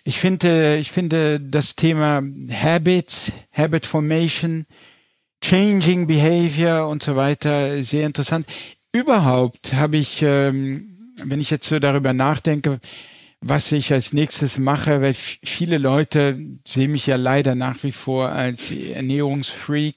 Ich 0.05 0.19
finde, 0.19 0.77
ich 0.77 0.93
finde 0.93 1.41
das 1.41 1.75
Thema 1.75 2.23
Habits, 2.51 3.33
Habit 3.53 3.87
Formation, 3.87 4.67
Changing 5.43 6.07
Behavior 6.07 6.87
und 6.87 7.03
so 7.03 7.17
weiter 7.17 7.83
sehr 7.83 8.05
interessant. 8.05 8.47
Überhaupt 8.93 9.73
habe 9.73 9.97
ich, 9.97 10.21
ähm, 10.21 11.15
wenn 11.25 11.41
ich 11.41 11.49
jetzt 11.49 11.69
so 11.69 11.79
darüber 11.79 12.13
nachdenke, 12.13 12.79
was 13.41 13.73
ich 13.73 13.93
als 13.93 14.13
nächstes 14.13 14.59
mache, 14.59 15.01
weil 15.01 15.15
viele 15.15 15.79
Leute 15.79 16.39
sehen 16.67 16.93
mich 16.93 17.07
ja 17.07 17.17
leider 17.17 17.55
nach 17.55 17.83
wie 17.83 17.93
vor 17.93 18.29
als 18.29 18.71
Ernährungsfreak. 18.71 19.97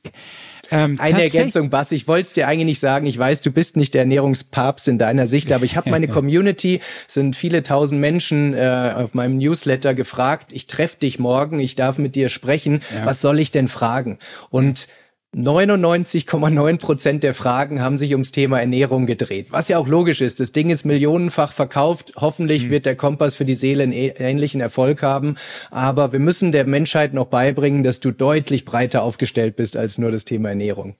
Ähm, 0.72 0.98
eine 1.00 1.22
Ergänzung, 1.22 1.70
Bas, 1.70 1.92
ich 1.92 2.08
wollte 2.08 2.28
es 2.28 2.34
dir 2.34 2.48
eigentlich 2.48 2.66
nicht 2.66 2.80
sagen. 2.80 3.06
Ich 3.06 3.20
weiß, 3.20 3.42
du 3.42 3.52
bist 3.52 3.76
nicht 3.76 3.94
der 3.94 4.02
Ernährungspapst 4.02 4.88
in 4.88 4.98
deiner 4.98 5.28
Sicht, 5.28 5.52
aber 5.52 5.66
ich 5.66 5.76
habe 5.76 5.90
meine 5.90 6.08
Community, 6.10 6.80
sind 7.06 7.36
viele 7.36 7.64
tausend 7.64 8.00
Menschen 8.00 8.54
äh, 8.54 8.94
auf 8.96 9.14
meinem 9.14 9.38
Newsletter 9.38 9.94
gefragt. 9.94 10.54
Ich 10.54 10.68
treffe 10.68 10.98
dich 10.98 11.20
morgen, 11.20 11.60
ich 11.60 11.76
darf 11.76 11.98
mit 11.98 12.16
dir 12.16 12.30
sprechen. 12.30 12.82
Ja. 12.96 13.06
Was 13.06 13.20
soll 13.20 13.40
ich 13.40 13.52
denn 13.52 13.68
fragen? 13.68 14.20
Und 14.50 14.88
99,9 15.36 16.78
Prozent 16.78 17.24
der 17.24 17.34
Fragen 17.34 17.82
haben 17.82 17.98
sich 17.98 18.12
ums 18.12 18.32
Thema 18.32 18.60
Ernährung 18.60 19.08
gedreht. 19.08 19.48
Was 19.52 19.68
ja 19.68 19.80
auch 19.80 19.88
logisch 19.88 20.22
ist. 20.22 20.40
Das 20.40 20.52
Ding 20.52 20.70
ist 20.70 20.86
millionenfach 20.86 21.54
verkauft. 21.54 22.14
Hoffentlich 22.18 22.66
mhm. 22.66 22.70
wird 22.70 22.86
der 22.86 22.96
Kompass 22.96 23.36
für 23.36 23.46
die 23.46 23.56
Seele 23.56 23.84
einen 23.84 23.94
ähnlichen 23.94 24.62
Erfolg 24.62 25.02
haben. 25.02 25.36
Aber 25.72 26.14
wir 26.14 26.20
müssen 26.20 26.52
der 26.52 26.68
Menschheit 26.68 27.14
noch 27.14 27.26
beibringen, 27.26 27.84
dass 27.84 28.00
du 28.00 28.12
deutlich 28.12 28.64
breiter 28.64 29.02
aufgestellt 29.02 29.56
bist 29.56 29.76
als 29.76 29.98
nur 29.98 30.12
das 30.12 30.26
Thema 30.26 30.50
Ernährung. 30.50 30.96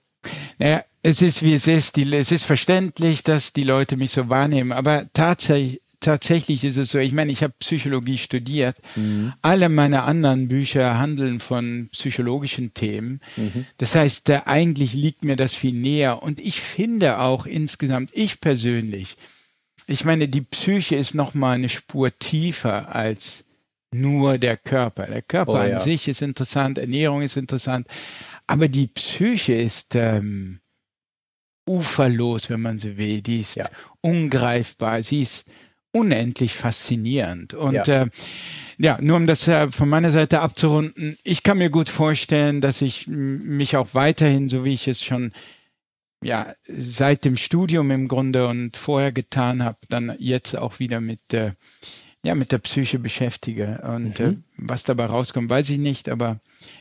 Naja, 0.58 0.82
es 1.02 1.22
ist 1.22 1.42
wie 1.42 1.54
es 1.54 1.66
ist. 1.66 1.96
Die, 1.96 2.12
es 2.14 2.32
ist 2.32 2.44
verständlich, 2.44 3.22
dass 3.22 3.52
die 3.52 3.64
Leute 3.64 3.96
mich 3.96 4.10
so 4.10 4.28
wahrnehmen. 4.28 4.72
Aber 4.72 5.06
tatsächlich, 5.12 5.80
tatsächlich 6.04 6.64
ist 6.64 6.76
es 6.76 6.90
so, 6.90 6.98
ich 6.98 7.12
meine, 7.12 7.32
ich 7.32 7.42
habe 7.42 7.54
Psychologie 7.58 8.18
studiert. 8.18 8.76
Mhm. 8.94 9.32
Alle 9.42 9.68
meine 9.68 10.02
anderen 10.02 10.48
Bücher 10.48 10.98
handeln 10.98 11.40
von 11.40 11.88
psychologischen 11.92 12.74
Themen. 12.74 13.20
Mhm. 13.36 13.66
Das 13.78 13.94
heißt, 13.94 14.28
äh, 14.28 14.42
eigentlich 14.44 14.94
liegt 14.94 15.24
mir 15.24 15.36
das 15.36 15.54
viel 15.54 15.72
näher. 15.72 16.22
Und 16.22 16.40
ich 16.40 16.60
finde 16.60 17.20
auch 17.20 17.46
insgesamt, 17.46 18.10
ich 18.12 18.40
persönlich, 18.40 19.16
ich 19.86 20.04
meine, 20.04 20.28
die 20.28 20.42
Psyche 20.42 20.96
ist 20.96 21.14
noch 21.14 21.34
mal 21.34 21.52
eine 21.52 21.68
Spur 21.68 22.16
tiefer 22.18 22.94
als 22.94 23.44
nur 23.90 24.38
der 24.38 24.56
Körper. 24.56 25.06
Der 25.06 25.22
Körper 25.22 25.52
oh, 25.52 25.66
ja. 25.66 25.76
an 25.76 25.80
sich 25.80 26.08
ist 26.08 26.22
interessant, 26.22 26.78
Ernährung 26.78 27.22
ist 27.22 27.36
interessant, 27.36 27.86
aber 28.46 28.68
die 28.68 28.88
Psyche 28.88 29.54
ist 29.54 29.94
ähm, 29.94 30.60
uferlos, 31.66 32.50
wenn 32.50 32.60
man 32.60 32.78
so 32.78 32.96
will. 32.96 33.22
Die 33.22 33.40
ist 33.40 33.56
ja. 33.56 33.68
ungreifbar. 34.00 35.02
Sie 35.02 35.22
ist 35.22 35.46
unendlich 35.94 36.54
faszinierend. 36.54 37.54
Und 37.54 37.86
ja. 37.86 38.02
Äh, 38.02 38.06
ja, 38.78 38.98
nur 39.00 39.16
um 39.16 39.26
das 39.26 39.46
äh, 39.46 39.70
von 39.70 39.88
meiner 39.88 40.10
Seite 40.10 40.40
abzurunden, 40.40 41.16
ich 41.22 41.44
kann 41.44 41.58
mir 41.58 41.70
gut 41.70 41.88
vorstellen, 41.88 42.60
dass 42.60 42.82
ich 42.82 43.06
mich 43.06 43.76
auch 43.76 43.88
weiterhin, 43.92 44.48
so 44.48 44.64
wie 44.64 44.74
ich 44.74 44.88
es 44.88 45.02
schon 45.02 45.32
ja 46.22 46.52
seit 46.64 47.24
dem 47.24 47.36
Studium 47.36 47.90
im 47.92 48.08
Grunde 48.08 48.48
und 48.48 48.76
vorher 48.76 49.12
getan 49.12 49.62
habe, 49.62 49.78
dann 49.88 50.16
jetzt 50.18 50.56
auch 50.56 50.80
wieder 50.80 51.00
mit 51.00 51.32
äh, 51.32 51.52
ja 52.24 52.34
mit 52.34 52.50
der 52.50 52.58
Psyche 52.58 52.98
beschäftige. 52.98 53.80
Und 53.86 54.18
mhm. 54.18 54.26
äh, 54.26 54.34
was 54.56 54.82
dabei 54.82 55.06
rauskommt, 55.06 55.48
weiß 55.48 55.70
ich 55.70 55.78
nicht, 55.78 56.08
aber 56.08 56.40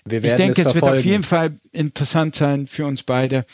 ich 0.10 0.22
denke, 0.22 0.62
es, 0.62 0.70
es 0.70 0.76
wird 0.76 0.84
auf 0.84 1.06
jeden 1.06 1.24
Fall 1.24 1.60
interessant 1.72 2.36
sein 2.36 2.66
für 2.66 2.88
uns 2.88 3.04
beide 3.04 3.46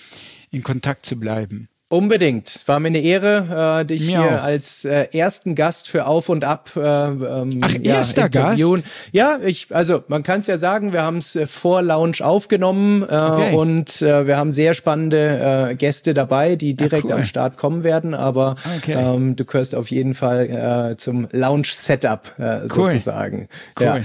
in 0.52 0.64
Kontakt 0.64 1.06
zu 1.06 1.20
bleiben. 1.20 1.68
Unbedingt. 1.92 2.68
War 2.68 2.80
mir 2.80 2.90
eine 2.90 3.00
Ehre, 3.00 3.80
äh, 3.82 3.86
dich 3.86 4.06
mir 4.06 4.20
hier 4.20 4.38
auch. 4.38 4.44
als 4.44 4.86
äh, 4.86 5.08
ersten 5.12 5.56
Gast 5.56 5.90
für 5.90 6.06
Auf 6.06 6.30
und 6.30 6.46
Ab 6.46 6.70
äh, 6.76 6.80
ähm, 6.80 7.62
Ach, 7.62 7.72
ja, 7.72 7.96
erster 7.96 8.26
interviewen. 8.28 8.84
Gast? 8.84 8.94
Ja, 9.12 9.40
ich, 9.44 9.76
also 9.76 10.04
man 10.08 10.22
kann 10.22 10.42
es 10.42 10.46
ja 10.48 10.60
sagen, 10.60 10.94
wir 10.94 11.02
haben 11.02 11.18
es 11.18 11.36
äh, 11.36 11.48
vor 11.48 11.82
Lounge 11.82 12.18
aufgenommen 12.22 13.02
äh, 13.02 13.06
okay. 13.06 13.56
und 13.56 14.04
äh, 14.04 14.28
wir 14.28 14.38
haben 14.38 14.52
sehr 14.52 14.76
spannende 14.76 15.72
äh, 15.72 15.76
Gäste 15.76 16.14
dabei, 16.14 16.56
die 16.56 16.76
direkt 16.76 17.06
ja, 17.06 17.10
cool. 17.10 17.22
am 17.22 17.24
Start 17.24 17.58
kommen 17.58 17.84
werden, 17.84 18.14
aber 18.14 18.56
okay. 18.78 18.94
ähm, 18.94 19.36
du 19.36 19.44
gehörst 19.44 19.74
auf 19.74 19.90
jeden 19.90 20.14
Fall 20.14 20.92
äh, 20.92 20.98
zum 20.98 21.28
Lounge-Setup 21.32 22.34
äh, 22.38 22.60
cool. 22.76 22.92
sozusagen. 22.92 23.50
Cool. 23.80 23.86
Ja. 23.86 24.02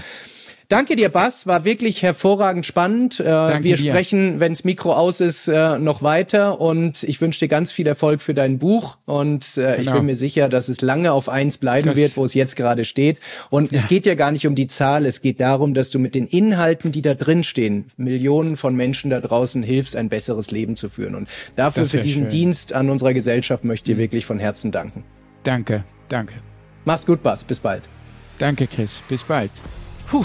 Danke 0.69 0.97
dir, 0.97 1.09
Bass. 1.09 1.47
War 1.47 1.65
wirklich 1.65 2.03
hervorragend 2.03 2.65
spannend. 2.65 3.21
Äh, 3.21 3.25
wir 3.25 3.77
dir. 3.77 3.77
sprechen, 3.77 4.41
wenns 4.41 4.65
Mikro 4.65 4.95
aus 4.95 5.21
ist, 5.21 5.49
äh, 5.49 5.79
noch 5.79 6.03
weiter. 6.03 6.61
Und 6.61 7.03
ich 7.03 7.21
wünsche 7.21 7.41
dir 7.41 7.49
ganz 7.49 7.73
viel 7.73 7.87
Erfolg 7.87 8.23
für 8.23 8.35
dein 8.35 8.59
Buch. 8.59 8.97
Und 9.05 9.59
äh, 9.59 9.77
genau. 9.77 9.81
ich 9.81 9.91
bin 9.91 10.07
mir 10.07 10.17
sicher, 10.17 10.49
dass 10.49 10.69
es 10.69 10.81
lange 10.81 11.13
auf 11.13 11.29
eins 11.29 11.59
bleiben 11.59 11.89
das 11.89 11.97
wird, 11.97 12.17
wo 12.17 12.25
es 12.25 12.35
jetzt 12.35 12.57
gerade 12.57 12.85
steht. 12.85 13.19
Und 13.51 13.73
ja. 13.73 13.79
es 13.79 13.87
geht 13.87 14.07
ja 14.07 14.15
gar 14.15 14.33
nicht 14.33 14.47
um 14.47 14.55
die 14.55 14.67
Zahl. 14.67 15.07
Es 15.07 15.21
geht 15.21 15.41
darum, 15.41 15.75
dass 15.75 15.91
du 15.91 15.99
mit 15.99 16.15
den 16.15 16.27
Inhalten, 16.27 16.93
die 16.93 17.03
da 17.03 17.15
drin 17.15 17.45
stehen, 17.45 17.87
Millionen 17.97 18.57
von 18.57 18.75
Menschen 18.75 19.11
da 19.11 19.21
draußen 19.21 19.63
hilfst, 19.63 19.97
ein 19.97 20.09
besseres 20.09 20.51
Leben 20.51 20.77
zu 20.77 20.89
führen. 20.89 21.15
Und 21.15 21.29
dafür, 21.57 21.85
für 21.85 22.01
diesen 22.01 22.23
schön. 22.23 22.31
Dienst 22.31 22.73
an 22.73 22.89
unserer 22.89 23.13
Gesellschaft, 23.13 23.65
möchte 23.65 23.91
ich 23.91 23.95
dir 23.95 23.97
mhm. 23.97 24.05
wirklich 24.05 24.27
von 24.27 24.39
Herzen 24.39 24.73
danken. 24.73 25.05
Danke, 25.43 25.85
danke. 26.09 26.35
Mach's 26.85 27.05
gut, 27.05 27.23
Bass. 27.23 27.45
Bis 27.45 27.61
bald. 27.61 27.83
Danke, 28.39 28.67
Chris. 28.67 29.03
Bis 29.09 29.23
bald. 29.23 29.51
Puh. 30.07 30.25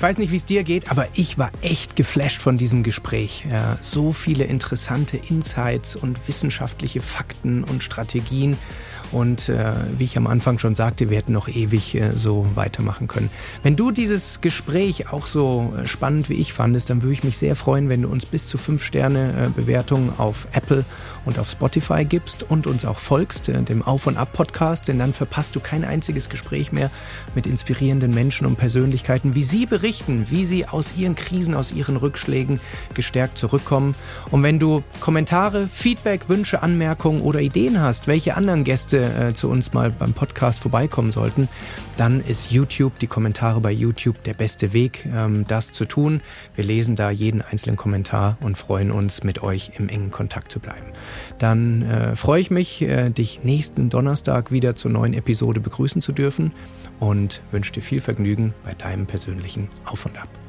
Ich 0.00 0.02
weiß 0.02 0.16
nicht, 0.16 0.32
wie 0.32 0.36
es 0.36 0.46
dir 0.46 0.64
geht, 0.64 0.90
aber 0.90 1.08
ich 1.12 1.36
war 1.36 1.50
echt 1.60 1.94
geflasht 1.94 2.40
von 2.40 2.56
diesem 2.56 2.82
Gespräch. 2.82 3.44
Ja, 3.50 3.76
so 3.82 4.14
viele 4.14 4.44
interessante 4.44 5.18
Insights 5.18 5.94
und 5.94 6.26
wissenschaftliche 6.26 7.02
Fakten 7.02 7.64
und 7.64 7.82
Strategien. 7.82 8.56
Und 9.12 9.50
äh, 9.50 9.72
wie 9.98 10.04
ich 10.04 10.16
am 10.16 10.26
Anfang 10.26 10.58
schon 10.58 10.74
sagte, 10.74 11.10
wir 11.10 11.18
hätten 11.18 11.34
noch 11.34 11.48
ewig 11.48 11.94
äh, 11.96 12.12
so 12.12 12.46
weitermachen 12.54 13.08
können. 13.08 13.28
Wenn 13.62 13.76
du 13.76 13.90
dieses 13.90 14.40
Gespräch 14.40 15.12
auch 15.12 15.26
so 15.26 15.74
äh, 15.76 15.86
spannend 15.86 16.30
wie 16.30 16.34
ich 16.34 16.54
fandest, 16.54 16.88
dann 16.88 17.02
würde 17.02 17.12
ich 17.12 17.24
mich 17.24 17.36
sehr 17.36 17.54
freuen, 17.54 17.90
wenn 17.90 18.00
du 18.00 18.08
uns 18.08 18.24
bis 18.24 18.46
zu 18.46 18.56
5 18.56 18.82
Sterne 18.82 19.48
äh, 19.48 19.48
Bewertungen 19.50 20.14
auf 20.16 20.46
Apple 20.52 20.86
und 21.24 21.38
auf 21.38 21.50
Spotify 21.50 22.04
gibst 22.04 22.44
und 22.48 22.66
uns 22.66 22.84
auch 22.84 22.98
folgst, 22.98 23.48
äh, 23.48 23.62
dem 23.62 23.82
Auf 23.82 24.06
und 24.06 24.16
Ab 24.16 24.32
Podcast, 24.32 24.88
denn 24.88 24.98
dann 24.98 25.12
verpasst 25.12 25.54
du 25.56 25.60
kein 25.60 25.84
einziges 25.84 26.28
Gespräch 26.28 26.72
mehr 26.72 26.90
mit 27.34 27.46
inspirierenden 27.46 28.12
Menschen 28.12 28.46
und 28.46 28.56
Persönlichkeiten, 28.56 29.34
wie 29.34 29.42
sie 29.42 29.66
berichten, 29.66 30.26
wie 30.30 30.44
sie 30.44 30.66
aus 30.66 30.94
ihren 30.96 31.14
Krisen, 31.14 31.54
aus 31.54 31.72
ihren 31.72 31.96
Rückschlägen 31.96 32.60
gestärkt 32.94 33.38
zurückkommen. 33.38 33.94
Und 34.30 34.42
wenn 34.42 34.58
du 34.58 34.82
Kommentare, 35.00 35.68
Feedback, 35.68 36.28
Wünsche, 36.28 36.62
Anmerkungen 36.62 37.20
oder 37.20 37.40
Ideen 37.40 37.80
hast, 37.80 38.06
welche 38.06 38.36
anderen 38.36 38.64
Gäste 38.64 39.02
äh, 39.02 39.34
zu 39.34 39.48
uns 39.48 39.72
mal 39.72 39.90
beim 39.90 40.12
Podcast 40.12 40.60
vorbeikommen 40.60 41.12
sollten, 41.12 41.48
dann 42.00 42.22
ist 42.22 42.50
YouTube, 42.50 42.98
die 42.98 43.06
Kommentare 43.06 43.60
bei 43.60 43.70
YouTube 43.70 44.22
der 44.22 44.32
beste 44.32 44.72
Weg, 44.72 45.06
ähm, 45.14 45.44
das 45.46 45.70
zu 45.70 45.84
tun. 45.84 46.22
Wir 46.54 46.64
lesen 46.64 46.96
da 46.96 47.10
jeden 47.10 47.42
einzelnen 47.42 47.76
Kommentar 47.76 48.38
und 48.40 48.56
freuen 48.56 48.90
uns, 48.90 49.22
mit 49.22 49.42
euch 49.42 49.72
im 49.76 49.90
engen 49.90 50.10
Kontakt 50.10 50.50
zu 50.50 50.60
bleiben. 50.60 50.86
Dann 51.38 51.82
äh, 51.82 52.16
freue 52.16 52.40
ich 52.40 52.50
mich, 52.50 52.80
äh, 52.80 53.10
dich 53.10 53.44
nächsten 53.44 53.90
Donnerstag 53.90 54.50
wieder 54.50 54.74
zur 54.76 54.90
neuen 54.90 55.12
Episode 55.12 55.60
begrüßen 55.60 56.00
zu 56.00 56.12
dürfen 56.12 56.52
und 57.00 57.42
wünsche 57.50 57.72
dir 57.72 57.82
viel 57.82 58.00
Vergnügen 58.00 58.54
bei 58.64 58.72
deinem 58.72 59.04
persönlichen 59.04 59.68
Auf 59.84 60.06
und 60.06 60.16
Ab. 60.16 60.39